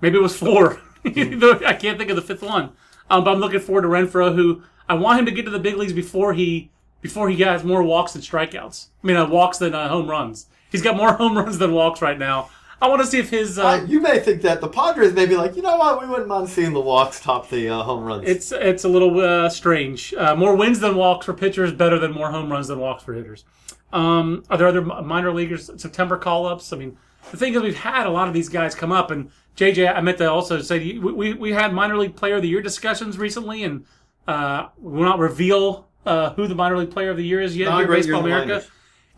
maybe 0.00 0.18
it 0.18 0.22
was 0.22 0.36
four. 0.36 0.80
I 1.04 1.76
can't 1.80 1.98
think 1.98 2.10
of 2.10 2.16
the 2.16 2.22
fifth 2.22 2.42
one. 2.42 2.72
Um, 3.10 3.24
but 3.24 3.30
I'm 3.32 3.40
looking 3.40 3.60
forward 3.60 3.82
to 3.82 3.88
Renfroe, 3.88 4.34
who 4.34 4.62
I 4.88 4.94
want 4.94 5.18
him 5.18 5.26
to 5.26 5.32
get 5.32 5.44
to 5.44 5.50
the 5.50 5.58
big 5.58 5.76
leagues 5.76 5.92
before 5.92 6.32
he 6.34 6.70
before 7.00 7.28
he 7.28 7.36
has 7.42 7.64
more 7.64 7.82
walks 7.82 8.12
than 8.12 8.22
strikeouts. 8.22 8.86
I 9.02 9.06
mean, 9.06 9.16
uh, 9.16 9.28
walks 9.28 9.58
than 9.58 9.74
uh, 9.74 9.88
home 9.88 10.08
runs. 10.08 10.46
He's 10.70 10.82
got 10.82 10.96
more 10.96 11.12
home 11.16 11.36
runs 11.36 11.58
than 11.58 11.72
walks 11.72 12.00
right 12.00 12.18
now. 12.18 12.50
I 12.82 12.88
want 12.88 13.00
to 13.00 13.06
see 13.06 13.20
if 13.20 13.30
his 13.30 13.60
uh, 13.60 13.64
Uh, 13.64 13.84
you 13.86 14.00
may 14.00 14.18
think 14.18 14.42
that 14.42 14.60
the 14.60 14.66
Padres 14.66 15.12
may 15.12 15.24
be 15.24 15.36
like, 15.36 15.54
you 15.54 15.62
know 15.62 15.76
what, 15.76 16.02
we 16.02 16.08
wouldn't 16.08 16.26
mind 16.26 16.48
seeing 16.48 16.72
the 16.72 16.80
walks 16.80 17.20
top 17.20 17.48
the 17.48 17.68
uh, 17.68 17.80
home 17.84 18.02
runs. 18.02 18.28
It's 18.28 18.50
it's 18.50 18.82
a 18.82 18.88
little 18.88 19.20
uh, 19.20 19.48
strange. 19.48 20.12
Uh, 20.14 20.34
more 20.34 20.56
wins 20.56 20.80
than 20.80 20.96
walks 20.96 21.26
for 21.26 21.32
pitchers, 21.32 21.72
better 21.72 22.00
than 22.00 22.10
more 22.10 22.32
home 22.32 22.50
runs 22.50 22.66
than 22.66 22.80
walks 22.80 23.04
for 23.04 23.14
hitters. 23.14 23.44
Um, 23.92 24.42
are 24.50 24.58
there 24.58 24.66
other 24.66 24.82
minor 24.82 25.32
leaguers 25.32 25.70
September 25.76 26.16
call 26.16 26.44
ups? 26.44 26.72
I 26.72 26.76
mean, 26.76 26.98
the 27.30 27.36
thing 27.36 27.54
is, 27.54 27.62
we've 27.62 27.76
had 27.76 28.06
a 28.06 28.10
lot 28.10 28.26
of 28.26 28.34
these 28.34 28.48
guys 28.48 28.74
come 28.74 28.90
up, 28.90 29.12
and 29.12 29.30
JJ, 29.56 29.94
I 29.94 30.00
meant 30.00 30.18
to 30.18 30.28
also 30.28 30.60
say 30.60 30.98
we 30.98 31.12
we, 31.12 31.34
we 31.34 31.52
had 31.52 31.72
minor 31.72 31.96
league 31.96 32.16
player 32.16 32.36
of 32.36 32.42
the 32.42 32.48
year 32.48 32.62
discussions 32.62 33.16
recently, 33.16 33.62
and 33.62 33.84
uh, 34.26 34.70
we 34.76 34.98
will 34.98 35.04
not 35.04 35.20
reveal 35.20 35.86
uh, 36.04 36.30
who 36.30 36.48
the 36.48 36.56
minor 36.56 36.78
league 36.78 36.90
player 36.90 37.10
of 37.10 37.16
the 37.16 37.24
year 37.24 37.40
is 37.40 37.56
yet. 37.56 37.68
Not 37.68 37.78
here 37.78 37.86
great 37.86 38.02
Baseball 38.06 38.24
America. 38.24 38.66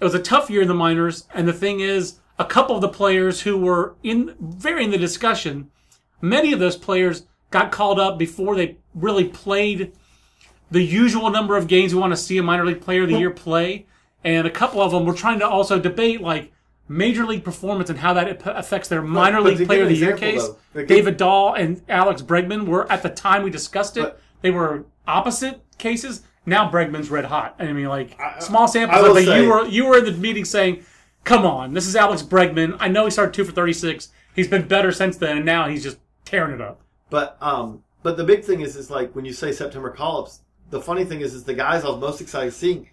It 0.01 0.05
was 0.05 0.15
a 0.15 0.23
tough 0.23 0.51
year 0.51 0.61
in 0.61 0.69
the 0.69 0.75
minors, 0.75 1.27
and 1.33 1.49
the 1.49 1.53
thing 1.53 1.81
is, 1.81 2.19
a 2.39 2.45
couple 2.45 2.74
of 2.74 2.80
the 2.80 2.89
players 2.89 3.43
who 3.43 3.57
were 3.57 3.95
in 4.03 4.35
very 4.41 4.85
in 4.85 4.91
the 4.91 4.99
discussion, 4.99 5.70
many 6.20 6.53
of 6.53 6.59
those 6.59 6.76
players 6.76 7.26
got 7.51 7.70
called 7.70 8.01
up 8.01 8.18
before 8.18 8.57
they 8.57 8.76
really 8.95 9.24
played 9.24 9.93
the 10.70 10.82
usual 10.82 11.30
number 11.30 11.57
of 11.57 11.68
games 11.68 11.95
we 11.95 12.01
want 12.01 12.12
to 12.12 12.16
see 12.16 12.37
a 12.39 12.43
minor 12.43 12.64
league 12.66 12.80
player 12.80 13.03
of 13.05 13.09
the 13.09 13.18
year 13.18 13.30
play. 13.30 13.87
and 14.24 14.47
a 14.47 14.51
couple 14.51 14.80
of 14.80 14.91
them 14.91 15.05
were 15.05 15.14
trying 15.14 15.39
to 15.39 15.47
also 15.47 15.78
debate 15.78 16.20
like 16.20 16.51
major 16.89 17.24
league 17.24 17.45
performance 17.45 17.89
and 17.91 17.99
how 17.99 18.12
that 18.12 18.41
affects 18.47 18.89
their 18.89 19.03
minor 19.03 19.41
league 19.41 19.66
player 19.66 19.82
of 19.82 19.89
the 19.89 19.95
year 19.95 20.14
example, 20.14 20.41
case. 20.49 20.57
though, 20.72 20.85
David 20.85 21.16
Dahl 21.16 21.55
and 21.55 21.80
Alex 21.89 22.22
Bregman 22.22 22.66
were 22.66 22.91
at 22.91 23.03
the 23.03 23.11
time 23.11 23.43
we 23.43 23.51
discussed 23.51 23.97
it. 23.97 24.03
But- 24.03 24.20
they 24.43 24.51
were 24.51 24.85
opposite 25.07 25.61
cases. 25.78 26.22
Now 26.45 26.70
Bregman's 26.70 27.09
red 27.11 27.24
hot. 27.24 27.55
I 27.59 27.72
mean, 27.72 27.87
like 27.87 28.18
small 28.41 28.68
samples, 28.68 29.01
but 29.01 29.24
say- 29.24 29.43
you 29.43 29.49
were 29.49 29.66
you 29.66 29.87
were 29.87 29.99
in 29.99 30.05
the 30.05 30.12
meeting 30.12 30.45
saying, 30.45 30.85
"Come 31.25 31.45
on, 31.47 31.75
this 31.75 31.87
is 31.87 31.97
Alex 31.97 32.22
Bregman. 32.22 32.77
I 32.81 32.89
know 32.89 33.05
he 33.05 33.11
started 33.11 33.35
two 33.35 33.45
for 33.45 33.53
thirty 33.53 33.72
six. 33.72 34.09
He's 34.35 34.49
been 34.49 34.66
better 34.68 34.93
since 34.93 35.16
then, 35.16 35.37
and 35.39 35.47
now 35.47 35.68
he's 35.68 35.83
just 35.83 35.99
tearing 36.25 36.55
it 36.55 36.61
up." 36.61 36.81
But 37.11 37.37
um, 37.41 37.83
but 38.03 38.16
the 38.16 38.25
big 38.25 38.45
thing 38.45 38.61
is, 38.61 38.77
is 38.77 38.91
like 38.91 39.14
when 39.14 39.25
you 39.25 39.33
say 39.33 39.53
September 39.53 39.91
call-ups, 39.91 40.41
the 40.70 40.81
funny 40.81 41.05
thing 41.05 41.20
is, 41.20 41.35
is 41.35 41.45
the 41.45 41.55
guys 41.55 41.85
I 41.85 41.89
was 41.89 42.01
most 42.01 42.20
excited 42.20 42.53
seeing. 42.53 42.89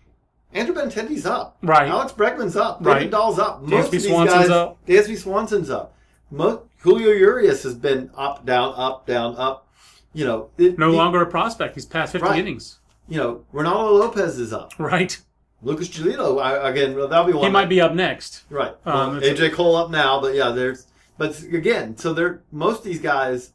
Andrew 0.54 0.76
Benintendi's 0.76 1.26
up. 1.26 1.58
Right. 1.64 1.88
Alex 1.88 2.12
Bregman's 2.12 2.58
up. 2.58 2.80
Right. 2.82 3.10
Dahl's 3.10 3.40
up. 3.40 3.64
Dansby 3.64 3.70
Most 3.70 3.86
of 3.86 3.92
these 3.92 4.08
Swanson's 4.08 4.40
guys, 4.42 4.50
up. 4.50 4.86
Dansby 4.86 5.18
Swanson's 5.18 5.70
up. 5.70 5.96
Mo- 6.30 6.64
Julio 6.80 7.12
Urias 7.12 7.64
has 7.64 7.74
been 7.74 8.12
up, 8.18 8.46
down, 8.46 8.74
up, 8.76 9.06
down, 9.08 9.36
up. 9.38 9.68
You 10.14 10.26
know, 10.26 10.50
it, 10.58 10.78
No 10.78 10.92
the- 10.92 10.98
longer 10.98 11.22
a 11.22 11.26
prospect. 11.26 11.76
He's 11.76 11.86
past 11.86 12.12
fifty 12.12 12.28
Right. 12.28 12.40
innings. 12.40 12.80
You 13.08 13.18
know, 13.18 13.46
Ronaldo 13.54 13.98
Lopez 14.00 14.40
is 14.40 14.52
up. 14.52 14.74
Right. 14.78 15.18
Lucas 15.64 15.90
Giolito, 15.90 16.42
I, 16.42 16.70
again, 16.70 16.96
that'll 16.96 17.26
be 17.26 17.34
one. 17.34 17.46
He 17.46 17.52
might 17.52 17.70
be 17.70 17.82
up 17.82 17.94
next. 17.94 18.44
Right. 18.50 18.74
Um, 18.86 19.18
Well, 19.18 19.22
AJ 19.22 19.54
Cole 19.54 19.76
up 19.76 19.92
now, 19.92 20.20
but 20.20 20.34
yeah, 20.34 20.50
there's. 20.50 20.88
But 21.18 21.40
again, 21.44 21.98
so 21.98 22.14
they're 22.14 22.42
most 22.52 22.80
of 22.80 22.84
these 22.86 23.00
guys, 23.00 23.54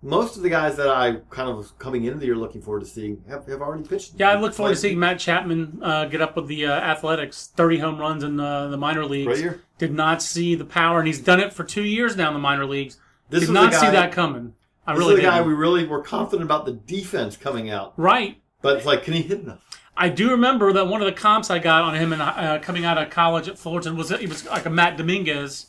most 0.00 0.36
of 0.36 0.42
the 0.42 0.48
guys 0.48 0.76
that 0.76 0.88
I 0.88 1.16
kind 1.28 1.50
of 1.50 1.56
was 1.56 1.72
coming 1.72 2.04
into 2.04 2.18
the 2.18 2.26
year 2.26 2.36
looking 2.36 2.62
forward 2.62 2.80
to 2.80 2.86
seeing 2.86 3.22
have, 3.28 3.46
have 3.46 3.60
already 3.60 3.86
pitched. 3.86 4.12
Yeah, 4.16 4.30
I 4.30 4.40
look 4.40 4.54
forward 4.54 4.72
to 4.72 4.76
seeing 4.76 4.98
Matt 4.98 5.18
Chapman 5.18 5.80
uh, 5.82 6.06
get 6.06 6.22
up 6.22 6.34
with 6.34 6.46
the 6.46 6.66
uh, 6.66 6.72
Athletics, 6.72 7.52
thirty 7.54 7.78
home 7.78 7.98
runs 7.98 8.24
in 8.24 8.40
uh, 8.40 8.68
the 8.68 8.78
minor 8.78 9.04
leagues. 9.04 9.26
Right 9.26 9.36
here. 9.38 9.60
Did 9.76 9.92
not 9.92 10.22
see 10.22 10.54
the 10.54 10.64
power, 10.64 10.98
and 10.98 11.06
he's 11.06 11.20
done 11.20 11.40
it 11.40 11.52
for 11.52 11.62
two 11.64 11.82
years 11.84 12.16
now 12.16 12.28
in 12.28 12.34
the 12.34 12.40
minor 12.40 12.64
leagues. 12.64 12.98
This 13.28 13.46
Did 13.46 13.52
not 13.52 13.74
see 13.74 13.90
that 13.90 14.12
coming. 14.12 14.54
I 14.86 14.92
This 14.92 15.00
really 15.00 15.14
is 15.14 15.20
the 15.20 15.26
guy 15.26 15.42
we 15.42 15.52
really 15.52 15.86
were 15.86 16.02
confident 16.02 16.44
about 16.44 16.64
the 16.64 16.72
defense 16.72 17.36
coming 17.36 17.70
out, 17.70 17.94
right. 17.96 18.40
but 18.62 18.76
it's 18.76 18.86
like, 18.86 19.02
can 19.02 19.14
he 19.14 19.22
hit 19.22 19.40
enough? 19.40 19.62
I 19.96 20.08
do 20.08 20.30
remember 20.30 20.72
that 20.72 20.86
one 20.88 21.00
of 21.00 21.06
the 21.06 21.12
comps 21.12 21.50
I 21.50 21.58
got 21.58 21.82
on 21.82 21.94
him 21.94 22.12
and 22.12 22.20
uh, 22.20 22.58
coming 22.60 22.84
out 22.84 22.98
of 22.98 23.10
college 23.10 23.48
at 23.48 23.58
Fullerton 23.58 23.96
was 23.96 24.08
that 24.08 24.20
he 24.20 24.26
was 24.26 24.44
like 24.46 24.66
a 24.66 24.70
Matt 24.70 24.96
Dominguez, 24.96 25.66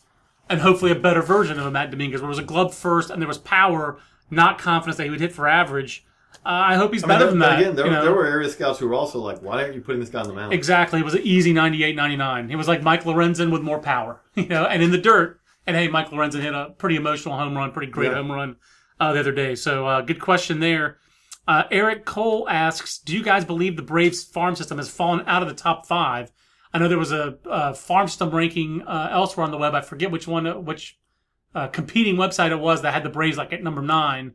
and 0.49 0.61
hopefully 0.61 0.91
a 0.91 0.95
better 0.95 1.21
version 1.21 1.59
of 1.59 1.65
a 1.65 1.71
Matt 1.71 1.91
Dominguez, 1.91 2.21
where 2.21 2.27
it 2.27 2.29
was 2.29 2.39
a 2.39 2.43
glove 2.43 2.73
first 2.73 3.09
and 3.09 3.21
there 3.21 3.27
was 3.27 3.37
power, 3.37 3.99
not 4.31 4.57
confidence 4.57 4.97
that 4.97 5.03
he 5.03 5.09
would 5.09 5.21
hit 5.21 5.31
for 5.31 5.47
average. 5.47 6.05
Uh, 6.45 6.49
I 6.49 6.75
hope 6.75 6.93
he's 6.93 7.03
I 7.03 7.07
mean, 7.07 7.15
better 7.15 7.25
there, 7.25 7.31
than 7.31 7.39
that. 7.39 7.59
again, 7.59 7.75
there, 7.75 7.85
you 7.85 7.91
know? 7.91 8.03
there 8.03 8.13
were 8.13 8.25
area 8.25 8.49
scouts 8.49 8.77
who 8.79 8.87
were 8.87 8.93
also 8.93 9.19
like, 9.19 9.41
why 9.41 9.63
aren't 9.63 9.73
you 9.75 9.81
putting 9.81 9.99
this 10.01 10.09
guy 10.09 10.21
on 10.21 10.27
the 10.27 10.33
mound? 10.33 10.53
Exactly. 10.53 10.99
It 10.99 11.03
was 11.05 11.15
an 11.15 11.21
easy 11.23 11.53
98 11.53 11.95
99. 11.95 12.49
He 12.49 12.55
was 12.55 12.67
like 12.67 12.83
Mike 12.83 13.03
Lorenzen 13.03 13.51
with 13.51 13.61
more 13.61 13.79
power, 13.79 14.21
you 14.35 14.47
know, 14.47 14.65
and 14.65 14.83
in 14.83 14.91
the 14.91 14.97
dirt. 14.97 15.39
And 15.65 15.75
hey, 15.75 15.87
Mike 15.87 16.09
Lorenzen 16.09 16.41
hit 16.41 16.53
a 16.53 16.73
pretty 16.77 16.95
emotional 16.97 17.35
home 17.37 17.55
run, 17.55 17.71
pretty 17.71 17.91
great 17.91 18.09
Yeah. 18.11 18.17
home 18.17 18.31
run 18.31 18.57
uh, 18.99 19.13
the 19.13 19.19
other 19.19 19.31
day. 19.31 19.55
So, 19.55 19.87
uh, 19.87 20.01
good 20.01 20.19
question 20.19 20.59
there. 20.59 20.97
Uh, 21.47 21.63
Eric 21.71 22.05
Cole 22.05 22.47
asks 22.49 22.97
Do 22.97 23.15
you 23.15 23.23
guys 23.23 23.45
believe 23.45 23.75
the 23.75 23.81
Braves 23.83 24.23
farm 24.23 24.55
system 24.55 24.77
has 24.77 24.89
fallen 24.89 25.23
out 25.27 25.41
of 25.41 25.47
the 25.47 25.53
top 25.53 25.85
five? 25.85 26.31
I 26.73 26.79
know 26.79 26.87
there 26.87 26.97
was 26.97 27.11
a, 27.11 27.37
uh 27.49 27.73
farm 27.73 28.07
system 28.07 28.31
ranking 28.31 28.81
uh, 28.81 29.09
elsewhere 29.11 29.45
on 29.45 29.51
the 29.51 29.57
web. 29.57 29.75
I 29.75 29.81
forget 29.81 30.11
which 30.11 30.27
one, 30.27 30.65
which 30.65 30.97
uh, 31.53 31.67
competing 31.67 32.15
website 32.15 32.51
it 32.51 32.59
was 32.59 32.81
that 32.81 32.93
had 32.93 33.03
the 33.03 33.09
Braves 33.09 33.37
like 33.37 33.53
at 33.53 33.63
number 33.63 33.81
nine 33.81 34.33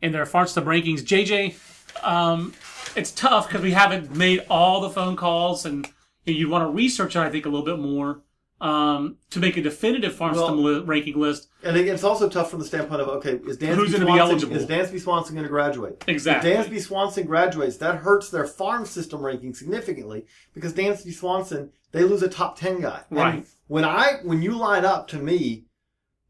in 0.00 0.12
their 0.12 0.24
farm 0.24 0.46
system 0.46 0.64
rankings. 0.64 1.00
JJ, 1.00 2.04
um, 2.04 2.54
it's 2.96 3.10
tough 3.10 3.48
because 3.48 3.62
we 3.62 3.72
haven't 3.72 4.14
made 4.14 4.44
all 4.48 4.80
the 4.80 4.90
phone 4.90 5.16
calls, 5.16 5.66
and 5.66 5.88
you 6.24 6.48
want 6.48 6.64
to 6.66 6.70
research 6.70 7.16
it. 7.16 7.20
I 7.20 7.30
think 7.30 7.44
a 7.44 7.48
little 7.48 7.66
bit 7.66 7.78
more 7.78 8.22
um, 8.62 9.16
to 9.30 9.40
make 9.40 9.56
a 9.56 9.60
definitive 9.62 10.14
farm 10.14 10.34
Well- 10.36 10.46
system 10.46 10.62
li- 10.64 10.80
ranking 10.84 11.18
list. 11.20 11.48
And 11.64 11.76
it's 11.76 12.04
also 12.04 12.28
tough 12.28 12.48
from 12.50 12.60
the 12.60 12.64
standpoint 12.64 13.00
of 13.02 13.08
okay, 13.08 13.40
is 13.46 13.58
Dansby 13.58 13.74
Who's 13.74 13.90
be 13.92 13.98
Swanson 13.98 14.18
eligible? 14.18 14.56
is 14.56 14.66
Dansby 14.66 15.00
Swanson 15.00 15.34
going 15.34 15.44
to 15.44 15.48
graduate? 15.50 16.04
Exactly. 16.06 16.50
If 16.52 16.68
Dansby 16.68 16.80
Swanson 16.80 17.26
graduates, 17.26 17.76
that 17.78 17.96
hurts 17.96 18.30
their 18.30 18.46
farm 18.46 18.86
system 18.86 19.20
ranking 19.20 19.52
significantly 19.52 20.26
because 20.54 20.72
Dansby 20.72 21.12
Swanson 21.12 21.70
they 21.90 22.04
lose 22.04 22.22
a 22.22 22.28
top 22.28 22.56
ten 22.58 22.80
guy. 22.80 23.02
And 23.10 23.18
Right. 23.18 23.46
when 23.66 23.84
I 23.84 24.20
when 24.22 24.40
you 24.42 24.52
line 24.56 24.84
up 24.84 25.08
to 25.08 25.18
me, 25.18 25.66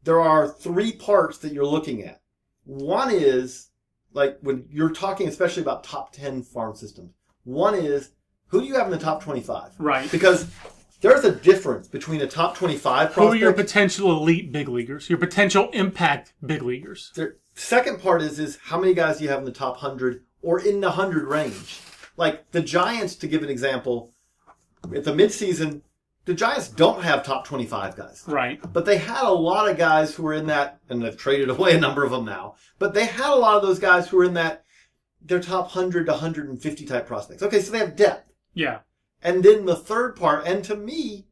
there 0.03 0.19
are 0.19 0.47
three 0.47 0.91
parts 0.91 1.37
that 1.39 1.53
you're 1.53 1.65
looking 1.65 2.03
at. 2.03 2.21
One 2.65 3.09
is 3.11 3.69
like 4.11 4.37
when 4.41 4.65
you're 4.71 4.89
talking, 4.91 5.27
especially 5.27 5.61
about 5.61 5.83
top 5.83 6.11
ten 6.13 6.41
farm 6.43 6.75
systems. 6.75 7.11
One 7.43 7.75
is 7.75 8.09
who 8.47 8.59
do 8.61 8.65
you 8.67 8.75
have 8.75 8.85
in 8.87 8.91
the 8.91 8.97
top 9.03 9.21
twenty-five? 9.23 9.71
Right. 9.77 10.11
Because 10.11 10.47
there's 11.03 11.23
a 11.23 11.31
difference 11.31 11.87
between 11.87 12.21
a 12.21 12.27
top 12.27 12.55
twenty-five 12.57 13.11
prospect. 13.13 13.23
Who 13.27 13.31
are 13.33 13.35
your 13.35 13.53
potential 13.53 14.11
elite 14.17 14.51
big 14.51 14.67
leaguers? 14.67 15.07
Your 15.09 15.19
potential 15.19 15.69
impact 15.73 16.33
big 16.43 16.63
leaguers? 16.63 17.11
The 17.13 17.35
second 17.53 18.01
part 18.01 18.21
is 18.23 18.39
is 18.39 18.57
how 18.63 18.79
many 18.79 18.95
guys 18.95 19.19
do 19.19 19.25
you 19.25 19.29
have 19.29 19.39
in 19.39 19.45
the 19.45 19.51
top 19.51 19.77
hundred 19.77 20.23
or 20.41 20.59
in 20.59 20.79
the 20.81 20.91
hundred 20.91 21.27
range? 21.27 21.79
Like 22.17 22.49
the 22.51 22.61
Giants, 22.61 23.15
to 23.17 23.27
give 23.27 23.43
an 23.43 23.49
example, 23.49 24.13
at 24.95 25.03
the 25.03 25.13
midseason, 25.13 25.81
the 26.25 26.33
Giants 26.33 26.69
don't 26.69 27.03
have 27.03 27.23
top 27.23 27.45
twenty-five 27.45 27.95
guys, 27.95 28.23
Right. 28.27 28.59
but 28.71 28.85
they 28.85 28.97
had 28.97 29.23
a 29.25 29.31
lot 29.31 29.69
of 29.69 29.77
guys 29.77 30.15
who 30.15 30.23
were 30.23 30.33
in 30.33 30.47
that, 30.47 30.79
and 30.89 31.01
they've 31.01 31.17
traded 31.17 31.49
away 31.49 31.75
a 31.75 31.79
number 31.79 32.03
of 32.03 32.11
them 32.11 32.25
now. 32.25 32.55
But 32.79 32.93
they 32.93 33.05
had 33.05 33.31
a 33.31 33.35
lot 33.35 33.55
of 33.57 33.61
those 33.61 33.79
guys 33.79 34.07
who 34.07 34.17
were 34.17 34.25
in 34.25 34.33
that 34.35 34.63
their 35.25 35.39
top 35.39 35.71
hundred 35.71 36.05
to 36.05 36.13
hundred 36.13 36.49
and 36.49 36.61
fifty 36.61 36.85
type 36.85 37.07
prospects. 37.07 37.43
Okay, 37.43 37.61
so 37.61 37.71
they 37.71 37.79
have 37.79 37.95
depth. 37.95 38.31
Yeah. 38.53 38.79
And 39.23 39.41
then 39.41 39.65
the 39.65 39.75
third 39.75 40.15
part, 40.15 40.45
and 40.45 40.63
to 40.65 40.75
me, 40.75 41.25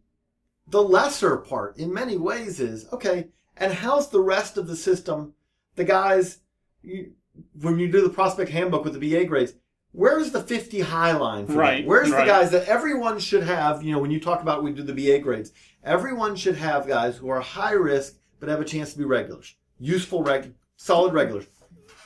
the 0.65 0.81
lesser 0.81 1.35
part 1.37 1.77
in 1.77 1.93
many 1.93 2.15
ways 2.17 2.59
is 2.59 2.87
okay, 2.93 3.27
and 3.57 3.73
how's 3.73 4.09
the 4.09 4.21
rest 4.21 4.57
of 4.57 4.65
the 4.67 4.77
system? 4.77 5.33
The 5.75 5.83
guys, 5.83 6.39
you, 6.81 7.11
when 7.59 7.77
you 7.77 7.91
do 7.91 8.01
the 8.01 8.09
prospect 8.09 8.49
handbook 8.49 8.85
with 8.85 8.97
the 8.97 9.11
BA 9.11 9.25
grades, 9.25 9.53
where's 9.91 10.31
the 10.31 10.41
50 10.41 10.79
high 10.79 11.11
line 11.11 11.45
for 11.47 11.53
Right, 11.53 11.81
that? 11.81 11.87
Where's 11.87 12.09
right. 12.09 12.21
the 12.21 12.31
guys 12.31 12.51
that 12.51 12.67
everyone 12.67 13.19
should 13.19 13.43
have? 13.43 13.83
You 13.83 13.91
know, 13.91 13.99
when 13.99 14.11
you 14.11 14.21
talk 14.21 14.41
about 14.41 14.63
we 14.63 14.71
do 14.71 14.83
the 14.83 14.93
BA 14.93 15.19
grades, 15.19 15.51
everyone 15.83 16.37
should 16.37 16.55
have 16.55 16.87
guys 16.87 17.17
who 17.17 17.27
are 17.29 17.41
high 17.41 17.73
risk 17.73 18.15
but 18.39 18.47
have 18.49 18.61
a 18.61 18.65
chance 18.65 18.93
to 18.93 18.97
be 18.99 19.05
regulars, 19.05 19.55
useful, 19.79 20.23
reg, 20.23 20.53
solid 20.77 21.13
regulars. 21.13 21.45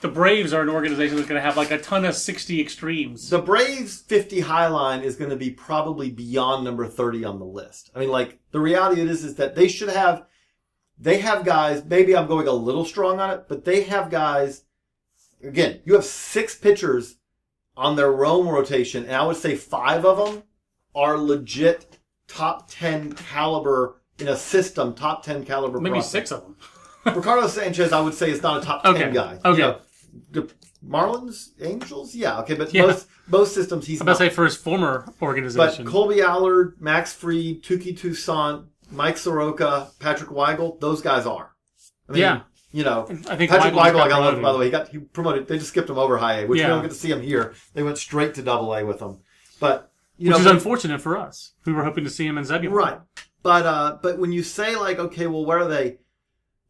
The 0.02 0.08
Braves 0.10 0.54
are 0.54 0.62
an 0.62 0.70
organization 0.70 1.16
that's 1.16 1.28
going 1.28 1.42
to 1.42 1.46
have 1.46 1.58
like 1.58 1.72
a 1.72 1.80
ton 1.80 2.06
of 2.06 2.16
60 2.16 2.62
extremes. 2.62 3.30
The 3.30 3.40
Braves 3.40 4.02
50 4.02 4.42
high 4.42 4.68
line 4.68 5.02
is 5.02 5.16
going 5.16 5.30
to 5.30 5.36
be 5.36 5.50
probably 5.50 6.10
beyond 6.12 6.64
number 6.64 6.86
30 6.86 7.24
on 7.26 7.40
the 7.40 7.46
list. 7.46 7.92
I 7.96 8.00
mean, 8.00 8.10
like, 8.10 8.40
the 8.52 8.60
reality 8.60 9.02
is, 9.02 9.24
is 9.24 9.36
that 9.36 9.56
they 9.56 9.68
should 9.68 9.90
have, 9.90 10.26
they 10.98 11.20
have 11.20 11.46
guys, 11.46 11.84
maybe 11.86 12.16
I'm 12.16 12.28
going 12.28 12.48
a 12.48 12.52
little 12.54 12.86
strong 12.86 13.20
on 13.20 13.32
it, 13.32 13.46
but 13.48 13.66
they 13.66 13.84
have 13.84 14.10
guys, 14.10 14.66
again, 15.44 15.82
you 15.86 15.94
have 15.94 16.06
six 16.06 16.56
pitchers 16.56 17.18
on 17.78 17.96
their 17.96 18.12
Rome 18.12 18.48
rotation, 18.48 19.06
and 19.06 19.16
I 19.16 19.26
would 19.26 19.38
say 19.38 19.56
five 19.56 20.06
of 20.06 20.18
them 20.18 20.44
are 20.94 21.18
legit 21.18 21.98
top 22.28 22.70
10 22.70 23.14
caliber 23.14 24.02
in 24.20 24.28
a 24.28 24.38
system, 24.38 24.94
top 24.94 25.24
10 25.24 25.46
caliber 25.46 25.80
Maybe 25.80 26.02
six 26.02 26.32
of 26.32 26.42
them. 26.42 26.58
Ricardo 27.06 27.48
Sanchez, 27.48 27.92
I 27.92 28.00
would 28.02 28.14
say, 28.14 28.32
is 28.32 28.42
not 28.42 28.62
a 28.64 28.66
top 28.66 28.84
10 28.84 28.96
Okay, 28.96 29.12
guy. 29.14 29.40
okay. 29.46 29.50
You 29.62 29.68
know, 29.68 29.80
the 30.32 30.50
Marlins, 30.88 31.50
Angels, 31.62 32.16
yeah, 32.16 32.40
okay, 32.42 32.54
but 32.56 32.74
Yeah. 32.74 32.84
most 32.88 33.08
most 33.28 33.54
systems 33.56 33.88
he's 33.88 34.02
I'm 34.02 34.06
about 34.08 34.20
not. 34.20 34.26
to 34.26 34.30
say 34.30 34.36
for 34.36 34.46
his 34.46 34.56
former 34.56 35.12
organization. 35.22 35.58
But 35.58 35.80
organization. 35.80 35.86
Kolby 35.88 36.24
Allard, 36.24 36.76
Max 36.80 37.12
Fried, 37.14 37.64
Touki 37.64 37.98
Toussaint, 37.98 38.66
Mike 38.92 39.18
Soroka, 39.18 39.88
Patrick 40.00 40.30
Weigel, 40.30 40.80
those 40.80 41.02
guys 41.02 41.26
are. 41.26 41.52
I 42.08 42.12
mean, 42.12 42.22
Yeah. 42.22 42.42
You 42.72 42.84
know, 42.84 43.08
I 43.30 43.36
think 43.38 43.50
Patrick 43.52 43.74
Weigel 43.74 43.78
Weigel, 43.78 44.02
I 44.02 44.08
got 44.08 44.10
got 44.10 44.20
love, 44.20 44.34
promoted. 44.36 44.42
by 44.44 44.52
the 44.52 44.58
way. 44.60 44.66
He 44.66 44.72
got 44.72 44.88
he 44.90 44.98
promoted. 45.00 45.48
They 45.48 45.58
just 45.58 45.70
skipped 45.70 45.90
him 45.90 45.98
over 45.98 46.18
high 46.18 46.42
A, 46.42 46.46
which 46.46 46.60
Yeah. 46.60 46.68
we 46.68 46.70
don't 46.74 46.82
get 46.84 46.92
to 46.92 46.98
see 46.98 47.10
him 47.10 47.22
here. 47.22 47.54
They 47.74 47.84
went 47.84 47.98
straight 47.98 48.34
to 48.36 48.42
Double 48.44 48.74
A 48.76 48.84
with 48.86 49.00
him. 49.00 49.20
But 49.62 49.92
you 50.18 50.28
which 50.30 50.32
know, 50.36 50.40
is 50.40 50.46
but- 50.46 50.56
unfortunate 50.56 51.00
for 51.02 51.18
us. 51.18 51.54
We 51.66 51.72
were 51.74 51.84
hoping 51.86 52.04
to 52.04 52.10
see 52.10 52.28
him 52.28 52.38
in 52.38 52.44
Zebulon. 52.46 52.76
Right. 52.78 53.00
But 53.42 53.66
uh 53.66 53.98
but 54.04 54.20
when 54.20 54.32
you 54.34 54.44
say 54.44 54.76
like, 54.76 55.00
okay, 55.00 55.26
well 55.28 55.46
where 55.46 55.60
are 55.60 55.68
they? 55.68 55.98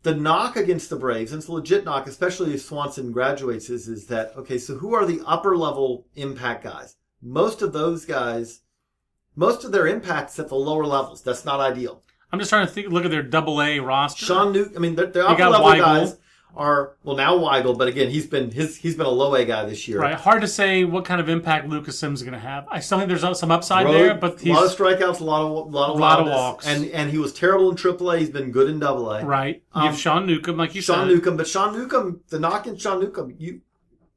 The 0.05 0.13
knock 0.13 0.55
against 0.55 0.91
the 0.91 0.97
Braves, 0.97 1.31
and 1.31 1.39
it's 1.39 1.47
a 1.47 1.51
legit 1.51 1.83
knock, 1.83 2.05
especially 2.05 2.53
if 2.53 2.61
Swanson 2.61 3.11
graduates, 3.11 3.71
is 3.71 3.87
is 3.87 4.05
that 4.05 4.37
okay, 4.37 4.59
so 4.59 4.75
who 4.77 4.93
are 4.93 5.03
the 5.03 5.19
upper 5.25 5.57
level 5.57 6.05
impact 6.13 6.63
guys? 6.63 6.95
Most 7.23 7.63
of 7.63 7.73
those 7.73 8.05
guys 8.05 8.61
most 9.35 9.63
of 9.63 9.71
their 9.71 9.87
impacts 9.87 10.37
at 10.37 10.47
the 10.47 10.55
lower 10.55 10.85
levels. 10.85 11.23
That's 11.23 11.43
not 11.43 11.59
ideal. 11.59 12.03
I'm 12.31 12.37
just 12.37 12.49
trying 12.49 12.67
to 12.67 12.71
think, 12.71 12.89
look 12.89 13.03
at 13.03 13.09
their 13.09 13.23
double 13.23 13.59
A 13.63 13.79
roster. 13.79 14.27
Sean 14.27 14.53
Nuke 14.53 14.75
I 14.75 14.79
mean 14.79 14.93
their, 14.93 15.07
their 15.07 15.27
upper 15.27 15.49
level 15.49 15.65
Weigel. 15.65 15.79
guys 15.79 16.17
are 16.57 16.93
well 17.03 17.15
now 17.15 17.37
Weigel, 17.37 17.77
but 17.77 17.87
again 17.87 18.09
he's 18.09 18.25
been 18.25 18.49
his 18.51 18.77
he's 18.77 18.95
been 18.95 19.05
a 19.05 19.09
low 19.09 19.35
A 19.35 19.43
guy 19.45 19.65
this 19.65 19.87
year. 19.87 19.99
Right. 19.99 20.15
Hard 20.15 20.41
to 20.41 20.47
say 20.47 20.83
what 20.85 21.03
kind 21.05 21.19
of 21.19 21.27
impact 21.29 21.67
Lucas 21.67 21.99
Sims 21.99 22.19
is 22.19 22.23
going 22.23 22.33
to 22.33 22.39
have. 22.39 22.65
I 22.71 22.79
still 22.79 22.97
think 22.97 23.09
there's 23.09 23.37
some 23.39 23.51
upside 23.51 23.85
Road- 23.85 23.93
there, 23.93 24.15
but 24.15 24.41
a 24.45 24.53
lot 24.53 24.65
of 24.65 24.71
strikeouts, 24.71 25.19
a 25.19 25.23
lot 25.23 25.41
of 25.41 25.49
a 25.51 25.77
lot 25.77 25.89
of, 25.89 25.95
a 25.97 25.99
Lot 25.99 26.19
of 26.21 26.27
walks. 26.27 26.65
and 26.67 26.85
and 26.91 27.11
he 27.11 27.17
was 27.17 27.33
terrible 27.33 27.69
in 27.69 27.75
AAA. 27.75 28.19
He's 28.19 28.29
been 28.29 28.51
good 28.51 28.69
in 28.69 28.79
Double 28.79 29.11
A. 29.11 29.25
right. 29.25 29.61
You 29.75 29.81
Um, 29.81 29.87
have 29.87 29.97
Sean 29.99 30.25
Newcomb, 30.25 30.57
like 30.57 30.73
you 30.75 30.81
said. 30.81 30.93
Sean 30.95 31.07
said. 31.07 31.13
Newcomb, 31.15 31.37
but 31.37 31.47
Sean 31.47 31.73
Newcomb, 31.75 32.21
the 32.29 32.39
knock 32.39 32.67
in 32.67 32.77
Sean 32.77 32.99
Newcomb, 33.01 33.35
you 33.37 33.61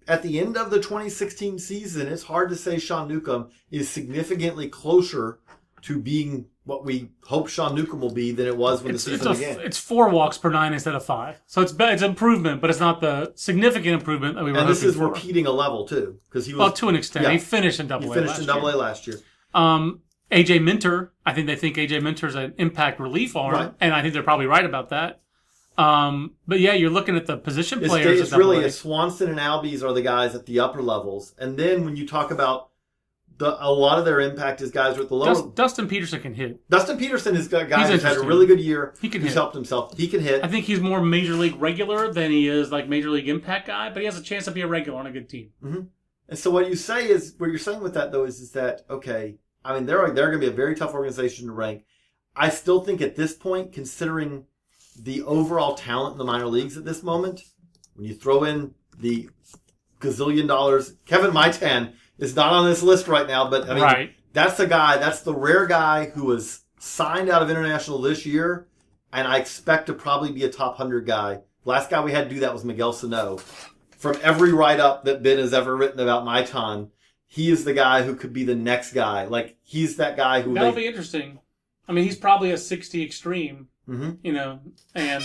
at 0.06 0.22
the 0.22 0.38
end 0.40 0.56
of 0.56 0.70
the 0.70 0.78
2016 0.78 1.58
season, 1.58 2.06
it's 2.08 2.22
hard 2.22 2.48
to 2.50 2.56
say 2.56 2.78
Sean 2.78 3.08
Newcomb 3.08 3.48
is 3.70 3.90
significantly 3.90 4.66
closer 4.68 5.38
to 5.82 5.98
being 6.00 6.46
what 6.68 6.84
we 6.84 7.08
hope 7.24 7.48
Sean 7.48 7.74
Newcomb 7.74 8.00
will 8.02 8.12
be 8.12 8.30
than 8.30 8.46
it 8.46 8.54
was 8.56 8.82
when 8.82 8.94
It's, 8.94 9.04
the 9.04 9.14
it's, 9.14 9.22
season 9.26 9.58
a, 9.58 9.62
it's 9.62 9.78
four 9.78 10.10
walks 10.10 10.36
per 10.36 10.50
nine 10.50 10.74
instead 10.74 10.94
of 10.94 11.02
five. 11.02 11.40
So 11.46 11.62
it's 11.62 11.74
it's 11.78 12.02
improvement, 12.02 12.60
but 12.60 12.68
it's 12.68 12.78
not 12.78 13.00
the 13.00 13.32
significant 13.36 13.94
improvement 13.94 14.34
that 14.34 14.44
we 14.44 14.52
were 14.52 14.58
and 14.58 14.68
this 14.68 14.82
is 14.82 14.96
for. 14.96 15.08
repeating 15.08 15.46
a 15.46 15.50
level 15.50 15.88
too, 15.88 16.18
because 16.28 16.44
he 16.44 16.52
was 16.52 16.58
Well, 16.58 16.72
to 16.72 16.88
an 16.90 16.94
extent, 16.94 17.24
yeah. 17.24 17.30
he 17.32 17.38
finished 17.38 17.80
in 17.80 17.86
double 17.86 18.04
A. 18.04 18.06
he 18.08 18.12
A. 18.12 18.14
finished 18.16 18.28
last 18.34 18.40
in 18.40 18.46
double. 18.46 18.68
A 18.68 18.76
last 18.76 19.06
year. 19.06 19.16
Um, 19.54 20.02
AJ 20.30 20.62
Minter, 20.62 21.14
I 21.24 21.32
think 21.32 21.46
they 21.46 21.56
think 21.56 21.76
AJ 21.76 22.02
Minter's 22.02 22.34
an 22.34 22.52
impact 22.58 23.00
relief 23.00 23.34
arm, 23.34 23.54
Right. 23.54 23.72
and 23.80 23.94
I 23.94 24.02
think 24.02 24.12
they're 24.12 24.22
probably 24.22 24.44
right 24.46 24.64
about 24.66 24.90
that. 24.90 25.22
Um, 25.78 26.34
but 26.46 26.60
yeah, 26.60 26.72
you're 26.74 26.90
looking 26.90 27.16
at 27.16 27.26
the 27.26 27.36
position 27.38 27.78
It's, 27.78 27.88
players. 27.88 28.20
it's 28.20 28.32
at 28.32 28.38
really 28.38 28.62
a 28.64 28.70
Swanson 28.70 29.30
and 29.30 29.38
Albies 29.38 29.82
are 29.82 29.92
the 29.94 30.02
guys 30.02 30.34
at 30.34 30.44
the 30.44 30.60
upper 30.60 30.82
levels, 30.82 31.34
and 31.38 31.56
then 31.56 31.84
when 31.84 31.96
you 31.96 32.06
talk 32.06 32.30
about 32.30 32.68
the 33.38 33.56
a 33.64 33.70
lot 33.70 33.98
of 33.98 34.04
their 34.04 34.20
impact 34.20 34.60
is 34.60 34.70
guys 34.70 34.98
with 34.98 35.08
the 35.08 35.14
lower. 35.14 35.34
Dust, 35.34 35.54
Dustin 35.54 35.88
Peterson 35.88 36.20
can 36.20 36.34
hit. 36.34 36.68
Dustin 36.68 36.98
Peterson 36.98 37.36
is 37.36 37.46
a 37.52 37.64
guy 37.64 37.80
He's 37.80 37.88
who's 37.88 38.02
had 38.02 38.10
a 38.10 38.14
interesting. 38.14 38.28
really 38.28 38.46
good 38.46 38.60
year. 38.60 38.94
He 39.00 39.08
can 39.08 39.20
He's 39.22 39.30
hit. 39.30 39.36
helped 39.38 39.54
himself. 39.54 39.96
He 39.96 40.08
can 40.08 40.20
hit. 40.20 40.44
I 40.44 40.48
think 40.48 40.64
he's 40.64 40.80
more 40.80 41.00
major 41.00 41.34
league 41.34 41.54
regular 41.60 42.12
than 42.12 42.30
he 42.30 42.48
is 42.48 42.70
like 42.72 42.88
major 42.88 43.10
league 43.10 43.28
impact 43.28 43.68
guy, 43.68 43.90
but 43.90 44.00
he 44.00 44.06
has 44.06 44.18
a 44.18 44.22
chance 44.22 44.44
to 44.46 44.50
be 44.50 44.60
a 44.62 44.66
regular 44.66 44.98
on 44.98 45.06
a 45.06 45.12
good 45.12 45.28
team. 45.28 45.50
Mm-hmm. 45.62 45.80
And 46.28 46.38
so 46.38 46.50
what 46.50 46.68
you 46.68 46.74
say 46.76 47.08
is 47.08 47.34
what 47.38 47.48
you're 47.50 47.58
saying 47.58 47.80
with 47.80 47.94
that 47.94 48.12
though 48.12 48.24
is 48.24 48.40
is 48.40 48.52
that 48.52 48.82
okay? 48.90 49.36
I 49.64 49.74
mean 49.74 49.86
they're 49.86 50.10
they're 50.10 50.28
going 50.30 50.40
to 50.40 50.46
be 50.46 50.52
a 50.52 50.56
very 50.56 50.74
tough 50.74 50.92
organization 50.94 51.46
to 51.46 51.52
rank. 51.52 51.84
I 52.34 52.50
still 52.50 52.80
think 52.80 53.00
at 53.00 53.16
this 53.16 53.34
point, 53.34 53.72
considering 53.72 54.44
the 55.00 55.22
overall 55.22 55.74
talent 55.74 56.12
in 56.12 56.18
the 56.18 56.24
minor 56.24 56.46
leagues 56.46 56.76
at 56.76 56.84
this 56.84 57.02
moment, 57.02 57.42
when 57.94 58.06
you 58.06 58.14
throw 58.14 58.44
in 58.44 58.74
the 58.98 59.28
gazillion 60.00 60.46
dollars, 60.48 60.94
Kevin 61.06 61.30
Maitan 61.30 61.94
is 62.18 62.34
not 62.36 62.52
on 62.52 62.66
this 62.66 62.82
list 62.82 63.08
right 63.08 63.26
now, 63.26 63.48
but 63.48 63.68
I 63.68 63.74
mean 63.74 63.82
Right. 63.82 64.12
that's 64.32 64.56
the 64.56 64.66
guy. 64.66 64.98
That's 64.98 65.22
the 65.22 65.34
rare 65.34 65.66
guy 65.66 66.06
who 66.06 66.24
was 66.24 66.60
signed 66.78 67.28
out 67.28 67.42
of 67.42 67.50
international 67.50 68.00
this 68.00 68.24
year, 68.26 68.66
and 69.12 69.26
I 69.26 69.38
expect 69.38 69.86
to 69.86 69.92
probably 69.94 70.32
be 70.32 70.44
a 70.44 70.50
top 70.50 70.76
hundred 70.76 71.06
guy. 71.06 71.40
Last 71.64 71.90
guy 71.90 72.02
we 72.02 72.12
had 72.12 72.28
to 72.28 72.34
do 72.34 72.40
that 72.40 72.52
was 72.52 72.64
Miguel 72.64 72.92
Sano. 72.92 73.38
From 73.98 74.16
every 74.22 74.52
write 74.52 74.78
up 74.80 75.04
that 75.04 75.22
Ben 75.22 75.38
has 75.38 75.52
ever 75.52 75.76
written 75.76 75.98
about 76.00 76.24
Maitan, 76.24 76.90
he 77.26 77.50
is 77.50 77.64
the 77.64 77.74
guy 77.74 78.02
who 78.02 78.14
could 78.14 78.32
be 78.32 78.44
the 78.44 78.54
next 78.54 78.92
guy. 78.92 79.24
Like 79.24 79.56
he's 79.62 79.96
that 79.96 80.16
guy 80.16 80.40
who 80.42 80.54
That'll 80.54 80.72
they, 80.72 80.82
be 80.82 80.86
interesting. 80.86 81.40
I 81.88 81.92
mean, 81.92 82.04
he's 82.04 82.16
probably 82.16 82.52
a 82.52 82.58
60 82.58 83.02
extreme, 83.02 83.68
Mhm. 83.88 84.18
you 84.22 84.32
know, 84.32 84.60
and 84.94 85.24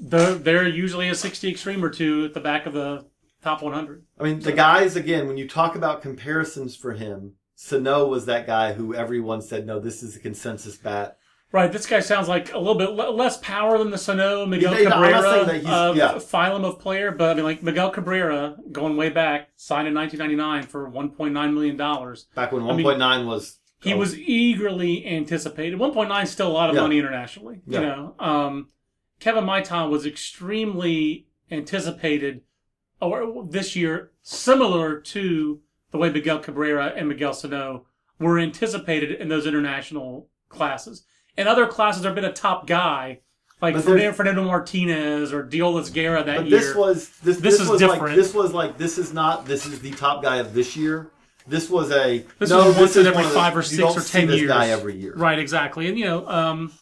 they're, 0.00 0.34
they're 0.34 0.68
usually 0.68 1.08
a 1.08 1.14
60 1.14 1.50
extreme 1.50 1.84
or 1.84 1.90
two 1.90 2.24
at 2.24 2.34
the 2.34 2.40
back 2.40 2.66
of 2.66 2.72
the 2.72 3.04
top 3.42 3.62
100. 3.62 4.04
I 4.18 4.22
mean, 4.24 4.40
the 4.40 4.52
guys 4.52 4.96
again. 4.96 5.26
When 5.26 5.36
you 5.36 5.48
talk 5.48 5.74
about 5.74 6.02
comparisons 6.02 6.76
for 6.76 6.92
him, 6.92 7.34
Sano 7.54 8.06
was 8.06 8.26
that 8.26 8.46
guy 8.46 8.72
who 8.72 8.94
everyone 8.94 9.42
said, 9.42 9.66
"No, 9.66 9.78
this 9.78 10.02
is 10.02 10.16
a 10.16 10.20
consensus 10.20 10.76
bat." 10.76 11.16
Right, 11.52 11.72
this 11.72 11.86
guy 11.86 11.98
sounds 11.98 12.28
like 12.28 12.52
a 12.52 12.58
little 12.58 12.76
bit 12.76 12.90
le- 12.90 13.10
less 13.10 13.36
power 13.38 13.76
than 13.76 13.90
the 13.90 13.98
Sano 13.98 14.46
Miguel 14.46 14.72
I'm 14.72 14.84
Cabrera 14.86 15.52
he's- 15.52 15.64
of 15.66 15.96
yeah. 15.96 16.14
phylum 16.14 16.64
of 16.64 16.78
player, 16.78 17.10
but 17.10 17.30
I 17.30 17.34
mean, 17.34 17.42
like 17.44 17.60
Miguel 17.60 17.90
Cabrera 17.90 18.56
going 18.70 18.96
way 18.96 19.08
back, 19.08 19.48
signed 19.56 19.88
in 19.88 19.94
1999 19.94 20.68
for 20.70 20.88
1.9 20.88 21.52
million 21.52 21.76
dollars. 21.76 22.28
Back 22.36 22.52
when 22.52 22.62
I 22.62 22.72
mean, 22.76 22.86
1.9 22.86 23.26
was 23.26 23.58
He 23.82 23.94
oh, 23.94 23.96
was 23.96 24.16
eagerly 24.16 25.04
anticipated. 25.06 25.78
1.9 25.80 26.22
is 26.22 26.30
still 26.30 26.48
a 26.48 26.52
lot 26.52 26.70
of 26.70 26.76
Yeah. 26.76 26.82
money 26.82 26.98
internationally. 26.98 27.62
Yeah. 27.66 27.80
You 27.80 27.86
know, 27.86 28.14
um, 28.20 28.68
Kevin 29.18 29.44
Maitan 29.44 29.90
was 29.90 30.06
extremely 30.06 31.26
anticipated 31.50 32.42
or 33.00 33.46
this 33.48 33.74
year, 33.76 34.10
similar 34.22 35.00
to 35.00 35.60
the 35.90 35.98
way 35.98 36.10
Miguel 36.10 36.38
Cabrera 36.38 36.92
and 36.96 37.08
Miguel 37.08 37.32
Sano 37.32 37.86
were 38.18 38.38
anticipated 38.38 39.12
in 39.20 39.28
those 39.28 39.46
international 39.46 40.28
classes. 40.48 41.04
In 41.36 41.48
other 41.48 41.66
classes, 41.66 42.02
there 42.02 42.10
have 42.10 42.14
been 42.16 42.24
a 42.24 42.32
top 42.32 42.66
guy 42.66 43.20
like 43.62 43.76
Fernando, 43.76 44.12
Fernando 44.12 44.44
Martinez 44.44 45.32
or 45.32 45.42
Diolas 45.42 45.90
Guerra 45.90 46.24
that 46.24 46.36
But 46.38 46.46
year. 46.46 46.58
this 46.60 46.74
was 46.74 47.08
this. 47.22 47.36
This 47.38 47.58
This, 47.58 47.60
is 47.60 47.68
was 47.68 47.82
like 47.82 47.90
different. 47.92 48.16
this 48.16 48.34
was 48.34 48.52
like 48.54 48.78
this 48.78 48.98
is 48.98 49.12
not 49.12 49.46
this 49.46 49.66
is 49.66 49.80
the 49.80 49.90
top 49.92 50.22
guy 50.22 50.36
of 50.36 50.54
this 50.54 50.76
year. 50.76 51.10
This 51.46 51.68
was 51.70 51.90
a 51.90 52.24
This 52.38 52.50
no. 52.50 52.58
was 52.68 52.76
once 52.76 52.78
this 52.94 52.96
in 52.96 53.00
is 53.02 53.06
every 53.18 53.24
five 53.34 53.56
or 53.56 53.62
six 53.62 53.82
or 53.96 54.00
10 54.00 54.28
years. 54.30 54.46
guy 54.46 54.68
every 54.68 54.96
year. 54.96 55.14
Right, 55.16 55.38
exactly. 55.38 55.88
And, 55.88 55.98
you 55.98 56.04
know, 56.04 56.26
um, 56.28 56.72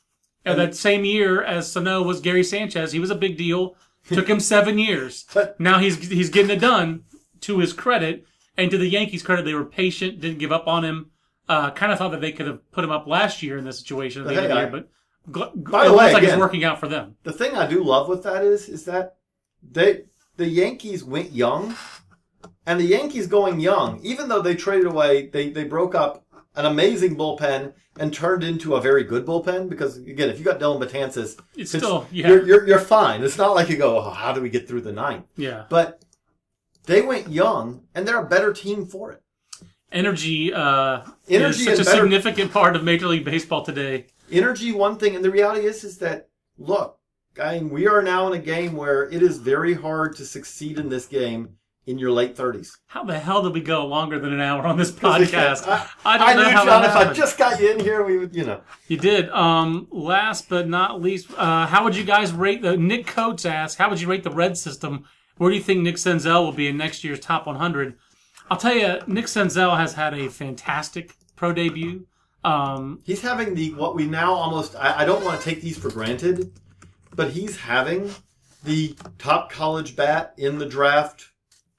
And- 0.44 0.58
that 0.58 0.74
same 0.74 1.04
year 1.04 1.42
as 1.42 1.70
Sano 1.70 2.02
was 2.02 2.20
Gary 2.20 2.44
Sanchez, 2.44 2.92
he 2.92 2.98
was 3.00 3.10
a 3.10 3.14
big 3.14 3.36
deal. 3.36 3.76
Took 4.08 4.28
him 4.28 4.40
seven 4.40 4.78
years. 4.78 5.26
Now 5.58 5.78
he's 5.78 6.08
he's 6.08 6.30
getting 6.30 6.50
it 6.50 6.60
done 6.60 7.04
to 7.42 7.58
his 7.58 7.72
credit. 7.72 8.24
And 8.56 8.70
to 8.72 8.78
the 8.78 8.88
Yankees' 8.88 9.22
credit, 9.22 9.44
they 9.44 9.54
were 9.54 9.64
patient, 9.64 10.20
didn't 10.20 10.38
give 10.38 10.50
up 10.50 10.66
on 10.66 10.84
him. 10.84 11.10
Uh, 11.48 11.70
kind 11.70 11.92
of 11.92 11.98
thought 11.98 12.10
that 12.10 12.20
they 12.20 12.32
could 12.32 12.46
have 12.46 12.70
put 12.72 12.82
him 12.84 12.90
up 12.90 13.06
last 13.06 13.42
year 13.42 13.56
in 13.56 13.64
this 13.64 13.78
situation 13.78 14.22
at 14.22 14.28
the 14.28 14.34
But 14.34 14.42
end 14.44 14.52
of 14.52 14.56
the 14.56 14.62
year, 14.62 14.86
but 15.24 15.32
gl- 15.32 15.70
By 15.70 15.82
it 15.82 15.84
the 15.86 15.92
looks 15.92 16.04
way, 16.06 16.12
like 16.12 16.22
it's 16.24 16.36
working 16.36 16.64
out 16.64 16.80
for 16.80 16.88
them. 16.88 17.16
The 17.22 17.32
thing 17.32 17.54
I 17.54 17.66
do 17.66 17.82
love 17.84 18.08
with 18.08 18.22
that 18.24 18.42
is 18.44 18.68
is 18.68 18.84
that 18.86 19.16
they 19.62 20.04
the 20.36 20.48
Yankees 20.48 21.04
went 21.04 21.32
young, 21.32 21.74
and 22.66 22.78
the 22.78 22.84
Yankees 22.84 23.26
going 23.28 23.60
young, 23.60 24.00
even 24.02 24.28
though 24.28 24.42
they 24.42 24.54
traded 24.54 24.86
away, 24.86 25.28
they 25.28 25.50
they 25.50 25.64
broke 25.64 25.94
up 25.94 26.24
an 26.56 26.66
amazing 26.66 27.16
bullpen 27.16 27.72
and 28.00 28.12
turned 28.12 28.42
into 28.44 28.74
a 28.74 28.80
very 28.80 29.04
good 29.04 29.24
bullpen. 29.26 29.68
Because 29.68 29.96
again, 29.98 30.28
if 30.28 30.38
you 30.38 30.44
got 30.44 30.58
Dellin 30.60 30.80
Betances, 30.82 31.38
It's 31.56 31.70
still- 31.70 32.06
yeah. 32.10 32.28
you're, 32.28 32.46
you're 32.46 32.66
you're 32.68 32.78
fine. 32.78 33.22
It's 33.22 33.38
not 33.38 33.54
like 33.54 33.68
you 33.68 33.76
go, 33.76 33.98
oh, 33.98 34.10
how 34.10 34.32
do 34.32 34.40
we 34.40 34.48
get 34.48 34.66
through 34.68 34.82
the 34.82 34.92
ninth? 34.92 35.24
Yeah. 35.36 35.64
But 35.68 36.04
they 36.86 37.02
went 37.02 37.28
young, 37.28 37.82
and 37.94 38.06
they're 38.08 38.20
a 38.20 38.26
better 38.26 38.52
team 38.52 38.86
for 38.86 39.12
it. 39.12 39.22
Energy, 39.92 40.52
uh, 40.52 41.02
Energy 41.28 41.60
is 41.60 41.64
such 41.64 41.78
and 41.78 41.80
a 41.80 41.84
better- 41.84 42.02
significant 42.02 42.52
part 42.52 42.76
of 42.76 42.84
Major 42.84 43.06
League 43.08 43.24
Baseball 43.24 43.62
today. 43.64 44.06
energy 44.30 44.72
one 44.72 44.96
thing 44.98 45.16
and 45.16 45.24
the 45.24 45.30
reality 45.30 45.64
is 45.66 45.82
is 45.84 45.96
that 45.98 46.28
look 46.58 46.98
I 47.42 47.54
mean, 47.54 47.70
we 47.70 47.86
are 47.86 48.02
now 48.02 48.26
in 48.26 48.34
a 48.38 48.42
game 48.42 48.74
where 48.76 49.08
it 49.08 49.22
is 49.22 49.38
very 49.38 49.72
hard 49.74 50.16
to 50.16 50.24
succeed 50.26 50.78
in 50.78 50.88
this 50.90 51.06
game 51.06 51.56
in 51.88 51.98
your 51.98 52.10
late 52.10 52.36
30s 52.36 52.70
How 52.86 53.04
the 53.04 53.18
hell 53.18 53.42
did 53.42 53.52
we 53.54 53.60
go 53.60 53.86
longer 53.86 54.18
than 54.18 54.32
an 54.32 54.40
hour 54.40 54.66
on 54.66 54.76
this 54.76 54.90
podcast? 55.06 55.66
I, 55.66 55.86
I 56.04 56.18
don't 56.18 56.28
I 56.28 56.34
know 56.34 56.42
knew 56.42 56.50
how 56.50 56.64
John 56.64 56.84
if 56.84 56.90
I 56.90 57.12
just 57.12 57.38
got 57.38 57.60
you 57.60 57.70
in 57.70 57.80
here 57.80 58.04
we 58.04 58.18
would 58.18 58.34
you 58.34 58.44
know 58.44 58.60
You 58.88 58.96
did. 58.96 59.30
Um, 59.30 59.88
last 59.90 60.48
but 60.48 60.68
not 60.68 61.00
least, 61.00 61.28
uh, 61.36 61.66
how 61.66 61.84
would 61.84 61.96
you 61.96 62.04
guys 62.04 62.32
rate 62.32 62.62
the 62.62 62.76
Nick 62.76 63.06
Coates 63.06 63.44
asked, 63.44 63.78
how 63.78 63.88
would 63.90 64.00
you 64.00 64.08
rate 64.08 64.22
the 64.22 64.30
red 64.30 64.56
system? 64.56 65.04
Where 65.36 65.50
do 65.50 65.56
you 65.56 65.62
think 65.62 65.82
Nick 65.82 65.96
Senzel 65.96 66.44
will 66.44 66.52
be 66.52 66.68
in 66.68 66.76
next 66.76 67.04
year's 67.04 67.20
top 67.20 67.46
100? 67.46 67.96
I'll 68.50 68.56
tell 68.56 68.74
you, 68.74 69.00
Nick 69.06 69.26
Senzel 69.26 69.76
has 69.76 69.94
had 69.94 70.14
a 70.14 70.28
fantastic 70.28 71.14
pro 71.36 71.52
debut. 71.52 72.06
Um, 72.44 73.00
he's 73.04 73.22
having 73.22 73.54
the 73.54 73.74
what 73.74 73.94
we 73.94 74.06
now 74.06 74.32
almost 74.32 74.76
I, 74.76 75.00
I 75.00 75.04
don't 75.04 75.24
want 75.24 75.40
to 75.40 75.44
take 75.48 75.60
these 75.60 75.76
for 75.76 75.90
granted 75.90 76.52
but 77.18 77.32
he's 77.32 77.56
having 77.56 78.10
the 78.62 78.94
top 79.18 79.50
college 79.50 79.96
bat 79.96 80.34
in 80.38 80.58
the 80.58 80.66
draft 80.66 81.30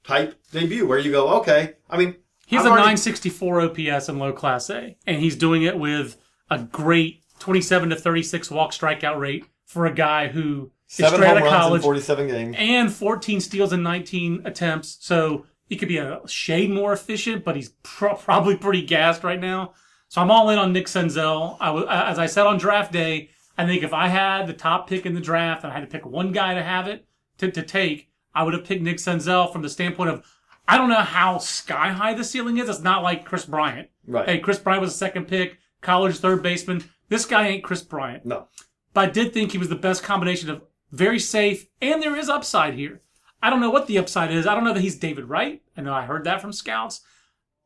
type 0.10 0.36
debut 0.51 0.86
where 0.88 0.97
you 0.99 1.12
go 1.12 1.28
okay 1.39 1.74
I 1.89 1.97
mean 1.97 2.16
he's 2.47 2.62
I've 2.62 2.66
a 2.66 2.70
already- 2.70 2.95
964 2.95 3.62
OPS 3.62 4.10
in 4.10 4.18
low 4.20 4.34
class 4.34 4.70
A, 4.70 4.97
and 5.05 5.22
he's 5.22 5.36
doing 5.36 5.64
it 5.64 5.78
with 5.78 6.18
a 6.49 6.60
great 6.60 7.24
27 7.39 7.89
to 7.91 7.95
36 7.95 8.49
walk 8.51 8.72
strikeout 8.72 9.18
rate 9.20 9.45
for 9.66 9.86
a 9.86 9.93
guy 9.93 10.28
who 10.30 10.72
is 10.89 10.95
seven 10.95 11.20
straight 11.20 11.30
out 11.30 11.38
home 11.38 11.45
of 11.47 11.51
runs 11.51 11.55
in 11.55 11.62
college 11.62 11.82
47 11.84 12.28
games 12.28 12.55
and 12.60 12.91
14 12.91 13.39
steals 13.39 13.72
in 13.72 13.84
19 13.84 14.41
attempts. 14.45 14.97
So 14.99 15.45
he 15.67 15.75
could 15.75 15.88
be 15.88 15.97
a 16.00 16.20
shade 16.28 16.71
more 16.71 16.92
efficient, 16.92 17.46
but 17.46 17.55
he's 17.55 17.70
pro- 17.84 18.16
probably 18.28 18.58
pretty 18.58 18.82
gassed 18.82 19.24
right 19.24 19.39
now. 19.39 19.74
So 20.08 20.20
I'm 20.21 20.32
all 20.32 20.50
in 20.50 20.58
on 20.58 20.74
Nick 20.74 20.88
Senzel. 20.88 21.55
I 21.59 21.67
w- 21.67 21.88
as 21.88 22.17
I 22.17 22.25
said 22.25 22.47
on 22.47 22.58
draft 22.58 22.92
day, 22.92 23.29
I 23.59 23.67
think 23.67 23.84
if 23.84 23.93
I 23.93 24.08
had 24.08 24.47
the 24.47 24.54
top 24.54 24.89
pick 24.89 25.05
in 25.05 25.13
the 25.13 25.21
draft 25.21 25.63
and 25.63 25.71
I 25.71 25.75
had 25.75 25.82
to 25.82 25.88
pick 25.96 26.04
one 26.05 26.32
guy 26.32 26.55
to 26.55 26.63
have 26.63 26.88
it 26.88 27.05
to, 27.38 27.51
to 27.51 27.62
take, 27.62 28.09
I 28.34 28.43
would 28.43 28.54
have 28.54 28.66
picked 28.66 28.82
Nick 28.84 28.97
Senzel 28.97 29.51
from 29.51 29.62
the 29.62 29.70
standpoint 29.70 30.10
of 30.10 30.26
I 30.68 30.78
don't 30.78 30.89
know 30.89 30.96
how 31.01 31.39
sky 31.39 31.89
high 31.89 32.14
the 32.14 32.24
ceiling 32.24 32.58
is. 32.58 32.70
It's 32.70 32.80
not 32.82 33.01
like 33.04 33.26
Kris 33.26 33.46
Bryant. 33.46 33.89
Right. 34.06 34.28
Hey, 34.30 34.39
Kris 34.39 34.60
Bryant 34.60 34.82
was 34.82 34.93
a 34.93 34.97
second 34.97 35.28
pick, 35.28 35.58
college 35.82 36.18
third 36.18 36.43
baseman. 36.43 36.84
This 37.10 37.26
guy 37.26 37.47
ain't 37.47 37.64
Kris 37.64 37.82
Bryant 37.82 38.26
no 38.26 38.47
but 38.93 39.01
I 39.10 39.12
did 39.12 39.34
think 39.34 39.51
he 39.51 39.58
was 39.58 39.70
the 39.70 39.76
best 39.76 40.04
combination 40.04 40.50
of 40.50 40.62
very 40.92 41.20
safe 41.20 41.68
and 41.82 42.01
there 42.01 42.16
is 42.16 42.30
upside 42.30 42.74
here. 42.74 43.01
I 43.42 43.50
don't 43.50 43.62
know 43.62 43.70
what 43.70 43.88
the 43.88 43.97
upside 43.97 44.32
is. 44.32 44.46
I 44.46 44.54
don't 44.56 44.64
know 44.64 44.74
that 44.74 44.82
he's 44.82 44.97
David 44.97 45.26
Wright. 45.26 45.62
I 45.78 45.82
know 45.82 45.93
I 45.93 46.06
heard 46.06 46.24
that 46.26 46.42
from 46.42 46.51
scouts. 46.51 47.01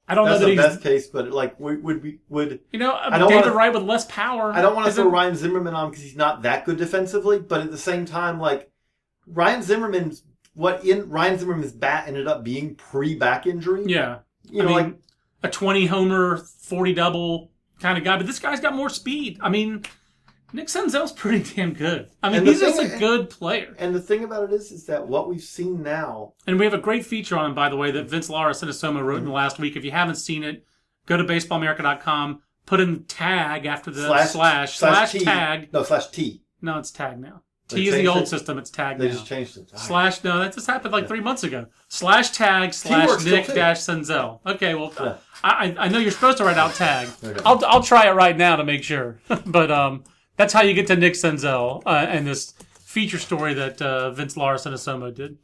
I 0.07 0.15
don't 0.15 0.25
that's 0.25 0.41
know 0.41 0.47
that 0.47 0.51
he's 0.51 0.57
the 0.61 0.63
he's 0.67 0.71
best 0.75 0.83
case 0.83 1.07
but 1.07 1.31
like 1.31 1.59
would 1.59 1.81
would 1.83 2.03
we 2.03 2.19
would 2.29 2.59
you 2.71 2.79
know 2.79 2.93
I 2.93 3.17
don't 3.17 3.29
David 3.29 3.45
wanna- 3.45 3.55
Wright 3.55 3.73
with 3.73 3.83
less 3.83 4.05
power. 4.05 4.51
I 4.53 4.61
don't 4.61 4.75
want 4.75 4.87
to 4.87 4.93
throw 4.93 5.09
Ryan 5.09 5.35
Zimmerman 5.35 5.73
on 5.73 5.89
because 5.89 6.03
he's 6.03 6.15
not 6.15 6.41
that 6.43 6.65
good 6.65 6.77
defensively, 6.77 7.39
but 7.39 7.61
at 7.61 7.71
the 7.71 7.77
same 7.77 8.05
time, 8.05 8.39
like 8.39 8.69
Ryan 9.25 9.61
Zimmerman's 9.63 10.23
what 10.53 10.83
in 10.85 11.09
Ryan 11.09 11.39
Zimmerman's 11.39 11.71
bat 11.71 12.07
ended 12.07 12.27
up 12.27 12.43
being 12.43 12.75
pre 12.75 13.15
back 13.15 13.45
injury. 13.47 13.83
Yeah, 13.85 14.19
you 14.49 14.61
I 14.61 14.65
know, 14.65 14.75
mean, 14.75 14.83
like 14.85 14.95
a 15.43 15.49
twenty 15.49 15.85
homer, 15.85 16.37
forty 16.37 16.93
double 16.93 17.51
kind 17.79 17.97
of 17.97 18.03
guy. 18.03 18.17
But 18.17 18.27
this 18.27 18.39
guy's 18.39 18.59
got 18.59 18.73
more 18.75 18.89
speed. 18.89 19.39
I 19.41 19.49
mean, 19.49 19.83
Nick 20.53 20.67
Senzel's 20.67 21.11
pretty 21.13 21.55
damn 21.55 21.73
good. 21.73 22.09
I 22.21 22.29
mean, 22.29 22.45
he's 22.45 22.59
just 22.59 22.79
a 22.81 22.97
good 22.99 23.29
player. 23.29 23.73
and 23.79 23.93
the 23.95 23.99
thing 24.01 24.23
about 24.23 24.43
it 24.43 24.53
is, 24.53 24.71
is 24.71 24.85
that 24.85 25.07
what 25.07 25.27
we've 25.27 25.41
seen 25.41 25.81
now. 25.81 26.33
And 26.47 26.59
we 26.59 26.65
have 26.65 26.73
a 26.73 26.77
great 26.79 27.05
feature 27.05 27.37
on 27.37 27.47
him, 27.47 27.55
by 27.55 27.69
the 27.69 27.75
way, 27.75 27.91
that 27.91 28.09
Vince 28.09 28.29
Lara-Cinisomo 28.29 29.03
wrote 29.03 29.17
in 29.19 29.25
the 29.25 29.31
last 29.31 29.59
week. 29.59 29.75
If 29.75 29.83
you 29.83 29.91
haven't 29.91 30.15
seen 30.15 30.43
it, 30.43 30.63
go 31.07 31.17
to 31.17 31.23
baseballamerica.com, 31.23 32.41
put 32.65 32.79
in 32.79 33.03
tag 33.05 33.65
after 33.65 33.91
the 33.91 34.03
slash 34.29 34.77
slash, 34.77 35.11
T. 35.11 35.19
tag. 35.25 35.73
No, 35.73 35.83
slash 35.83 36.07
T. 36.09 36.43
No, 36.61 36.77
it's 36.77 36.91
tag 36.91 37.19
now. 37.19 37.41
They 37.73 37.81
T 37.81 37.87
is 37.87 37.93
the 37.93 37.97
changed 37.99 38.09
old 38.15 38.23
it? 38.23 38.27
system. 38.27 38.57
It's 38.57 38.69
tag 38.69 38.97
They 38.97 39.07
now. 39.07 39.13
just 39.13 39.25
changed 39.25 39.57
it. 39.57 39.69
Slash 39.77 40.23
no, 40.23 40.39
that 40.39 40.53
just 40.53 40.67
happened 40.67 40.93
like 40.93 41.07
three 41.07 41.19
months 41.21 41.43
ago. 41.43 41.65
Slash 41.89 42.31
tag 42.31 42.73
slash 42.73 43.09
still 43.19 43.35
Nick 43.35 43.45
too. 43.47 43.53
dash 43.53 43.79
Senzel. 43.79 44.39
Okay, 44.45 44.75
well, 44.75 44.93
Yeah. 44.99 45.15
I, 45.43 45.49
I 45.67 45.75
I 45.85 45.87
know 45.89 45.99
you're 45.99 46.11
supposed 46.11 46.37
to 46.37 46.45
write 46.45 46.57
out 46.57 46.73
tag. 46.75 47.09
Okay. 47.23 47.39
I'll 47.45 47.63
I'll 47.65 47.83
try 47.83 48.07
it 48.07 48.13
right 48.13 48.37
now 48.37 48.55
to 48.55 48.63
make 48.63 48.83
sure. 48.83 49.19
but 49.45 49.69
um, 49.71 50.03
that's 50.37 50.53
how 50.53 50.61
you 50.61 50.73
get 50.73 50.87
to 50.87 50.95
Nick 50.95 51.13
Senzel 51.13 51.81
uh, 51.85 51.89
and 52.09 52.25
this 52.25 52.53
feature 52.79 53.17
story 53.19 53.53
that 53.55 53.81
uh, 53.81 54.11
Vince 54.11 54.37
Lara-Cinisomo 54.37 55.13
did. 55.13 55.37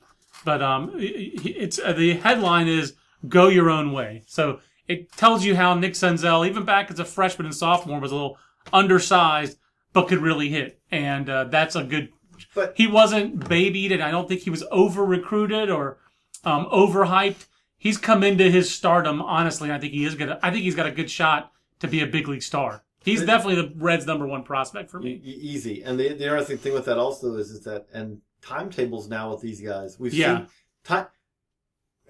But 0.46 0.62
um, 0.62 0.92
it- 0.98 1.46
it's 1.46 1.80
uh, 1.80 1.94
the 1.94 2.14
headline 2.14 2.68
is 2.68 2.94
"Go 3.28 3.48
Your 3.50 3.70
Own 3.70 3.92
Way." 3.92 4.24
So 4.28 4.60
it 4.88 5.12
tells 5.12 5.44
you 5.46 5.56
how 5.56 5.74
Nick 5.76 5.94
Senzel, 5.94 6.48
even 6.48 6.64
back 6.66 6.90
as 6.90 7.00
a 7.00 7.06
freshman 7.06 7.46
and 7.46 7.54
sophomore, 7.56 8.00
was 8.00 8.12
a 8.12 8.16
little 8.16 8.38
undersized 8.74 9.58
but 9.94 10.08
could 10.08 10.20
really 10.22 10.50
hit, 10.50 10.80
and 10.92 11.30
uh, 11.30 11.44
that's 11.46 11.76
a 11.76 11.84
good 11.84 12.10
But 12.56 12.74
he 12.76 12.88
wasn't 12.88 13.48
babied, 13.48 13.92
and 13.92 14.02
I 14.02 14.12
don't 14.12 14.28
think 14.28 14.42
he 14.42 14.50
was 14.50 14.64
over 14.72 15.06
recruited 15.06 15.70
or 15.70 15.98
um, 16.44 16.66
overhyped. 16.72 17.46
He's 17.78 17.98
come 17.98 18.24
into 18.24 18.50
his 18.50 18.74
stardom 18.74 19.22
honestly. 19.22 19.70
and 19.70 19.76
I 19.76 19.80
think 19.80 19.94
he 19.94 20.04
is 20.06 20.16
gonna. 20.16 20.40
I 20.44 20.52
think 20.52 20.64
he's 20.64 20.76
got 20.76 20.86
a 20.88 20.92
good 20.92 21.10
shot 21.12 21.52
to 21.80 21.88
be 21.88 22.02
a 22.02 22.08
big 22.08 22.28
league 22.28 22.44
star. 22.44 22.84
He's 23.04 23.24
definitely 23.24 23.56
the 23.56 23.74
Reds' 23.78 24.06
number 24.06 24.28
one 24.28 24.44
prospect 24.44 24.90
for 24.90 25.00
me. 25.00 25.22
e- 25.24 25.30
easy. 25.42 25.84
And 25.84 25.98
the, 26.00 26.10
the 26.10 26.24
interesting 26.26 26.58
thing 26.58 26.74
with 26.74 26.86
that 26.86 26.98
also 26.98 27.36
is, 27.38 27.50
is 27.50 27.62
that 27.64 27.88
and 27.94 28.20
timetables 28.42 29.08
now 29.08 29.32
with 29.32 29.42
these 29.42 29.62
guys. 29.62 29.98
We've 30.00 30.14
Yeah. 30.14 30.40
seen 30.40 30.48
time. 30.84 31.08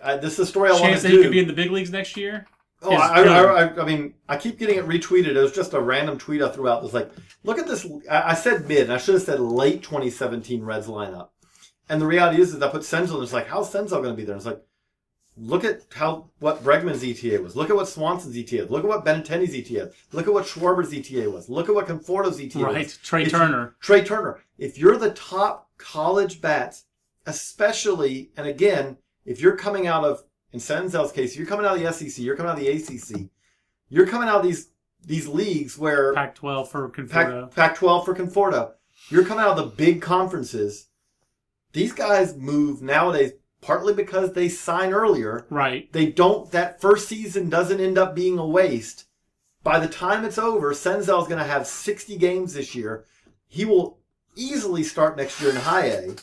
Uh, 0.02 0.18
this 0.18 0.34
is 0.34 0.40
a 0.40 0.45
story 0.48 0.70
I 0.70 0.72
want 0.74 0.84
to 0.86 0.90
Chance 0.91 1.02
to 1.03 1.07
that 1.10 1.14
he 1.18 1.22
could 1.24 1.32
be 1.32 1.40
in 1.40 1.48
the 1.48 1.53
big 1.53 1.70
leagues 1.72 1.91
next 1.91 2.18
year. 2.18 2.48
Oh, 2.81 2.95
I, 2.95 3.22
I, 3.23 3.43
I, 3.43 3.81
I 3.81 3.85
mean, 3.85 4.14
I 4.30 4.38
keep 4.38 4.57
getting 4.57 4.77
it 4.77 4.88
retweeted. 4.88 5.35
It 5.35 5.41
was 5.41 5.51
just 5.51 5.73
a 5.73 5.81
random 5.81 6.18
tweet 6.18 6.41
I 6.41 6.49
threw 6.49 6.69
out. 6.69 6.84
It's 6.84 6.93
like, 6.93 7.11
look 7.43 7.60
at 7.60 7.68
this. 7.68 7.85
I, 8.10 8.34
said 8.35 8.68
mid, 8.68 8.84
and 8.84 8.93
I 8.93 8.97
should 8.97 9.15
have 9.15 9.23
said 9.23 9.39
late 9.39 9.84
2017 9.84 10.64
Reds 10.64 10.88
lineup. 10.88 11.30
And 11.89 12.01
the 12.01 12.06
reality 12.06 12.41
is, 12.41 12.53
is 12.53 12.61
I 12.61 12.69
put 12.69 12.84
Senzel, 12.84 13.15
and 13.15 13.23
it's 13.23 13.34
like, 13.34 13.47
how's 13.47 13.73
Senzel 13.73 14.01
going 14.01 14.11
to 14.11 14.14
be 14.14 14.23
there? 14.23 14.34
And 14.34 14.39
it's 14.39 14.45
like, 14.45 14.61
look 15.35 15.64
at 15.64 15.81
how 15.93 16.30
what 16.39 16.64
Bregman's 16.64 17.03
ETA 17.03 17.41
was. 17.41 17.56
Look 17.56 17.69
at 17.69 17.76
what 17.76 17.88
Swanson's 17.88 18.38
ETA 18.38 18.64
is. 18.64 18.69
Look 18.69 18.84
at 18.84 18.88
what 18.88 19.06
Benintendi's 19.06 19.56
ETA 19.56 19.88
is. 19.88 19.95
Look 20.11 20.27
at 20.27 20.34
what 20.34 20.45
Schwarber's 20.45 20.93
ETA 20.93 21.30
was. 21.30 21.49
Look 21.49 21.69
at 21.69 21.76
what 21.76 21.88
Conforto's 21.88 22.39
ETA 22.39 22.60
was. 22.60 22.76
Right, 22.76 22.99
Trey 23.03 23.23
If 23.23 23.31
Turner. 23.31 23.76
Trea 23.81 24.03
Turner. 24.03 24.39
If 24.57 24.77
you're 24.77 24.97
the 24.97 25.11
top 25.11 25.69
college 25.77 26.41
bats, 26.41 26.85
especially, 27.26 28.31
and 28.38 28.47
again, 28.47 28.97
if 29.26 29.41
you're 29.41 29.56
coming 29.56 29.88
out 29.88 30.03
of, 30.03 30.23
in 30.51 30.59
Senzel's 30.59 31.11
case, 31.11 31.35
you're 31.35 31.45
coming 31.45 31.65
out 31.65 31.77
of 31.77 31.84
the 31.84 31.91
SEC, 31.91 32.23
you're 32.23 32.35
coming 32.35 32.51
out 32.51 32.57
of 32.57 32.63
the 32.63 32.69
ACC, 32.69 33.30
you're 33.89 34.07
coming 34.07 34.30
out 34.30 34.38
of 34.38 34.43
these 34.43 34.69
these 35.05 35.27
leagues 35.27 35.77
where 35.77 36.13
Pac-12 36.13 36.67
for 36.67 36.89
Conforto. 36.89 37.53
Pac, 37.53 37.55
Pac-12 37.55 38.05
for 38.05 38.15
Conforto, 38.15 38.71
you're 39.09 39.26
coming 39.26 39.43
out 39.43 39.51
of 39.51 39.57
the 39.57 39.76
big 39.76 40.01
conferences. 40.01 40.88
These 41.71 41.93
guys 41.93 42.35
move 42.35 42.81
nowadays 42.81 43.34
partly 43.61 43.93
because 43.93 44.34
they 44.34 44.49
sign 44.49 44.93
earlier. 44.93 45.45
right. 45.49 45.91
They 45.91 46.07
don't. 46.07 46.51
That 46.51 46.81
first 46.81 47.07
season 47.07 47.49
doesn't 47.49 47.80
end 47.80 47.97
up 47.97 48.15
being 48.15 48.38
a 48.38 48.45
waste. 48.45 49.05
By 49.63 49.80
the 49.80 49.88
time 49.88 50.23
it's 50.23 50.38
over, 50.38 50.73
Senzel's 50.73 51.27
going 51.27 51.39
to 51.39 51.43
have 51.43 51.67
60 51.67 52.17
games 52.17 52.53
this 52.53 52.73
year. 52.73 53.05
He 53.47 53.65
will 53.65 53.99
easily 54.35 54.84
start 54.84 55.17
next 55.17 55.41
year 55.41 55.49
in 55.51 55.57
high 55.57 55.88
A. 55.88 56.15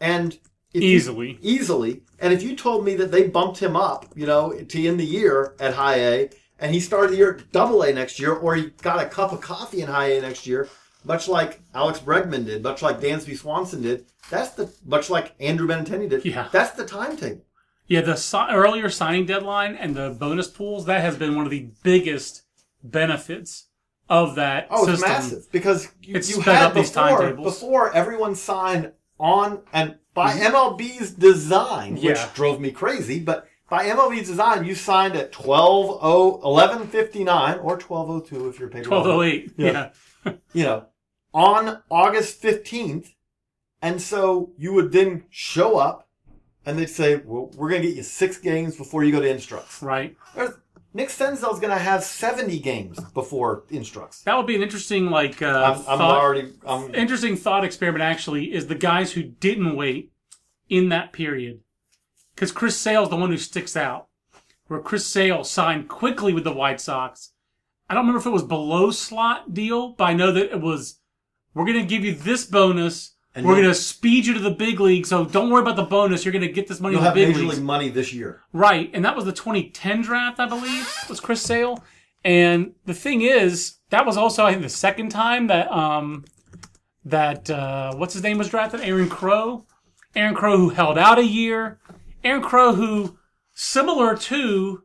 And 0.00 0.38
if 0.74 0.82
you- 0.82 0.88
Easily. 0.90 1.38
easily. 1.42 2.02
And 2.20 2.32
if 2.32 2.42
you 2.42 2.56
told 2.56 2.84
me 2.84 2.94
that 2.96 3.10
they 3.12 3.28
bumped 3.28 3.58
him 3.58 3.76
up, 3.76 4.06
you 4.14 4.26
know, 4.26 4.52
to 4.52 4.86
end 4.86 4.98
the 5.00 5.04
year 5.04 5.54
at 5.60 5.74
high 5.74 5.96
A, 6.00 6.30
and 6.58 6.74
he 6.74 6.80
started 6.80 7.12
the 7.12 7.16
year 7.16 7.34
at 7.36 7.52
double 7.52 7.82
A 7.82 7.92
next 7.92 8.18
year, 8.18 8.32
or 8.34 8.56
he 8.56 8.70
got 8.82 9.00
a 9.04 9.08
cup 9.08 9.32
of 9.32 9.40
coffee 9.40 9.80
in 9.82 9.88
high 9.88 10.08
A 10.12 10.20
next 10.20 10.46
year, 10.46 10.68
much 11.04 11.28
like 11.28 11.60
Alex 11.74 12.00
Bregman 12.00 12.44
did, 12.44 12.62
much 12.62 12.82
like 12.82 13.00
Dansby 13.00 13.36
Swanson 13.38 13.82
did, 13.82 14.06
that's 14.30 14.50
the 14.50 14.70
much 14.84 15.08
like 15.08 15.34
Andrew 15.40 15.66
Benintendi 15.68 16.08
did. 16.10 16.24
Yeah. 16.24 16.48
That's 16.52 16.72
the 16.72 16.84
timetable. 16.84 17.44
Yeah, 17.86 18.02
the 18.02 18.16
si- 18.16 18.36
earlier 18.50 18.90
signing 18.90 19.24
deadline 19.24 19.74
and 19.76 19.94
the 19.94 20.10
bonus 20.10 20.48
pools 20.48 20.84
that 20.86 21.00
has 21.00 21.16
been 21.16 21.36
one 21.36 21.44
of 21.46 21.50
the 21.50 21.68
biggest 21.82 22.42
benefits 22.82 23.66
of 24.10 24.34
that 24.36 24.66
Oh, 24.70 24.88
it's 24.90 25.00
massive 25.02 25.50
because 25.52 25.88
you, 26.02 26.16
It's 26.16 26.28
you 26.28 26.40
sped 26.42 26.54
had 26.56 26.66
up 26.68 26.74
these 26.74 26.90
before 26.90 27.08
timetables. 27.18 27.54
before 27.54 27.92
everyone 27.94 28.34
signed 28.34 28.92
on 29.18 29.62
and 29.72 29.96
by 30.14 30.32
mm-hmm. 30.32 30.54
MLB's 30.54 31.12
design, 31.12 31.94
which 31.94 32.02
Yeah. 32.02 32.28
drove 32.34 32.60
me 32.60 32.70
crazy, 32.70 33.20
but 33.20 33.46
by 33.68 33.84
MLB's 33.84 34.28
design, 34.28 34.64
you 34.64 34.74
signed 34.74 35.14
at 35.14 35.30
12 35.32 36.02
1159 36.02 37.58
or 37.58 37.76
1202 37.78 38.48
if 38.48 38.58
you're 38.58 38.68
paid 38.68 38.84
Twelve 38.84 39.06
oh 39.06 39.22
eight. 39.22 39.52
Yeah. 39.56 39.90
Yeah. 40.24 40.32
you 40.52 40.64
know, 40.64 40.86
on 41.34 41.82
August 41.90 42.42
15th. 42.42 43.14
And 43.80 44.02
so 44.02 44.52
you 44.56 44.72
would 44.72 44.90
then 44.90 45.24
show 45.30 45.78
up 45.78 46.08
and 46.66 46.78
they'd 46.78 46.90
say, 46.90 47.16
well, 47.16 47.50
we're 47.54 47.68
going 47.68 47.82
to 47.82 47.88
get 47.88 47.96
you 47.96 48.02
six 48.02 48.38
games 48.38 48.76
before 48.76 49.04
you 49.04 49.12
go 49.12 49.20
to 49.20 49.28
Instructs. 49.28 49.82
Right. 49.82 50.16
There's, 50.34 50.50
Nick 50.94 51.10
Senzel's 51.10 51.60
going 51.60 51.76
to 51.76 51.78
have 51.78 52.02
70 52.02 52.58
games 52.60 52.98
before 53.12 53.64
Instructs. 53.70 54.22
That 54.22 54.36
would 54.36 54.46
be 54.46 54.56
an 54.56 54.62
interesting 54.62 55.10
like 55.10 55.42
uh, 55.42 55.46
I'm, 55.46 55.78
I'm 55.80 55.98
thought. 55.98 56.20
already, 56.22 56.52
I'm, 56.66 56.94
interesting 56.94 57.36
thought 57.36 57.64
experiment 57.64 58.02
actually 58.02 58.52
is 58.54 58.66
the 58.66 58.74
guys 58.74 59.12
who 59.12 59.22
didn't 59.22 59.76
wait 59.76 60.12
in 60.68 60.88
that 60.88 61.12
period. 61.12 61.60
Because 62.34 62.52
Chris 62.52 62.76
Sale's 62.76 63.10
the 63.10 63.16
one 63.16 63.30
who 63.30 63.36
sticks 63.36 63.76
out. 63.76 64.06
Where 64.68 64.80
Chris 64.80 65.06
Sale 65.06 65.44
signed 65.44 65.88
quickly 65.88 66.32
with 66.34 66.44
the 66.44 66.52
White 66.52 66.80
Sox. 66.80 67.32
I 67.88 67.94
don't 67.94 68.02
remember 68.02 68.20
if 68.20 68.26
it 68.26 68.30
was 68.30 68.42
below 68.42 68.90
slot 68.90 69.54
deal, 69.54 69.90
but 69.90 70.04
I 70.04 70.12
know 70.12 70.30
that 70.32 70.52
it 70.52 70.60
was 70.60 71.00
we're 71.54 71.64
gonna 71.64 71.84
give 71.84 72.04
you 72.04 72.14
this 72.14 72.44
bonus. 72.44 73.14
And 73.38 73.46
we're 73.46 73.56
gonna 73.56 73.74
speed 73.74 74.26
you 74.26 74.34
to 74.34 74.40
the 74.40 74.50
big 74.50 74.80
league, 74.80 75.06
so 75.06 75.24
don't 75.24 75.50
worry 75.50 75.62
about 75.62 75.76
the 75.76 75.84
bonus. 75.84 76.24
You're 76.24 76.32
gonna 76.32 76.48
get 76.48 76.66
this 76.68 76.80
money 76.80 76.94
you'll 76.94 77.00
in 77.00 77.04
the 77.04 77.08
have 77.08 77.14
big 77.14 77.28
Major 77.28 77.40
leagues. 77.40 77.54
League 77.56 77.64
money 77.66 77.88
this 77.88 78.12
year. 78.12 78.42
Right, 78.52 78.90
and 78.92 79.04
that 79.04 79.14
was 79.16 79.24
the 79.24 79.32
2010 79.32 80.02
draft, 80.02 80.40
I 80.40 80.46
believe, 80.46 80.92
was 81.08 81.20
Chris 81.20 81.40
Sale. 81.42 81.82
And 82.24 82.72
the 82.84 82.94
thing 82.94 83.22
is, 83.22 83.76
that 83.90 84.04
was 84.04 84.16
also 84.16 84.44
I 84.44 84.50
think 84.50 84.62
the 84.62 84.68
second 84.68 85.10
time 85.10 85.46
that 85.46 85.70
um 85.70 86.24
that 87.04 87.48
uh, 87.48 87.94
what's 87.94 88.12
his 88.14 88.22
name 88.22 88.38
was 88.38 88.48
drafted, 88.48 88.80
Aaron 88.80 89.08
Crow. 89.08 89.64
Aaron 90.16 90.34
Crow 90.34 90.56
who 90.56 90.70
held 90.70 90.98
out 90.98 91.18
a 91.18 91.24
year. 91.24 91.78
Aaron 92.24 92.42
Crow 92.42 92.74
who 92.74 93.18
similar 93.54 94.16
to 94.16 94.82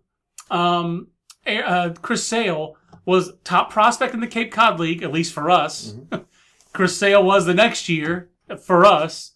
um 0.52 1.08
A- 1.46 1.62
uh, 1.64 1.94
Chris 2.02 2.24
Sale 2.26 2.76
was 3.06 3.34
top 3.44 3.70
prospect 3.72 4.14
in 4.14 4.20
the 4.22 4.28
Cape 4.28 4.52
Cod 4.52 4.80
League, 4.80 5.04
at 5.04 5.12
least 5.12 5.34
for 5.34 5.50
us. 5.50 5.96
Chris 6.74 6.98
Sale 6.98 7.24
was 7.24 7.46
the 7.46 7.54
next 7.54 7.90
year 7.90 8.30
for 8.64 8.86
us, 8.86 9.34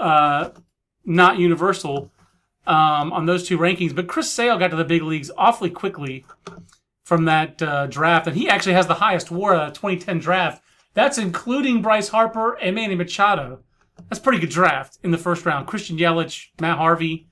uh, 0.00 0.50
not 1.04 1.38
universal 1.38 2.10
um, 2.66 3.12
on 3.12 3.26
those 3.26 3.46
two 3.46 3.58
rankings. 3.58 3.94
But 3.94 4.06
Chris 4.08 4.30
Sale 4.30 4.58
got 4.58 4.68
to 4.68 4.76
the 4.76 4.84
big 4.84 5.02
leagues 5.02 5.30
awfully 5.36 5.70
quickly 5.70 6.24
from 7.04 7.24
that 7.24 7.62
uh, 7.62 7.86
draft, 7.86 8.26
and 8.26 8.36
he 8.36 8.48
actually 8.48 8.74
has 8.74 8.86
the 8.86 8.94
highest 8.94 9.30
WAR 9.30 9.54
of 9.54 9.72
the 9.72 9.74
2010 9.74 10.18
draft. 10.18 10.62
That's 10.94 11.16
including 11.16 11.80
Bryce 11.80 12.08
Harper 12.08 12.54
and 12.54 12.74
Manny 12.74 12.94
Machado. 12.94 13.60
That's 14.08 14.18
pretty 14.18 14.38
good 14.38 14.50
draft 14.50 14.98
in 15.02 15.10
the 15.10 15.18
first 15.18 15.46
round. 15.46 15.66
Christian 15.66 15.96
Yelich, 15.96 16.48
Matt 16.60 16.78
Harvey. 16.78 17.28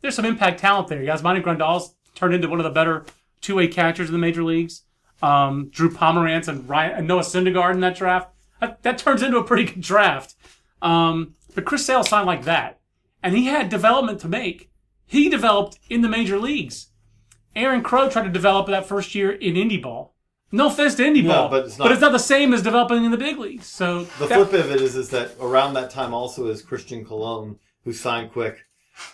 There's 0.00 0.14
some 0.14 0.24
impact 0.24 0.60
talent 0.60 0.88
there. 0.88 1.02
Yasmani 1.02 1.42
Grandal's 1.42 1.94
turned 2.14 2.34
into 2.34 2.48
one 2.48 2.60
of 2.60 2.64
the 2.64 2.70
better 2.70 3.04
two-way 3.40 3.68
catchers 3.68 4.08
in 4.08 4.12
the 4.12 4.18
major 4.18 4.42
leagues. 4.42 4.82
Um, 5.22 5.68
Drew 5.70 5.90
Pomeranz 5.90 6.48
and, 6.48 6.68
Ryan, 6.68 6.98
and 6.98 7.08
Noah 7.08 7.22
Syndergaard 7.22 7.74
in 7.74 7.80
that 7.80 7.96
draft. 7.96 8.30
That, 8.60 8.82
that 8.82 8.98
turns 8.98 9.22
into 9.22 9.38
a 9.38 9.44
pretty 9.44 9.64
good 9.64 9.80
draft. 9.80 10.34
Um, 10.82 11.34
but 11.54 11.64
Chris 11.64 11.84
Sale 11.86 12.04
signed 12.04 12.26
like 12.26 12.44
that, 12.44 12.80
and 13.22 13.34
he 13.36 13.46
had 13.46 13.68
development 13.68 14.20
to 14.20 14.28
make. 14.28 14.70
He 15.06 15.28
developed 15.28 15.78
in 15.88 16.02
the 16.02 16.08
major 16.08 16.38
leagues. 16.38 16.88
Aaron 17.56 17.82
Crow 17.82 18.08
tried 18.08 18.24
to 18.24 18.30
develop 18.30 18.66
that 18.68 18.86
first 18.86 19.14
year 19.14 19.30
in 19.32 19.54
indie 19.54 19.82
ball. 19.82 20.14
No 20.52 20.68
offense 20.68 20.94
to 20.96 21.02
indie 21.02 21.24
No, 21.24 21.30
ball, 21.30 21.48
but 21.48 21.64
it's 21.66 21.78
not- 21.78 21.84
but 21.86 21.92
it's 21.92 22.00
not 22.00 22.12
the 22.12 22.18
same 22.18 22.52
as 22.54 22.62
developing 22.62 23.04
in 23.04 23.10
the 23.10 23.16
big 23.16 23.38
leagues. 23.38 23.66
So 23.66 24.04
The 24.18 24.26
that- 24.26 24.48
flip 24.48 24.64
of 24.64 24.70
it 24.70 24.80
is, 24.80 24.96
is 24.96 25.10
that 25.10 25.32
around 25.40 25.74
that 25.74 25.90
time 25.90 26.14
also 26.14 26.46
is 26.46 26.62
Christian 26.62 27.04
Colon, 27.04 27.58
who 27.84 27.92
signed 27.92 28.32
quick, 28.32 28.64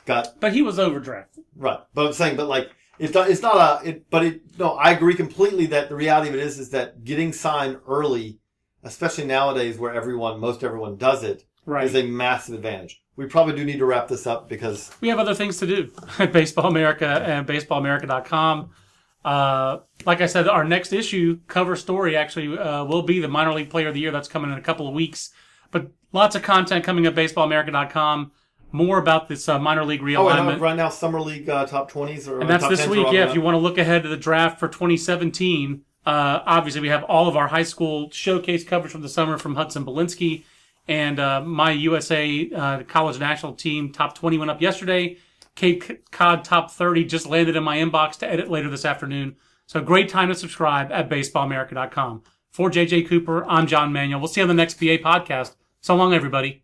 got 0.04 0.38
but 0.40 0.52
he 0.52 0.62
was 0.62 0.78
overdrafted. 0.78 1.44
Right, 1.56 1.78
but 1.94 2.06
I'm 2.06 2.12
saying, 2.12 2.36
but 2.36 2.46
like 2.48 2.70
it, 2.98 3.12
do- 3.12 3.22
it's 3.22 3.42
not 3.42 3.82
a. 3.84 3.88
It, 3.88 4.10
but 4.10 4.24
it. 4.24 4.42
No, 4.58 4.72
I 4.74 4.90
agree 4.92 5.14
completely 5.14 5.66
that 5.66 5.88
the 5.88 5.96
reality 5.96 6.28
of 6.28 6.34
it 6.34 6.40
is, 6.40 6.58
is 6.60 6.70
that 6.70 7.02
getting 7.04 7.32
signed 7.32 7.78
early, 7.88 8.38
especially 8.84 9.24
nowadays 9.24 9.78
where 9.78 9.92
everyone, 9.92 10.38
most 10.38 10.62
everyone 10.62 10.96
does 10.96 11.22
it, 11.22 11.38
is 11.38 11.44
Right. 11.66 11.94
a 11.94 12.02
massive 12.02 12.54
advantage. 12.54 13.02
We 13.16 13.26
probably 13.26 13.54
do 13.54 13.64
need 13.64 13.78
to 13.78 13.86
wrap 13.86 14.08
this 14.08 14.26
up 14.26 14.48
because 14.48 14.90
we 15.00 15.08
have 15.08 15.18
other 15.18 15.34
things 15.34 15.58
to 15.58 15.66
do 15.66 15.90
at 16.18 16.32
Baseball 16.32 16.66
America 16.66 17.06
and 17.06 17.46
baseballamerica.com. 17.46 18.70
Uh, 19.24 19.78
like 20.04 20.20
I 20.20 20.26
said, 20.26 20.48
our 20.48 20.64
next 20.64 20.92
issue 20.92 21.40
cover 21.46 21.76
story 21.76 22.16
actually 22.16 22.58
uh, 22.58 22.84
will 22.84 23.02
be 23.02 23.20
the 23.20 23.28
minor 23.28 23.54
league 23.54 23.70
player 23.70 23.88
of 23.88 23.94
the 23.94 24.00
year. 24.00 24.10
That's 24.10 24.28
coming 24.28 24.52
in 24.52 24.58
a 24.58 24.62
couple 24.62 24.86
of 24.86 24.94
weeks. 24.94 25.30
But 25.70 25.90
lots 26.12 26.36
of 26.36 26.42
content 26.42 26.84
coming 26.84 27.06
at 27.06 27.14
baseballamerica.com. 27.14 28.32
More 28.72 28.98
about 28.98 29.28
this 29.28 29.48
uh, 29.48 29.58
minor 29.58 29.84
league 29.84 30.00
oh, 30.02 30.04
realignment. 30.04 30.54
and 30.54 30.60
right 30.60 30.76
now 30.76 30.88
summer 30.88 31.20
league 31.20 31.48
uh, 31.48 31.64
top 31.64 31.88
twenties 31.88 32.26
or 32.26 32.40
and 32.40 32.50
that's 32.50 32.66
this 32.66 32.88
week. 32.88 33.06
Yeah, 33.12 33.28
if 33.28 33.34
you 33.34 33.40
want 33.40 33.54
to 33.54 33.58
look 33.58 33.78
ahead 33.78 34.02
to 34.02 34.08
the 34.08 34.16
draft 34.16 34.58
for 34.58 34.66
2017, 34.66 35.82
Uh, 36.06 36.40
obviously, 36.44 36.80
we 36.80 36.88
have 36.88 37.04
all 37.04 37.28
of 37.28 37.36
our 37.36 37.48
high 37.48 37.62
school 37.62 38.10
showcase 38.10 38.64
coverage 38.64 38.92
from 38.92 39.02
the 39.02 39.08
summer 39.08 39.38
from 39.38 39.54
Hudson 39.54 39.84
Belinsky. 39.84 40.44
And 40.86 41.18
uh, 41.18 41.40
my 41.40 41.70
USA 41.72 42.50
uh, 42.54 42.82
college 42.82 43.18
national 43.18 43.54
team 43.54 43.90
top 43.90 44.14
20 44.14 44.38
went 44.38 44.50
up 44.50 44.60
yesterday. 44.60 45.16
Cape 45.54 46.10
Cod 46.10 46.44
top 46.44 46.70
30 46.70 47.04
just 47.04 47.26
landed 47.26 47.56
in 47.56 47.62
my 47.62 47.78
inbox 47.78 48.18
to 48.18 48.30
edit 48.30 48.50
later 48.50 48.68
this 48.68 48.84
afternoon. 48.84 49.36
So 49.66 49.80
great 49.80 50.08
time 50.08 50.28
to 50.28 50.34
subscribe 50.34 50.92
at 50.92 51.08
baseballamerica.com. 51.08 52.22
For 52.50 52.70
JJ 52.70 53.08
Cooper, 53.08 53.44
I'm 53.46 53.66
John 53.66 53.92
Manuel. 53.92 54.20
We'll 54.20 54.28
see 54.28 54.40
you 54.40 54.44
on 54.44 54.48
the 54.48 54.54
next 54.54 54.78
BA 54.78 54.98
podcast. 54.98 55.54
So 55.80 55.96
long, 55.96 56.12
everybody. 56.12 56.63